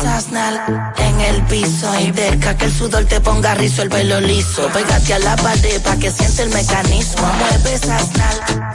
esas 0.00 0.30
nalgas 0.30 0.68
en 1.00 1.05
el 1.28 1.42
piso 1.46 2.00
y 2.00 2.10
deja 2.12 2.56
que 2.56 2.66
el 2.66 2.72
sudor 2.72 3.04
te 3.04 3.20
ponga 3.20 3.54
rizo 3.54 3.82
el 3.82 3.88
pelo 3.88 4.20
liso. 4.20 4.68
Pégate 4.72 5.14
a 5.14 5.18
la 5.18 5.36
pared 5.36 5.80
pa' 5.82 5.96
que 5.96 6.10
siente 6.10 6.42
el 6.42 6.50
mecanismo. 6.50 7.26
Mueve 7.38 7.74
esas 7.74 8.04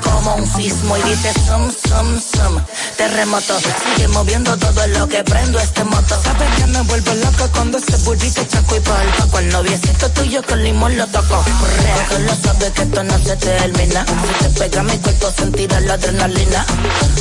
como 0.01 0.35
un 0.35 0.46
sismo 0.46 0.97
y 0.97 1.01
dice 1.03 1.33
zum, 1.46 1.72
zum, 1.72 2.19
zum. 2.19 2.63
Terremoto, 2.97 3.58
sigue 3.60 4.08
moviendo 4.10 4.56
todo 4.58 4.87
lo 4.87 5.08
que 5.08 5.24
prendo 5.24 5.60
este 5.60 5.83
moto. 5.83 6.15
Sabes 6.24 6.49
que 6.58 6.67
me 6.67 6.81
vuelvo 6.81 7.13
loco 7.15 7.49
cuando 7.53 7.78
ese 7.78 7.97
burrito 7.97 8.44
chaco 8.46 8.76
y 8.76 8.79
polvo. 8.79 9.31
Con 9.31 9.44
el 9.44 9.52
noviecito 9.52 10.10
tuyo 10.12 10.42
con 10.44 10.63
limón 10.63 10.97
lo 10.97 11.08
toco. 11.08 11.44
Porque 11.60 12.24
lo 12.24 12.36
sabes 12.36 12.72
que 12.72 12.81
esto 12.83 13.04
no 13.04 13.18
se 13.20 13.36
termina. 13.38 14.06
Si 14.06 14.44
te 14.44 14.60
pega 14.60 14.83
mi 14.83 14.97
cuerpo 14.97 15.31
sentirá 15.38 15.79
la 15.81 15.94
adrenalina. 15.94 16.66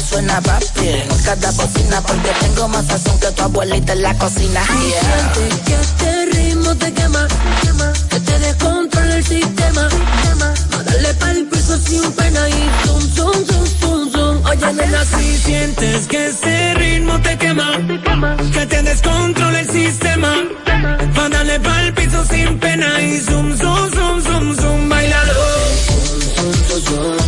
Suena 0.09 0.41
papi 0.41 1.05
cada 1.25 1.51
bocina 1.53 2.01
porque 2.03 2.31
tengo 2.41 2.69
más 2.69 2.87
sazón 2.87 3.19
que 3.21 3.31
tu 3.31 3.43
abuelita 3.43 3.93
en 3.93 4.03
la 4.03 4.15
cocina. 4.19 4.61
Yeah. 4.65 5.20
Que 5.21 5.75
este 5.75 6.27
ritmo 6.33 6.75
te 6.77 6.93
quema, 6.95 7.29
quema, 7.63 7.93
que 8.09 8.21
te 8.21 8.39
descontrola 8.39 9.17
el 9.17 9.25
sistema. 9.25 9.89
Quema. 10.23 10.55
No 10.71 10.83
darle 10.83 11.15
pa'l 11.15 11.47
piso 11.51 11.77
sin 11.77 12.13
pena 12.13 12.49
y 12.49 12.71
zum, 12.87 13.03
zum, 13.17 13.47
zum, 13.47 13.67
zum, 13.81 14.13
zum. 14.13 14.45
Oye, 14.47 14.73
nena, 14.73 15.05
si 15.05 15.37
sientes 15.37 16.07
que 16.07 16.27
este 16.27 16.75
ritmo 16.75 17.21
te 17.21 17.37
quema, 17.37 17.71
que 18.53 18.67
te 18.67 18.83
descontrola 18.83 19.61
el 19.61 19.69
sistema. 19.69 20.33
Va 21.17 21.29
darle 21.29 21.61
pa'l 21.61 21.93
piso 21.95 22.25
sin 22.25 22.59
pena 22.59 23.01
y 23.03 23.21
zum, 23.21 23.57
zum, 23.59 23.91
zum, 23.93 24.23
zum, 24.23 24.57
zum, 24.57 24.89
bailalo. 24.89 25.35
Zum, 25.87 26.53
zum, 26.67 26.83
zum, 26.85 27.21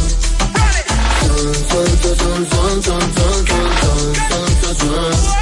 zum. 4.78 5.41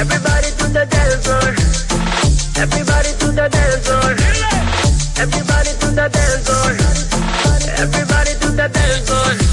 Everybody 0.00 0.48
to 0.56 0.66
the 0.72 0.86
dance 0.86 1.26
floor. 1.26 1.52
Everybody 2.56 3.12
to 3.20 3.26
the 3.36 3.48
dance 3.50 3.86
floor. 3.86 4.16
Everybody 5.20 5.72
to 5.76 5.88
the 5.92 6.08
dance 6.08 6.48
floor. 6.48 6.72
Everybody 7.76 8.32
to 8.40 8.48
the 8.48 8.68
dance 8.72 9.10
floor. 9.10 9.49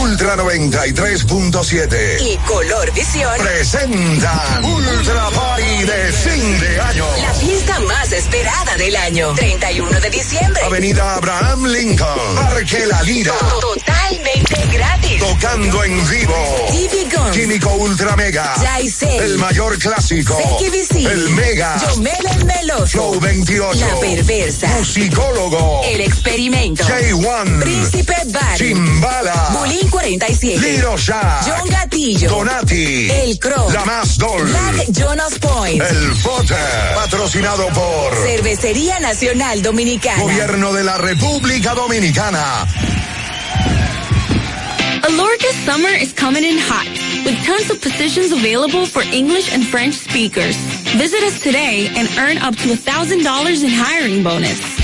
Ultra 0.00 0.36
93.7 0.36 2.20
y 2.20 2.36
Color 2.38 2.92
Visión 2.92 3.30
presentan 3.38 4.64
Ultra 4.64 5.30
Party 5.30 5.84
de 5.84 6.12
fin 6.12 6.60
de 6.60 6.80
año. 6.80 7.06
La 7.20 7.32
fiesta 7.34 7.78
más 7.80 8.10
esperada 8.10 8.76
del 8.76 8.96
año. 8.96 9.32
31 9.34 10.00
de 10.00 10.10
diciembre. 10.10 10.62
Avenida 10.64 11.14
Abraham 11.14 11.66
Lincoln. 11.66 12.34
Parque 12.34 12.86
La 12.86 13.02
Lira. 13.02 13.34
Totalmente 13.60 14.66
gratis. 14.72 15.20
Tocando 15.20 15.84
en 15.84 16.08
vivo. 16.08 16.66
TV 16.72 17.16
Guns. 17.16 17.36
Químico 17.36 17.70
Ultra 17.74 18.16
Mega. 18.16 18.54
Jaisel. 18.56 19.22
El 19.22 19.38
mayor 19.38 19.78
clásico. 19.78 20.36
El 20.94 21.30
Mega. 21.30 21.76
Yomel 21.78 22.26
el 22.36 22.44
Meloso. 22.44 22.86
Flow 22.86 23.20
28. 23.20 23.86
La 23.86 24.00
Perversa. 24.00 24.66
Musicólogo. 24.78 25.82
El 25.84 26.00
Experimento. 26.00 26.84
J1. 26.84 27.60
Príncipe 27.60 28.16
Bar. 28.26 28.56
Chimbala. 28.56 29.50
Bulín 29.52 29.83
47. 29.88 30.60
Liro 30.60 30.96
Shack. 30.96 31.46
John 31.46 31.68
Gatillo. 31.68 32.28
Donati. 32.28 33.08
El 33.10 33.38
Crow. 33.38 33.70
La 33.72 33.84
Más 33.84 34.16
Dol. 34.18 34.46
Black 34.48 34.90
Jonas 34.92 35.38
Point. 35.38 35.82
El 35.82 36.12
Potter. 36.22 36.94
Patrocinado 36.94 37.68
por 37.68 38.14
Cervecería 38.26 38.98
Nacional 39.00 39.62
Dominicana. 39.62 40.22
Gobierno 40.22 40.72
de 40.72 40.84
la 40.84 40.98
República 40.98 41.74
Dominicana. 41.74 42.66
Alorca's 45.04 45.56
summer 45.66 45.90
is 45.90 46.14
coming 46.14 46.44
in 46.44 46.56
hot, 46.58 46.88
with 47.26 47.36
tons 47.44 47.70
of 47.70 47.80
positions 47.80 48.32
available 48.32 48.86
for 48.86 49.02
English 49.02 49.52
and 49.52 49.62
French 49.66 49.94
speakers. 49.94 50.56
Visit 50.96 51.22
us 51.22 51.40
today 51.40 51.90
and 51.94 52.08
earn 52.18 52.38
up 52.38 52.56
to 52.56 52.68
$1,000 52.68 53.64
in 53.64 53.70
hiring 53.70 54.22
bonus. 54.22 54.83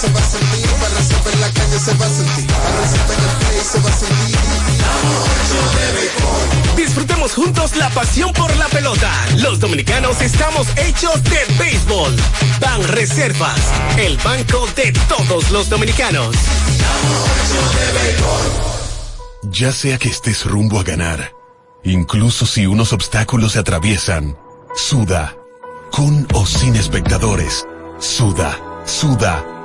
Se 0.00 0.08
va 0.12 0.18
a 0.18 0.22
sentir, 0.22 0.66
para 1.22 1.36
la 1.36 1.50
calle 1.52 1.78
se 1.78 1.92
va 1.94 2.06
a 2.06 2.08
sentir, 2.08 2.46
para 2.46 2.68
el 2.80 3.36
play 3.36 3.60
se 3.60 3.80
va 3.80 3.90
a 3.90 3.92
sentir. 3.92 4.36
Disfrutemos 6.74 7.34
juntos 7.34 7.76
la 7.76 7.90
pasión 7.90 8.32
por 8.32 8.56
la 8.56 8.66
pelota. 8.68 9.12
Los 9.36 9.60
dominicanos 9.60 10.22
estamos 10.22 10.66
hechos 10.76 11.22
de 11.24 11.38
béisbol. 11.58 12.16
Ban 12.60 12.82
Reservas, 12.88 13.60
el 13.98 14.16
banco 14.18 14.66
de 14.74 14.90
todos 15.06 15.50
los 15.50 15.68
dominicanos. 15.68 16.34
Ya 19.42 19.70
sea 19.72 19.98
que 19.98 20.08
estés 20.08 20.46
rumbo 20.46 20.80
a 20.80 20.82
ganar, 20.82 21.34
incluso 21.84 22.46
si 22.46 22.64
unos 22.64 22.94
obstáculos 22.94 23.52
se 23.52 23.58
atraviesan, 23.58 24.38
suda, 24.74 25.36
con 25.92 26.26
o 26.32 26.46
sin 26.46 26.74
espectadores, 26.76 27.66
suda, 27.98 28.58
suda, 28.86 29.44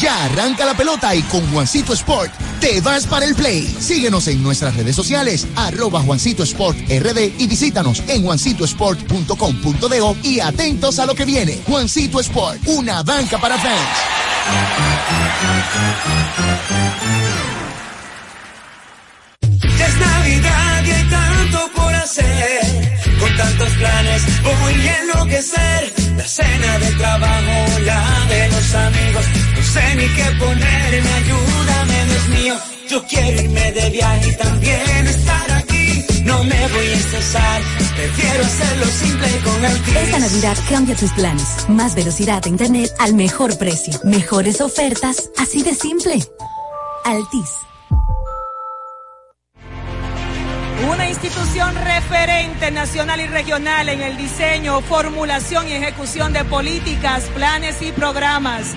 Ya 0.00 0.24
arranca 0.24 0.64
la 0.64 0.76
pelota 0.76 1.14
y 1.14 1.22
con 1.22 1.48
Juancito 1.52 1.92
Sport 1.92 2.32
te 2.60 2.80
vas 2.80 3.06
para 3.06 3.26
el 3.26 3.34
play. 3.34 3.66
Síguenos 3.80 4.28
en 4.28 4.42
nuestras 4.42 4.76
redes 4.76 4.96
sociales, 4.96 5.46
arroba 5.56 6.00
Juancito 6.00 6.42
Sport 6.42 6.78
RD 6.88 7.38
y 7.38 7.46
visítanos 7.46 8.02
en 8.08 8.22
juancitosport.com.de 8.22 10.16
y 10.22 10.40
atentos 10.40 10.98
a 10.98 11.06
lo 11.06 11.14
que 11.14 11.24
viene. 11.24 11.60
Juancito 11.66 12.20
Sport, 12.20 12.60
una 12.66 13.02
banca 13.02 13.38
para 13.38 13.58
fans. 13.58 13.78
Con 23.20 23.36
tantos 23.36 23.70
planes 23.74 24.22
enloquecer. 25.02 25.92
La 26.16 26.26
cena 26.26 26.78
de 26.78 26.92
trabajo, 26.92 27.66
amigos. 28.74 29.51
No 29.74 29.80
sé 29.80 29.94
ni 29.94 30.06
qué 30.06 30.24
ponerme, 30.38 31.12
ayúdame, 31.14 32.04
Dios 32.04 32.28
mío. 32.28 32.54
Yo 32.90 33.02
quiero 33.06 33.40
irme 33.40 33.72
de 33.72 33.88
viaje 33.88 34.28
y 34.28 34.36
también 34.36 35.06
estar 35.06 35.50
aquí. 35.52 36.04
No 36.24 36.44
me 36.44 36.68
voy 36.68 36.86
a 36.88 36.92
estresar, 36.92 37.62
prefiero 37.96 38.44
hacerlo 38.44 38.84
simple 38.84 39.28
con 39.42 39.64
Altis. 39.64 39.96
Esta 39.96 40.18
Navidad 40.18 40.56
cambia 40.68 40.94
tus 40.94 41.10
planes. 41.12 41.66
Más 41.68 41.94
velocidad 41.94 42.42
de 42.42 42.50
internet 42.50 42.90
al 42.98 43.14
mejor 43.14 43.56
precio. 43.56 43.98
Mejores 44.04 44.60
ofertas, 44.60 45.30
así 45.38 45.62
de 45.62 45.74
simple. 45.74 46.22
Altis. 47.06 47.48
Una 50.92 51.08
institución 51.08 51.74
referente 51.76 52.70
nacional 52.72 53.22
y 53.22 53.26
regional 53.26 53.88
en 53.88 54.02
el 54.02 54.18
diseño, 54.18 54.82
formulación 54.82 55.66
y 55.66 55.72
ejecución 55.72 56.34
de 56.34 56.44
políticas, 56.44 57.22
planes 57.34 57.80
y 57.80 57.90
programas 57.92 58.76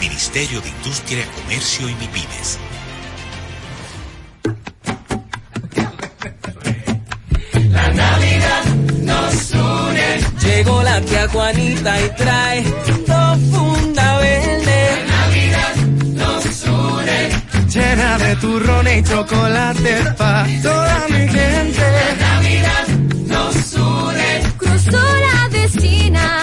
Ministerio 0.00 0.60
de 0.60 0.68
Industria, 0.68 1.24
Comercio 1.42 1.88
y 1.88 1.94
MIPINES. 1.94 2.58
La 7.70 7.88
Navidad 7.92 8.64
nos 9.02 9.50
une. 9.52 10.18
Llegó 10.40 10.82
la 10.82 11.00
tía 11.00 11.28
Juanita 11.28 12.00
y 12.00 12.08
trae 12.16 12.62
dos 13.06 13.38
funda 13.50 14.18
verde. 14.18 14.88
La 15.08 15.16
Navidad 15.16 15.74
nos 16.14 16.44
une. 16.64 17.68
Llena 17.68 18.18
de 18.18 18.36
turrones 18.36 18.98
y 18.98 19.02
chocolate 19.02 19.94
pa' 20.16 20.46
toda 20.62 21.06
mi 21.10 21.28
gente. 21.28 21.82
La 22.18 22.26
Navidad 22.28 22.88
nos 23.26 23.72
une. 23.74 24.42
Cruzó 24.58 25.00
la 25.26 25.48
vecina 25.50 26.42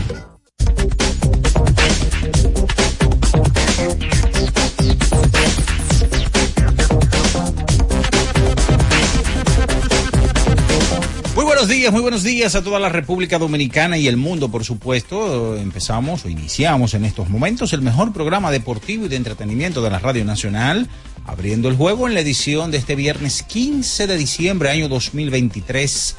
Buenos 11.61 11.77
días, 11.77 11.93
muy 11.93 12.01
buenos 12.01 12.23
días 12.23 12.55
a 12.55 12.63
toda 12.63 12.79
la 12.79 12.89
República 12.89 13.37
Dominicana 13.37 13.95
y 13.95 14.07
el 14.07 14.17
mundo, 14.17 14.49
por 14.49 14.63
supuesto. 14.63 15.55
Empezamos 15.55 16.25
o 16.25 16.29
iniciamos 16.29 16.95
en 16.95 17.05
estos 17.05 17.29
momentos 17.29 17.71
el 17.73 17.83
mejor 17.83 18.11
programa 18.13 18.49
deportivo 18.49 19.05
y 19.05 19.09
de 19.09 19.17
entretenimiento 19.17 19.83
de 19.83 19.91
la 19.91 19.99
Radio 19.99 20.25
Nacional, 20.25 20.89
abriendo 21.23 21.69
el 21.69 21.75
juego 21.75 22.07
en 22.07 22.15
la 22.15 22.21
edición 22.21 22.71
de 22.71 22.79
este 22.79 22.95
viernes 22.95 23.43
15 23.43 24.07
de 24.07 24.17
diciembre, 24.17 24.71
año 24.71 24.89
2023. 24.89 26.15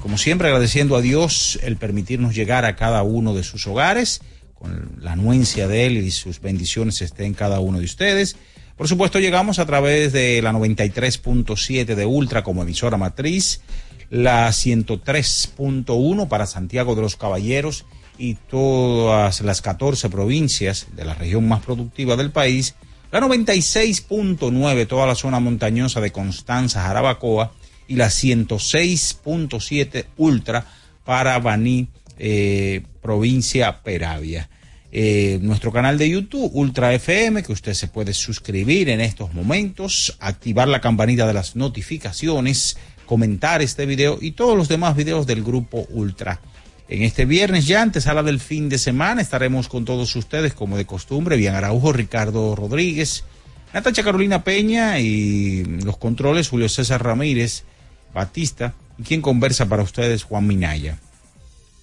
Como 0.00 0.16
siempre, 0.16 0.48
agradeciendo 0.48 0.96
a 0.96 1.02
Dios 1.02 1.58
el 1.62 1.76
permitirnos 1.76 2.34
llegar 2.34 2.64
a 2.64 2.74
cada 2.74 3.02
uno 3.02 3.34
de 3.34 3.42
sus 3.42 3.66
hogares, 3.66 4.22
con 4.54 4.92
la 4.98 5.12
anuencia 5.12 5.68
de 5.68 5.88
Él 5.88 5.98
y 5.98 6.10
sus 6.10 6.40
bendiciones 6.40 7.02
estén 7.02 7.34
cada 7.34 7.60
uno 7.60 7.80
de 7.80 7.84
ustedes. 7.84 8.36
Por 8.78 8.88
supuesto, 8.88 9.18
llegamos 9.18 9.58
a 9.58 9.66
través 9.66 10.14
de 10.14 10.40
la 10.40 10.52
93.7 10.52 11.84
de 11.94 12.06
Ultra 12.06 12.42
como 12.42 12.62
emisora 12.62 12.96
matriz 12.96 13.60
la 14.10 14.48
103.1 14.48 16.28
para 16.28 16.46
Santiago 16.46 16.94
de 16.94 17.02
los 17.02 17.16
Caballeros 17.16 17.84
y 18.18 18.34
todas 18.34 19.40
las 19.40 19.62
14 19.62 20.08
provincias 20.08 20.86
de 20.94 21.04
la 21.04 21.14
región 21.14 21.48
más 21.48 21.64
productiva 21.64 22.16
del 22.16 22.30
país, 22.30 22.76
la 23.12 23.20
96.9 23.20 24.86
toda 24.86 25.06
la 25.06 25.14
zona 25.14 25.40
montañosa 25.40 26.00
de 26.00 26.12
Constanza, 26.12 26.82
Jarabacoa 26.82 27.52
y 27.88 27.96
la 27.96 28.06
106.7 28.06 30.06
Ultra 30.16 30.66
para 31.04 31.38
Baní, 31.38 31.88
eh, 32.18 32.82
provincia 33.00 33.82
Peravia. 33.82 34.48
Eh, 34.92 35.38
nuestro 35.42 35.72
canal 35.72 35.98
de 35.98 36.08
YouTube, 36.08 36.50
Ultra 36.54 36.94
FM, 36.94 37.42
que 37.42 37.52
usted 37.52 37.74
se 37.74 37.88
puede 37.88 38.14
suscribir 38.14 38.88
en 38.88 39.00
estos 39.00 39.34
momentos, 39.34 40.16
activar 40.20 40.68
la 40.68 40.80
campanita 40.80 41.26
de 41.26 41.34
las 41.34 41.54
notificaciones, 41.54 42.78
comentar 43.06 43.62
este 43.62 43.86
video 43.86 44.18
y 44.20 44.32
todos 44.32 44.56
los 44.56 44.68
demás 44.68 44.96
videos 44.96 45.26
del 45.26 45.42
grupo 45.42 45.86
Ultra. 45.90 46.40
En 46.88 47.02
este 47.02 47.24
viernes 47.24 47.66
ya, 47.66 47.82
antesala 47.82 48.22
del 48.22 48.38
fin 48.38 48.68
de 48.68 48.78
semana, 48.78 49.20
estaremos 49.20 49.68
con 49.68 49.84
todos 49.84 50.14
ustedes 50.14 50.52
como 50.52 50.76
de 50.76 50.84
costumbre, 50.84 51.36
Bien 51.36 51.54
Araujo, 51.54 51.92
Ricardo 51.92 52.54
Rodríguez, 52.54 53.24
Natacha 53.72 54.04
Carolina 54.04 54.44
Peña 54.44 55.00
y 55.00 55.64
los 55.64 55.96
controles 55.96 56.48
Julio 56.48 56.68
César 56.68 57.02
Ramírez, 57.02 57.64
Batista 58.14 58.74
y 58.98 59.02
quien 59.02 59.20
conversa 59.20 59.66
para 59.66 59.82
ustedes 59.82 60.22
Juan 60.22 60.46
Minaya. 60.46 60.98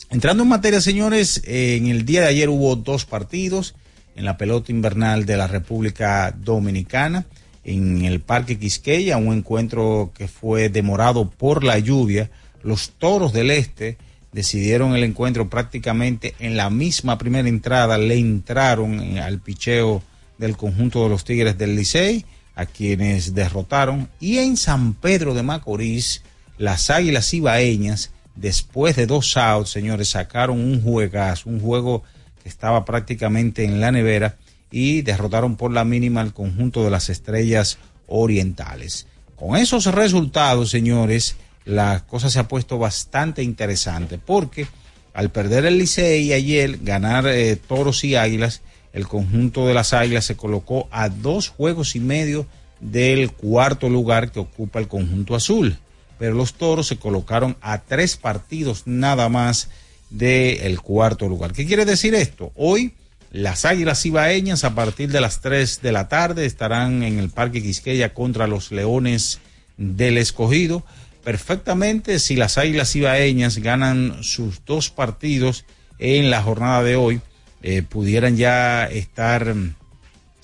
Entrando 0.09 0.43
en 0.43 0.49
materia, 0.49 0.79
señores, 0.79 1.41
en 1.45 1.87
el 1.87 2.05
día 2.05 2.21
de 2.21 2.27
ayer 2.27 2.49
hubo 2.49 2.75
dos 2.75 3.05
partidos 3.05 3.75
en 4.15 4.25
la 4.25 4.37
pelota 4.37 4.71
invernal 4.71 5.25
de 5.25 5.37
la 5.37 5.47
República 5.47 6.33
Dominicana 6.37 7.25
en 7.63 8.03
el 8.03 8.20
Parque 8.20 8.60
Quisqueya, 8.60 9.17
un 9.17 9.34
encuentro 9.34 10.12
que 10.13 10.27
fue 10.27 10.70
demorado 10.70 11.29
por 11.29 11.63
la 11.63 11.79
lluvia. 11.79 12.29
Los 12.62 12.91
Toros 12.91 13.34
del 13.34 13.51
Este 13.51 13.98
decidieron 14.32 14.96
el 14.96 15.03
encuentro 15.03 15.50
prácticamente 15.50 16.36
en 16.39 16.58
la 16.58 16.70
misma 16.70 17.17
primera 17.17 17.48
entrada, 17.48 17.98
le 17.98 18.17
entraron 18.17 19.17
al 19.17 19.39
picheo 19.39 20.01
del 20.38 20.58
conjunto 20.58 21.03
de 21.03 21.10
los 21.10 21.24
Tigres 21.24 21.58
del 21.58 21.75
Licey, 21.75 22.25
a 22.55 22.65
quienes 22.65 23.34
derrotaron. 23.34 24.10
Y 24.20 24.39
en 24.39 24.58
San 24.58 24.93
Pedro 24.93 25.34
de 25.34 25.43
Macorís, 25.43 26.24
las 26.58 26.89
Águilas 26.89 27.34
Ibaeñas, 27.34 28.12
después 28.36 28.96
de 28.96 29.05
dos 29.05 29.38
outs, 29.38 29.70
señores, 29.70 30.10
sacaron 30.10 30.60
un 30.60 30.82
juegazo, 30.82 31.50
un 31.50 31.60
juego 31.60 32.03
que 32.41 32.50
estaba 32.50 32.84
prácticamente 32.86 33.63
en 33.63 33.79
la 33.79 33.91
nevera 33.91 34.38
y 34.75 35.03
derrotaron 35.03 35.55
por 35.55 35.71
la 35.71 35.85
mínima 35.85 36.21
al 36.21 36.33
conjunto 36.33 36.83
de 36.83 36.89
las 36.89 37.11
estrellas 37.11 37.77
orientales. 38.07 39.05
Con 39.35 39.55
esos 39.55 39.85
resultados, 39.85 40.71
señores, 40.71 41.35
la 41.63 42.03
cosa 42.07 42.31
se 42.31 42.39
ha 42.39 42.47
puesto 42.47 42.79
bastante 42.79 43.43
interesante 43.43 44.17
porque 44.17 44.65
al 45.13 45.29
perder 45.29 45.65
el 45.65 45.77
Licey 45.77 46.33
ayer, 46.33 46.79
ganar 46.81 47.27
eh, 47.27 47.55
toros 47.55 48.03
y 48.03 48.15
águilas, 48.15 48.61
el 48.93 49.07
conjunto 49.07 49.67
de 49.67 49.75
las 49.75 49.93
águilas 49.93 50.25
se 50.25 50.35
colocó 50.35 50.87
a 50.89 51.07
dos 51.07 51.49
juegos 51.49 51.95
y 51.95 51.99
medio 51.99 52.47
del 52.79 53.31
cuarto 53.31 53.89
lugar 53.89 54.31
que 54.31 54.39
ocupa 54.39 54.79
el 54.79 54.87
conjunto 54.87 55.35
azul. 55.35 55.77
Pero 56.17 56.33
los 56.33 56.55
toros 56.55 56.87
se 56.87 56.97
colocaron 56.97 57.57
a 57.61 57.83
tres 57.83 58.17
partidos 58.17 58.87
nada 58.87 59.29
más 59.29 59.69
del 60.09 60.81
cuarto 60.81 61.29
lugar. 61.29 61.53
¿Qué 61.53 61.67
quiere 61.67 61.85
decir 61.85 62.15
esto? 62.15 62.51
Hoy 62.55 62.93
las 63.33 63.65
águilas 63.65 64.05
ibaeñas 64.05 64.63
a 64.63 64.75
partir 64.75 65.11
de 65.11 65.19
las 65.19 65.41
3 65.41 65.81
de 65.81 65.91
la 65.91 66.07
tarde 66.07 66.45
estarán 66.45 67.01
en 67.01 67.17
el 67.17 67.31
Parque 67.31 67.63
Quisqueya 67.63 68.13
contra 68.13 68.45
los 68.45 68.71
Leones 68.71 69.39
del 69.75 70.19
Escogido. 70.19 70.83
Perfectamente 71.23 72.19
si 72.19 72.35
las 72.35 72.59
Águilas 72.59 72.95
Ibaeñas 72.95 73.57
ganan 73.57 74.23
sus 74.23 74.63
dos 74.65 74.91
partidos 74.91 75.65
en 75.97 76.29
la 76.29 76.43
jornada 76.43 76.83
de 76.83 76.95
hoy, 76.95 77.21
eh, 77.63 77.81
pudieran 77.81 78.37
ya 78.37 78.85
estar 78.85 79.55
mm, 79.55 79.73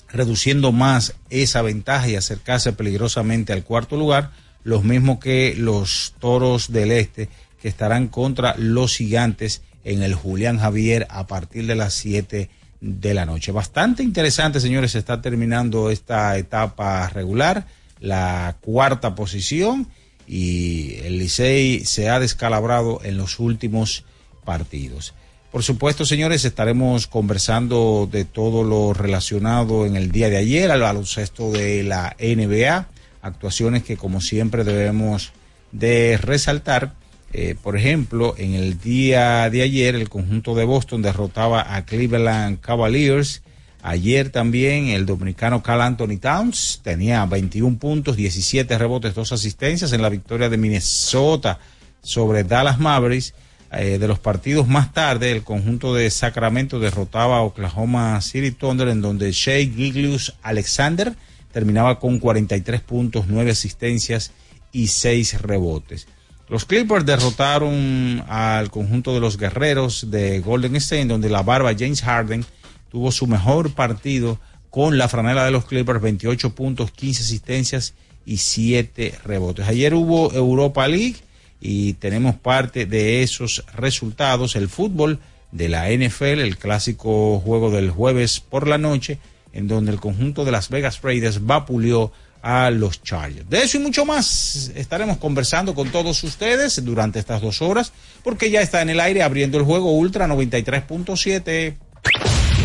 reduciendo 0.08 0.72
más 0.72 1.14
esa 1.30 1.62
ventaja 1.62 2.08
y 2.08 2.16
acercarse 2.16 2.74
peligrosamente 2.74 3.54
al 3.54 3.64
cuarto 3.64 3.98
lugar, 3.98 4.32
los 4.64 4.84
mismos 4.84 5.20
que 5.20 5.54
los 5.56 6.16
Toros 6.18 6.72
del 6.72 6.92
Este 6.92 7.30
que 7.62 7.68
estarán 7.68 8.08
contra 8.08 8.56
los 8.58 8.96
Gigantes 8.96 9.62
en 9.84 10.02
el 10.02 10.16
Julián 10.16 10.58
Javier 10.58 11.06
a 11.12 11.28
partir 11.28 11.68
de 11.68 11.76
las 11.76 11.94
7 11.94 12.50
de 12.82 13.14
la 13.14 13.26
noche. 13.26 13.52
Bastante 13.52 14.04
interesante, 14.04 14.60
señores, 14.60 14.92
se 14.92 15.00
está 15.00 15.22
terminando 15.22 15.90
esta 15.90 16.38
etapa 16.38 17.08
regular, 17.10 17.68
la 18.00 18.56
cuarta 18.62 19.16
posición 19.16 19.88
y 20.28 20.96
el 21.04 21.18
Licey 21.18 21.86
se 21.86 22.10
ha 22.10 22.20
descalabrado 22.20 23.02
en 23.04 23.18
los 23.18 23.40
últimos 23.40 24.06
partidos. 24.46 25.14
Por 25.52 25.64
supuesto, 25.64 26.06
señores, 26.06 26.46
estaremos 26.46 27.08
conversando 27.08 28.08
de 28.10 28.24
todo 28.24 28.64
lo 28.64 28.94
relacionado 28.94 29.88
en 29.88 29.96
el 29.96 30.12
día 30.12 30.30
de 30.30 30.38
ayer 30.38 30.70
al 30.70 30.82
baloncesto 30.82 31.52
de 31.52 31.84
la 31.84 32.16
NBA, 32.20 32.88
actuaciones 33.24 33.84
que 33.84 33.98
como 33.98 34.22
siempre 34.22 34.64
debemos 34.64 35.32
de 35.72 36.18
resaltar. 36.22 36.94
Eh, 37.32 37.56
por 37.62 37.78
ejemplo, 37.78 38.34
en 38.38 38.54
el 38.54 38.80
día 38.80 39.50
de 39.50 39.62
ayer 39.62 39.96
el 39.96 40.10
conjunto 40.10 40.56
de 40.56 40.66
Boston 40.66 41.02
derrotaba 41.02 41.76
a 41.76 41.86
Cleveland 41.86 42.60
Cavaliers 42.60 43.44
Ayer 43.82 44.30
también 44.30 44.88
el 44.88 45.06
dominicano 45.06 45.64
Carl 45.64 45.82
Anthony 45.82 46.18
Towns 46.20 46.82
tenía 46.84 47.26
21 47.26 47.78
puntos, 47.78 48.18
17 48.18 48.78
rebotes, 48.78 49.16
dos 49.16 49.32
asistencias 49.32 49.94
en 49.94 50.02
la 50.02 50.10
victoria 50.10 50.50
de 50.50 50.58
Minnesota 50.58 51.60
sobre 52.02 52.44
Dallas 52.44 52.80
Mavericks. 52.80 53.34
Eh, 53.72 54.00
de 54.00 54.08
los 54.08 54.20
partidos 54.20 54.68
más 54.68 54.94
tarde, 54.94 55.32
el 55.32 55.44
conjunto 55.44 55.94
de 55.94 56.10
Sacramento 56.10 56.80
derrotaba 56.80 57.38
a 57.38 57.42
Oklahoma 57.42 58.20
City 58.20 58.52
Thunder, 58.52 58.88
en 58.88 59.02
donde 59.02 59.32
Shea 59.32 59.60
Giglius 59.60 60.36
Alexander 60.42 61.14
terminaba 61.54 62.00
con 62.00 62.20
43 62.20 62.82
puntos, 62.82 63.26
9 63.28 63.52
asistencias 63.52 64.32
y 64.72 64.88
6 64.88 65.42
rebotes. 65.42 66.08
Los 66.50 66.66
Clippers 66.66 67.06
derrotaron 67.06 68.24
al 68.28 68.72
conjunto 68.72 69.14
de 69.14 69.20
los 69.20 69.38
guerreros 69.38 70.10
de 70.10 70.40
Golden 70.40 70.76
State, 70.78 71.06
donde 71.06 71.30
la 71.30 71.44
barba 71.44 71.76
James 71.78 72.02
Harden 72.02 72.44
tuvo 72.90 73.12
su 73.12 73.28
mejor 73.28 73.74
partido 73.74 74.40
con 74.72 74.98
la 74.98 75.08
franela 75.08 75.46
de 75.46 75.52
los 75.52 75.66
Clippers, 75.66 76.02
28 76.02 76.56
puntos, 76.56 76.92
15 76.92 77.22
asistencias 77.22 77.94
y 78.26 78.38
7 78.38 79.20
rebotes. 79.24 79.68
Ayer 79.68 79.94
hubo 79.94 80.34
Europa 80.34 80.88
League 80.88 81.18
y 81.62 81.94
tenemos 81.94 82.36
parte 82.36 82.88
de 82.88 83.22
esos 83.22 83.64
resultados. 83.76 84.56
El 84.56 84.70
fútbol 84.70 85.20
de 85.52 85.70
la 85.70 85.92
NFL, 85.92 86.40
el 86.42 86.58
clásico 86.58 87.40
juego 87.40 87.70
del 87.70 87.92
jueves 87.92 88.40
por 88.40 88.68
la 88.68 88.80
noche, 88.80 89.20
en 89.54 89.68
donde 89.68 89.92
el 89.92 90.00
conjunto 90.00 90.46
de 90.46 90.52
Las 90.52 90.70
Vegas 90.70 91.02
Raiders 91.04 91.46
vapuleó 91.46 92.12
a 92.42 92.70
los 92.70 93.04
Chargers. 93.04 93.50
De 93.50 93.64
eso 93.64 93.78
y 93.78 93.82
mucho 93.82 94.06
más 94.06 94.72
estaremos 94.76 95.18
conversando 95.18 95.74
con 95.76 95.90
todos 95.92 96.24
ustedes 96.24 96.84
durante 96.84 97.20
estas 97.20 97.42
dos 97.42 97.62
horas, 97.62 97.92
porque 98.24 98.50
ya 98.52 98.62
está 98.62 98.82
en 98.82 98.90
el 98.90 99.00
aire 99.00 99.24
abriendo 99.24 99.58
el 99.58 99.66
juego 99.66 99.92
Ultra 99.92 100.28
93.7. 100.28 101.76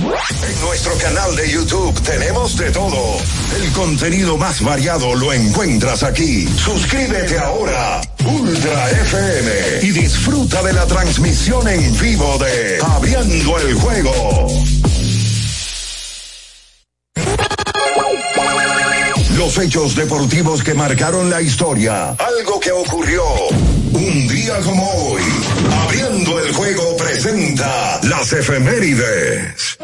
En 0.04 0.60
nuestro 0.60 0.92
canal 0.98 1.34
de 1.34 1.50
YouTube 1.50 1.98
tenemos 2.02 2.56
de 2.56 2.70
todo. 2.70 3.16
El 3.56 3.72
contenido 3.72 4.36
más 4.36 4.62
variado 4.62 5.14
lo 5.14 5.32
encuentras 5.32 6.02
aquí. 6.02 6.46
Suscríbete 6.46 7.38
ahora, 7.38 8.00
Ultra 8.24 8.90
FM, 8.90 9.50
y 9.82 9.90
disfruta 9.92 10.62
de 10.62 10.72
la 10.72 10.86
transmisión 10.86 11.66
en 11.68 11.98
vivo 11.98 12.38
de 12.38 12.78
Abriendo 12.82 13.58
el 13.58 13.74
Juego. 13.74 14.46
Los 19.36 19.58
hechos 19.58 19.96
deportivos 19.96 20.62
que 20.62 20.74
marcaron 20.74 21.28
la 21.28 21.42
historia. 21.42 22.10
Algo 22.10 22.60
que 22.60 22.70
ocurrió 22.70 23.24
un 23.92 24.28
día 24.28 24.58
como 24.60 24.88
hoy. 24.88 25.22
Abriendo 25.84 26.38
el 26.38 26.52
juego 26.52 26.96
presenta 26.96 28.00
las 28.04 28.32
efemérides. 28.32 29.78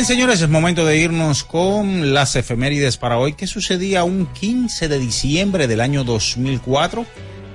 Bien, 0.00 0.06
señores, 0.06 0.40
es 0.40 0.48
momento 0.48 0.86
de 0.86 0.96
irnos 0.96 1.44
con 1.44 2.14
las 2.14 2.34
efemérides 2.34 2.96
para 2.96 3.18
hoy. 3.18 3.34
¿Qué 3.34 3.46
sucedía 3.46 4.02
un 4.02 4.24
15 4.24 4.88
de 4.88 4.98
diciembre 4.98 5.68
del 5.68 5.82
año 5.82 6.04
2004 6.04 7.04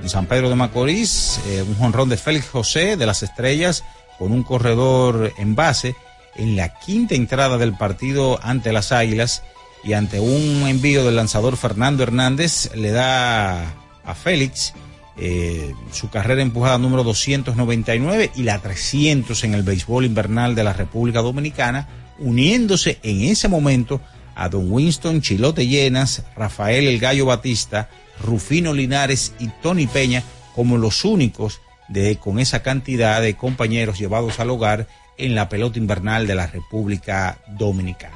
en 0.03 0.09
San 0.09 0.27
Pedro 0.27 0.49
de 0.49 0.55
Macorís? 0.55 1.39
Eh, 1.47 1.63
un 1.67 1.73
jonrón 1.73 2.07
de 2.07 2.17
Félix 2.17 2.47
José 2.47 2.97
de 2.97 3.07
las 3.07 3.23
Estrellas 3.23 3.83
con 4.19 4.31
un 4.31 4.43
corredor 4.43 5.33
en 5.39 5.55
base 5.55 5.95
en 6.35 6.55
la 6.55 6.77
quinta 6.77 7.15
entrada 7.15 7.57
del 7.57 7.75
partido 7.75 8.39
ante 8.43 8.71
las 8.71 8.91
Águilas 8.91 9.41
y 9.83 9.93
ante 9.93 10.19
un 10.19 10.67
envío 10.67 11.03
del 11.03 11.15
lanzador 11.15 11.57
Fernando 11.57 12.03
Hernández 12.03 12.69
le 12.75 12.91
da 12.91 13.73
a 14.03 14.13
Félix 14.13 14.75
eh, 15.17 15.73
su 15.91 16.11
carrera 16.11 16.43
empujada 16.43 16.77
número 16.77 17.03
299 17.03 18.33
y 18.35 18.43
la 18.43 18.59
300 18.59 19.43
en 19.45 19.55
el 19.55 19.63
béisbol 19.63 20.05
invernal 20.05 20.53
de 20.53 20.63
la 20.63 20.73
República 20.73 21.23
Dominicana 21.23 22.04
uniéndose 22.19 22.99
en 23.03 23.21
ese 23.21 23.47
momento 23.47 24.01
a 24.35 24.49
don 24.49 24.71
Winston 24.71 25.21
Chilote 25.21 25.67
Llenas, 25.67 26.23
Rafael 26.35 26.87
El 26.87 26.99
Gallo 26.99 27.25
Batista, 27.25 27.89
Rufino 28.21 28.73
Linares 28.73 29.33
y 29.39 29.47
Tony 29.61 29.87
Peña 29.87 30.23
como 30.53 30.77
los 30.77 31.05
únicos 31.05 31.61
de 31.87 32.17
con 32.17 32.39
esa 32.39 32.63
cantidad 32.63 33.21
de 33.21 33.35
compañeros 33.35 33.99
llevados 33.99 34.39
al 34.39 34.49
hogar 34.49 34.87
en 35.17 35.35
la 35.35 35.49
pelota 35.49 35.77
invernal 35.79 36.27
de 36.27 36.35
la 36.35 36.47
República 36.47 37.39
Dominicana. 37.47 38.15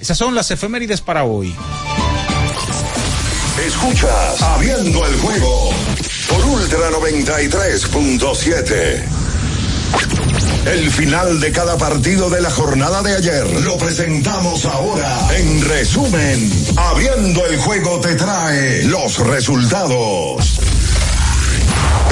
Esas 0.00 0.16
son 0.18 0.34
las 0.34 0.50
efemérides 0.50 1.00
para 1.00 1.24
hoy. 1.24 1.54
Escuchas 3.66 4.42
Abriendo 4.42 5.06
el 5.06 5.16
juego 5.16 5.70
por 6.28 6.44
Ultra 6.44 6.90
93.7. 6.90 9.25
El 10.66 10.90
final 10.90 11.40
de 11.40 11.52
cada 11.52 11.78
partido 11.78 12.28
de 12.28 12.40
la 12.40 12.50
jornada 12.50 13.02
de 13.02 13.14
ayer 13.16 13.48
lo 13.62 13.76
presentamos 13.76 14.64
ahora. 14.64 15.28
En 15.36 15.62
resumen, 15.62 16.50
abriendo 16.76 17.46
el 17.46 17.56
juego 17.58 18.00
te 18.00 18.14
trae 18.14 18.82
los 18.84 19.18
resultados. 19.18 20.58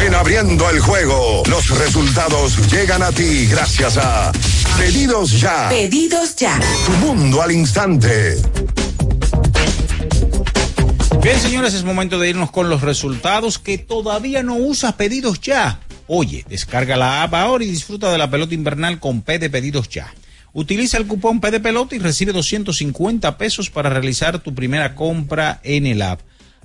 En 0.05 0.14
abriendo 0.14 0.69
el 0.71 0.81
juego, 0.81 1.43
los 1.47 1.69
resultados 1.79 2.71
llegan 2.71 3.03
a 3.03 3.11
ti 3.11 3.47
gracias 3.47 3.97
a 3.97 4.33
Pedidos 4.76 5.41
Ya. 5.41 5.69
Pedidos 5.69 6.37
Ya. 6.37 6.61
Tu 6.87 6.93
mundo 6.93 7.41
al 7.43 7.53
instante. 7.53 8.37
Bien, 11.23 11.41
señores, 11.41 11.73
es 11.75 11.85
momento 11.85 12.19
de 12.19 12.29
irnos 12.29 12.50
con 12.50 12.69
los 12.69 12.83
resultados 12.83 13.59
que 13.59 13.79
todavía 13.79 14.43
no 14.43 14.57
usas 14.57 14.93
pedidos 14.95 15.41
ya. 15.41 15.81
Oye, 16.06 16.44
descarga 16.49 16.96
la 16.96 17.23
app 17.23 17.34
ahora 17.34 17.64
y 17.64 17.70
disfruta 17.70 18.12
de 18.12 18.18
la 18.18 18.30
pelota 18.30 18.54
invernal 18.54 19.00
con 19.00 19.23
P 19.23 19.38
de 19.38 19.49
pedidos 19.49 19.88
ya. 19.88 20.12
Utiliza 20.52 20.99
el 20.99 21.06
cupón 21.06 21.40
P 21.40 21.50
de 21.50 21.61
pelota 21.61 21.96
y 21.96 21.99
recibe 21.99 22.32
250 22.32 23.38
pesos 23.38 23.70
para 23.70 23.90
realizar 23.90 24.38
tu 24.38 24.54
primera 24.54 24.94
compra 24.94 25.61
en 25.64 25.87
el 25.87 26.02
app. 26.02 26.20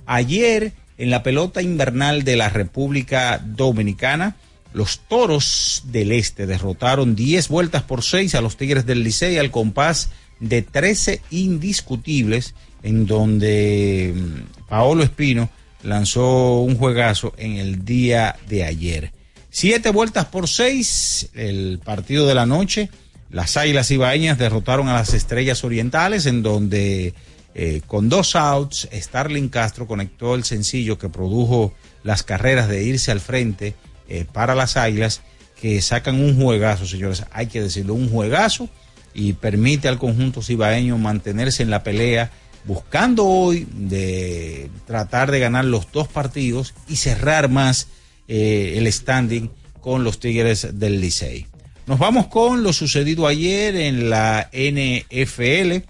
Ayer, 0.06 0.72
en 0.98 1.10
la 1.10 1.22
pelota 1.22 1.62
invernal 1.62 2.22
de 2.22 2.36
la 2.36 2.50
República 2.50 3.38
Dominicana, 3.38 4.36
los 4.72 5.00
Toros 5.08 5.84
del 5.86 6.12
Este 6.12 6.46
derrotaron 6.46 7.16
10 7.16 7.48
vueltas 7.48 7.82
por 7.82 8.04
6 8.04 8.34
a 8.34 8.40
los 8.40 8.56
Tigres 8.56 8.86
del 8.86 9.02
Licey 9.02 9.38
al 9.38 9.50
compás 9.50 10.10
de 10.38 10.62
13 10.62 11.22
indiscutibles, 11.30 12.54
en 12.82 13.06
donde 13.06 14.14
mm, 14.14 14.68
Paolo 14.68 15.02
Espino 15.02 15.50
lanzó 15.82 16.60
un 16.60 16.76
juegazo 16.76 17.34
en 17.38 17.56
el 17.56 17.84
día 17.84 18.36
de 18.48 18.64
ayer. 18.64 19.19
Siete 19.52 19.90
vueltas 19.90 20.26
por 20.26 20.48
seis, 20.48 21.28
el 21.34 21.80
partido 21.84 22.26
de 22.26 22.34
la 22.34 22.46
noche. 22.46 22.88
Las 23.30 23.56
Águilas 23.56 23.90
Ibaeñas 23.90 24.38
derrotaron 24.38 24.88
a 24.88 24.94
las 24.94 25.12
Estrellas 25.12 25.64
Orientales, 25.64 26.26
en 26.26 26.44
donde 26.44 27.14
eh, 27.56 27.82
con 27.88 28.08
dos 28.08 28.36
outs, 28.36 28.88
Starling 28.92 29.48
Castro 29.48 29.88
conectó 29.88 30.36
el 30.36 30.44
sencillo 30.44 30.98
que 30.98 31.08
produjo 31.08 31.74
las 32.04 32.22
carreras 32.22 32.68
de 32.68 32.84
irse 32.84 33.10
al 33.10 33.20
frente 33.20 33.74
eh, 34.08 34.24
para 34.32 34.54
las 34.54 34.76
Águilas, 34.76 35.22
que 35.60 35.82
sacan 35.82 36.20
un 36.20 36.40
juegazo, 36.40 36.86
señores, 36.86 37.24
hay 37.32 37.48
que 37.48 37.60
decirlo, 37.60 37.94
un 37.94 38.08
juegazo, 38.08 38.68
y 39.14 39.32
permite 39.32 39.88
al 39.88 39.98
conjunto 39.98 40.42
cibaeño 40.42 40.96
mantenerse 40.96 41.64
en 41.64 41.70
la 41.70 41.82
pelea, 41.82 42.30
buscando 42.64 43.26
hoy 43.26 43.66
de 43.72 44.70
tratar 44.86 45.32
de 45.32 45.40
ganar 45.40 45.64
los 45.64 45.90
dos 45.90 46.06
partidos 46.06 46.72
y 46.88 46.96
cerrar 46.96 47.48
más 47.48 47.88
eh, 48.32 48.78
el 48.78 48.86
standing 48.92 49.50
con 49.80 50.04
los 50.04 50.20
Tigres 50.20 50.78
del 50.78 51.00
Licey. 51.00 51.48
Nos 51.86 51.98
vamos 51.98 52.28
con 52.28 52.62
lo 52.62 52.72
sucedido 52.72 53.26
ayer 53.26 53.74
en 53.74 54.08
la 54.08 54.48
NFL, 54.52 55.82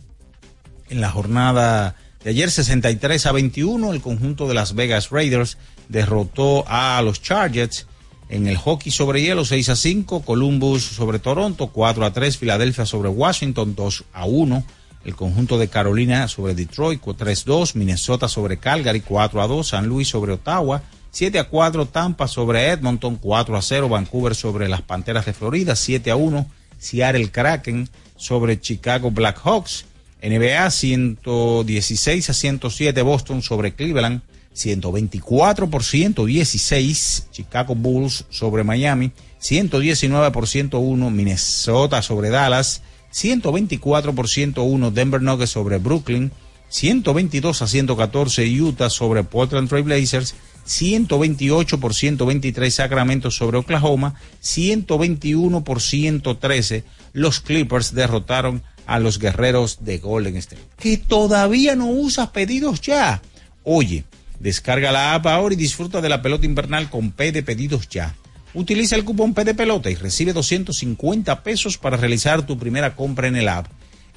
en 0.88 1.00
la 1.02 1.10
jornada 1.10 1.96
de 2.24 2.30
ayer 2.30 2.50
63 2.50 3.26
a 3.26 3.32
21, 3.32 3.92
el 3.92 4.00
conjunto 4.00 4.48
de 4.48 4.54
Las 4.54 4.74
Vegas 4.74 5.10
Raiders 5.10 5.58
derrotó 5.90 6.64
a 6.66 7.02
los 7.02 7.20
Chargers 7.20 7.86
en 8.30 8.46
el 8.46 8.56
hockey 8.56 8.90
sobre 8.90 9.20
hielo 9.20 9.44
6 9.44 9.68
a 9.68 9.76
5, 9.76 10.22
Columbus 10.22 10.82
sobre 10.82 11.18
Toronto 11.18 11.66
4 11.66 12.06
a 12.06 12.12
3, 12.14 12.38
Filadelfia 12.38 12.86
sobre 12.86 13.10
Washington 13.10 13.74
2 13.74 14.04
a 14.14 14.24
1, 14.24 14.64
el 15.04 15.14
conjunto 15.14 15.58
de 15.58 15.68
Carolina 15.68 16.26
sobre 16.26 16.54
Detroit 16.54 17.02
3 17.02 17.42
a 17.42 17.44
2, 17.44 17.76
Minnesota 17.76 18.28
sobre 18.28 18.56
Calgary 18.56 19.02
4 19.02 19.42
a 19.42 19.46
2, 19.46 19.68
San 19.68 19.86
Luis 19.86 20.08
sobre 20.08 20.32
Ottawa 20.32 20.82
7 21.10 21.38
a 21.38 21.48
4, 21.48 21.86
Tampa 21.86 22.28
sobre 22.28 22.70
Edmonton 22.70 23.16
4 23.16 23.56
a 23.56 23.62
0, 23.62 23.88
Vancouver 23.88 24.34
sobre 24.34 24.68
las 24.68 24.82
Panteras 24.82 25.26
de 25.26 25.32
Florida 25.32 25.74
7 25.76 26.10
a 26.10 26.16
1, 26.16 26.46
Seattle 26.78 27.30
Kraken 27.30 27.88
sobre 28.16 28.60
Chicago 28.60 29.10
Blackhawks, 29.10 29.86
NBA 30.22 30.70
116 30.70 32.30
a 32.30 32.34
107, 32.34 33.02
Boston 33.02 33.42
sobre 33.42 33.74
Cleveland 33.74 34.22
124 34.52 35.70
por 35.70 35.84
116 35.84 37.28
Chicago 37.30 37.74
Bulls 37.74 38.24
sobre 38.30 38.64
Miami, 38.64 39.12
119 39.38 40.30
por 40.32 40.46
101 40.46 41.10
Minnesota 41.10 42.02
sobre 42.02 42.30
Dallas, 42.30 42.82
124 43.10 44.14
por 44.14 44.28
101 44.28 44.90
Denver 44.90 45.22
Nuggets 45.22 45.50
sobre 45.50 45.78
Brooklyn, 45.78 46.32
122 46.68 47.62
a 47.62 47.66
114 47.66 48.44
Utah 48.46 48.90
sobre 48.90 49.24
Portland 49.24 49.68
Trail 49.68 49.84
Blazers, 49.84 50.34
128 50.70 51.80
por 51.80 51.94
123 51.94 52.74
Sacramento 52.74 53.30
sobre 53.30 53.58
Oklahoma, 53.58 54.14
121 54.40 55.64
por 55.64 55.80
113 55.80 56.84
los 57.12 57.40
Clippers 57.40 57.94
derrotaron 57.94 58.62
a 58.86 58.98
los 58.98 59.18
guerreros 59.18 59.84
de 59.84 59.98
Golden 59.98 60.36
State. 60.36 60.62
Que 60.78 60.96
todavía 60.96 61.76
no 61.76 61.86
usas 61.86 62.28
pedidos 62.28 62.80
ya. 62.80 63.20
Oye, 63.64 64.04
Descarga 64.40 64.90
la 64.90 65.14
app 65.14 65.26
ahora 65.26 65.52
y 65.52 65.56
disfruta 65.58 66.00
de 66.00 66.08
la 66.08 66.22
pelota 66.22 66.46
invernal 66.46 66.88
con 66.88 67.10
P 67.10 67.30
de 67.30 67.42
pedidos 67.42 67.88
ya. 67.90 68.14
Utiliza 68.54 68.96
el 68.96 69.04
cupón 69.04 69.34
P 69.34 69.44
de 69.44 69.54
pelota 69.54 69.90
y 69.90 69.94
recibe 69.94 70.32
250 70.32 71.42
pesos 71.42 71.76
para 71.76 71.98
realizar 71.98 72.46
tu 72.46 72.58
primera 72.58 72.96
compra 72.96 73.28
en 73.28 73.36
el 73.36 73.48
app. 73.48 73.66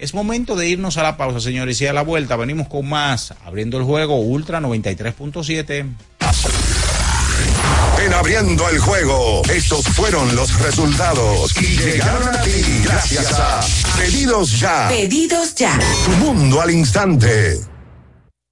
Es 0.04 0.14
momento 0.14 0.58
de 0.58 0.68
irnos 0.68 0.98
a 0.98 1.04
la 1.04 1.16
pausa, 1.16 1.40
señores, 1.40 1.80
y 1.80 1.88
a 1.88 1.94
la 1.94 2.02
vuelta 2.02 2.36
venimos 2.36 2.68
con 2.68 2.90
más, 2.90 3.34
abriendo 3.46 3.78
el 3.78 3.86
juego 3.86 4.20
Ultra 4.20 4.60
93.7. 4.60 5.96
En 8.04 8.14
abriendo 8.14 8.68
el 8.68 8.80
juego, 8.80 9.44
estos 9.46 9.88
fueron 9.88 10.36
los 10.36 10.60
resultados 10.60 11.56
y 11.62 11.78
llegaron 11.78 12.28
a 12.28 12.42
ti 12.42 12.82
gracias 12.84 13.32
a 13.40 13.62
Pedidos 13.98 14.60
Ya. 14.60 14.90
Pedidos 14.90 15.56
ya. 15.56 15.80
Tu 16.04 16.12
mundo 16.18 16.60
al 16.60 16.72
instante. 16.72 17.62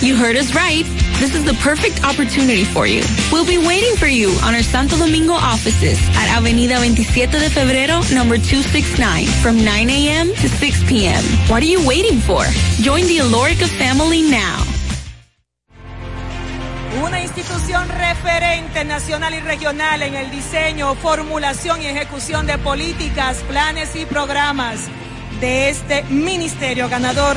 You 0.00 0.14
heard 0.14 0.36
us 0.36 0.54
right. 0.54 0.84
This 1.18 1.34
is 1.34 1.42
the 1.42 1.54
perfect 1.54 2.04
opportunity 2.04 2.62
for 2.62 2.86
you. 2.86 3.02
We'll 3.32 3.44
be 3.44 3.58
waiting 3.58 3.96
for 3.96 4.06
you 4.06 4.30
on 4.44 4.54
our 4.54 4.62
Santo 4.62 4.96
Domingo 4.96 5.32
offices 5.32 5.98
at 6.14 6.38
Avenida 6.38 6.76
27 6.76 7.40
de 7.40 7.50
Febrero, 7.50 7.98
number 8.14 8.36
269, 8.38 9.26
from 9.42 9.56
9 9.64 9.90
a.m. 9.90 10.28
to 10.28 10.48
6 10.48 10.88
p.m. 10.88 11.20
What 11.50 11.64
are 11.64 11.66
you 11.66 11.84
waiting 11.84 12.20
for? 12.20 12.44
Join 12.78 13.06
the 13.08 13.18
Alorica 13.18 13.66
family 13.66 14.22
now. 14.22 14.62
Una 17.02 17.20
institución 17.20 17.88
referente 17.88 18.84
nacional 18.84 19.34
y 19.34 19.40
regional 19.40 20.02
en 20.02 20.14
el 20.14 20.30
diseño, 20.30 20.94
formulación 20.94 21.82
y 21.82 21.86
ejecución 21.86 22.46
de 22.46 22.56
políticas, 22.58 23.38
planes 23.48 23.96
y 23.96 24.06
programas 24.06 24.88
de 25.40 25.70
este 25.70 26.04
ministerio 26.04 26.88
ganador 26.88 27.36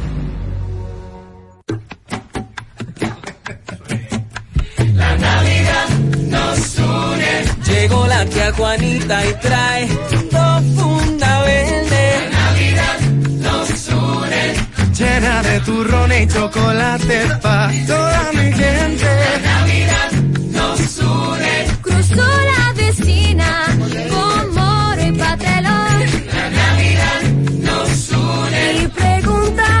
Llegó 7.81 8.05
la 8.05 8.23
tía 8.25 8.53
Juanita 8.53 9.25
y 9.25 9.33
trae 9.41 9.87
dos 10.31 10.63
funda 10.75 11.41
verde. 11.41 12.29
La 12.31 12.39
Navidad 12.43 12.99
nos 13.39 13.87
une. 13.89 14.43
Llena 14.95 15.41
de 15.41 15.59
turrón 15.61 16.11
y 16.13 16.27
chocolate 16.27 17.27
pa' 17.41 17.71
toda 17.87 18.29
mi 18.33 18.53
gente. 18.53 19.09
La 19.23 19.37
Navidad 19.51 20.11
nos 20.51 20.99
une. 20.99 21.53
Cruzó 21.81 22.27
la 22.51 22.73
vecina 22.75 23.65
con 24.11 24.53
moro 24.53 25.01
y 25.01 25.11
patelón. 25.13 25.99
La 26.37 26.49
Navidad 26.61 27.21
nos 27.67 28.09
une. 28.11 28.73
Y 28.83 28.87
pregunta 28.89 29.80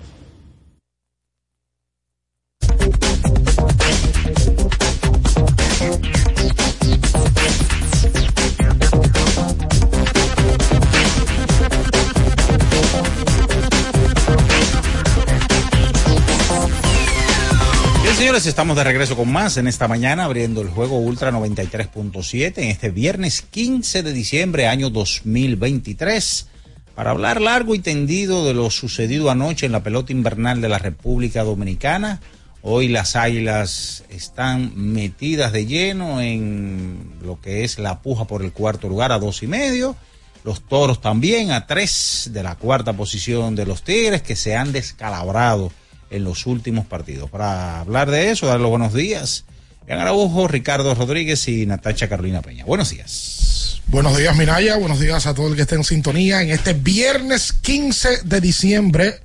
Bien, 18.11 18.15
señores, 18.15 18.45
estamos 18.45 18.75
de 18.75 18.83
regreso 18.83 19.15
con 19.15 19.31
más 19.31 19.57
en 19.57 19.67
esta 19.67 19.87
mañana, 19.87 20.25
abriendo 20.25 20.61
el 20.61 20.69
juego 20.69 20.99
Ultra 20.99 21.31
93.7 21.31 22.57
en 22.57 22.69
este 22.69 22.89
viernes 22.89 23.41
15 23.41 24.03
de 24.03 24.11
diciembre, 24.11 24.67
año 24.67 24.89
2023, 24.89 26.47
para 26.93 27.11
hablar 27.11 27.39
largo 27.39 27.73
y 27.73 27.79
tendido 27.79 28.45
de 28.45 28.53
lo 28.53 28.69
sucedido 28.69 29.31
anoche 29.31 29.65
en 29.65 29.71
la 29.71 29.83
pelota 29.83 30.11
invernal 30.11 30.61
de 30.61 30.69
la 30.69 30.77
República 30.77 31.43
Dominicana. 31.43 32.19
Hoy 32.63 32.89
las 32.89 33.15
águilas 33.15 34.03
están 34.09 34.73
metidas 34.75 35.51
de 35.51 35.65
lleno 35.65 36.21
en 36.21 37.15
lo 37.23 37.41
que 37.41 37.63
es 37.63 37.79
la 37.79 38.01
puja 38.01 38.25
por 38.25 38.43
el 38.43 38.53
cuarto 38.53 38.87
lugar 38.87 39.11
a 39.11 39.17
dos 39.17 39.41
y 39.41 39.47
medio. 39.47 39.95
Los 40.43 40.61
toros 40.67 41.01
también 41.01 41.51
a 41.51 41.65
tres 41.65 42.29
de 42.31 42.43
la 42.43 42.55
cuarta 42.55 42.93
posición 42.93 43.55
de 43.55 43.65
los 43.65 43.83
tigres 43.83 44.21
que 44.21 44.35
se 44.35 44.55
han 44.55 44.71
descalabrado 44.71 45.71
en 46.11 46.23
los 46.23 46.45
últimos 46.45 46.85
partidos. 46.85 47.31
Para 47.31 47.79
hablar 47.79 48.11
de 48.11 48.29
eso, 48.29 48.45
dar 48.45 48.59
los 48.59 48.69
buenos 48.69 48.93
días. 48.93 49.45
Jean 49.87 49.99
Araujo, 49.99 50.47
Ricardo 50.47 50.93
Rodríguez 50.93 51.47
y 51.47 51.65
Natacha 51.65 52.07
Carolina 52.07 52.43
Peña. 52.43 52.65
Buenos 52.65 52.91
días. 52.91 53.81
Buenos 53.87 54.15
días, 54.15 54.37
Minaya. 54.37 54.77
Buenos 54.77 54.99
días 54.99 55.25
a 55.25 55.33
todo 55.33 55.47
el 55.47 55.55
que 55.55 55.63
esté 55.63 55.75
en 55.75 55.83
sintonía 55.83 56.43
en 56.43 56.51
este 56.51 56.73
viernes 56.73 57.53
15 57.53 58.21
de 58.23 58.39
diciembre 58.39 59.19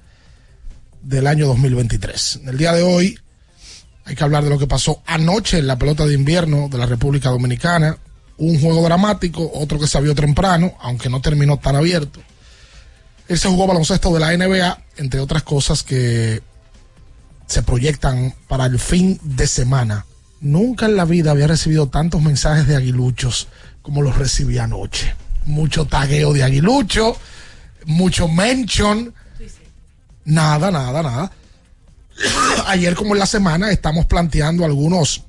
del 1.02 1.26
año 1.26 1.46
2023. 1.46 2.40
En 2.42 2.48
el 2.48 2.56
día 2.56 2.72
de 2.72 2.82
hoy 2.82 3.18
hay 4.06 4.14
que 4.14 4.22
hablar 4.22 4.44
de 4.44 4.50
lo 4.50 4.58
que 4.58 4.68
pasó 4.68 5.02
anoche 5.04 5.58
en 5.58 5.66
la 5.66 5.78
pelota 5.78 6.06
de 6.06 6.14
invierno 6.14 6.68
de 6.70 6.78
la 6.78 6.86
República 6.86 7.28
Dominicana. 7.28 7.98
Un 8.38 8.60
juego 8.60 8.84
dramático, 8.84 9.50
otro 9.52 9.80
que 9.80 9.88
se 9.88 10.00
vio 10.00 10.14
temprano, 10.14 10.74
aunque 10.80 11.08
no 11.08 11.20
terminó 11.20 11.58
tan 11.58 11.74
abierto. 11.74 12.20
Él 13.26 13.36
se 13.36 13.48
jugó 13.48 13.66
baloncesto 13.66 14.14
de 14.14 14.20
la 14.20 14.36
NBA, 14.36 14.78
entre 14.98 15.18
otras 15.18 15.42
cosas 15.42 15.82
que 15.82 16.40
se 17.46 17.62
proyectan 17.64 18.32
para 18.46 18.66
el 18.66 18.78
fin 18.78 19.18
de 19.22 19.48
semana. 19.48 20.06
Nunca 20.40 20.86
en 20.86 20.96
la 20.96 21.04
vida 21.04 21.32
había 21.32 21.48
recibido 21.48 21.88
tantos 21.88 22.22
mensajes 22.22 22.68
de 22.68 22.76
aguiluchos 22.76 23.48
como 23.82 24.02
los 24.02 24.16
recibí 24.16 24.58
anoche. 24.58 25.14
Mucho 25.46 25.86
tagueo 25.86 26.32
de 26.32 26.44
aguilucho, 26.44 27.16
mucho 27.86 28.28
mention. 28.28 29.12
Nada, 30.24 30.70
nada, 30.70 31.02
nada. 31.02 31.32
Ayer 32.66 32.94
como 32.94 33.14
en 33.14 33.18
la 33.20 33.26
semana 33.26 33.70
estamos 33.70 34.06
planteando 34.06 34.64
algunos 34.64 35.22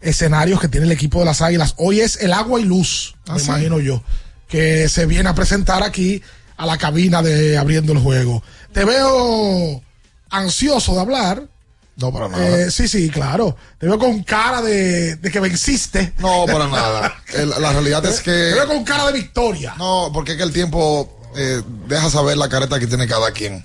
escenarios 0.00 0.60
que 0.60 0.68
tiene 0.68 0.86
el 0.86 0.92
equipo 0.92 1.20
de 1.20 1.26
las 1.26 1.42
Águilas. 1.42 1.74
Hoy 1.78 2.00
es 2.00 2.16
el 2.20 2.32
agua 2.32 2.60
y 2.60 2.64
luz, 2.64 3.14
Ah, 3.28 3.34
me 3.34 3.38
sí. 3.40 3.46
imagino 3.46 3.78
yo, 3.80 4.02
que 4.48 4.88
se 4.88 5.06
viene 5.06 5.28
a 5.28 5.34
presentar 5.34 5.82
aquí 5.82 6.22
a 6.56 6.66
la 6.66 6.76
cabina 6.78 7.22
de 7.22 7.56
abriendo 7.56 7.92
el 7.92 7.98
juego. 7.98 8.42
Te 8.72 8.84
veo 8.84 9.82
ansioso 10.30 10.94
de 10.94 11.00
hablar. 11.00 11.48
No, 11.96 12.10
para 12.12 12.28
nada. 12.28 12.60
Eh, 12.62 12.70
sí, 12.70 12.88
sí, 12.88 13.10
claro. 13.10 13.54
Te 13.78 13.86
veo 13.86 13.98
con 13.98 14.22
cara 14.22 14.62
de, 14.62 15.16
de 15.16 15.30
que 15.30 15.40
venciste. 15.40 16.14
No, 16.18 16.46
para 16.46 16.66
nada. 16.66 17.14
El- 17.34 17.50
la 17.50 17.72
realidad 17.72 18.04
es 18.06 18.20
que. 18.20 18.30
Te 18.30 18.54
veo 18.54 18.66
con 18.66 18.82
cara 18.82 19.06
de 19.08 19.12
victoria. 19.12 19.74
No, 19.78 20.10
porque 20.12 20.32
es 20.32 20.38
que 20.38 20.42
el 20.42 20.52
tiempo 20.52 21.20
eh, 21.36 21.62
deja 21.86 22.08
saber 22.10 22.38
la 22.38 22.48
careta 22.48 22.80
que 22.80 22.86
tiene 22.86 23.06
cada 23.06 23.30
quien. 23.32 23.62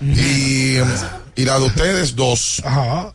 Y, 0.00 0.76
y 1.36 1.44
la 1.44 1.58
de 1.58 1.66
ustedes 1.66 2.16
dos, 2.16 2.62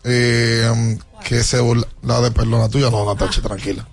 eh, 0.04 0.70
um, 0.72 0.98
que 1.24 1.44
se 1.44 1.58
la 2.04 2.22
de 2.22 2.32
perdón, 2.32 2.62
la 2.62 2.70
tuya 2.70 2.90
no, 2.90 3.06
Natacha, 3.06 3.42
tranquila. 3.42 3.88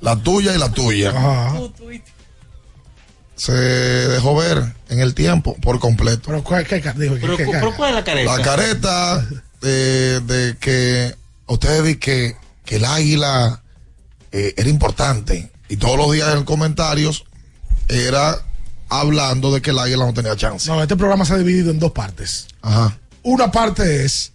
La 0.00 0.16
tuya 0.16 0.54
y 0.54 0.58
la 0.58 0.70
tuya. 0.72 1.12
Se 3.34 3.52
dejó 3.52 4.36
ver 4.36 4.62
en 4.88 5.00
el 5.00 5.14
tiempo 5.14 5.56
por 5.60 5.80
completo. 5.80 6.22
Pero, 6.26 6.44
¿cuál- 6.44 6.66
qué 6.66 6.80
ca- 6.80 6.92
dijo? 6.92 7.14
¿Qué- 7.14 7.20
Pero, 7.22 7.36
qué 7.36 7.44
pero 7.46 7.70
ca- 7.70 7.76
¿cuál 7.76 7.90
es 7.90 7.94
la 7.96 8.04
careta? 8.04 8.36
La 8.36 8.42
careta 8.44 9.28
eh, 9.62 10.20
de 10.24 10.56
que 10.60 11.14
ustedes 11.46 11.82
vi 11.82 11.96
que, 11.96 12.36
que 12.64 12.76
el 12.76 12.84
águila 12.84 13.62
eh, 14.32 14.54
era 14.56 14.68
importante 14.68 15.50
y 15.68 15.76
todos 15.76 15.96
los 15.96 16.12
días 16.12 16.34
en 16.36 16.44
comentarios 16.44 17.24
era 17.88 18.38
hablando 19.00 19.52
de 19.52 19.60
que 19.62 19.70
el 19.70 19.78
águila 19.78 20.04
no 20.06 20.14
tenía 20.14 20.36
chance. 20.36 20.68
No, 20.70 20.80
este 20.82 20.96
programa 20.96 21.24
se 21.24 21.34
ha 21.34 21.38
dividido 21.38 21.70
en 21.70 21.78
dos 21.78 21.92
partes. 21.92 22.46
Ajá. 22.62 22.98
Una 23.22 23.50
parte 23.50 24.04
es 24.04 24.32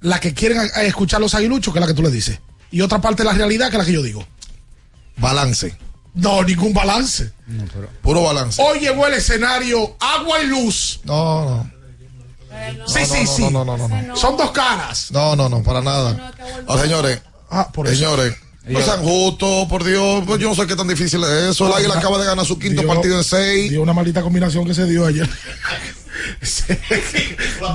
la 0.00 0.20
que 0.20 0.34
quieren 0.34 0.60
escuchar 0.82 1.20
los 1.20 1.34
aguiluchos, 1.34 1.72
que 1.72 1.78
es 1.78 1.80
la 1.80 1.86
que 1.86 1.94
tú 1.94 2.02
le 2.02 2.10
dices. 2.10 2.38
Y 2.70 2.80
otra 2.80 3.00
parte 3.00 3.22
es 3.22 3.26
la 3.26 3.32
realidad, 3.32 3.70
que 3.70 3.76
es 3.76 3.78
la 3.78 3.84
que 3.86 3.92
yo 3.92 4.02
digo. 4.02 4.24
Balance. 5.16 5.76
No, 6.14 6.42
ningún 6.42 6.72
balance. 6.72 7.32
Puro 8.02 8.22
balance. 8.22 8.60
Hoy 8.62 8.80
llegó 8.80 9.06
el 9.06 9.14
escenario 9.14 9.96
agua 10.00 10.40
y 10.42 10.46
luz. 10.46 11.00
No, 11.04 11.44
no. 11.44 11.70
Sí, 12.86 13.00
No, 13.00 13.06
sí, 13.06 13.20
no, 13.24 13.26
sí. 13.26 13.42
no, 13.50 13.64
no, 13.64 13.76
no, 13.76 13.88
no. 13.88 14.16
Son 14.16 14.36
dos 14.36 14.50
caras. 14.50 15.10
No, 15.10 15.36
no, 15.36 15.48
no, 15.48 15.62
para 15.62 15.82
nada. 15.82 16.32
Ah, 16.68 16.78
señores, 16.78 17.20
Ah, 17.50 17.70
por 17.72 17.86
eso. 17.86 17.96
señores, 17.96 18.34
no 18.66 18.80
sean 18.82 19.02
justos, 19.02 19.68
por 19.68 19.84
Dios. 19.84 20.24
Pues 20.26 20.40
yo 20.40 20.48
no 20.48 20.54
sé 20.54 20.66
qué 20.66 20.76
tan 20.76 20.88
difícil 20.88 21.22
es 21.24 21.30
eso. 21.50 21.66
El 21.68 21.74
águila 21.74 21.98
acaba 21.98 22.18
de 22.18 22.26
ganar 22.26 22.44
su 22.44 22.58
quinto 22.58 22.82
Dio- 22.82 22.88
partido 22.92 23.16
en 23.18 23.24
seis. 23.24 23.70
Dio 23.70 23.82
una 23.82 23.92
maldita 23.92 24.22
combinación 24.22 24.66
que 24.66 24.74
se 24.74 24.84
dio 24.86 25.06
ayer. 25.06 25.28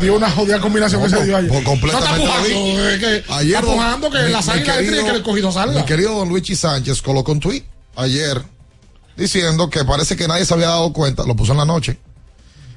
dio 0.01 0.15
una 0.15 0.30
jodida 0.30 0.60
combinación 0.60 1.01
No, 1.01 1.08
que 1.08 1.15
se 1.15 1.25
dio 1.25 1.38
ayer. 1.38 1.49
por 1.51 1.63
completamente 1.63 2.25
no 2.25 2.89
está 2.89 2.99
que 2.99 3.23
Ayer 3.34 3.56
está 3.56 3.62
pujando 3.71 4.10
que 4.12 4.17
mi- 4.23 4.32
las 4.32 4.49
águilas 4.49 4.82
y 4.82 4.86
que 4.86 4.99
el 5.10 5.15
escogido 5.15 5.51
salga. 5.51 5.80
Mi 5.80 5.86
querido 5.86 6.15
don 6.15 6.30
Luigi 6.30 6.56
Sánchez 6.56 7.01
colocó 7.01 7.32
un 7.32 7.39
tweet 7.39 7.63
ayer 7.95 8.41
diciendo 9.15 9.69
que 9.69 9.84
parece 9.86 10.15
que 10.15 10.27
nadie 10.27 10.45
se 10.45 10.54
había 10.54 10.67
dado 10.67 10.91
cuenta, 10.93 11.23
lo 11.25 11.36
puso 11.36 11.51
en 11.51 11.60
la 11.60 11.65
noche, 11.65 11.97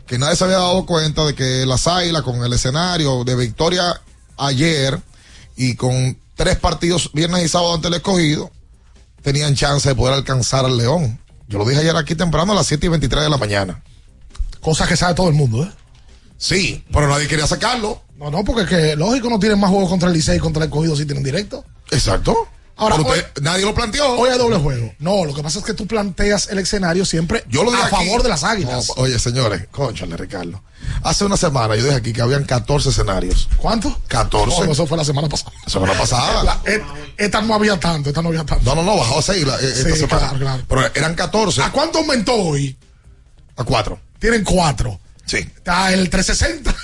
que 0.07 0.19
nadie 0.19 0.37
se 0.37 0.45
había 0.45 0.57
dado 0.59 0.85
cuenta 0.87 1.25
de 1.25 1.35
que 1.35 1.65
las 1.67 1.87
águilas 1.87 2.23
con 2.23 2.43
el 2.45 2.53
escenario 2.53 3.25
de 3.25 3.35
victoria 3.37 4.01
ayer 4.37 4.99
y 5.57 5.77
con 5.77 6.19
tres 6.35 6.57
partidos 6.57 7.11
viernes 7.13 7.45
y 7.45 7.49
sábado 7.49 7.75
ante 7.75 7.89
el 7.89 7.95
escogido, 7.95 8.51
tenían 9.23 9.55
chance 9.55 9.89
de 9.89 9.95
poder 9.95 10.15
alcanzar 10.15 10.65
al 10.65 10.77
León. 10.77 11.21
Yo 11.49 11.59
lo 11.59 11.65
dije 11.65 11.81
ayer 11.81 11.97
aquí 11.97 12.15
temprano 12.15 12.53
a 12.53 12.55
las 12.55 12.67
7 12.67 12.87
y 12.87 12.89
23 12.89 13.25
de 13.25 13.31
la 13.31 13.37
mañana. 13.37 13.83
Cosas 14.61 14.89
que 14.89 14.97
sabe 14.97 15.15
todo 15.15 15.29
el 15.29 15.35
mundo, 15.35 15.63
¿eh? 15.63 15.71
Sí, 16.39 16.85
pero 16.93 17.09
nadie 17.09 17.29
quería 17.29 17.47
sacarlo. 17.47 18.03
No, 18.17 18.31
no, 18.31 18.45
porque 18.45 18.63
es 18.63 18.69
que 18.69 18.97
lógico 18.97 19.29
no 19.29 19.39
tienen 19.39 19.59
más 19.59 19.71
juegos 19.71 19.89
contra 19.89 20.09
el 20.09 20.15
Licey 20.15 20.37
y 20.37 20.41
contra 20.41 20.63
el 20.63 20.69
escogido 20.69 20.97
si 20.97 21.05
tienen 21.05 21.25
directo. 21.25 21.65
Exacto. 21.91 22.49
Ahora, 22.77 22.97
Pero 22.97 23.09
hoy- 23.09 23.19
usted- 23.21 23.43
nadie 23.43 23.65
lo 23.65 23.73
planteó. 23.75 24.15
Hoy 24.19 24.31
hay 24.31 24.39
doble 24.39 24.57
juego. 24.57 24.93
No, 24.99 25.25
lo 25.25 25.33
que 25.33 25.43
pasa 25.45 25.61
es 25.61 25.65
que 25.65 25.75
tú 25.75 25.87
planteas 25.87 26.49
el 26.49 26.59
escenario 26.59 27.05
siempre 27.05 27.45
Yo 27.49 27.63
lo 27.63 27.71
dije 27.71 27.83
a 27.83 27.87
aquí. 27.87 27.95
favor 27.97 28.23
de 28.25 28.29
las 28.29 28.43
águilas. 28.43 28.89
No, 28.89 28.95
oye, 29.03 29.19
señores, 29.21 29.69
conchale, 29.71 30.17
Ricardo. 30.17 30.61
Hace 31.03 31.25
una 31.25 31.37
semana 31.37 31.77
yo 31.77 31.85
dije 31.85 31.97
aquí 31.97 32.13
que 32.13 32.21
habían 32.21 32.45
14 32.45 32.89
escenarios. 32.91 33.49
¿Cuánto? 33.59 33.97
14. 34.09 34.67
No, 34.67 34.73
eso 34.73 34.87
fue 34.87 34.99
la 34.99 35.05
semana 35.05 35.29
pasada. 35.29 35.53
La 35.65 35.73
semana 35.73 35.93
pasada. 35.95 36.43
La- 36.43 36.61
et- 36.65 36.83
esta 37.17 37.41
no 37.43 37.55
había 37.55 37.79
tanto, 37.79 38.11
esta 38.11 38.21
no 38.23 38.29
había 38.31 38.45
tanto. 38.45 38.65
No, 38.65 38.75
no, 38.75 38.83
no, 38.83 38.97
bajó 38.99 39.21
a 39.21 39.23
6 39.23 39.47
la, 39.47 39.55
eh, 39.61 39.67
esta 39.69 39.91
Sí, 39.91 39.97
semana. 40.01 40.19
claro, 40.19 40.39
claro. 40.39 40.63
Pero 40.69 40.91
eran 40.95 41.15
14 41.15 41.63
¿A 41.63 41.71
cuánto 41.71 41.99
aumentó 41.99 42.35
hoy? 42.35 42.77
a 43.57 43.63
4. 43.65 44.01
Tienen 44.19 44.43
cuatro. 44.43 44.99
Sí. 45.27 45.39
Está 45.39 45.93
el 45.93 46.11
360, 46.11 46.75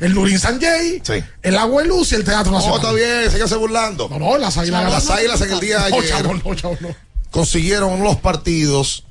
el 0.00 0.14
Nurin 0.14 0.38
Sanjay, 0.38 1.00
Sí. 1.04 1.22
el 1.42 1.56
Agua 1.56 1.84
y 1.84 1.88
Luz 1.88 2.12
y 2.12 2.16
el 2.16 2.24
Teatro 2.24 2.52
No, 2.52 2.58
Nacional. 2.58 2.80
está 2.80 2.92
bien, 2.92 3.30
síganse 3.30 3.56
burlando. 3.56 4.08
No, 4.08 4.18
no, 4.18 4.38
las 4.38 4.56
águilas. 4.58 4.90
Las 4.90 5.10
águilas 5.10 5.40
en 5.40 5.52
el 5.52 5.60
día 5.60 5.80
de 5.84 5.90
No, 5.90 5.96
ayer 6.00 6.24
no, 6.24 6.34
no. 6.80 6.94
consiguieron 7.30 8.02
los 8.02 8.16
partidos 8.16 9.04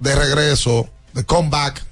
de 0.00 0.14
regreso, 0.14 0.88
de 1.14 1.24
comeback, 1.24 1.82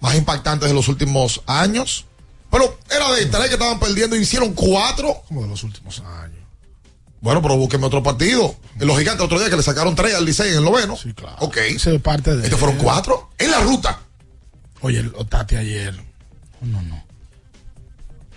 más 0.00 0.14
impactantes 0.14 0.68
de 0.68 0.74
los 0.74 0.88
últimos 0.88 1.42
años. 1.46 2.06
Pero 2.50 2.78
era 2.90 3.12
de 3.12 3.26
tres 3.26 3.48
que 3.48 3.54
estaban 3.54 3.78
perdiendo 3.78 4.16
y 4.16 4.20
hicieron 4.20 4.54
cuatro. 4.54 5.22
Como 5.28 5.42
de 5.42 5.48
los 5.48 5.62
últimos 5.64 6.00
años. 6.00 6.38
Bueno, 7.20 7.42
pero 7.42 7.56
búsqueme 7.56 7.84
otro 7.84 8.02
partido. 8.02 8.54
En 8.80 8.86
los 8.86 8.96
gigantes 8.96 9.24
otro 9.26 9.38
día 9.40 9.50
que 9.50 9.56
le 9.56 9.62
sacaron 9.62 9.94
tres 9.94 10.14
al 10.14 10.24
Licey 10.24 10.52
en 10.52 10.58
el 10.58 10.64
noveno. 10.64 10.96
Sí, 10.96 11.12
claro. 11.12 11.36
Ok. 11.40 11.56
Ese 11.58 11.96
es 11.96 12.00
parte 12.00 12.34
de. 12.36 12.44
Estos 12.44 12.58
fueron 12.58 12.78
cuatro 12.78 13.28
en 13.38 13.50
la 13.50 13.60
ruta. 13.60 14.00
Oye, 14.80 15.00
el 15.00 15.12
Tati 15.28 15.56
ayer. 15.56 16.00
No, 16.62 16.82
no. 16.82 17.04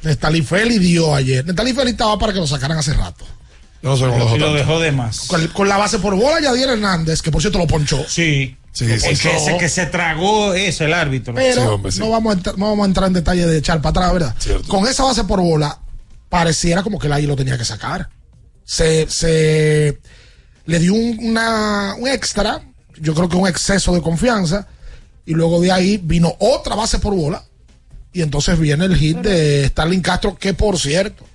Nestalí 0.03 0.41
Feli 0.41 0.79
dio 0.79 1.13
ayer. 1.13 1.45
Nestalí 1.45 1.73
Feli 1.73 1.91
estaba 1.91 2.17
para 2.17 2.33
que 2.33 2.39
lo 2.39 2.47
sacaran 2.47 2.77
hace 2.77 2.93
rato. 2.93 3.25
No 3.81 3.95
sé 3.97 4.05
lo 4.05 4.15
Y 4.15 4.19
dejó 4.19 4.37
lo 4.37 4.45
tanto. 4.45 4.53
dejó 4.53 4.79
de 4.79 4.91
más. 4.91 5.21
Con, 5.27 5.47
con 5.47 5.67
la 5.67 5.77
base 5.77 5.99
por 5.99 6.15
bola, 6.15 6.39
Yadier 6.41 6.69
Hernández, 6.69 7.21
que 7.21 7.31
por 7.31 7.41
cierto 7.41 7.57
lo 7.59 7.67
ponchó. 7.67 8.03
Sí. 8.07 8.57
Sí, 8.73 8.85
El 8.85 9.01
sí, 9.01 9.09
que, 9.09 9.15
sí. 9.17 9.45
se, 9.45 9.57
que 9.57 9.67
se 9.67 9.85
tragó 9.87 10.53
eso, 10.53 10.85
el 10.85 10.93
árbitro. 10.93 11.33
Pero 11.33 11.61
Sí, 11.61 11.67
hombre, 11.67 11.91
sí. 11.91 11.99
no, 11.99 12.09
vamos 12.09 12.33
a 12.33 12.37
entrar, 12.37 12.57
no 12.57 12.67
vamos 12.69 12.83
a 12.83 12.87
entrar 12.87 13.07
en 13.07 13.13
detalle 13.13 13.45
de 13.45 13.57
echar 13.57 13.81
para 13.81 13.89
atrás, 13.89 14.13
¿verdad? 14.13 14.35
Cierto. 14.39 14.67
Con 14.69 14.87
esa 14.87 15.03
base 15.03 15.25
por 15.25 15.41
bola, 15.41 15.77
pareciera 16.29 16.81
como 16.81 16.97
que 16.97 17.07
el 17.07 17.13
águila 17.13 17.31
lo 17.31 17.35
tenía 17.35 17.57
que 17.57 17.65
sacar. 17.65 18.09
Se, 18.63 19.09
se 19.09 19.99
le 20.67 20.79
dio 20.79 20.93
un, 20.93 21.17
una, 21.21 21.95
un 21.99 22.07
extra, 22.07 22.61
yo 22.97 23.13
creo 23.13 23.27
que 23.27 23.35
un 23.35 23.47
exceso 23.47 23.93
de 23.93 24.01
confianza, 24.01 24.65
y 25.25 25.33
luego 25.33 25.59
de 25.59 25.73
ahí 25.73 25.97
vino 26.01 26.33
otra 26.39 26.73
base 26.75 26.99
por 26.99 27.13
bola, 27.13 27.43
y 28.13 28.21
entonces 28.21 28.59
viene 28.59 28.85
el 28.85 28.95
hit 28.95 29.17
de 29.17 29.67
Starling 29.67 30.01
Castro, 30.01 30.37
que 30.37 30.53
por 30.53 30.77
cierto, 30.79 31.25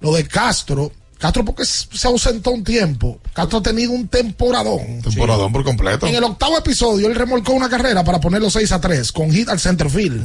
lo 0.00 0.14
de 0.14 0.26
Castro, 0.26 0.92
Castro 1.18 1.44
porque 1.44 1.64
se 1.64 2.06
ausentó 2.06 2.50
un 2.50 2.62
tiempo, 2.64 3.20
Castro 3.32 3.58
ha 3.58 3.62
tenido 3.62 3.92
un 3.92 4.06
temporadón. 4.08 5.00
Temporadón 5.02 5.52
por 5.52 5.64
completo. 5.64 6.06
En 6.06 6.14
el 6.14 6.24
octavo 6.24 6.58
episodio, 6.58 7.06
él 7.08 7.14
remolcó 7.14 7.52
una 7.52 7.68
carrera 7.68 8.04
para 8.04 8.20
ponerlo 8.20 8.50
6 8.50 8.70
a 8.72 8.80
3 8.80 9.12
con 9.12 9.30
hit 9.32 9.48
al 9.48 9.58
center 9.60 9.88
field. 9.90 10.22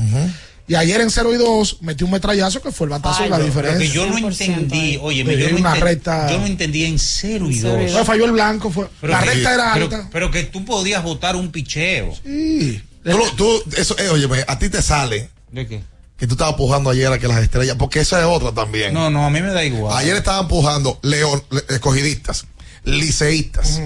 Y 0.67 0.75
ayer 0.75 1.01
en 1.01 1.09
0 1.09 1.33
y 1.33 1.37
2 1.37 1.77
metió 1.81 2.05
un 2.05 2.13
metrallazo 2.13 2.61
que 2.61 2.71
fue 2.71 2.85
el 2.85 2.91
batazo 2.91 3.23
de 3.23 3.29
la 3.29 3.39
Lo 3.39 3.45
diferencia. 3.45 3.79
que 3.79 3.89
yo 3.89 4.05
no 4.05 4.17
entendí, 4.29 4.97
oye, 5.01 5.23
yo, 5.25 5.49
no 5.51 5.57
una 5.57 5.75
enten- 5.75 5.79
recta- 5.81 6.29
yo 6.31 6.39
no 6.39 6.45
entendí 6.45 6.85
en 6.85 6.97
0 6.99 7.49
y 7.49 7.55
Cero 7.55 7.81
y 7.81 7.85
2. 7.85 7.93
dos. 7.93 8.07
Falló 8.07 8.25
el 8.25 8.31
blanco, 8.31 8.69
fue. 8.69 8.87
la 9.01 9.19
que- 9.19 9.25
recta 9.25 9.53
era 9.53 9.71
pero, 9.73 9.85
alta. 9.85 10.09
pero 10.13 10.31
que 10.31 10.43
tú 10.43 10.63
podías 10.63 11.03
votar 11.03 11.35
un 11.35 11.51
picheo. 11.51 12.13
Sí. 12.23 12.81
Tú, 13.03 13.17
lo- 13.17 13.31
tú- 13.33 13.63
eso, 13.75 13.97
eh, 13.97 14.09
óyeme, 14.09 14.45
a 14.47 14.59
ti 14.59 14.69
te 14.69 14.81
sale 14.81 15.29
¿De 15.51 15.67
qué? 15.67 15.83
que 16.17 16.27
tú 16.27 16.35
estabas 16.35 16.53
pujando 16.53 16.91
ayer 16.91 17.11
a 17.11 17.17
que 17.17 17.27
las 17.27 17.39
estrellas, 17.39 17.75
porque 17.79 17.99
esa 17.99 18.19
es 18.19 18.25
otra 18.27 18.51
también. 18.51 18.93
No, 18.93 19.09
no, 19.09 19.25
a 19.25 19.31
mí 19.31 19.41
me 19.41 19.51
da 19.51 19.63
igual. 19.63 19.97
Ayer 19.97 20.15
estaban 20.15 20.47
pujando 20.47 20.99
león, 21.01 21.43
le- 21.49 21.63
escogidistas, 21.69 22.45
liceístas, 22.83 23.81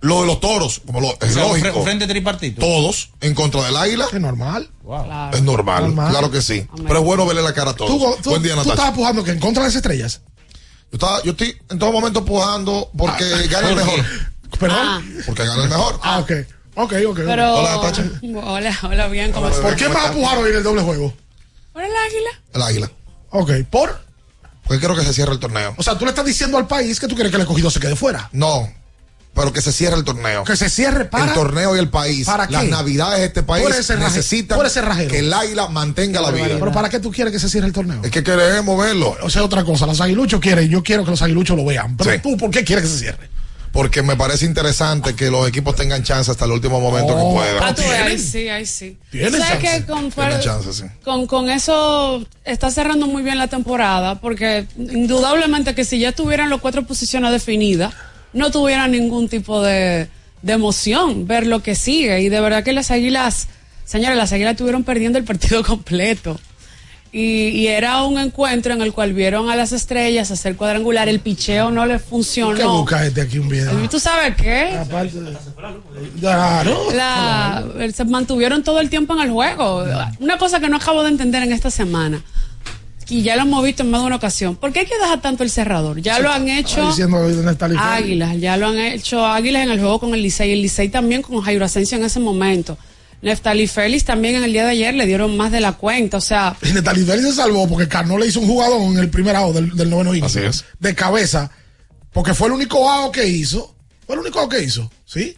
lo 0.00 0.22
de 0.22 0.26
los 0.26 0.40
toros, 0.40 0.80
como 0.86 1.00
lo, 1.02 1.08
es 1.20 1.30
O 1.30 1.34
sea, 1.34 1.44
un 1.46 1.52
fre- 1.56 1.64
lógico, 1.64 1.82
frente 1.82 2.06
tripartito. 2.06 2.60
todos 2.62 3.10
en 3.20 3.34
contra 3.34 3.62
del 3.64 3.76
águila. 3.76 4.06
Es 4.10 4.18
normal. 4.20 4.70
Es 5.34 5.42
normal, 5.42 5.82
Normal. 5.84 6.10
claro 6.10 6.30
que 6.30 6.40
sí. 6.40 6.66
Pero 6.86 7.00
es 7.00 7.04
bueno 7.04 7.26
verle 7.26 7.42
la 7.42 7.52
cara 7.52 7.72
a 7.72 7.74
todos. 7.74 7.90
Tú, 7.90 8.22
tú- 8.22 8.30
Buen 8.30 8.42
día, 8.42 8.52
tú 8.52 8.58
Natacha. 8.60 8.74
estabas 8.74 8.94
pujando 8.94 9.22
que 9.22 9.32
en 9.32 9.38
contra 9.40 9.64
de 9.64 9.68
las 9.68 9.76
estrellas. 9.76 10.22
Yo, 10.90 10.94
estaba, 10.96 11.22
yo 11.24 11.32
estoy 11.32 11.54
en 11.68 11.78
todo 11.78 11.92
momento 11.92 12.24
pujando 12.24 12.90
porque 12.96 13.24
gana 13.48 13.68
el 13.68 13.74
¿por 13.76 13.84
qué? 13.84 13.90
mejor. 13.98 14.06
Perdón. 14.58 15.14
Porque 15.26 15.44
gana 15.44 15.62
el 15.64 15.68
mejor. 15.68 16.00
Ah, 16.02 16.20
ok. 16.20 16.32
Ok, 16.80 16.94
ok. 17.08 17.20
Pero. 17.26 17.56
Hola, 17.56 17.74
Natacha. 17.76 18.04
Hola, 18.44 18.78
hola, 18.84 19.08
bien, 19.08 19.32
¿cómo 19.32 19.48
estás? 19.48 19.62
¿Por 19.62 19.74
qué 19.74 19.88
más 19.88 20.12
pujaron 20.12 20.44
hoy 20.44 20.50
en 20.50 20.56
el 20.58 20.62
doble 20.62 20.82
juego? 20.82 21.12
¿Por 21.72 21.82
el 21.82 21.90
águila? 21.90 22.30
El 22.54 22.62
águila. 22.62 22.90
Ok, 23.30 23.50
por. 23.68 24.00
Porque 24.62 24.78
quiero 24.78 24.94
que 24.94 25.02
se 25.02 25.12
cierre 25.12 25.32
el 25.32 25.40
torneo. 25.40 25.74
O 25.76 25.82
sea, 25.82 25.98
tú 25.98 26.04
le 26.04 26.10
estás 26.10 26.24
diciendo 26.24 26.56
al 26.56 26.68
país 26.68 27.00
que 27.00 27.08
tú 27.08 27.14
quieres 27.16 27.30
que 27.32 27.36
el 27.36 27.42
escogido 27.42 27.68
se 27.70 27.80
quede 27.80 27.96
fuera. 27.96 28.28
No, 28.32 28.70
pero 29.34 29.52
que 29.52 29.60
se 29.60 29.72
cierre 29.72 29.96
el 29.96 30.04
torneo. 30.04 30.44
Que 30.44 30.54
se 30.56 30.70
cierre 30.70 31.06
para. 31.06 31.24
el 31.26 31.32
torneo 31.32 31.74
y 31.74 31.80
el 31.80 31.88
país. 31.88 32.26
¿Para 32.26 32.46
qué? 32.46 32.52
Las 32.52 32.64
navidades 32.66 33.18
de 33.20 33.26
este 33.26 33.42
país 33.42 33.66
necesitan 33.98 34.60
que 35.08 35.18
el 35.18 35.32
águila 35.32 35.66
mantenga 35.68 36.20
la 36.20 36.30
vida. 36.30 36.56
Pero 36.60 36.70
¿para 36.70 36.88
qué 36.88 37.00
tú 37.00 37.10
quieres 37.10 37.32
que 37.32 37.40
se 37.40 37.48
cierre 37.48 37.66
el 37.66 37.72
torneo? 37.72 38.00
Es 38.04 38.10
que 38.12 38.22
queremos 38.22 38.78
verlo. 38.80 39.16
O 39.22 39.30
sea, 39.30 39.42
otra 39.42 39.64
cosa, 39.64 39.84
los 39.86 40.00
aguiluchos 40.00 40.38
quieren, 40.40 40.68
yo 40.68 40.82
quiero 40.84 41.04
que 41.04 41.10
los 41.10 41.22
aguiluchos 41.22 41.56
lo 41.56 41.64
vean. 41.64 41.96
Pero 41.96 42.12
Sí. 42.12 42.18
tú, 42.22 42.36
¿por 42.36 42.50
qué 42.52 42.62
quieres 42.64 42.84
que 42.84 42.90
se 42.90 42.98
cierre? 42.98 43.30
Porque 43.78 44.02
me 44.02 44.16
parece 44.16 44.44
interesante 44.44 45.14
que 45.14 45.30
los 45.30 45.46
equipos 45.48 45.76
tengan 45.76 46.02
chance 46.02 46.28
hasta 46.28 46.46
el 46.46 46.50
último 46.50 46.80
momento 46.80 47.14
Oh. 47.14 47.28
que 47.28 47.34
puedan. 47.36 47.62
Ah, 47.62 47.72
tú 47.72 47.82
ahí 47.82 48.18
sí, 48.18 48.48
ahí 48.48 48.66
sí. 48.66 48.98
Tienen 49.08 49.40
¿Sabes 49.40 49.62
chance. 49.62 49.78
que 49.84 49.86
con, 49.86 50.10
Tienen 50.10 50.40
chance, 50.40 50.72
sí. 50.72 50.82
con, 51.04 51.28
con 51.28 51.48
eso 51.48 52.26
está 52.44 52.72
cerrando 52.72 53.06
muy 53.06 53.22
bien 53.22 53.38
la 53.38 53.46
temporada? 53.46 54.16
Porque 54.16 54.66
indudablemente 54.76 55.76
que 55.76 55.84
si 55.84 56.00
ya 56.00 56.10
tuvieran 56.10 56.50
las 56.50 56.60
cuatro 56.60 56.82
posiciones 56.88 57.30
definidas, 57.30 57.94
no 58.32 58.50
tuvieran 58.50 58.90
ningún 58.90 59.28
tipo 59.28 59.62
de, 59.62 60.08
de 60.42 60.52
emoción 60.52 61.28
ver 61.28 61.46
lo 61.46 61.62
que 61.62 61.76
sigue. 61.76 62.20
Y 62.22 62.28
de 62.30 62.40
verdad 62.40 62.64
que 62.64 62.72
las 62.72 62.90
águilas, 62.90 63.46
señores, 63.84 64.18
las 64.18 64.32
águilas 64.32 64.54
estuvieron 64.54 64.82
perdiendo 64.82 65.20
el 65.20 65.24
partido 65.24 65.62
completo. 65.64 66.40
Y, 67.10 67.48
y 67.48 67.68
era 67.68 68.02
un 68.04 68.18
encuentro 68.18 68.74
en 68.74 68.82
el 68.82 68.92
cual 68.92 69.14
vieron 69.14 69.48
a 69.48 69.56
las 69.56 69.72
estrellas 69.72 70.30
hacer 70.30 70.56
cuadrangular, 70.56 71.08
el 71.08 71.20
picheo 71.20 71.70
no 71.70 71.86
les 71.86 72.02
¿Qué 72.02 72.08
funcionó. 72.08 72.80
busca 72.80 73.04
este 73.06 73.22
aquí 73.22 73.38
un 73.38 73.48
video? 73.48 73.82
¿Y 73.82 73.88
tú 73.88 73.98
sabes 73.98 74.36
qué? 74.36 74.76
Aparte 74.78 75.18
de- 75.18 75.36
Claro. 76.20 76.76
La- 76.94 77.64
se 77.94 78.04
mantuvieron 78.04 78.62
todo 78.62 78.80
el 78.80 78.90
tiempo 78.90 79.14
en 79.14 79.20
el 79.22 79.30
juego. 79.30 79.84
Una 80.20 80.38
cosa 80.38 80.60
que 80.60 80.68
no 80.68 80.76
acabo 80.76 81.02
de 81.02 81.08
entender 81.10 81.42
en 81.42 81.52
esta 81.52 81.70
semana, 81.70 82.22
y 83.08 83.22
ya 83.22 83.36
lo 83.36 83.42
hemos 83.42 83.64
visto 83.64 83.82
en 83.82 83.90
más 83.90 84.02
de 84.02 84.06
una 84.08 84.16
ocasión, 84.16 84.56
¿por 84.56 84.70
qué 84.72 84.80
hay 84.80 84.86
que 84.86 84.98
dejar 84.98 85.22
tanto 85.22 85.42
el 85.42 85.50
cerrador? 85.50 86.00
Ya 86.02 86.18
lo 86.18 86.30
han 86.30 86.46
hecho 86.48 86.82
Águilas, 87.94 88.38
ya 88.38 88.56
lo 88.58 88.66
han 88.68 88.76
hecho 88.78 89.24
Águilas 89.26 89.62
en 89.62 89.70
el 89.70 89.78
juego 89.80 89.98
con 89.98 90.14
el 90.14 90.22
Licey, 90.22 90.52
el 90.52 90.60
Licey 90.60 90.90
también 90.90 91.22
con 91.22 91.40
Jairo 91.40 91.64
Asensio 91.64 91.96
en 91.96 92.04
ese 92.04 92.20
momento. 92.20 92.76
Neftali 93.20 93.66
Félix 93.66 94.04
también 94.04 94.36
en 94.36 94.44
el 94.44 94.52
día 94.52 94.64
de 94.64 94.70
ayer 94.70 94.94
le 94.94 95.04
dieron 95.06 95.36
más 95.36 95.50
de 95.50 95.60
la 95.60 95.72
cuenta, 95.72 96.18
o 96.18 96.20
sea, 96.20 96.56
Y 96.62 96.72
Netalí 96.72 97.04
Félix 97.04 97.28
se 97.30 97.34
salvó 97.34 97.68
porque 97.68 97.88
Carnot 97.88 98.20
le 98.20 98.26
hizo 98.26 98.40
un 98.40 98.46
jugador 98.46 98.80
en 98.82 98.98
el 98.98 99.10
primer 99.10 99.34
out 99.36 99.54
del, 99.54 99.74
del 99.76 99.90
noveno 99.90 100.10
inning. 100.14 100.24
Así 100.24 100.38
es. 100.40 100.64
De 100.78 100.94
cabeza. 100.94 101.50
Porque 102.12 102.32
fue 102.34 102.46
el 102.48 102.54
único 102.54 102.88
out 102.90 103.12
que 103.12 103.26
hizo. 103.26 103.74
Fue 104.06 104.14
el 104.14 104.20
único 104.20 104.38
out 104.40 104.50
que 104.52 104.62
hizo. 104.62 104.90
¿Sí? 105.04 105.36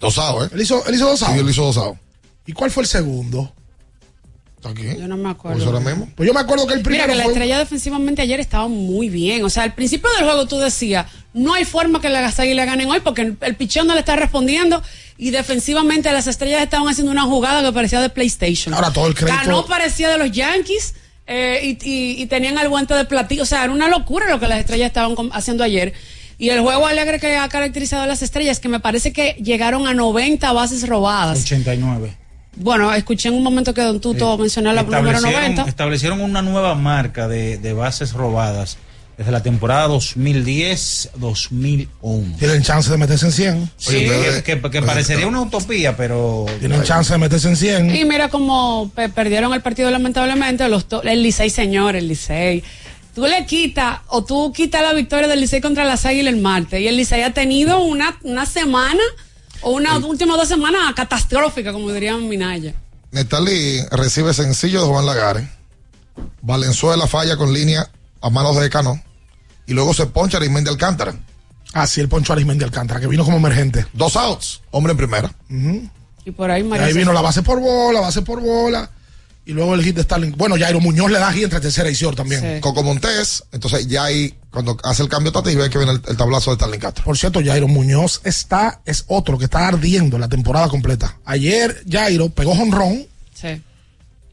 Dos 0.00 0.18
outs, 0.18 0.46
¿eh? 0.46 0.50
Él 0.54 0.62
hizo, 0.62 0.86
él 0.86 0.94
hizo 0.94 1.08
dos 1.08 1.18
Sí, 1.18 1.24
outs. 1.26 1.40
él 1.40 1.50
hizo 1.50 1.64
dos 1.64 1.76
outs. 1.78 2.00
¿Y 2.46 2.52
cuál 2.52 2.70
fue 2.70 2.82
el 2.84 2.88
segundo? 2.88 3.52
Yo 4.72 5.06
no 5.08 5.16
me 5.16 5.22
Por 5.24 5.30
acuerdo. 5.32 5.58
eso 5.60 5.66
ahora 5.70 5.80
mismo. 5.80 6.08
Pues 6.14 6.26
yo 6.26 6.32
me 6.34 6.40
acuerdo 6.40 6.66
que 6.66 6.74
el 6.74 6.78
Mira 6.80 6.84
primero 6.88 7.08
que 7.08 7.14
la 7.16 7.22
fue- 7.24 7.32
estrella 7.32 7.58
defensivamente 7.58 8.22
ayer 8.22 8.40
estaba 8.40 8.68
muy 8.68 9.08
bien. 9.08 9.44
O 9.44 9.50
sea, 9.50 9.62
al 9.64 9.74
principio 9.74 10.08
del 10.16 10.24
juego 10.24 10.46
tú 10.46 10.58
decías, 10.58 11.06
no 11.32 11.54
hay 11.54 11.64
forma 11.64 12.00
que 12.00 12.08
las 12.08 12.38
águilas 12.40 12.66
ganen 12.66 12.88
hoy 12.90 13.00
porque 13.00 13.22
el, 13.22 13.36
el 13.40 13.54
pichón 13.56 13.86
no 13.86 13.94
le 13.94 14.00
está 14.00 14.16
respondiendo 14.16 14.82
y 15.18 15.30
defensivamente 15.30 16.12
las 16.12 16.26
estrellas 16.26 16.62
estaban 16.62 16.88
haciendo 16.88 17.12
una 17.12 17.22
jugada 17.22 17.62
que 17.62 17.72
parecía 17.72 18.00
de 18.00 18.08
PlayStation. 18.10 18.74
Ahora 18.74 18.90
todo 18.92 19.06
el 19.06 19.14
crédito- 19.14 19.36
Cano 19.38 19.66
parecía 19.66 20.08
de 20.08 20.18
los 20.18 20.30
Yankees 20.32 20.94
eh, 21.26 21.60
y, 21.82 21.88
y- 21.90 22.22
y 22.22 22.26
tenían 22.26 22.58
el 22.58 22.68
guante 22.68 22.94
de 22.94 23.04
platillo. 23.04 23.42
O 23.42 23.46
sea, 23.46 23.64
era 23.64 23.72
una 23.72 23.88
locura 23.88 24.28
lo 24.28 24.40
que 24.40 24.48
las 24.48 24.60
estrellas 24.60 24.88
estaban 24.88 25.14
haciendo 25.32 25.64
ayer. 25.64 25.92
Y 26.36 26.48
el 26.48 26.60
juego 26.60 26.86
alegre 26.86 27.20
que 27.20 27.36
ha 27.36 27.48
caracterizado 27.48 28.02
a 28.02 28.06
las 28.08 28.20
estrellas, 28.20 28.58
que 28.58 28.68
me 28.68 28.80
parece 28.80 29.12
que 29.12 29.34
llegaron 29.40 29.86
a 29.86 29.94
90 29.94 30.52
bases 30.52 30.86
robadas. 30.88 31.38
89. 31.44 32.16
Bueno, 32.56 32.92
escuché 32.94 33.28
en 33.28 33.34
un 33.34 33.42
momento 33.42 33.74
que 33.74 33.82
Don 33.82 34.00
Tuto 34.00 34.38
mencionó 34.38 34.72
la 34.72 34.82
número 34.82 35.08
Establecieron, 35.10 35.42
90. 35.54 35.68
establecieron 35.68 36.20
una 36.20 36.42
nueva 36.42 36.74
marca 36.74 37.28
de, 37.28 37.58
de 37.58 37.72
bases 37.72 38.12
robadas 38.12 38.78
desde 39.16 39.30
la 39.30 39.42
temporada 39.42 39.88
2010-2001. 39.88 42.36
Tienen 42.38 42.62
chance 42.62 42.90
de 42.90 42.96
meterse 42.98 43.26
en 43.26 43.32
100. 43.32 43.70
Sí, 43.76 44.06
que, 44.44 44.60
que- 44.60 44.70
que 44.70 44.82
parecería 44.82 45.26
una 45.26 45.40
utopía, 45.42 45.96
pero... 45.96 46.46
Tienen 46.58 46.82
chance 46.82 47.12
de 47.12 47.18
meterse 47.18 47.48
en 47.48 47.56
100. 47.56 47.94
Y 47.96 48.04
mira 48.04 48.28
cómo 48.28 48.90
pe- 48.94 49.08
perdieron 49.08 49.52
el 49.54 49.60
partido 49.62 49.90
lamentablemente 49.90 50.68
los 50.68 50.86
to- 50.86 51.02
el 51.02 51.22
Licey, 51.22 51.50
señor, 51.50 51.96
el 51.96 52.08
Licey. 52.08 52.62
Tú 53.14 53.22
le 53.26 53.46
quitas 53.46 54.00
o 54.08 54.24
tú 54.24 54.52
quitas 54.52 54.82
la 54.82 54.92
victoria 54.92 55.28
del 55.28 55.40
Licey 55.40 55.60
contra 55.60 55.84
las 55.84 56.04
Águilas 56.04 56.34
el 56.34 56.40
martes 56.40 56.80
y 56.80 56.88
el 56.88 56.96
Licey 56.96 57.22
ha 57.22 57.32
tenido 57.32 57.82
una, 57.84 58.18
una 58.22 58.44
semana 58.46 59.02
o 59.64 59.70
una 59.72 59.96
última 59.98 60.36
dos 60.36 60.48
semanas 60.48 60.94
catastrófica, 60.94 61.72
como 61.72 61.90
diría 61.90 62.16
Minaya. 62.16 62.74
Netalí 63.10 63.80
recibe 63.90 64.34
sencillo 64.34 64.82
de 64.82 64.88
Juan 64.88 65.06
Lagares. 65.06 65.48
Valenzuela 66.42 67.06
falla 67.06 67.36
con 67.36 67.52
línea 67.52 67.88
a 68.20 68.30
manos 68.30 68.56
de 68.56 68.70
Cano. 68.70 69.02
Y 69.66 69.72
luego 69.72 69.94
se 69.94 70.06
poncha 70.06 70.36
Arismendi 70.36 70.70
Alcántara. 70.70 71.14
Ah, 71.72 71.86
sí, 71.88 72.00
el 72.00 72.08
Poncho 72.08 72.32
Arismendi 72.32 72.64
Alcántara, 72.64 73.00
que 73.00 73.08
vino 73.08 73.24
como 73.24 73.36
emergente. 73.38 73.84
Dos 73.92 74.14
outs. 74.16 74.62
Hombre 74.70 74.92
en 74.92 74.96
primera. 74.96 75.34
Y 76.24 76.30
por 76.30 76.50
ahí 76.50 76.60
Y 76.60 76.64
María 76.64 76.86
ahí 76.86 76.92
vino 76.92 77.12
la 77.12 77.20
base 77.20 77.42
por 77.42 77.60
bola, 77.60 78.00
base 78.00 78.22
por 78.22 78.40
bola. 78.40 78.88
Y 79.46 79.52
luego 79.52 79.74
el 79.74 79.82
hit 79.84 79.94
de 79.96 80.02
Starling. 80.02 80.32
Bueno, 80.38 80.56
Jairo 80.58 80.80
Muñoz 80.80 81.10
le 81.10 81.18
da 81.18 81.30
hit 81.32 81.44
entre 81.44 81.60
tercera 81.60 81.90
y 81.90 81.94
short 81.94 82.16
también. 82.16 82.40
Sí. 82.40 82.60
Coco 82.60 82.82
Montés. 82.82 83.44
Entonces 83.52 83.86
ya 83.86 84.04
ahí, 84.04 84.34
cuando 84.50 84.76
hace 84.82 85.02
el 85.02 85.08
cambio 85.10 85.32
Tati, 85.32 85.54
ve 85.54 85.68
que 85.68 85.76
viene 85.76 85.92
el, 85.92 86.00
el 86.08 86.16
tablazo 86.16 86.50
de 86.50 86.56
Starling 86.56 86.80
Castro. 86.80 87.04
Por 87.04 87.18
cierto, 87.18 87.40
Jairo 87.44 87.68
Muñoz 87.68 88.22
está, 88.24 88.80
es 88.86 89.04
otro 89.08 89.36
que 89.38 89.44
está 89.44 89.68
ardiendo 89.68 90.18
la 90.18 90.28
temporada 90.28 90.68
completa. 90.68 91.18
Ayer 91.26 91.84
Jairo 91.90 92.30
pegó 92.30 92.52
honrón 92.52 93.06
Sí. 93.34 93.60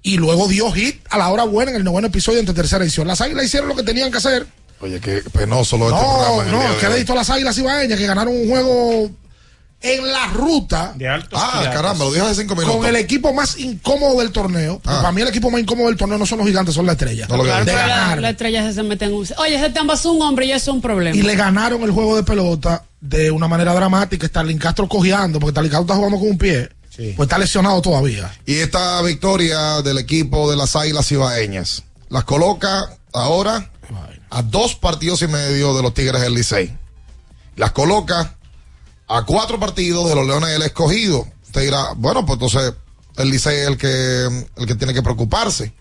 y 0.03 0.15
luego 0.17 0.47
dio 0.47 0.71
hit 0.71 1.01
a 1.09 1.17
la 1.17 1.27
hora 1.29 1.43
buena 1.43 1.71
en 1.71 1.77
el 1.77 1.83
noveno 1.83 2.07
episodio 2.07 2.39
entre 2.39 2.55
tercera 2.55 2.83
edición. 2.83 3.05
Las 3.07 3.19
águilas 3.19 3.43
hicieron 3.45 3.67
lo 3.67 3.75
que 3.75 3.83
tenían 3.83 4.11
que 4.11 4.17
hacer. 4.19 4.47
Oye, 4.79 4.99
qué 5.01 5.21
penoso 5.33 5.77
lo 5.77 5.89
de 5.89 5.95
este 5.95 6.05
No, 6.07 6.13
programa. 6.17 6.43
día 6.43 6.51
no, 6.69 6.73
de 6.73 6.79
que 6.79 6.89
le 7.05 7.11
a 7.11 7.15
las 7.15 7.29
águilas 7.29 7.57
ibaeñas 7.57 7.99
que 7.99 8.05
ganaron 8.07 8.33
un 8.35 8.47
juego 8.49 9.11
en 9.83 10.11
la 10.11 10.27
ruta 10.27 10.93
De 10.95 11.07
altos 11.07 11.39
Ah, 11.41 11.69
caramba, 11.73 12.05
lo 12.05 12.11
dije 12.11 12.25
hace 12.25 12.41
cinco 12.41 12.55
minutos. 12.55 12.77
con 12.77 12.85
el 12.85 12.95
equipo 12.95 13.33
más 13.33 13.57
incómodo 13.57 14.19
del 14.19 14.31
torneo. 14.31 14.79
Ah. 14.85 14.99
Para 15.01 15.11
mí 15.11 15.21
el 15.21 15.27
equipo 15.27 15.49
más 15.49 15.61
incómodo 15.61 15.87
del 15.87 15.97
torneo 15.97 16.17
no 16.17 16.25
son 16.25 16.37
los 16.39 16.47
gigantes, 16.47 16.75
son 16.75 16.85
las 16.85 16.93
estrellas. 16.93 17.27
No 17.29 17.37
de. 17.37 17.43
Pero 17.65 17.77
la, 17.77 17.87
ganar. 17.87 18.19
la 18.21 18.29
estrella 18.29 18.71
se 18.71 18.83
mete 18.83 19.05
en 19.05 19.13
un... 19.13 19.27
Oye, 19.37 19.59
se 19.59 19.69
te 19.69 19.79
ambasó 19.79 20.11
un 20.11 20.21
hombre 20.21 20.45
y 20.45 20.51
eso 20.51 20.71
es 20.71 20.75
un 20.75 20.81
problema. 20.81 21.15
Y 21.15 21.21
le 21.23 21.35
ganaron 21.35 21.81
el 21.83 21.91
juego 21.91 22.15
de 22.15 22.23
pelota 22.23 22.83
de 22.99 23.31
una 23.31 23.47
manera 23.47 23.73
dramática. 23.73 24.27
Starling 24.27 24.57
Castro 24.59 24.87
cojeando, 24.87 25.39
porque 25.39 25.51
Starling 25.51 25.71
Castro 25.71 25.83
está 25.85 25.95
jugando 25.95 26.19
con 26.19 26.29
un 26.29 26.37
pie. 26.37 26.69
Sí. 26.95 27.13
Pues 27.15 27.27
está 27.27 27.37
lesionado 27.37 27.81
todavía. 27.81 28.31
Y 28.45 28.55
esta 28.55 29.01
victoria 29.01 29.81
del 29.81 29.97
equipo 29.97 30.51
de 30.51 30.57
las 30.57 30.75
Águilas 30.75 31.11
Ibaeñas 31.11 31.83
las 32.09 32.25
coloca 32.25 32.89
ahora 33.13 33.71
a 34.29 34.41
dos 34.43 34.75
partidos 34.75 35.21
y 35.21 35.27
medio 35.27 35.73
de 35.75 35.81
los 35.81 35.93
Tigres 35.93 36.21
del 36.21 36.33
Licey. 36.33 36.77
Las 37.55 37.71
coloca 37.71 38.35
a 39.11 39.25
cuatro 39.25 39.59
partidos 39.59 40.07
de 40.09 40.15
los 40.15 40.25
Leones 40.25 40.49
del 40.49 40.61
Escogido. 40.61 41.27
Usted 41.43 41.61
dirá, 41.61 41.93
bueno, 41.95 42.25
pues 42.25 42.39
entonces 42.39 42.73
el 43.17 43.29
Licey 43.29 43.59
es 43.59 43.67
el 43.67 43.77
que, 43.77 44.45
el 44.55 44.65
que 44.65 44.75
tiene 44.75 44.93
que 44.93 45.01
preocuparse. 45.01 45.73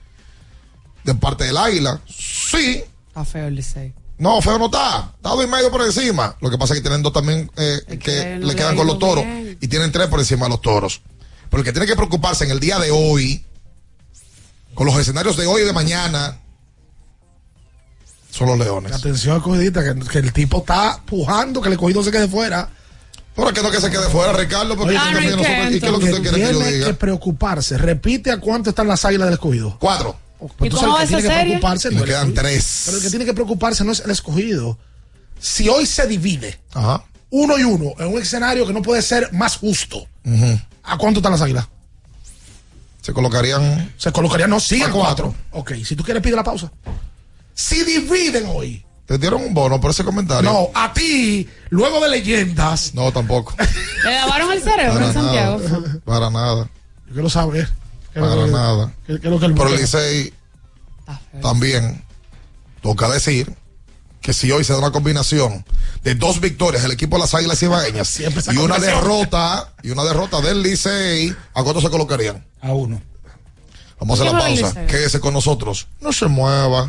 De 1.05 1.15
parte 1.15 1.45
del 1.45 1.57
Águila, 1.57 2.01
sí. 2.07 2.85
Está 3.09 3.25
feo 3.25 3.47
el 3.47 3.55
Licey. 3.55 3.95
No, 4.19 4.43
feo 4.43 4.59
no 4.59 4.67
está. 4.67 5.13
Está 5.17 5.31
dos 5.31 5.45
y 5.45 5.49
medio 5.49 5.71
por 5.71 5.81
encima. 5.83 6.37
Lo 6.41 6.51
que 6.51 6.59
pasa 6.59 6.75
es 6.75 6.81
que 6.81 6.83
tienen 6.83 7.03
dos 7.03 7.13
también 7.13 7.51
eh, 7.57 7.81
Es 7.87 7.99
que, 7.99 8.39
le 8.39 8.55
quedan 8.55 8.77
con 8.77 8.87
los 8.87 8.99
toros. 8.99 9.25
bien. 9.25 9.57
Y 9.61 9.69
tienen 9.69 9.91
tres 9.93 10.09
por 10.09 10.19
encima 10.19 10.45
de 10.45 10.51
los 10.51 10.61
toros. 10.61 11.01
Pero 11.49 11.61
el 11.61 11.65
que 11.65 11.73
tiene 11.73 11.87
que 11.87 11.97
preocuparse 11.97 12.45
en 12.45 12.51
el 12.51 12.61
día 12.61 12.79
de 12.79 12.91
hoy, 12.91 13.45
con 14.75 14.87
los 14.87 14.97
escenarios 14.99 15.37
de 15.39 15.47
hoy 15.47 15.63
y 15.63 15.65
de 15.65 15.73
mañana, 15.73 16.39
son 18.31 18.49
los 18.49 18.59
leones. 18.59 18.93
Atención 18.93 19.41
cogidita, 19.41 19.83
que, 19.83 19.99
que 20.01 20.19
el 20.19 20.33
tipo 20.33 20.59
está 20.59 21.01
pujando 21.07 21.63
que 21.63 21.71
el 21.71 21.79
cogido 21.79 22.03
se 22.03 22.11
quede 22.11 22.29
fuera. 22.29 22.69
Pero 23.37 23.53
que 23.53 23.63
no 23.63 23.71
que 23.71 23.81
se 23.81 23.91
quede 23.91 24.09
fuera, 24.11 24.33
Ricardo, 24.33 24.77
porque 24.77 24.95
¿y 24.95 24.99
qué, 24.99 25.05
nosotros- 25.05 25.73
¿y 25.75 25.81
qué 25.81 25.87
es 25.87 25.93
lo 25.93 25.99
que 25.99 26.05
Que 26.07 26.11
usted 26.13 26.23
quiere 26.23 26.37
que 26.37 26.43
yo 26.53 26.59
tiene 26.59 26.71
que 26.71 26.77
diga? 26.79 26.93
preocuparse. 26.95 27.79
Repite 27.79 28.31
a 28.31 28.39
cuánto 28.39 28.71
están 28.71 28.89
las 28.89 29.05
águilas 29.05 29.27
del 29.29 29.35
escogido. 29.35 29.77
Cuatro. 29.79 30.19
Pues 30.39 30.51
¿Y 30.61 30.65
entonces 30.65 30.87
cómo 30.89 30.99
el 30.99 31.03
que 31.03 31.07
tiene 31.09 31.21
esa 31.23 31.29
que 31.29 31.35
serie? 31.35 31.51
preocuparse 31.59 31.89
Le 31.91 31.97
no 31.97 32.03
es 32.03 32.09
quedan 32.09 32.27
el- 32.29 32.35
tres. 32.35 32.83
Pero 32.87 32.97
el 32.97 33.03
que 33.03 33.11
tiene 33.11 33.25
que 33.25 33.35
preocuparse 33.35 33.85
no 33.85 33.93
es 33.93 34.01
el 34.01 34.11
escogido. 34.11 34.79
Si 35.39 35.69
hoy 35.69 35.87
se 35.87 36.07
divide 36.07 36.61
Ajá. 36.75 37.05
uno 37.31 37.59
y 37.59 37.63
uno 37.65 37.93
en 37.99 38.09
un 38.09 38.21
escenario 38.21 38.67
que 38.67 38.73
no 38.73 38.83
puede 38.83 39.01
ser 39.03 39.33
más 39.33 39.57
justo. 39.57 40.07
¿a 40.83 40.99
cuánto 40.99 41.21
están 41.21 41.33
las 41.33 41.41
águilas? 41.43 41.67
Se 43.03 43.13
colocarían. 43.13 43.93
Se 43.97 44.13
colocarían, 44.13 44.51
no, 44.51 44.61
siguen 44.61 44.91
A 44.91 44.93
cuatro. 44.93 45.35
cuatro. 45.51 45.77
Ok, 45.79 45.85
si 45.85 45.97
tú 45.97 46.05
quieres 46.05 46.23
pide 46.23 46.37
la 46.37 46.45
pausa. 46.45 46.71
Si 47.55 47.83
dividen 47.85 48.47
hoy, 48.49 48.85
Te 49.11 49.19
dieron 49.19 49.43
un 49.43 49.53
bono 49.53 49.81
por 49.81 49.91
ese 49.91 50.05
comentario. 50.05 50.49
no, 50.49 50.69
a 50.73 50.93
ti, 50.93 51.49
luego 51.71 51.99
de 52.01 52.11
leyendas, 52.11 52.95
No, 52.95 53.11
tampoco. 53.11 53.57
Le 54.05 54.13
lavaron 54.15 54.53
el 54.53 54.63
cerebro 54.63 54.93
Para 54.95 55.07
en 55.09 55.13
Santiago. 55.15 55.59
nada. 55.59 55.99
Para 56.05 56.31
nada. 56.31 56.71
yo 57.09 57.13
quiero 57.15 57.29
saber. 57.29 57.69
¿Qué 58.15 58.21
es 58.21 58.25
lo 58.25 58.31
Para 58.31 58.45
que- 58.45 58.51
nada. 58.53 58.93
qué- 59.09 59.21
qué 59.21 59.27
es 59.27 59.33
lo 59.33 59.41
que 59.41 59.47
el 59.47 59.55
Pero 59.55 59.69
el 59.71 59.81
Licey 59.81 60.33
Está 61.01 61.21
feo. 61.33 61.41
también 61.41 62.05
toca 62.83 63.09
decir 63.09 63.53
que 64.23 64.33
si 64.33 64.53
hoy 64.53 64.63
se 64.63 64.75
da 64.75 64.79
una 64.79 64.93
combinación 64.93 65.65
de 66.05 66.15
dos 66.15 66.41
victorias 66.41 66.85
del 66.85 66.93
equipo 66.93 67.17
de 67.17 67.23
las 67.23 67.35
Águilas 67.35 67.61
Ibaeñas 67.65 68.21
y 68.53 68.57
una 68.59 68.79
derrota 68.79 69.73
y 69.83 69.91
una 69.91 70.05
derrota 70.05 70.41
del 70.41 70.63
Licey, 70.63 71.35
¿a 71.55 71.65
cuánto 71.65 71.81
se 71.81 71.91
colocarían? 71.91 72.47
A 72.63 72.71
uno. 72.71 73.03
Vamos 73.99 74.21
a 74.21 74.23
hacer 74.23 74.33
la 74.33 74.39
¿Qué 74.39 74.45
va 74.45 74.51
el 74.55 74.61
pausa. 74.63 74.87
Quédese 74.87 75.19
con 75.19 75.35
nosotros. 75.35 75.89
No 76.01 76.13
se 76.13 76.27
mueva. 76.29 76.89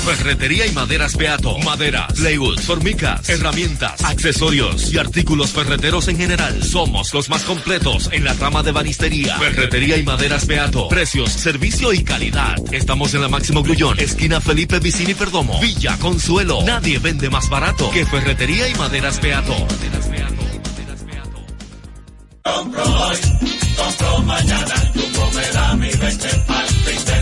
Ferretería 0.00 0.66
y 0.66 0.72
maderas 0.72 1.16
Beato. 1.16 1.58
Maderas, 1.58 2.12
plywood, 2.14 2.58
formicas, 2.60 3.28
herramientas, 3.28 4.02
accesorios 4.04 4.92
y 4.92 4.98
artículos 4.98 5.50
ferreteros 5.50 6.08
en 6.08 6.16
general. 6.16 6.62
Somos 6.62 7.12
los 7.14 7.28
más 7.28 7.42
completos 7.44 8.08
en 8.12 8.24
la 8.24 8.32
rama 8.34 8.62
de 8.62 8.72
banistería. 8.72 9.38
Ferretería 9.38 9.96
y 9.96 10.02
maderas 10.02 10.46
Beato. 10.46 10.88
Precios, 10.88 11.30
servicio 11.30 11.92
y 11.92 12.02
calidad. 12.02 12.56
Estamos 12.72 13.14
en 13.14 13.22
la 13.22 13.28
Máximo 13.28 13.62
Grullón, 13.62 13.98
esquina 14.00 14.40
Felipe 14.40 14.78
Vicini 14.80 15.14
Perdomo. 15.14 15.60
Villa 15.60 15.96
Consuelo. 15.98 16.62
Nadie 16.64 16.98
vende 16.98 17.30
más 17.30 17.48
barato 17.48 17.90
que 17.90 18.06
Ferretería 18.06 18.68
y 18.68 18.74
maderas 18.74 19.20
Beato. 19.20 19.54
Compro 22.42 22.82
hoy, 22.82 23.16
compro 23.76 24.18
mañana, 24.22 24.74
Jumbo 24.94 25.30
me 25.32 25.76
mi 25.76 25.92
leche 25.92 26.28
al 26.48 26.66
fin 26.66 27.04
de 27.04 27.19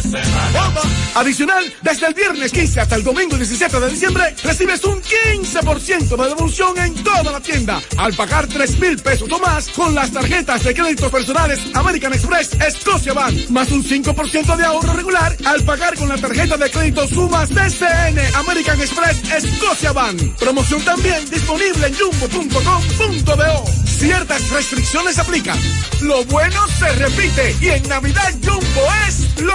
Adicional, 1.15 1.65
desde 1.83 2.07
el 2.07 2.15
viernes 2.15 2.53
15 2.53 2.81
hasta 2.81 2.95
el 2.97 3.03
domingo 3.03 3.37
17 3.37 3.81
de 3.81 3.91
diciembre, 3.91 4.35
recibes 4.45 4.85
un 4.85 5.03
15% 5.03 6.17
de 6.17 6.29
devolución 6.29 6.79
en 6.79 6.95
toda 7.03 7.33
la 7.33 7.41
tienda 7.41 7.81
al 7.97 8.15
pagar 8.15 8.47
3 8.47 8.79
mil 8.79 8.97
pesos 8.99 9.29
o 9.31 9.39
más 9.39 9.69
con 9.71 9.95
las 9.95 10.13
tarjetas 10.13 10.63
de 10.63 10.75
créditos 10.75 11.11
personales 11.11 11.61
American 11.75 12.13
Express 12.13 12.51
Scotia 12.71 13.13
Bank, 13.15 13.49
más 13.51 13.71
un 13.73 13.83
5% 13.83 14.57
de 14.57 14.65
ahorro 14.65 14.93
regular 14.93 15.37
al 15.45 15.63
pagar 15.65 15.97
con 15.97 16.09
la 16.09 16.17
tarjeta 16.17 16.57
de 16.57 16.71
crédito 16.71 17.07
Sumas 17.09 17.49
DCN 17.49 18.19
American 18.37 18.81
Express 18.81 19.21
Scotia 19.57 19.93
Bank. 19.93 20.21
Promoción 20.39 20.83
también 20.85 21.29
disponible 21.31 21.89
en 21.89 21.95
jumbo.com.do. 21.95 23.65
Ciertas 23.85 24.49
restricciones 24.51 25.19
aplican. 25.19 25.59
Lo 26.03 26.25
bueno 26.27 26.61
se 26.79 26.89
repite 26.93 27.57
y 27.61 27.71
en 27.71 27.89
Navidad 27.89 28.33
Jumbo 28.45 28.87
es 29.09 29.41
lo 29.41 29.55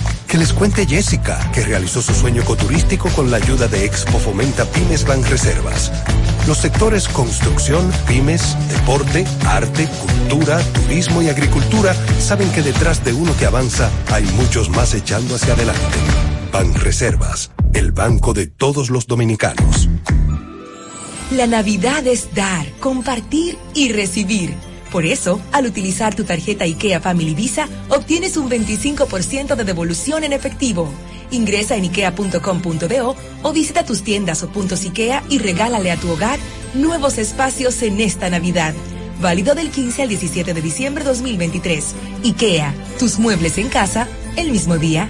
Que 0.31 0.37
les 0.37 0.53
cuente 0.53 0.87
Jessica, 0.87 1.51
que 1.53 1.61
realizó 1.61 2.01
su 2.01 2.13
sueño 2.13 2.43
ecoturístico 2.43 3.09
con 3.09 3.29
la 3.29 3.35
ayuda 3.35 3.67
de 3.67 3.83
Expo 3.83 4.17
Fomenta 4.17 4.63
Pymes 4.63 5.05
Banreservas. 5.05 5.91
Los 6.47 6.59
sectores 6.59 7.09
construcción, 7.09 7.91
pymes, 8.07 8.55
deporte, 8.69 9.25
arte, 9.45 9.89
cultura, 9.99 10.61
turismo 10.71 11.21
y 11.21 11.27
agricultura 11.27 11.93
saben 12.21 12.49
que 12.53 12.61
detrás 12.61 13.03
de 13.03 13.11
uno 13.11 13.35
que 13.35 13.45
avanza 13.45 13.91
hay 14.09 14.23
muchos 14.23 14.69
más 14.69 14.93
echando 14.93 15.35
hacia 15.35 15.51
adelante. 15.51 15.97
Banreservas, 16.53 17.51
el 17.73 17.91
banco 17.91 18.33
de 18.33 18.47
todos 18.47 18.89
los 18.89 19.07
dominicanos. 19.07 19.89
La 21.31 21.45
Navidad 21.45 22.07
es 22.07 22.33
dar, 22.33 22.71
compartir 22.79 23.57
y 23.73 23.91
recibir. 23.91 24.70
Por 24.91 25.05
eso, 25.05 25.41
al 25.53 25.65
utilizar 25.65 26.13
tu 26.13 26.25
tarjeta 26.25 26.65
IKEA 26.65 26.99
Family 26.99 27.33
Visa, 27.33 27.69
obtienes 27.87 28.35
un 28.35 28.49
25% 28.49 29.55
de 29.55 29.63
devolución 29.63 30.25
en 30.25 30.33
efectivo. 30.33 30.91
Ingresa 31.31 31.77
en 31.77 31.85
ikea.com.do 31.85 33.15
o 33.43 33.53
visita 33.53 33.85
tus 33.85 34.03
tiendas 34.03 34.43
o 34.43 34.49
puntos 34.49 34.83
IKEA 34.83 35.23
y 35.29 35.39
regálale 35.39 35.91
a 35.91 35.97
tu 35.97 36.09
hogar 36.09 36.39
nuevos 36.73 37.17
espacios 37.17 37.81
en 37.83 38.01
esta 38.01 38.29
Navidad. 38.29 38.73
Válido 39.21 39.55
del 39.55 39.69
15 39.69 40.01
al 40.03 40.09
17 40.09 40.53
de 40.53 40.61
diciembre 40.61 41.05
2023. 41.05 41.95
IKEA, 42.25 42.73
tus 42.99 43.17
muebles 43.17 43.57
en 43.59 43.69
casa, 43.69 44.09
el 44.35 44.51
mismo 44.51 44.77
día. 44.77 45.09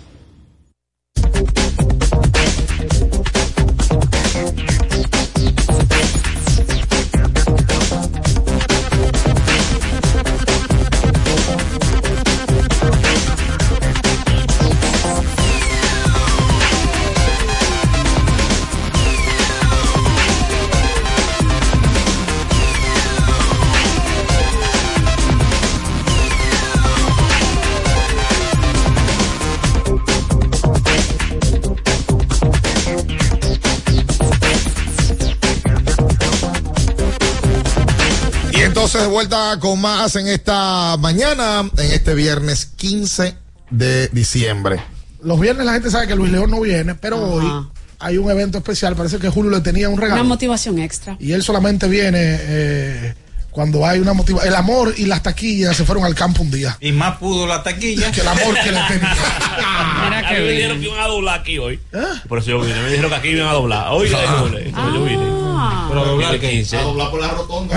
Entonces 38.91 39.07
de 39.07 39.13
vuelta 39.13 39.57
con 39.61 39.79
más 39.79 40.17
en 40.17 40.27
esta 40.27 40.97
mañana, 40.99 41.61
en 41.77 41.91
este 41.93 42.13
viernes 42.13 42.65
15 42.75 43.35
de 43.69 44.09
diciembre. 44.09 44.81
Los 45.23 45.39
viernes 45.39 45.65
la 45.65 45.71
gente 45.73 45.89
sabe 45.89 46.07
que 46.07 46.15
Luis 46.15 46.29
León 46.29 46.51
no 46.51 46.59
viene, 46.59 46.95
pero 46.95 47.15
Ajá. 47.15 47.25
hoy 47.59 47.67
hay 47.99 48.17
un 48.17 48.29
evento 48.29 48.57
especial. 48.57 48.97
Parece 48.97 49.17
que 49.17 49.29
Julio 49.29 49.49
le 49.49 49.61
tenía 49.61 49.87
un 49.87 49.93
Una 49.93 50.01
regalo. 50.03 50.25
motivación 50.25 50.77
extra. 50.79 51.15
Y 51.21 51.31
él 51.31 51.41
solamente 51.41 51.87
viene 51.87 52.19
eh, 52.21 53.13
cuando 53.49 53.85
hay 53.85 53.99
una 53.99 54.11
motivación. 54.11 54.51
El 54.51 54.57
amor 54.59 54.93
y 54.97 55.05
las 55.05 55.23
taquillas 55.23 55.77
se 55.77 55.85
fueron 55.85 56.03
al 56.03 56.13
campo 56.15 56.41
un 56.41 56.51
día. 56.51 56.77
Y 56.81 56.91
más 56.91 57.17
pudo 57.17 57.47
la 57.47 57.63
taquilla. 57.63 58.11
Que 58.11 58.19
el 58.19 58.27
amor 58.27 58.55
que 58.61 58.71
le 58.73 58.79
tenía. 58.89 59.15
Mira 60.03 60.31
mí 60.31 60.37
me 60.37 60.51
dijeron 60.51 60.79
que 60.81 60.85
iban 60.87 60.99
a 60.99 61.07
doblar 61.07 61.39
aquí 61.39 61.57
hoy. 61.59 61.79
¿Eh? 61.93 61.97
Por 62.27 62.39
eso 62.39 62.49
yo 62.49 62.59
vine. 62.59 62.81
Me 62.81 62.89
dijeron 62.89 63.09
que 63.09 63.15
aquí 63.15 63.27
iban 63.29 63.47
a 63.47 63.53
doblar. 63.53 63.87
Hoy 63.91 64.09
ya 64.09 64.21
yo 64.25 64.45
vine. 64.49 64.67
Entonces 64.67 64.93
yo 64.95 65.03
vine. 65.05 65.50
Ah. 65.63 65.85
Pero 65.89 66.05
doblar 66.05 66.39
15. 66.39 66.77
por 66.79 67.19
la 67.21 67.27
rotonda. 67.29 67.75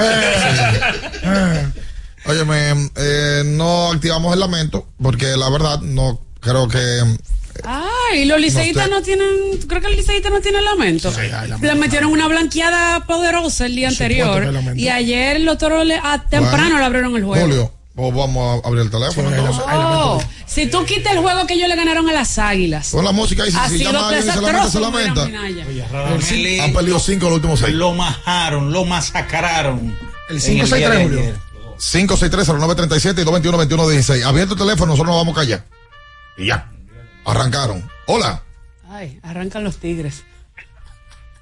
Óyeme, 2.27 2.91
eh, 2.97 3.43
no 3.45 3.91
activamos 3.93 4.33
el 4.33 4.41
lamento 4.41 4.87
porque 5.03 5.37
la 5.37 5.51
verdad 5.51 5.81
no 5.81 6.21
creo 6.41 6.67
que 6.69 6.79
Ay, 7.65 8.25
los 8.25 8.41
liceístas 8.41 8.89
No 8.89 8.97
no, 8.97 9.03
tienen, 9.03 9.27
creo 9.69 9.81
que 9.81 9.87
el 9.89 9.97
liceísta 9.97 10.29
no 10.31 10.41
tiene 10.41 10.61
lamento. 10.63 11.11
lamento. 11.11 11.59
Le 11.65 11.75
metieron 11.77 12.11
una 12.11 12.27
blanqueada 12.27 13.05
poderosa 13.07 13.67
el 13.67 13.77
día 13.77 13.89
anterior. 13.89 14.53
Y 14.75 14.89
ayer 14.89 15.41
los 15.41 15.59
toros 15.59 15.85
le- 15.87 15.97
a 16.03 16.25
temprano 16.29 16.63
Bueno, 16.63 16.79
le 16.79 16.85
abrieron 16.85 17.17
el 17.17 17.25
juego. 17.25 17.47
Julio, 17.47 17.73
pues 17.95 18.15
vamos 18.15 18.65
a 18.65 18.67
abrir 18.67 18.83
el 18.83 18.91
teléfono. 18.91 19.29
Sí, 19.29 19.35
hay 19.35 19.41
entonces. 19.41 19.65
Oh, 19.67 20.21
si 20.47 20.67
tú 20.67 20.85
quitas 20.85 21.13
el 21.13 21.21
juego 21.21 21.47
que 21.47 21.55
ellos 21.55 21.69
le 21.69 21.77
ganaron 21.77 22.09
a 22.09 22.13
las 22.13 22.39
águilas. 22.39 22.91
Pon 22.91 23.05
la 23.05 23.13
música 23.13 23.47
y 23.47 23.51
si, 23.51 23.57
ha 23.57 23.69
si 23.69 23.79
llama 23.79 24.01
a 24.01 24.09
alguien 24.09 24.29
y 24.29 24.31
se 24.33 24.41
lamenta, 24.41 24.71
se 24.71 24.81
lamenta. 24.81 25.29
Radameli 25.93 26.61
Han 26.61 26.73
perdido 26.73 26.99
cinco 26.99 27.27
en 27.27 27.31
los 27.31 27.37
últimos 27.37 27.61
seis. 27.61 27.75
lo 27.75 27.93
majaron, 27.93 28.73
lo 28.73 28.85
masacraron. 28.85 29.97
El 30.29 30.37
en 30.37 30.43
563, 30.43 30.79
día 30.79 30.91
de 30.91 31.05
Julio. 31.05 31.21
ayer. 31.21 31.35
563-0937 31.79 33.23
y 33.23 33.25
221-2116. 33.25 34.25
Abierto 34.25 34.55
el 34.55 34.59
teléfono, 34.61 34.93
nosotros 34.93 35.15
nos 35.15 35.25
vamos 35.25 35.37
a 35.37 35.41
callar. 35.41 35.65
Y 36.37 36.47
ya. 36.47 36.71
Arrancaron. 37.25 37.89
Hola. 38.07 38.43
Ay, 38.89 39.19
arrancan 39.23 39.65
los 39.65 39.77
tigres. 39.79 40.25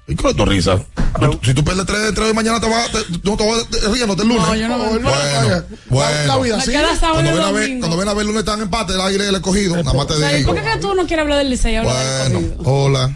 ¿Y 0.07 0.15
cuál 0.15 0.31
es 0.31 0.37
tu 0.37 0.45
risa? 0.45 0.77
Tú- 1.19 1.39
Si 1.43 1.53
tú 1.53 1.63
pierdes 1.63 1.85
3 1.85 2.01
de 2.03 2.11
3 2.13 2.33
mañana 2.33 2.59
te 2.59 2.69
vas, 2.69 2.91
te- 2.91 3.29
no 3.29 3.37
te 3.37 3.47
vas 3.49 3.69
te- 3.69 3.87
riéndote 3.93 4.23
el 4.23 4.27
lunes. 4.27 4.45
No, 4.45 4.55
yo 4.55 4.67
no- 4.67 4.77
Bueno, 4.77 5.09
La- 5.09 5.63
bueno. 5.89 6.27
La 6.27 6.37
vida 6.39 6.95
sábado 6.95 7.21
Cuando 7.23 7.31
ven, 7.31 7.41
a 7.41 7.51
ver, 7.51 7.79
cuando 7.79 7.97
ven 7.97 8.07
a 8.09 8.13
ver 8.13 8.21
el 8.21 8.27
lunes 8.27 8.39
están 8.41 8.59
en 8.59 8.63
empate, 8.65 8.93
el 8.93 9.01
aire 9.01 9.29
el 9.29 9.35
escogido. 9.35 9.75
Nada 9.77 9.93
más 9.93 10.07
te 10.07 10.13
O 10.13 10.17
sea, 10.17 10.33
¿y 10.33 10.37
digo. 10.39 10.53
¿Por 10.53 10.61
qué 10.61 10.69
que 10.69 10.77
tú 10.79 10.93
no 10.93 11.05
quieres 11.07 11.23
hablar 11.23 11.37
del 11.37 11.49
liceo? 11.49 11.83
Del 11.83 11.93
Bueno, 11.93 12.39
escogido? 12.39 12.63
hola. 12.65 13.11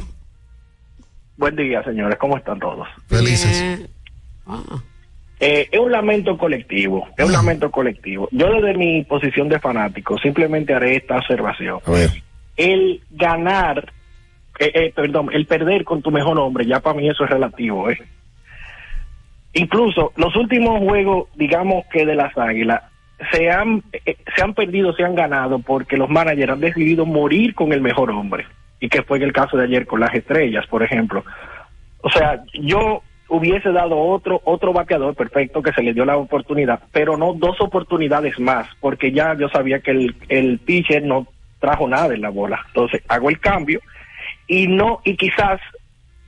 Buen 1.38 1.56
día, 1.56 1.84
señores. 1.84 2.18
¿Cómo 2.20 2.38
están 2.38 2.60
todos? 2.60 2.88
Felices. 3.08 3.82
Ah. 4.48 4.62
Eh, 5.40 5.68
es 5.72 5.80
un 5.80 5.92
lamento 5.92 6.38
colectivo. 6.38 7.06
Es 7.18 7.26
un 7.26 7.32
lamento 7.32 7.70
colectivo. 7.70 8.28
Yo 8.32 8.48
desde 8.54 8.76
mi 8.78 9.04
posición 9.04 9.50
de 9.50 9.60
fanático 9.60 10.18
simplemente 10.18 10.74
haré 10.74 10.96
esta 10.96 11.18
observación. 11.18 11.80
A 11.86 11.92
ver. 11.92 12.24
El 12.56 13.04
ganar, 13.12 13.94
eh, 14.60 14.72
eh, 14.74 14.94
perdón, 14.96 15.30
el 15.32 15.46
perder 15.46 15.84
con 15.84 16.02
tu 16.02 16.12
mejor 16.12 16.40
hombre, 16.40 16.66
ya 16.66 16.80
para 16.80 16.98
mí 16.98 17.08
eso 17.10 17.24
es 17.24 17.30
relativo. 17.30 17.90
¿eh? 17.90 17.98
Incluso 19.54 20.14
los 20.16 20.36
últimos 20.36 20.80
juegos, 20.80 21.30
digamos 21.36 21.86
que 21.92 22.06
de 22.06 22.16
las 22.16 22.38
Águilas, 22.38 22.84
se 23.32 23.50
han, 23.50 23.84
eh, 24.06 24.18
se 24.36 24.44
han 24.44 24.54
perdido, 24.54 24.94
se 24.94 25.04
han 25.04 25.16
ganado 25.16 25.60
porque 25.60 25.98
los 25.98 26.10
managers 26.10 26.54
han 26.54 26.60
decidido 26.60 27.06
morir 27.06 27.56
con 27.56 27.72
el 27.74 27.82
mejor 27.82 28.12
hombre. 28.12 28.46
Y 28.80 28.90
que 28.90 29.02
fue 29.02 29.18
en 29.18 29.24
el 29.24 29.34
caso 29.34 29.58
de 29.58 29.64
ayer 29.64 29.88
con 29.88 30.00
las 30.00 30.14
estrellas, 30.14 30.66
por 30.68 30.84
ejemplo. 30.84 31.24
O 32.02 32.10
sea, 32.10 32.44
yo 32.54 33.02
hubiese 33.30 33.72
dado 33.72 33.98
otro 33.98 34.40
otro 34.46 34.72
bateador 34.72 35.16
perfecto 35.16 35.62
que 35.62 35.74
se 35.74 35.82
le 35.82 35.94
dio 35.94 36.06
la 36.06 36.16
oportunidad, 36.16 36.80
pero 36.92 37.18
no 37.18 37.34
dos 37.34 37.60
oportunidades 37.60 38.40
más, 38.40 38.68
porque 38.80 39.12
ya 39.12 39.36
yo 39.36 39.50
sabía 39.50 39.80
que 39.80 39.92
el, 39.92 40.16
el 40.30 40.60
pitcher 40.60 41.04
no 41.04 41.28
trajo 41.60 41.88
nada 41.88 42.14
en 42.14 42.22
la 42.22 42.30
bola. 42.30 42.60
Entonces, 42.68 43.02
hago 43.08 43.30
el 43.30 43.40
cambio 43.40 43.82
y 44.48 44.68
no 44.68 45.02
y 45.06 45.16
quizás 45.18 45.60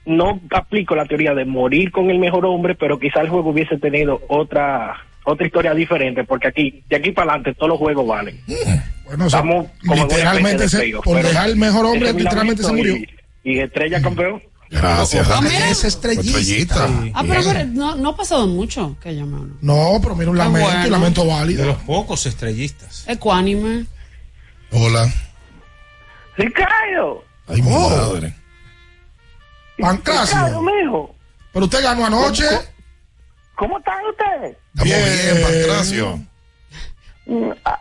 no 0.06 0.39
aplico 0.52 0.95
la 0.95 1.06
teoría 1.06 1.34
de 1.34 1.45
morir 1.45 1.91
con 1.91 2.10
el 2.10 2.20
mejor 2.20 2.45
hombre, 2.45 2.76
pero 2.76 2.97
quizás 3.00 3.22
el 3.24 3.30
juego 3.30 3.50
hubiese 3.52 3.78
tenido 3.78 4.22
otra 4.28 4.95
otra 5.26 5.45
historia 5.45 5.74
diferente, 5.76 6.24
porque 6.24 6.47
aquí 6.47 6.84
de 6.89 6.95
aquí 6.95 7.12
para 7.12 7.32
adelante 7.34 7.54
todos 7.54 7.70
los 7.70 7.78
juegos 7.78 8.08
valen. 8.08 8.39
Bueno, 9.06 9.26
o 9.26 9.30
sea, 9.30 9.39
Estamos 9.39 9.68
como 9.82 9.93
en 9.93 10.00
una 10.00 10.08
literalmente, 10.08 10.64
de 10.64 10.70
se- 10.70 10.91
por 11.04 11.22
dejar 11.22 11.50
el 11.50 11.56
mejor 11.58 11.86
hombre, 11.86 12.14
literalmente 12.14 12.64
se 12.64 12.74
murió. 12.74 12.95
Y, 12.95 13.08
y 13.43 13.60
estrella 13.60 14.02
campeón. 14.02 14.41
Gracias. 14.72 15.28
Ah. 15.32 15.39
Es 15.70 15.84
estrellista. 15.84 16.38
Estrellita. 16.39 16.88
Ah, 17.16 17.24
pero, 17.28 17.41
pero 17.43 17.66
no, 17.66 17.95
no 17.95 18.10
ha 18.10 18.16
pasado 18.16 18.45
mucho 18.47 18.95
que 19.02 19.16
llame 19.16 19.36
uno. 19.39 19.56
No, 19.62 20.00
pero 20.02 20.16
mira 20.16 20.30
un 20.30 20.38
lamento, 20.38 20.68
bueno. 20.68 20.86
un 20.86 20.91
lamento 20.91 21.24
De 21.24 21.28
válido. 21.30 21.66
los 21.66 21.78
pocos 21.78 22.26
estrellistas. 22.28 23.04
Ecuánime. 23.08 23.86
Hola. 24.72 25.12
Ricardo, 26.38 27.24
Ay, 27.50 27.62
mi 27.62 27.72
Oh. 27.74 27.89
madre. 27.89 28.34
Pancracio. 29.80 30.62
Mijo, 30.62 31.16
Pero 31.54 31.66
usted 31.66 31.82
ganó 31.84 32.06
anoche. 32.06 32.45
¿cómo 33.56 33.78
están 33.80 33.97
ustedes? 34.06 34.58
Estamos 34.76 34.93
bien, 35.34 35.41
Pancracio. 35.43 36.20
Mm, 37.26 37.52
ah, 37.66 37.80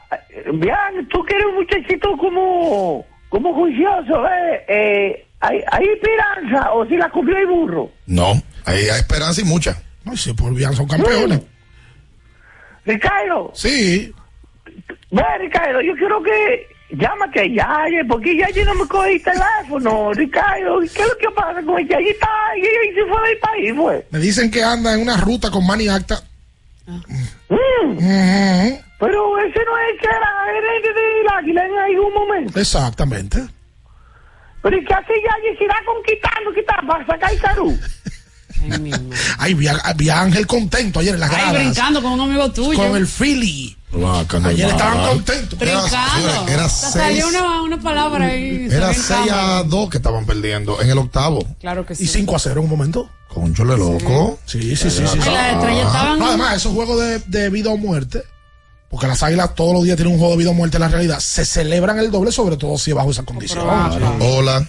Bien, 0.55 1.09
tú 1.11 1.23
que 1.25 1.35
eres 1.35 1.47
un 1.47 1.55
muchachito 1.57 2.17
como, 2.17 3.05
como 3.29 3.53
juicioso, 3.55 4.25
¿eh? 4.27 4.65
eh 4.69 5.27
¿hay, 5.41 5.61
¿Hay 5.73 5.85
esperanza 5.89 6.73
o 6.73 6.87
si 6.87 6.97
la 6.97 7.09
comió 7.11 7.37
el 7.37 7.47
burro? 7.47 7.91
No, 8.07 8.33
hay, 8.65 8.89
hay 8.89 9.01
esperanza 9.01 9.41
y 9.41 9.45
mucha. 9.45 9.81
No 10.05 10.17
sé, 10.17 10.33
por 10.35 10.55
bien 10.55 10.73
son 10.75 10.87
campeones. 10.87 11.41
Ricardo, 12.85 13.51
Sí. 13.55 14.13
ve 15.11 15.23
Ricardo, 15.41 15.81
yo 15.83 15.95
quiero 15.97 16.23
que 16.23 16.67
llámate 16.91 17.41
a 17.41 17.47
Yaye, 17.47 18.05
porque 18.05 18.37
Yaye 18.37 18.65
no 18.65 18.75
me 18.75 18.87
coge 18.87 19.13
el 19.13 19.23
teléfono, 19.23 20.13
Ricardo. 20.13 20.81
¿Qué 20.81 21.03
es 21.03 21.09
lo 21.09 21.19
que 21.19 21.31
pasa 21.35 21.63
con 21.63 21.79
el 21.79 21.89
Yaye? 21.89 22.11
Está, 22.11 22.29
y 22.57 22.95
se 22.95 23.07
fue 23.07 23.29
del 23.29 23.39
país, 23.39 23.73
pues. 23.77 24.05
Me 24.11 24.19
dicen 24.19 24.51
que 24.51 24.63
anda 24.63 24.95
en 24.95 25.03
una 25.03 25.17
ruta 25.17 25.51
con 25.51 25.67
Manny 25.67 25.89
Acta. 25.89 26.23
Mm. 26.87 27.99
Pero 28.99 29.39
ese 29.39 29.65
no 29.65 29.79
es 29.79 29.93
el 29.93 30.01
que 30.01 30.07
era 30.07 30.31
gerente 30.53 30.89
del 30.95 31.29
águila 31.37 31.67
en 31.67 31.79
algún 31.79 32.15
momento. 32.15 32.59
Exactamente. 32.59 33.39
Pero 34.63 34.77
¿y 34.77 34.85
qué 34.85 34.95
hace 34.95 35.13
Yaye? 35.13 35.57
Se 35.57 35.65
irá 35.65 35.77
conquistando, 35.85 36.53
quitando 36.53 36.93
para 36.93 37.07
sacar 37.07 37.33
el 37.33 37.41
carú. 37.41 37.79
Ay, 39.39 39.55
vi 39.55 39.67
a, 39.69 39.81
vi 39.97 40.09
a 40.09 40.21
Ángel 40.21 40.47
contento 40.47 41.01
ayer 41.01 41.15
en 41.15 41.23
Ay, 41.23 41.29
gradas. 41.31 41.53
brincando 41.55 42.03
con 42.03 42.13
un 42.13 42.21
amigo 42.21 42.51
tuyo. 42.53 42.79
Con 42.79 42.97
el 42.97 43.07
Philly. 43.07 43.77
Ayer 44.45 44.69
estaban 44.69 45.09
contentos. 45.09 45.59
Brincando. 45.59 46.47
Era 46.49 46.69
salió 46.69 47.25
seis. 47.27 47.35
una, 47.41 47.63
una 47.63 47.81
palabra 47.81 48.27
ahí. 48.27 48.69
Era 48.71 48.93
se 48.93 49.01
ve 49.15 49.19
en 49.19 49.25
6 49.25 49.31
cámara. 49.31 49.59
a 49.59 49.63
2 49.65 49.91
que 49.91 49.97
estaban 49.97 50.27
perdiendo 50.27 50.81
en 50.83 50.91
el 50.91 50.99
octavo. 50.99 51.39
Claro 51.61 51.87
que 51.87 51.95
sí. 51.95 52.05
Y 52.05 52.07
5 52.07 52.37
a 52.37 52.39
0 52.39 52.55
en 52.61 52.65
un 52.65 52.71
momento. 52.71 53.09
Conchole 53.29 53.77
loco. 53.79 54.39
Sí, 54.45 54.77
sí, 54.77 54.91
sí. 54.91 54.91
sí, 54.91 55.03
Ay, 55.03 55.21
sí. 55.23 55.31
las 55.31 55.55
estrellas 55.55 55.87
estaban- 55.87 56.19
No, 56.19 56.27
además, 56.29 56.57
esos 56.57 56.73
juegos 56.75 57.01
de, 57.01 57.19
de 57.21 57.49
vida 57.51 57.71
o 57.71 57.77
muerte, 57.79 58.23
porque 58.91 59.07
las 59.07 59.23
águilas 59.23 59.55
todos 59.55 59.73
los 59.75 59.85
días 59.85 59.97
tienen 59.97 60.13
un 60.15 60.19
juego 60.19 60.33
de 60.35 60.39
vida 60.39 60.51
o 60.51 60.55
muerte 60.55 60.77
en 60.77 60.83
la 60.83 60.89
realidad, 60.89 61.19
se 61.21 61.45
celebran 61.47 61.99
el 61.99 62.11
doble, 62.11 62.31
sobre 62.33 62.57
todo 62.59 62.77
si 62.79 62.91
es 62.91 62.97
bajo 62.97 63.11
esa 63.11 63.23
condición. 63.23 63.67
Hola. 64.21 64.67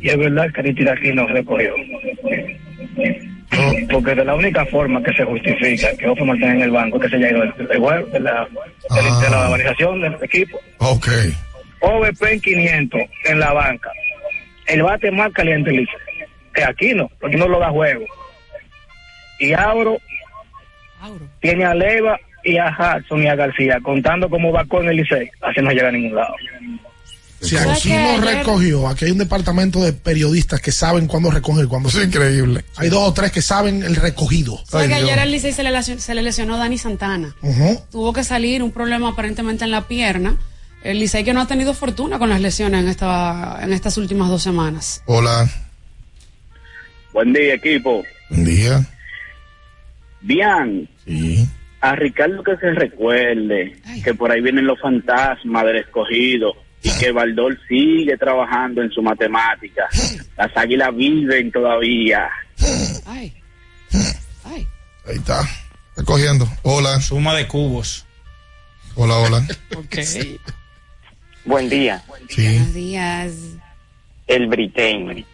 Y 0.00 0.08
es 0.08 0.18
verdad 0.18 0.52
que 0.52 0.60
Aristide 0.60 0.90
aquí 0.90 1.12
nos 1.12 1.30
recogió. 1.30 1.74
Porque 3.90 4.14
de 4.14 4.24
la 4.24 4.34
única 4.34 4.64
forma 4.66 5.02
que 5.02 5.12
se 5.14 5.24
justifica 5.24 5.96
que 5.96 6.06
Ofe 6.06 6.24
Martínez 6.24 6.56
en 6.56 6.62
el 6.62 6.70
banco 6.70 6.96
es 6.96 7.04
que 7.04 7.08
se 7.08 7.16
haya 7.16 7.30
ido 7.30 7.80
juego 7.80 8.06
de 8.08 8.20
la, 8.20 8.46
de, 8.46 9.24
de 9.24 9.30
la 9.30 9.48
organización 9.48 10.00
del 10.00 10.16
equipo. 10.22 10.60
Ok. 10.78 11.08
OVP 11.80 12.32
en 12.32 12.40
500 12.40 13.00
en 13.24 13.40
la 13.40 13.52
banca. 13.52 13.90
El 14.66 14.82
bate 14.82 15.10
más 15.10 15.32
caliente 15.32 15.70
Lice. 15.70 15.92
Que 16.54 16.64
aquí 16.64 16.94
no, 16.94 17.10
porque 17.20 17.36
no 17.36 17.48
lo 17.48 17.58
da 17.58 17.70
juego. 17.70 18.04
Y 19.38 19.52
Auro, 19.52 19.98
tiene 21.40 21.64
a 21.64 21.74
Leva 21.74 22.18
y 22.44 22.58
a 22.58 22.68
Hudson 22.70 23.22
y 23.22 23.28
a 23.28 23.36
García, 23.36 23.78
contando 23.82 24.28
cómo 24.28 24.52
va 24.52 24.64
con 24.64 24.88
el 24.88 24.96
Licey. 24.96 25.30
Así 25.40 25.60
no 25.60 25.70
llega 25.70 25.88
a 25.88 25.92
ningún 25.92 26.16
lado. 26.16 26.34
Si 27.40 27.56
aquí 27.56 27.90
no 27.90 28.20
recogió, 28.20 28.88
aquí 28.88 29.04
hay 29.04 29.12
un 29.12 29.18
departamento 29.18 29.80
de 29.80 29.92
periodistas 29.92 30.60
que 30.60 30.72
saben 30.72 31.06
cuándo 31.06 31.30
recoger 31.30 31.66
y 31.66 31.68
cuándo. 31.68 31.88
Es 31.88 31.94
increíble. 31.94 32.64
Hay 32.76 32.88
dos 32.88 33.08
o 33.08 33.12
tres 33.12 33.30
que 33.30 33.42
saben 33.42 33.82
el 33.84 33.96
recogido. 33.96 34.58
¿Sabes 34.66 34.88
que 34.88 34.94
ayer 34.94 35.18
al 35.18 35.30
Licey 35.30 35.52
se 35.52 35.62
le, 35.62 35.82
se 35.82 36.14
le 36.14 36.22
lesionó 36.22 36.58
Dani 36.58 36.78
Santana? 36.78 37.34
Tuvo 37.90 38.12
que 38.12 38.24
salir 38.24 38.62
un 38.62 38.72
problema 38.72 39.10
aparentemente 39.10 39.64
en 39.64 39.70
la 39.70 39.86
pierna. 39.86 40.36
El 40.82 40.98
Licey 40.98 41.24
que 41.24 41.32
no 41.32 41.40
ha 41.40 41.46
tenido 41.46 41.74
fortuna 41.74 42.18
con 42.18 42.28
las 42.28 42.40
lesiones 42.40 42.82
en, 42.82 42.88
esta, 42.88 43.58
en 43.62 43.72
estas 43.72 43.96
últimas 43.98 44.28
dos 44.28 44.42
semanas. 44.42 45.02
Hola. 45.06 45.48
Buen 47.12 47.32
día, 47.32 47.54
equipo. 47.54 48.02
Buen 48.30 48.44
día. 48.44 48.86
Bien. 50.20 50.88
Sí. 51.06 51.48
A 51.80 51.94
Ricardo 51.94 52.42
que 52.42 52.56
se 52.56 52.70
recuerde 52.72 53.76
que 54.02 54.14
por 54.14 54.32
ahí 54.32 54.40
vienen 54.40 54.66
los 54.66 54.80
fantasmas 54.80 55.64
del 55.64 55.76
escogido 55.76 56.54
y 56.82 56.90
que 56.98 57.12
Baldor 57.12 57.58
sigue 57.68 58.16
trabajando 58.16 58.82
en 58.82 58.90
su 58.90 59.02
matemática. 59.02 59.88
Las 60.36 60.56
águilas 60.56 60.94
viven 60.94 61.50
todavía. 61.50 62.28
Ay. 63.06 63.34
Ahí 64.44 65.16
está. 65.16 65.40
Recogiendo. 65.96 66.48
Hola. 66.62 67.00
Suma 67.00 67.34
de 67.34 67.48
cubos. 67.48 68.06
Hola, 68.94 69.16
hola. 69.16 69.46
Ok. 69.76 69.96
Buen 71.44 71.68
día. 71.68 72.04
Sí. 72.28 72.42
Buenos 72.42 72.74
días. 72.74 73.32
El 74.26 74.48
Britain. 74.48 75.24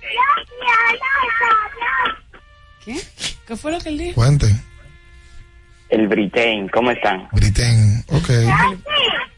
¿Qué? 2.84 3.00
¿Qué 3.46 3.56
fue 3.56 3.72
lo 3.72 3.80
que 3.80 3.88
él 3.88 3.98
dijo? 3.98 4.14
Cuente. 4.14 4.46
El 5.88 6.06
Britain. 6.08 6.68
¿Cómo 6.68 6.90
están? 6.92 7.28
Britain. 7.32 8.04
Ok. 8.08 8.30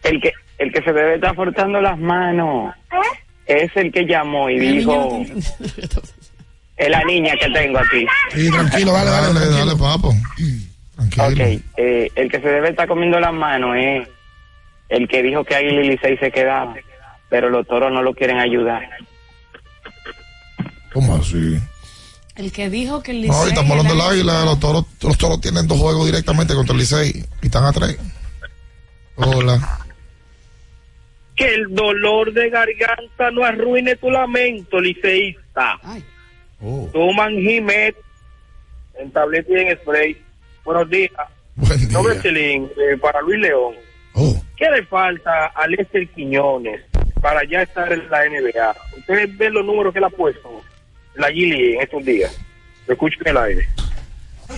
El 0.02 0.20
que, 0.20 0.32
el 0.58 0.72
que 0.72 0.82
se 0.82 0.92
debe 0.92 1.16
estar 1.16 1.34
frotando 1.34 1.80
las 1.80 1.98
manos 1.98 2.74
es 3.46 3.70
el 3.76 3.92
que 3.92 4.04
llamó 4.06 4.50
y 4.50 4.58
dijo... 4.58 5.24
Es 6.76 6.90
la 6.90 7.02
niña 7.04 7.32
que 7.40 7.48
tengo 7.48 7.78
aquí. 7.78 8.06
Sí, 8.34 8.50
tranquilo, 8.50 8.92
dale, 8.92 9.10
dale. 9.10 9.26
Dale, 9.28 9.40
tranquilo. 9.40 9.66
dale, 9.66 9.76
papo. 9.78 10.08
Ok, 10.98 11.62
eh, 11.76 12.10
el 12.14 12.30
que 12.30 12.40
se 12.40 12.48
debe 12.48 12.70
estar 12.70 12.86
comiendo 12.86 13.18
las 13.18 13.32
manos 13.32 13.76
es 13.76 14.08
el 14.88 15.08
que 15.08 15.22
dijo 15.22 15.44
que 15.44 15.54
Águila 15.54 15.82
y 15.82 15.88
Licey 15.88 16.18
se 16.18 16.30
quedaba, 16.30 16.74
pero 17.30 17.48
los 17.48 17.66
toros 17.66 17.90
no 17.92 18.02
lo 18.02 18.14
quieren 18.14 18.38
ayudar. 18.38 18.82
¿Cómo 20.92 21.16
así? 21.16 21.58
El 22.34 22.52
que 22.52 22.68
dijo 22.68 23.02
que 23.02 23.12
el 23.12 23.22
Licey. 23.22 23.36
No, 23.36 23.46
y 23.46 23.48
estamos 23.48 23.70
hablando 23.70 23.94
del 23.94 24.02
águila. 24.02 24.44
Los 24.44 24.60
toros, 24.60 24.84
los 25.02 25.16
toros 25.16 25.40
tienen 25.40 25.66
dos 25.66 25.78
juegos 25.78 26.06
directamente 26.06 26.54
contra 26.54 26.74
el 26.74 26.80
Licey 26.80 27.24
y 27.42 27.46
están 27.46 27.64
a 27.64 27.72
tres. 27.72 27.98
Hola. 29.16 29.85
Que 31.36 31.54
el 31.54 31.74
dolor 31.74 32.32
de 32.32 32.48
garganta 32.48 33.30
no 33.30 33.44
arruine 33.44 33.94
tu 33.96 34.10
lamento, 34.10 34.80
liceísta. 34.80 35.78
Oh. 36.60 36.88
Toman 36.92 37.36
Jimet 37.36 37.94
en 38.98 39.10
tableta 39.10 39.52
y 39.52 39.60
en 39.60 39.78
spray. 39.78 40.16
Buenos 40.64 40.88
días. 40.88 41.12
Buen 41.54 41.88
día. 41.88 42.22
Celín, 42.22 42.64
eh, 42.64 42.96
para 43.00 43.20
Luis 43.20 43.40
León. 43.40 43.74
Oh. 44.14 44.42
¿Qué 44.56 44.70
le 44.70 44.84
falta 44.86 45.46
a 45.46 45.66
Lester 45.66 46.08
Quiñones 46.08 46.80
para 47.20 47.44
ya 47.44 47.62
estar 47.62 47.92
en 47.92 48.08
la 48.10 48.24
NBA? 48.24 48.74
Ustedes 48.98 49.36
ven 49.36 49.52
los 49.52 49.64
números 49.64 49.92
que 49.92 49.98
él 49.98 50.06
ha 50.06 50.10
puesto, 50.10 50.62
la 51.16 51.28
Gili 51.28 51.74
en 51.74 51.82
estos 51.82 52.04
días. 52.04 52.34
Lo 52.86 52.94
escucho 52.94 53.18
en 53.20 53.28
el 53.28 53.36
aire. 53.36 53.68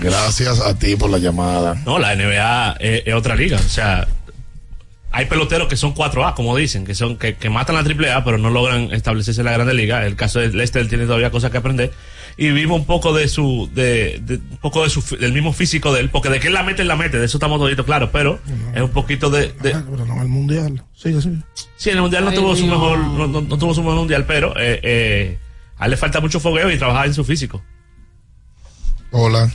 Gracias 0.00 0.60
a 0.60 0.78
ti 0.78 0.94
por 0.96 1.10
la 1.10 1.18
llamada. 1.18 1.74
No, 1.84 1.98
la 1.98 2.14
NBA 2.14 2.76
es, 2.78 3.02
es 3.06 3.14
otra 3.14 3.34
liga. 3.34 3.56
O 3.56 3.60
sea, 3.60 4.06
hay 5.10 5.24
peloteros 5.26 5.68
que 5.68 5.76
son 5.76 5.94
4A, 5.94 6.34
como 6.34 6.56
dicen, 6.56 6.84
que 6.84 6.94
son 6.94 7.16
que, 7.16 7.34
que 7.36 7.48
matan 7.50 7.74
la 7.76 7.80
AAA, 7.82 8.24
pero 8.24 8.38
no 8.38 8.50
logran 8.50 8.92
establecerse 8.92 9.40
en 9.40 9.46
la 9.46 9.52
Grande 9.52 9.74
Liga. 9.74 10.04
El 10.06 10.16
caso 10.16 10.38
de 10.40 10.48
Lester 10.48 10.88
tiene 10.88 11.04
todavía 11.06 11.30
cosas 11.30 11.50
que 11.50 11.56
aprender. 11.58 11.92
Y 12.36 12.50
vimos 12.50 12.78
un 12.78 12.86
poco 12.86 13.12
de 13.12 13.26
su, 13.26 13.68
de, 13.72 14.18
de- 14.20 14.36
un 14.36 14.58
poco 14.58 14.84
de 14.84 14.90
su, 14.90 15.00
del 15.16 15.32
mismo 15.32 15.52
físico 15.52 15.92
de 15.92 16.00
él, 16.00 16.10
porque 16.10 16.28
de 16.28 16.38
que 16.38 16.46
él 16.48 16.54
la 16.54 16.62
mete, 16.62 16.82
él 16.82 16.88
la 16.88 16.94
mete, 16.94 17.18
de 17.18 17.24
eso 17.24 17.38
estamos 17.38 17.58
toditos 17.58 17.84
claros, 17.84 18.10
pero 18.12 18.38
es 18.74 18.80
un 18.82 18.90
poquito 18.90 19.28
de, 19.28 19.48
de- 19.54 19.70
Pero 19.70 20.04
no, 20.06 20.22
el 20.22 20.28
mundial. 20.28 20.84
Sigue, 20.94 21.20
sigue. 21.20 21.38
sí, 21.76 21.90
en 21.90 21.96
el 21.96 22.02
mundial 22.02 22.24
no 22.24 22.30
Ay, 22.30 22.36
tuvo 22.36 22.54
su 22.54 22.66
mejor, 22.66 22.98
no, 22.98 23.26
no- 23.26 23.40
no 23.40 23.58
tuvo 23.58 23.74
su 23.74 23.80
mejor 23.82 23.96
mundial, 23.98 24.24
pero, 24.26 24.52
eh, 24.56 24.78
eh, 24.84 25.38
a 25.78 25.86
él 25.86 25.90
le 25.90 25.96
falta 25.96 26.20
mucho 26.20 26.38
fogueo 26.38 26.70
y 26.70 26.78
trabajar 26.78 27.06
en 27.06 27.14
su 27.14 27.24
físico. 27.24 27.60
Hola. 29.10 29.50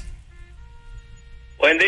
Buen 1.60 1.78
día, 1.78 1.88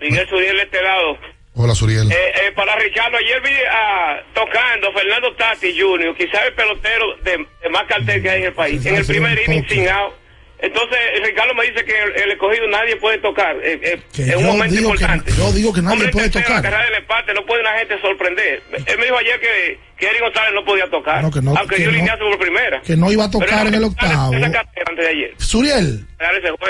Miguel 0.00 0.26
Suriel 0.28 0.56
de 0.56 0.62
este 0.62 0.82
lado. 0.82 1.16
Hola, 1.54 1.74
Suriel. 1.74 2.10
Eh, 2.10 2.14
eh, 2.14 2.52
para 2.56 2.74
Ricardo, 2.76 3.16
ayer 3.18 3.42
vi 3.42 3.50
ah, 3.70 4.16
tocando 4.34 4.90
Fernando 4.92 5.34
Tati 5.36 5.78
Jr., 5.78 6.14
quizás 6.16 6.40
el 6.46 6.54
pelotero 6.54 7.16
de, 7.22 7.46
de 7.62 7.68
más 7.70 7.84
cartel 7.86 8.22
que 8.22 8.30
hay 8.30 8.40
en 8.40 8.46
el 8.46 8.52
país, 8.54 8.84
en 8.86 8.94
el 8.96 9.04
primer 9.06 9.38
inning 9.46 9.68
sin 9.68 9.88
out. 9.88 10.14
Entonces, 10.58 10.96
Ricardo 11.24 11.52
me 11.54 11.64
dice 11.68 11.84
que 11.84 11.92
el, 11.92 12.22
el 12.22 12.30
escogido 12.32 12.68
nadie 12.68 12.94
puede 12.96 13.18
tocar. 13.18 13.56
eh, 13.64 13.80
eh, 13.82 14.00
Que 14.14 14.22
es 14.22 14.36
un 14.36 14.42
yo 14.42 14.46
momento 14.52 14.76
digo 14.76 14.90
que, 14.92 15.02
importante. 15.02 15.32
yo 15.36 15.52
digo 15.52 15.72
que 15.74 15.82
nadie 15.82 15.96
Hombre, 15.96 16.12
puede 16.12 16.26
la 16.28 16.32
tocar. 16.32 16.62
carrera 16.62 16.84
del 16.84 16.94
empate, 16.94 17.34
no 17.34 17.44
puede 17.44 17.60
una 17.62 17.78
gente 17.78 18.00
sorprender. 18.00 18.62
Él 18.86 18.98
me 18.98 19.04
dijo 19.06 19.16
ayer 19.18 19.40
que, 19.40 19.78
que 19.98 20.06
Eric 20.06 20.20
González 20.20 20.52
no 20.54 20.64
podía 20.64 20.88
tocar, 20.88 21.20
No, 21.20 21.30
que 21.32 21.42
no, 21.42 21.54
aunque 21.56 21.74
que 21.76 21.82
dio 21.82 21.90
no. 21.90 21.96
lineazo 21.98 22.20
por 22.30 22.38
primera. 22.38 22.80
Que 22.80 22.96
no 22.96 23.10
iba 23.12 23.24
a 23.24 23.30
tocar 23.30 23.66
en 23.66 23.74
el 23.74 23.84
octavo. 23.84 24.32
Esa 24.34 24.52
carrera 24.52 24.84
antes 24.88 25.04
de 25.04 25.10
ayer, 25.10 25.34
Suriel. 25.36 26.06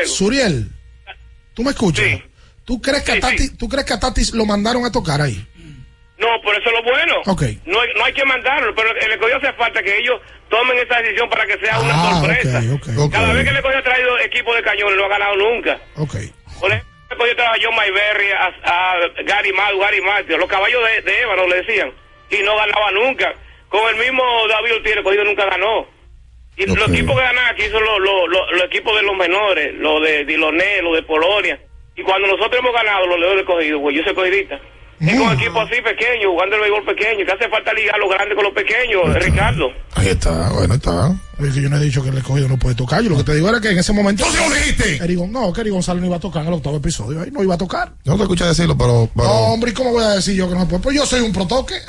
Suriel, 0.07 0.69
¿tú 1.55 1.63
me 1.63 1.71
escuchas? 1.71 2.05
¿Tú 2.73 2.81
crees, 2.81 3.03
que 3.03 3.13
a 3.13 3.21
Tati, 3.21 3.57
¿Tú 3.57 3.69
crees 3.69 3.85
que 3.85 3.93
a 3.93 4.01
lo 4.35 4.47
mandaron 4.47 4.85
a 4.87 4.91
tocar 4.93 5.21
ahí? 5.21 5.47
No, 6.19 6.29
por 6.43 6.55
eso 6.55 6.71
es 6.71 6.73
lo 6.73 6.83
bueno. 6.83 7.15
Ok. 7.27 7.43
No, 7.67 7.79
no 7.99 8.05
hay 8.05 8.13
que 8.15 8.25
mandarlo, 8.25 8.75
pero 8.75 8.91
el 8.97 9.13
escogido 9.13 9.37
hace 9.39 9.53
falta 9.55 9.83
que 9.83 9.99
ellos 9.99 10.21
tomen 10.49 10.79
esa 10.79 11.03
decisión 11.03 11.29
para 11.29 11.45
que 11.45 11.59
sea 11.59 11.79
una 11.81 11.93
Ah, 11.95 12.15
sorpresa. 12.21 12.63
ok, 12.73 12.87
ok. 12.97 13.13
Cada 13.13 13.33
vez 13.35 13.45
que 13.45 13.51
el 13.51 13.57
escogido 13.57 13.79
ha 13.81 13.83
traído 13.83 14.19
equipo 14.21 14.55
de 14.55 14.63
cañones, 14.63 14.97
no 14.97 15.05
ha 15.05 15.09
ganado 15.09 15.37
nunca. 15.37 15.79
Ok. 15.97 16.15
Por 16.61 16.71
ejemplo, 16.73 16.89
el 17.11 17.11
escogido 17.11 17.37
trajo 17.37 17.53
a 17.53 17.59
John 17.63 17.75
Mayberry, 17.77 18.31
a, 18.31 18.47
a 18.65 18.95
Gary 19.27 19.53
Mad, 19.53 19.73
Gary 19.79 20.01
Matthews, 20.01 20.39
los 20.41 20.49
caballos 20.49 20.81
de, 20.87 21.03
de 21.03 21.21
Ébano 21.23 21.47
le 21.49 21.57
decían, 21.63 21.93
y 22.31 22.39
no 22.43 22.57
ganaba 22.57 22.91
nunca. 22.93 23.35
Con 23.69 23.83
el 23.93 23.97
mismo 24.01 24.23
David 24.49 24.77
Ortiz, 24.77 24.93
el 24.93 24.99
escogido 24.99 25.25
nunca 25.25 25.45
ganó. 25.45 25.87
Y 26.57 26.67
los 26.67 26.89
equipos 26.89 27.17
que 27.17 27.23
ganan 27.23 27.47
aquí 27.53 27.65
son 27.71 27.83
los, 27.83 27.99
los, 27.99 28.29
los, 28.29 28.53
los 28.53 28.65
equipos 28.65 28.95
de 28.95 29.03
los 29.03 29.17
menores, 29.17 29.75
los 29.75 30.01
de 30.03 30.25
Diloné, 30.25 30.83
los 30.83 30.95
de 30.95 31.03
Polonia. 31.03 31.59
Y 31.97 32.03
cuando 32.03 32.27
nosotros 32.29 32.57
hemos 32.59 32.73
ganado 32.73 33.07
los 33.07 33.19
Leones 33.21 33.41
escogidos, 33.41 33.81
pues 33.83 33.97
yo 33.97 34.03
soy 34.03 34.13
escogidista. 34.13 34.57
Es 35.03 35.19
con 35.19 35.33
equipos 35.33 35.69
así 35.69 35.83
pequeños, 35.83 36.31
jugando 36.31 36.55
el 36.57 36.63
béisbol 36.63 36.85
pequeño. 36.85 37.27
Que 37.27 37.33
hace 37.33 37.49
falta 37.49 37.75
ligar 37.75 37.99
los 37.99 38.09
grandes 38.09 38.37
con 38.37 38.45
los 38.45 38.55
pequeños, 38.55 39.03
Ricardo. 39.25 39.73
Ahí 39.97 40.09
está, 40.09 40.51
bueno, 40.51 40.75
está. 40.75 41.13
Es 41.41 41.55
que 41.55 41.61
yo 41.61 41.69
no 41.69 41.77
he 41.77 41.81
dicho 41.81 42.05
que 42.05 42.11
el 42.11 42.19
escogido 42.19 42.47
no 42.47 42.57
puede 42.57 42.77
tocar. 42.77 43.03
Yo 43.03 43.11
lo 43.11 43.17
que 43.17 43.25
te 43.25 43.35
digo 43.35 43.49
era 43.49 43.61
que 43.61 43.71
en 43.71 43.79
ese 43.81 43.93
momento. 43.93 44.25
¡No 44.25 44.31
se 44.31 44.49
lo 44.49 44.55
dijiste! 44.55 45.27
no, 45.29 45.53
que 45.53 45.61
Eri 45.61 45.71
González 45.71 46.01
no 46.03 46.07
iba 46.07 46.17
a 46.17 46.21
tocar 46.21 46.43
en 46.43 46.49
el 46.49 46.55
octavo 46.55 46.77
episodio. 46.77 47.21
Ahí 47.21 47.33
no 47.33 47.43
iba 47.43 47.57
a 47.57 47.59
tocar. 47.59 47.93
No 48.05 48.17
te 48.17 48.23
escuché 48.23 48.45
decirlo, 48.45 48.79
pero. 48.79 49.11
pero... 49.17 49.27
No, 49.27 49.35
hombre, 49.53 49.73
¿y 49.73 49.75
cómo 49.75 49.91
voy 49.91 50.05
a 50.05 50.11
decir 50.11 50.37
yo 50.37 50.49
que 50.49 50.55
no 50.55 50.69
puede? 50.69 50.81
Pues 50.85 50.95
yo 50.97 51.05
soy 51.05 51.21
un 51.21 51.33
protoque. 51.33 51.75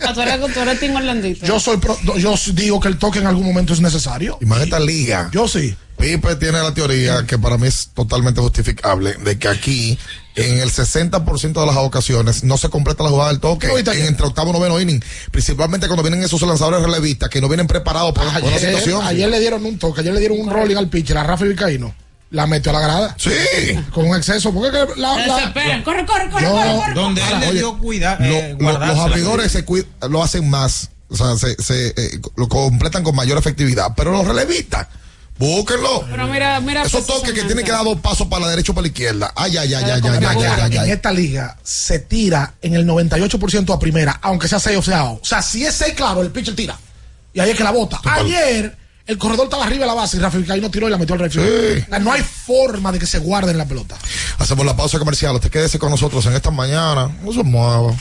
Ah, 0.00 0.14
tú 0.14 0.22
eres, 0.22 0.40
tú 0.54 0.60
eres 0.60 0.80
Team 0.80 0.96
Orlandito. 0.96 1.44
Yo 1.44 1.60
soy 1.60 1.76
pro- 1.76 1.98
yo 2.16 2.34
digo 2.54 2.80
que 2.80 2.88
el 2.88 2.98
toque 2.98 3.18
en 3.18 3.26
algún 3.26 3.44
momento 3.44 3.74
es 3.74 3.80
necesario. 3.80 4.38
Y 4.40 4.46
más 4.46 4.62
esta 4.62 4.80
liga. 4.80 5.28
Yo 5.32 5.46
sí. 5.46 5.76
Pipe 5.98 6.36
tiene 6.36 6.62
la 6.62 6.72
teoría 6.72 7.24
que 7.26 7.38
para 7.38 7.58
mí 7.58 7.66
es 7.66 7.88
totalmente 7.92 8.40
justificable 8.40 9.14
de 9.14 9.38
que 9.38 9.48
aquí 9.48 9.98
en 10.36 10.60
el 10.60 10.70
60% 10.70 11.60
de 11.60 11.66
las 11.66 11.76
ocasiones 11.76 12.44
no 12.44 12.56
se 12.56 12.68
completa 12.70 13.02
la 13.02 13.10
jugada 13.10 13.30
del 13.30 13.40
toque 13.40 13.66
en 13.66 14.06
entre 14.06 14.26
octavo 14.26 14.50
y 14.50 14.52
noveno 14.52 14.80
inning, 14.80 15.02
principalmente 15.32 15.86
cuando 15.88 16.02
vienen 16.04 16.22
esos 16.22 16.40
lanzadores 16.42 16.80
relevistas 16.82 17.28
que 17.28 17.40
no 17.40 17.48
vienen 17.48 17.66
preparados 17.66 18.12
para, 18.12 18.34
Ayer, 18.36 18.58
situación. 18.60 19.04
ayer 19.04 19.28
le 19.28 19.40
dieron 19.40 19.64
un 19.66 19.78
toque, 19.78 20.00
ayer 20.02 20.14
le 20.14 20.20
dieron 20.20 20.38
un 20.40 20.48
rolling 20.50 20.76
al 20.76 20.88
pitcher, 20.88 21.18
a 21.18 21.24
Rafa 21.24 21.44
Vizcaíno. 21.44 21.94
La 22.30 22.46
metió 22.46 22.70
a 22.70 22.74
la 22.74 22.80
grada. 22.80 23.16
Sí. 23.18 23.30
Con 23.90 24.06
un 24.06 24.14
exceso. 24.14 24.52
Porque 24.52 24.76
la, 24.98 25.16
la-. 25.26 25.52
Corre, 25.82 26.04
corre, 26.04 26.28
corre, 26.30 26.42
Yo- 26.44 26.52
corre, 26.52 26.74
corre. 26.76 26.94
Donde 26.94 27.22
él 27.22 27.40
le 27.40 27.52
dio 27.54 27.78
cuidado. 27.78 28.22
Lo- 28.22 28.72
lo- 28.72 28.86
los 28.86 28.98
abridores 28.98 29.50
se 29.52 29.64
lo 30.10 30.22
hacen 30.22 30.48
más, 30.50 30.90
o 31.08 31.16
sea, 31.16 31.36
se, 31.38 31.54
se, 31.62 31.86
eh, 31.96 32.20
lo 32.36 32.46
completan 32.48 33.02
con 33.02 33.16
mayor 33.16 33.38
efectividad, 33.38 33.94
pero 33.96 34.12
los 34.12 34.26
relevistas, 34.26 34.88
búsquenlo. 35.38 36.04
Pero 36.10 36.26
mira, 36.26 36.60
mira. 36.60 36.82
Esos 36.82 37.06
toques 37.06 37.32
que 37.32 37.44
tienen 37.44 37.64
que 37.64 37.72
dar 37.72 37.84
dos 37.84 38.00
pasos 38.00 38.26
para 38.26 38.46
la 38.46 38.50
derecha 38.50 38.72
o 38.72 38.74
para 38.74 38.82
la 38.82 38.88
izquierda. 38.88 39.32
Ay, 39.36 39.56
ay, 39.56 39.74
ay, 39.74 39.84
ay, 39.84 40.00
ay, 40.02 40.04
ay, 40.04 40.44
ay, 40.44 40.62
ay, 40.62 40.76
en 40.76 40.90
esta 40.92 41.12
liga 41.12 41.56
se 41.62 42.00
tira 42.00 42.54
en 42.60 42.74
el 42.74 42.86
98% 42.86 43.74
a 43.74 43.78
primera, 43.78 44.18
aunque 44.22 44.48
sea 44.48 44.58
6 44.58 44.78
o 44.78 44.82
sea 44.82 45.04
O 45.04 45.20
sea, 45.22 45.42
si 45.42 45.64
es 45.64 45.74
6, 45.74 45.94
claro, 45.94 46.22
el 46.22 46.30
pitcher 46.30 46.54
tira. 46.54 46.78
Y 47.32 47.40
ahí 47.40 47.50
es 47.50 47.56
que 47.56 47.64
la 47.64 47.70
bota. 47.70 48.00
Ayer, 48.04 48.76
el 49.06 49.18
corredor 49.18 49.44
estaba 49.44 49.64
arriba 49.64 49.84
de 49.84 49.86
la 49.86 49.94
base 49.94 50.16
y 50.16 50.20
Rafa 50.20 50.38
Vizcaíno 50.38 50.70
tiró 50.70 50.88
y 50.88 50.90
la 50.90 50.98
metió 50.98 51.14
al 51.14 51.20
refri. 51.20 51.42
Sí. 51.42 51.84
No 52.00 52.12
hay 52.12 52.22
forma 52.22 52.92
de 52.92 52.98
que 52.98 53.06
se 53.06 53.18
guarden 53.18 53.56
la 53.56 53.64
pelota. 53.64 53.96
Hacemos 54.38 54.66
la 54.66 54.76
pausa 54.76 54.98
comercial. 54.98 55.34
Usted 55.34 55.50
quédese 55.50 55.78
con 55.78 55.90
nosotros 55.90 56.26
en 56.26 56.34
esta 56.34 56.50
mañana. 56.50 57.10
No 57.22 57.32
se 57.32 57.42
mueva. 57.42 57.94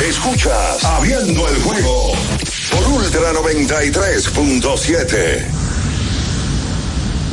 Escuchas 0.00 0.84
Abriendo 0.84 1.48
el 1.48 1.62
juego 1.62 2.12
por 2.70 2.86
Ultra 2.88 3.32
93.7. 3.32 5.63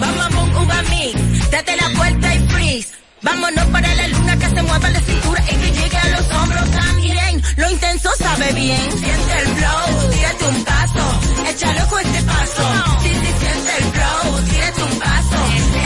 bam, 0.00 0.16
bam, 0.18 0.32
bum, 0.34 0.62
uva 0.62 0.82
mix. 0.90 1.50
Date 1.50 1.76
la 1.76 1.88
vuelta 1.96 2.34
y 2.34 2.38
freeze. 2.48 2.88
Vámonos 3.22 3.66
para 3.66 3.94
la 3.94 4.08
luna 4.08 4.36
que 4.38 4.46
se 4.46 4.62
mueva 4.62 4.90
la 4.90 5.00
cintura 5.00 5.42
y 5.50 5.54
que 5.56 5.70
llegue 5.72 5.96
a 5.96 6.08
los 6.08 6.30
hombros 6.32 6.70
también. 6.70 7.42
Lo 7.56 7.70
intenso 7.70 8.10
sabe 8.18 8.52
bien. 8.52 8.90
Siente 8.92 9.38
el 9.42 9.48
flow, 9.56 10.10
tírate 10.12 10.44
un 10.46 10.64
paso, 10.64 11.20
échale 11.50 11.82
ojo 11.82 11.96
a 11.96 12.02
este 12.02 12.22
paso. 12.22 12.62
Sí, 13.02 13.08
sí, 13.08 13.32
siente 13.40 13.72
el 13.78 13.84
flow, 13.94 14.42
tírate 14.50 14.82
un 14.82 14.98
paso, 14.98 15.36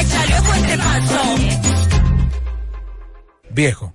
échale 0.00 0.38
ojo 0.38 0.52
a 0.52 0.56
este 0.58 0.78
paso. 0.78 1.20
Viejo, 3.50 3.94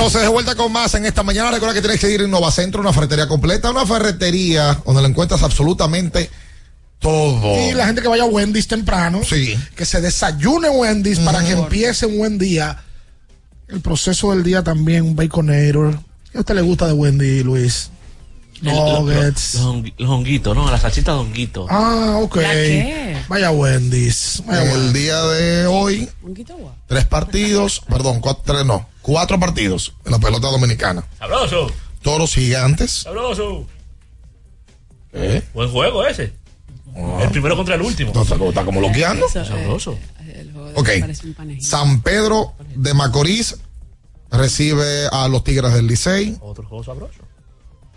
entonces 0.00 0.22
de 0.22 0.28
vuelta 0.28 0.54
con 0.54 0.72
más 0.72 0.94
en 0.94 1.04
esta 1.04 1.22
mañana. 1.22 1.50
Recuerda 1.50 1.74
que 1.74 1.82
tienes 1.82 2.00
que 2.00 2.10
ir 2.10 2.22
a 2.22 2.24
Innovacentro, 2.24 2.80
una 2.80 2.92
ferretería 2.92 3.28
completa, 3.28 3.70
una 3.70 3.84
ferretería 3.84 4.80
donde 4.86 5.02
lo 5.02 5.08
encuentras 5.08 5.42
absolutamente 5.42 6.30
todo. 6.98 7.68
Y 7.68 7.74
la 7.74 7.84
gente 7.84 8.00
que 8.00 8.08
vaya 8.08 8.22
a 8.22 8.26
Wendy's 8.26 8.66
temprano, 8.66 9.20
que 9.20 9.84
se 9.84 10.00
desayune 10.00 10.68
en 10.68 10.78
Wendy's 10.78 11.18
para 11.18 11.44
que 11.44 11.52
empiece 11.52 12.06
un 12.06 12.16
buen 12.16 12.38
día. 12.38 12.82
El 13.68 13.82
proceso 13.82 14.30
del 14.30 14.42
día 14.42 14.64
también, 14.64 15.04
un 15.04 15.16
baconator. 15.16 16.00
¿Qué 16.32 16.38
a 16.38 16.40
usted 16.40 16.54
le 16.54 16.62
gusta 16.62 16.86
de 16.86 16.94
Wendy, 16.94 17.42
Luis? 17.42 17.90
El- 18.62 18.74
Nuggets. 18.76 19.54
Los, 19.54 19.64
hongui- 19.64 19.94
los 19.98 20.10
honguitos, 20.10 20.54
¿no? 20.56 20.70
Las 20.70 20.82
salchitas 20.82 21.14
de 21.14 21.20
honguito. 21.20 21.66
Ah, 21.70 22.18
ok. 22.22 22.36
¿La 22.36 22.52
qué? 22.52 23.16
Vaya 23.28 23.50
Wendy's. 23.50 24.42
Vaya 24.46 24.72
el 24.74 24.92
día 24.92 25.22
de 25.22 25.66
hoy, 25.66 26.08
tres 26.86 27.04
partidos, 27.06 27.80
perdón, 27.88 28.20
cuatro, 28.20 28.42
tres, 28.54 28.66
no, 28.66 28.86
cuatro 29.02 29.38
partidos 29.40 29.94
en 30.04 30.12
la 30.12 30.18
pelota 30.18 30.48
dominicana. 30.48 31.04
Sabroso. 31.18 31.70
Toros 32.02 32.34
gigantes. 32.34 32.90
Sabroso. 32.90 33.66
¿Eh? 35.12 35.42
Buen 35.54 35.70
juego 35.70 36.06
ese. 36.06 36.32
El 37.20 37.30
primero 37.30 37.56
contra 37.56 37.74
el 37.76 37.82
último. 37.82 38.12
Está, 38.20 38.34
está 38.36 38.64
como 38.64 38.80
loqueando. 38.80 39.28
Sabroso. 39.28 39.96
Ok. 40.74 40.88
San 41.60 42.00
Pedro 42.02 42.54
de 42.74 42.94
Macorís 42.94 43.56
recibe 44.30 45.06
a 45.10 45.28
los 45.28 45.44
Tigres 45.44 45.72
del 45.72 45.86
Licey. 45.86 46.36
Otro 46.40 46.66
juego 46.66 46.84
sabroso. 46.84 47.20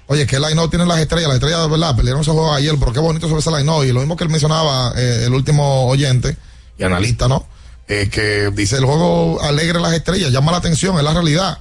Oye, 0.08 0.28
que 0.28 0.36
el 0.36 0.42
line 0.42 0.68
tiene 0.70 0.86
las 0.86 1.00
estrellas, 1.00 1.28
las 1.28 1.36
estrellas 1.36 1.62
de 1.62 1.70
verdad, 1.70 1.96
pelearon 1.96 2.22
ese 2.22 2.32
juego 2.32 2.54
ayer, 2.54 2.76
pero 2.78 2.92
qué 2.92 3.00
bonito 3.00 3.28
se 3.28 3.34
ve 3.34 3.40
ese 3.40 3.52
line 3.52 3.88
Y 3.88 3.92
lo 3.92 4.00
mismo 4.00 4.18
que 4.18 4.24
él 4.26 4.30
mencionaba, 4.30 4.94
eh, 4.98 5.24
el 5.26 5.34
último 5.34 5.88
oyente 5.88 6.36
y 6.78 6.84
analista, 6.84 7.28
¿no? 7.28 7.48
Eh, 7.88 8.10
que 8.12 8.50
dice 8.52 8.78
el 8.78 8.86
juego 8.86 9.42
alegre 9.42 9.80
las 9.80 9.94
estrellas, 9.94 10.32
llama 10.32 10.52
la 10.52 10.58
atención, 10.58 10.98
es 10.98 11.04
la 11.04 11.14
realidad. 11.14 11.60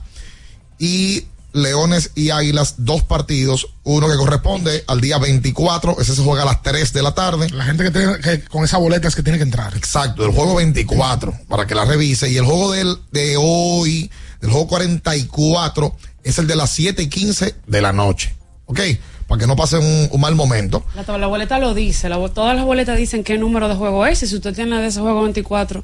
Y 0.78 1.26
Leones 1.53 2.12
y 2.14 2.30
Águilas, 2.30 2.76
dos 2.78 3.03
partidos, 3.03 3.68
uno 3.84 4.09
que 4.09 4.16
corresponde 4.16 4.84
al 4.86 5.01
día 5.01 5.18
24, 5.18 6.01
ese 6.01 6.14
se 6.14 6.22
juega 6.22 6.43
a 6.43 6.47
las 6.47 6.62
3 6.62 6.93
de 6.93 7.03
la 7.03 7.14
tarde. 7.14 7.51
La 7.51 7.64
gente 7.64 7.84
que, 7.84 7.90
tiene, 7.90 8.18
que 8.18 8.43
con 8.45 8.64
esa 8.64 8.78
boleta 8.78 9.09
es 9.09 9.14
que 9.14 9.22
tiene 9.22 9.38
que 9.38 9.45
entrar. 9.45 9.76
Exacto, 9.76 10.24
el 10.24 10.32
juego 10.32 10.55
24, 10.55 11.32
para 11.49 11.66
que 11.66 11.74
la 11.74 11.84
revise. 11.84 12.30
Y 12.30 12.36
el 12.36 12.45
juego 12.45 12.72
del, 12.72 12.97
de 13.11 13.36
hoy, 13.38 14.11
el 14.40 14.51
juego 14.51 14.68
44, 14.68 15.95
es 16.24 16.38
el 16.38 16.46
de 16.46 16.56
las 16.56 16.70
7 16.70 17.02
y 17.02 17.08
15 17.08 17.54
de 17.66 17.80
la 17.82 17.92
noche. 17.92 18.34
¿Ok? 18.66 18.80
Para 19.26 19.40
que 19.40 19.46
no 19.46 19.56
pase 19.56 19.78
un, 19.78 20.08
un 20.10 20.20
mal 20.20 20.34
momento. 20.34 20.84
La, 20.94 21.18
la 21.18 21.26
boleta 21.26 21.58
lo 21.58 21.74
dice, 21.74 22.08
la 22.08 22.16
todas 22.28 22.54
las 22.56 22.64
boletas 22.64 22.96
dicen 22.98 23.24
qué 23.24 23.38
número 23.38 23.68
de 23.68 23.74
juego 23.74 24.06
es. 24.06 24.22
Y 24.22 24.26
si 24.26 24.36
usted 24.36 24.54
tiene 24.54 24.80
de 24.80 24.86
ese 24.88 25.00
juego 25.00 25.22
24 25.22 25.82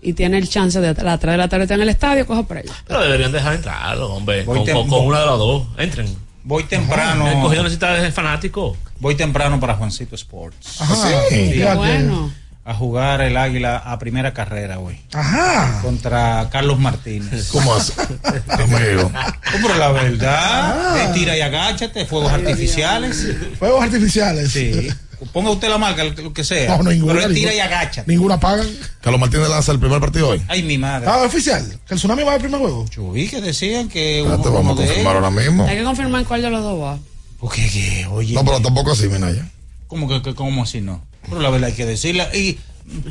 y 0.00 0.12
tiene 0.14 0.38
el 0.38 0.48
chance 0.48 0.80
de 0.80 0.88
a 0.88 0.92
las 1.02 1.20
3 1.20 1.32
de 1.32 1.36
la 1.38 1.48
tarde 1.48 1.64
estar 1.64 1.76
en 1.76 1.82
el 1.82 1.88
estadio, 1.88 2.26
coja 2.26 2.42
por 2.42 2.58
ella. 2.58 2.72
Pero 2.86 3.00
deberían 3.02 3.30
dejar 3.32 3.54
entrar, 3.54 3.96
hombre. 3.98 4.42
Voy 4.44 4.58
Con, 4.58 4.66
con- 4.74 4.88
con 4.88 5.06
una 5.06 5.20
de 5.20 5.26
las 5.26 5.38
dos. 5.38 5.64
Entren. 5.78 6.16
Voy 6.44 6.64
temprano. 6.64 7.28
El 7.28 7.40
cogido 7.40 7.62
necesita 7.62 7.92
de 7.94 8.10
fanático. 8.10 8.76
Voy 8.98 9.14
temprano 9.14 9.60
para 9.60 9.74
Juancito 9.74 10.16
Sports. 10.16 10.80
Ajá, 10.80 10.96
Sí, 11.28 11.52
qué 11.52 11.72
bueno. 11.76 12.32
A 12.64 12.74
jugar 12.74 13.20
el 13.22 13.36
águila 13.36 13.76
a 13.76 13.98
primera 13.98 14.32
carrera 14.32 14.78
hoy. 14.78 14.96
Ajá. 15.12 15.80
Contra 15.82 16.48
Carlos 16.50 16.78
Martínez. 16.78 17.48
¿Cómo 17.50 17.74
hace? 17.74 17.92
Amigo. 18.48 19.10
Pero 19.60 19.74
la 19.78 19.90
verdad, 19.90 20.94
de 20.94 21.12
tira 21.12 21.36
y 21.36 21.40
agáchate, 21.40 22.06
fuegos 22.06 22.32
artificiales. 22.32 23.26
Fuegos 23.58 23.82
artificiales. 23.82 24.52
Sí. 24.52 24.88
Ponga 25.32 25.50
usted 25.50 25.68
la 25.68 25.78
marca, 25.78 26.04
lo 26.04 26.32
que 26.32 26.44
sea. 26.44 26.76
No, 26.76 26.82
no, 26.84 26.90
ninguna, 26.90 27.14
pero 27.14 27.28
tira 27.34 27.50
ninguna. 27.50 27.54
y 27.54 27.60
agacha. 27.60 28.04
Ninguna 28.06 28.40
pagan. 28.40 28.66
Carlos 29.00 29.20
Martínez 29.20 29.48
lanza 29.48 29.72
el 29.72 29.78
primer 29.78 30.00
partido 30.00 30.28
hoy. 30.30 30.42
Ay, 30.48 30.62
mi 30.62 30.78
madre. 30.78 31.08
Ah, 31.08 31.22
oficial. 31.22 31.64
Que 31.86 31.94
el 31.94 31.98
tsunami 31.98 32.22
va 32.22 32.34
al 32.34 32.40
primer 32.40 32.60
juego. 32.60 32.86
Yo 32.90 33.10
vi 33.12 33.28
que 33.28 33.40
decían 33.40 33.88
que 33.88 34.22
uno, 34.24 34.38
vamos 34.38 34.78
a 34.78 34.84
confirmar 34.84 35.16
ahora 35.16 35.30
mismo. 35.30 35.66
Hay 35.66 35.76
que 35.76 35.84
confirmar 35.84 36.24
cuál 36.24 36.42
de 36.42 36.50
los 36.50 36.62
dos 36.62 36.80
va. 36.80 36.98
Porque, 37.38 37.68
que, 37.68 38.06
oye. 38.06 38.34
No, 38.34 38.44
pero 38.44 38.60
tampoco 38.60 38.92
así, 38.92 39.08
Minaya. 39.08 39.48
¿Cómo 39.92 40.08
que, 40.08 40.22
que- 40.22 40.34
cómo 40.34 40.62
así 40.62 40.80
no? 40.80 41.04
Pero 41.28 41.42
la 41.42 41.50
verdad 41.50 41.68
hay 41.68 41.76
que 41.76 41.84
decirla. 41.84 42.34
Y 42.34 42.58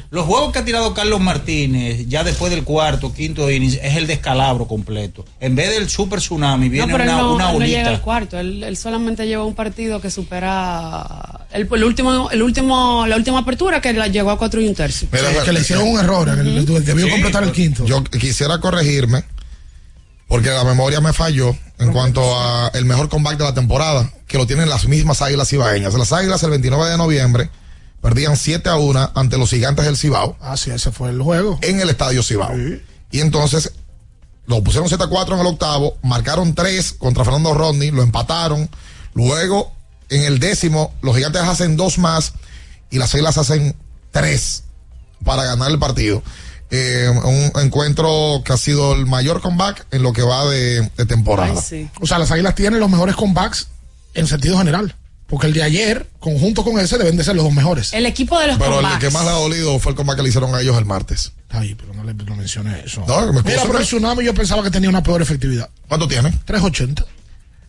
los 0.10 0.26
juegos 0.26 0.52
que 0.52 0.58
ha 0.60 0.66
tirado 0.66 0.96
Carlos 0.96 1.20
Martínez, 1.22 2.08
ya 2.08 2.24
después 2.24 2.52
del 2.52 2.64
cuarto, 2.64 3.14
quinto 3.14 3.48
es 3.50 3.78
el 3.96 4.08
descalabro 4.08 4.68
completo. 4.68 5.24
En 5.40 5.56
vez 5.56 5.70
del 5.70 5.88
super 5.92 6.18
tsunami, 6.20 6.66
No, 6.66 6.72
viene 6.72 6.92
pero 6.92 7.04
él 7.04 7.10
una, 7.12 7.18
no, 7.22 7.34
una 7.36 7.52
él 7.52 7.60
no 7.60 7.66
llega 7.68 7.90
al 7.90 8.02
cuarto. 8.02 8.40
Él, 8.40 8.64
él 8.64 8.76
solamente 8.78 9.28
lleva 9.28 9.46
un 9.46 9.54
partido 9.54 10.02
que 10.02 10.10
supera 10.10 11.46
el, 11.52 11.70
el 11.72 11.84
último, 11.84 12.30
el 12.32 12.42
último, 12.42 13.06
la 13.08 13.16
última 13.16 13.40
apertura 13.40 13.80
que 13.80 13.94
la 13.94 14.08
llegó 14.08 14.32
a 14.32 14.38
cuatro 14.40 14.60
y 14.60 14.68
un 14.68 14.74
tercio. 14.76 15.08
Mira, 15.12 15.30
Sí, 15.30 15.36
que 15.46 15.52
le 15.54 15.60
hicieron 15.62 15.88
un 15.88 16.00
error. 16.00 16.36
que 16.36 16.44
le- 16.44 16.64
debió 16.82 17.06
Sí, 17.06 17.12
completar 17.12 17.44
el 17.44 17.52
quinto. 17.52 17.86
Yo 17.86 18.04
quisiera 18.04 18.60
corregirme 18.60 19.24
porque 20.32 20.50
la 20.50 20.64
memoria 20.64 21.02
me 21.02 21.12
falló 21.12 21.54
en 21.78 21.92
cuanto 21.92 22.22
a 22.40 22.70
el 22.74 22.86
mejor 22.86 23.10
comeback 23.10 23.38
de 23.38 23.44
la 23.44 23.54
temporada, 23.54 24.10
que 24.28 24.38
lo 24.38 24.48
tienen 24.48 24.70
las 24.70 24.88
mismas 24.88 25.22
Águilas 25.22 25.50
Cibaeñas. 25.50 25.94
Las 25.94 26.14
Águilas 26.14 26.42
el 26.44 26.52
29 26.52 26.90
de 26.90 26.98
noviembre 26.98 27.50
perdían 28.00 28.38
7 28.38 28.70
a 28.70 28.78
1 28.78 29.12
ante 29.14 29.38
los 29.38 29.50
Gigantes 29.50 29.84
del 29.84 29.98
Cibao 29.98 30.38
Ah, 30.40 30.56
sí, 30.56 30.72
ese 30.72 30.94
fue 30.94 31.10
el 31.10 31.22
juego. 31.22 31.60
en 31.62 31.82
el 31.82 31.90
Estadio 31.90 32.24
Cibao. 32.24 32.56
Y 33.12 33.20
entonces 33.20 33.74
lo 34.46 34.64
pusieron 34.64 34.88
7 34.88 35.04
a 35.04 35.08
4 35.08 35.36
en 35.36 35.42
el 35.42 35.48
octavo, 35.48 35.98
marcaron 36.02 36.56
3 36.56 36.94
contra 36.94 37.26
Fernando 37.26 37.54
Rodney, 37.54 37.92
lo 37.92 38.02
empataron. 38.02 38.70
Luego, 39.14 39.74
en 40.08 40.24
el 40.24 40.40
décimo, 40.40 40.94
los 41.02 41.14
Gigantes 41.14 41.42
hacen 41.42 41.76
dos 41.76 41.98
más 41.98 42.32
y 42.90 43.00
las 43.00 43.14
Águilas 43.14 43.38
hacen 43.38 43.76
3 44.12 44.64
para 45.26 45.44
ganar 45.44 45.72
el 45.72 45.78
partido. 45.78 46.24
Eh, 46.74 47.10
un 47.10 47.52
encuentro 47.62 48.42
que 48.46 48.54
ha 48.54 48.58
sido 48.58 48.94
el 48.94 49.06
mayor 49.06 49.42
comeback 49.42 49.86
en 49.92 50.04
lo 50.04 50.14
que 50.14 50.22
va 50.22 50.46
de, 50.50 50.90
de 50.96 51.06
temporada. 51.06 51.54
O 52.00 52.08
sea, 52.08 52.18
las 52.18 52.32
águilas 52.32 52.56
tienen 52.56 52.80
los 52.80 52.90
mejores 52.90 53.16
comebacks 53.16 53.68
en 54.14 54.26
sentido 54.28 54.58
general. 54.58 54.96
Porque 55.28 55.48
el 55.48 55.54
de 55.54 55.64
ayer, 55.64 56.08
conjunto 56.20 56.64
con 56.64 56.78
ese, 56.80 56.98
deben 56.98 57.16
de 57.16 57.24
ser 57.24 57.36
los 57.36 57.46
dos 57.46 57.54
mejores. 57.54 57.94
El 57.94 58.06
equipo 58.06 58.38
de 58.40 58.48
los 58.48 58.58
Pero 58.58 58.80
el 58.82 59.00
que 59.00 59.10
más 59.12 59.24
le 59.24 59.30
ha 59.30 59.34
dolido 59.34 59.80
fue 59.80 59.92
el 59.92 59.96
comeback 59.96 60.18
que 60.18 60.24
le 60.24 60.30
hicieron 60.30 60.54
a 60.56 60.60
ellos 60.62 60.78
el 60.78 60.86
martes. 60.86 61.32
Ay, 61.50 61.76
pero 61.76 61.94
no 61.94 62.04
le 62.04 62.14
no 62.14 62.36
mencioné 62.36 62.82
eso. 62.86 63.04
No, 63.08 63.32
me 63.34 63.42
Mira, 63.42 63.62
pero 63.66 63.78
el 63.80 63.86
tsunami 63.86 64.24
yo 64.26 64.34
pensaba 64.34 64.62
que 64.64 64.72
tenía 64.72 64.90
una 64.90 65.04
peor 65.04 65.22
efectividad. 65.22 65.70
¿Cuánto 65.88 66.08
tiene? 66.08 66.32
380. 66.46 67.06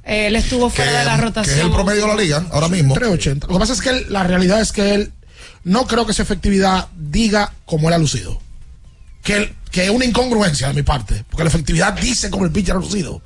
Él 0.05 0.34
estuvo 0.36 0.70
fuera 0.70 0.98
de 1.00 1.05
la 1.05 1.16
rotación. 1.16 1.55
Que 1.55 1.61
es 1.61 1.66
el 1.66 1.72
promedio 1.72 2.03
de 2.03 2.09
la 2.09 2.16
liga 2.16 2.46
ahora 2.50 2.68
mismo. 2.68 2.94
380. 2.94 3.46
Lo 3.46 3.53
que 3.55 3.59
pasa 3.61 3.72
es 3.72 3.80
que 3.80 3.90
él- 3.90 4.07
la 4.09 4.24
realidad 4.24 4.61
es 4.61 4.72
que 4.72 4.94
él 4.94 5.12
no 5.64 5.86
creo 5.86 6.05
que 6.07 6.12
esa 6.12 6.22
efectividad 6.22 6.88
diga 6.96 7.53
como 7.64 7.88
él 7.88 7.94
ha 7.94 7.98
lucido. 7.98 8.40
Que, 9.23 9.55
que 9.70 9.85
es 9.85 9.91
una 9.91 10.05
incongruencia 10.05 10.68
de 10.68 10.75
mi 10.75 10.83
parte. 10.83 11.25
Porque 11.31 11.45
la 11.45 11.49
efectividad 11.49 11.93
dice 11.95 12.31
como 12.31 12.45
el 12.45 12.51
pitcher 12.53 12.77
ha 12.77 12.79
lucido. 12.79 13.23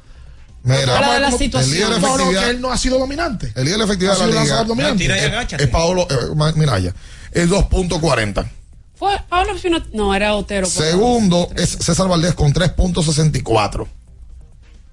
Mira, 0.62 0.96
Habla 0.96 1.14
de 1.14 1.20
la 1.20 1.28
el 1.28 1.30
líder 1.30 1.30
de 1.30 1.44
situación. 1.44 1.80
No, 1.80 1.98
no, 1.98 2.14
efectividad, 2.14 2.42
que 2.44 2.50
él 2.50 2.60
no 2.60 2.72
ha 2.72 2.76
sido 2.76 2.98
dominante. 2.98 3.52
el 3.54 3.64
líder 3.64 3.78
de 3.78 3.84
efectividad 3.84 4.20
Ha 4.20 4.26
de 4.26 4.32
la 4.32 4.42
liga 4.42 4.64
dominante. 4.64 4.98
Tira 4.98 5.16
y 5.16 5.54
es, 5.54 5.60
es 5.60 5.68
Paolo 5.68 6.08
eh, 6.10 6.52
Minaya. 6.56 6.92
Es 7.30 7.48
2.40. 7.48 8.50
Fue 8.96 9.16
Fino- 9.60 9.82
no, 9.92 10.14
era 10.14 10.34
Otero. 10.34 10.66
Segundo 10.66 11.48
es 11.54 11.70
César 11.70 12.08
Valdés 12.08 12.34
con 12.34 12.52
3.64. 12.52 13.86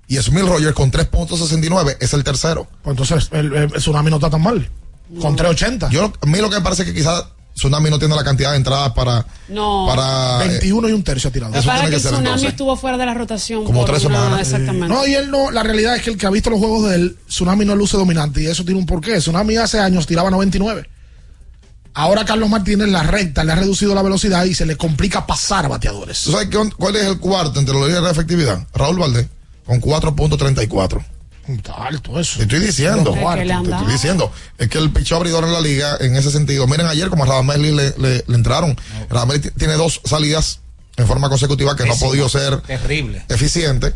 Y 0.07 0.17
Smil 0.17 0.47
Rogers 0.47 0.75
con 0.75 0.91
3.69 0.91 1.97
es 1.99 2.13
el 2.13 2.23
tercero. 2.23 2.67
Pues 2.83 2.93
entonces 2.97 3.29
el, 3.31 3.53
el 3.53 3.71
Tsunami 3.73 4.09
no 4.09 4.17
está 4.17 4.29
tan 4.29 4.41
mal. 4.41 4.69
Con 5.21 5.35
380. 5.35 5.89
Yo, 5.89 6.11
a 6.21 6.25
mí 6.25 6.39
lo 6.39 6.49
que 6.49 6.57
me 6.57 6.61
parece 6.61 6.83
es 6.83 6.89
que 6.89 6.93
quizás 6.93 7.25
Tsunami 7.55 7.89
no 7.89 7.99
tiene 7.99 8.15
la 8.15 8.23
cantidad 8.23 8.51
de 8.51 8.57
entradas 8.57 8.91
para. 8.93 9.25
No. 9.47 9.85
para 9.87 10.43
eh, 10.45 10.47
21 10.49 10.89
y 10.89 10.91
un 10.93 11.03
tercio 11.03 11.29
ha 11.29 11.33
tirado. 11.33 11.53
Eso 11.53 11.63
tiene 11.69 11.81
que 11.81 11.89
que 11.91 11.95
el 11.95 12.01
ser, 12.01 12.11
tsunami 12.11 12.25
entonces. 12.29 12.49
estuvo 12.49 12.75
fuera 12.75 12.97
de 12.97 13.05
la 13.05 13.13
rotación. 13.13 13.63
Como 13.63 13.85
tres 13.85 14.03
una- 14.05 14.15
semanas. 14.23 14.39
Exactamente. 14.41 14.87
No, 14.87 15.05
y 15.05 15.13
él 15.13 15.29
no, 15.29 15.51
la 15.51 15.61
realidad 15.63 15.95
es 15.95 16.01
que 16.01 16.09
el 16.09 16.17
que 16.17 16.25
ha 16.25 16.31
visto 16.31 16.49
los 16.49 16.59
juegos 16.59 16.89
de 16.89 16.95
él, 16.95 17.17
Tsunami 17.27 17.63
no 17.65 17.75
luce 17.75 17.95
dominante 17.97 18.41
y 18.41 18.47
eso 18.47 18.63
tiene 18.65 18.79
un 18.79 18.85
porqué. 18.87 19.17
Tsunami 19.17 19.55
hace 19.57 19.79
años 19.79 20.07
tiraba 20.07 20.29
99. 20.31 20.89
Ahora 21.95 22.25
Carlos 22.25 22.49
Martínez 22.49 22.87
la 22.89 23.03
recta 23.03 23.43
le 23.43 23.51
ha 23.51 23.55
reducido 23.55 23.93
la 23.93 24.01
velocidad 24.01 24.45
y 24.45 24.55
se 24.55 24.65
le 24.65 24.75
complica 24.75 25.27
pasar 25.27 25.69
bateadores. 25.69 26.23
¿Tú 26.23 26.31
sabes 26.31 26.47
qué- 26.49 26.69
cuál 26.75 26.95
es 26.95 27.05
el 27.05 27.19
cuarto 27.19 27.59
entre 27.59 27.75
los 27.75 27.85
líderes 27.87 28.05
de 28.05 28.11
efectividad? 28.11 28.65
Raúl 28.73 28.97
Valdés 28.97 29.27
con 29.63 29.79
4.34. 29.79 31.05
Está 31.47 31.73
alto 31.87 32.19
eso. 32.19 32.37
Te 32.37 32.43
estoy 32.43 32.59
diciendo. 32.59 33.11
Te 33.13 33.19
estoy 33.43 33.91
diciendo. 33.91 34.31
Es 34.57 34.69
que 34.69 34.77
el 34.77 34.91
pichó 34.91 35.17
abridor 35.17 35.43
en 35.43 35.53
la 35.53 35.59
liga 35.61 35.97
en 35.99 36.15
ese 36.15 36.31
sentido. 36.31 36.67
Miren 36.67 36.87
ayer 36.87 37.09
como 37.09 37.23
a 37.23 37.27
Radamel 37.27 37.61
le, 37.75 37.93
le, 37.97 38.23
le 38.27 38.35
entraron. 38.35 38.77
Radamel 39.09 39.41
tiene 39.53 39.73
dos 39.73 40.01
salidas 40.05 40.59
en 40.95 41.07
forma 41.07 41.27
consecutiva 41.29 41.75
que 41.75 41.85
no 41.85 41.93
ha 41.93 41.97
podido 41.97 42.29
ser 42.29 42.61
Terrible. 42.61 43.23
eficiente. 43.29 43.93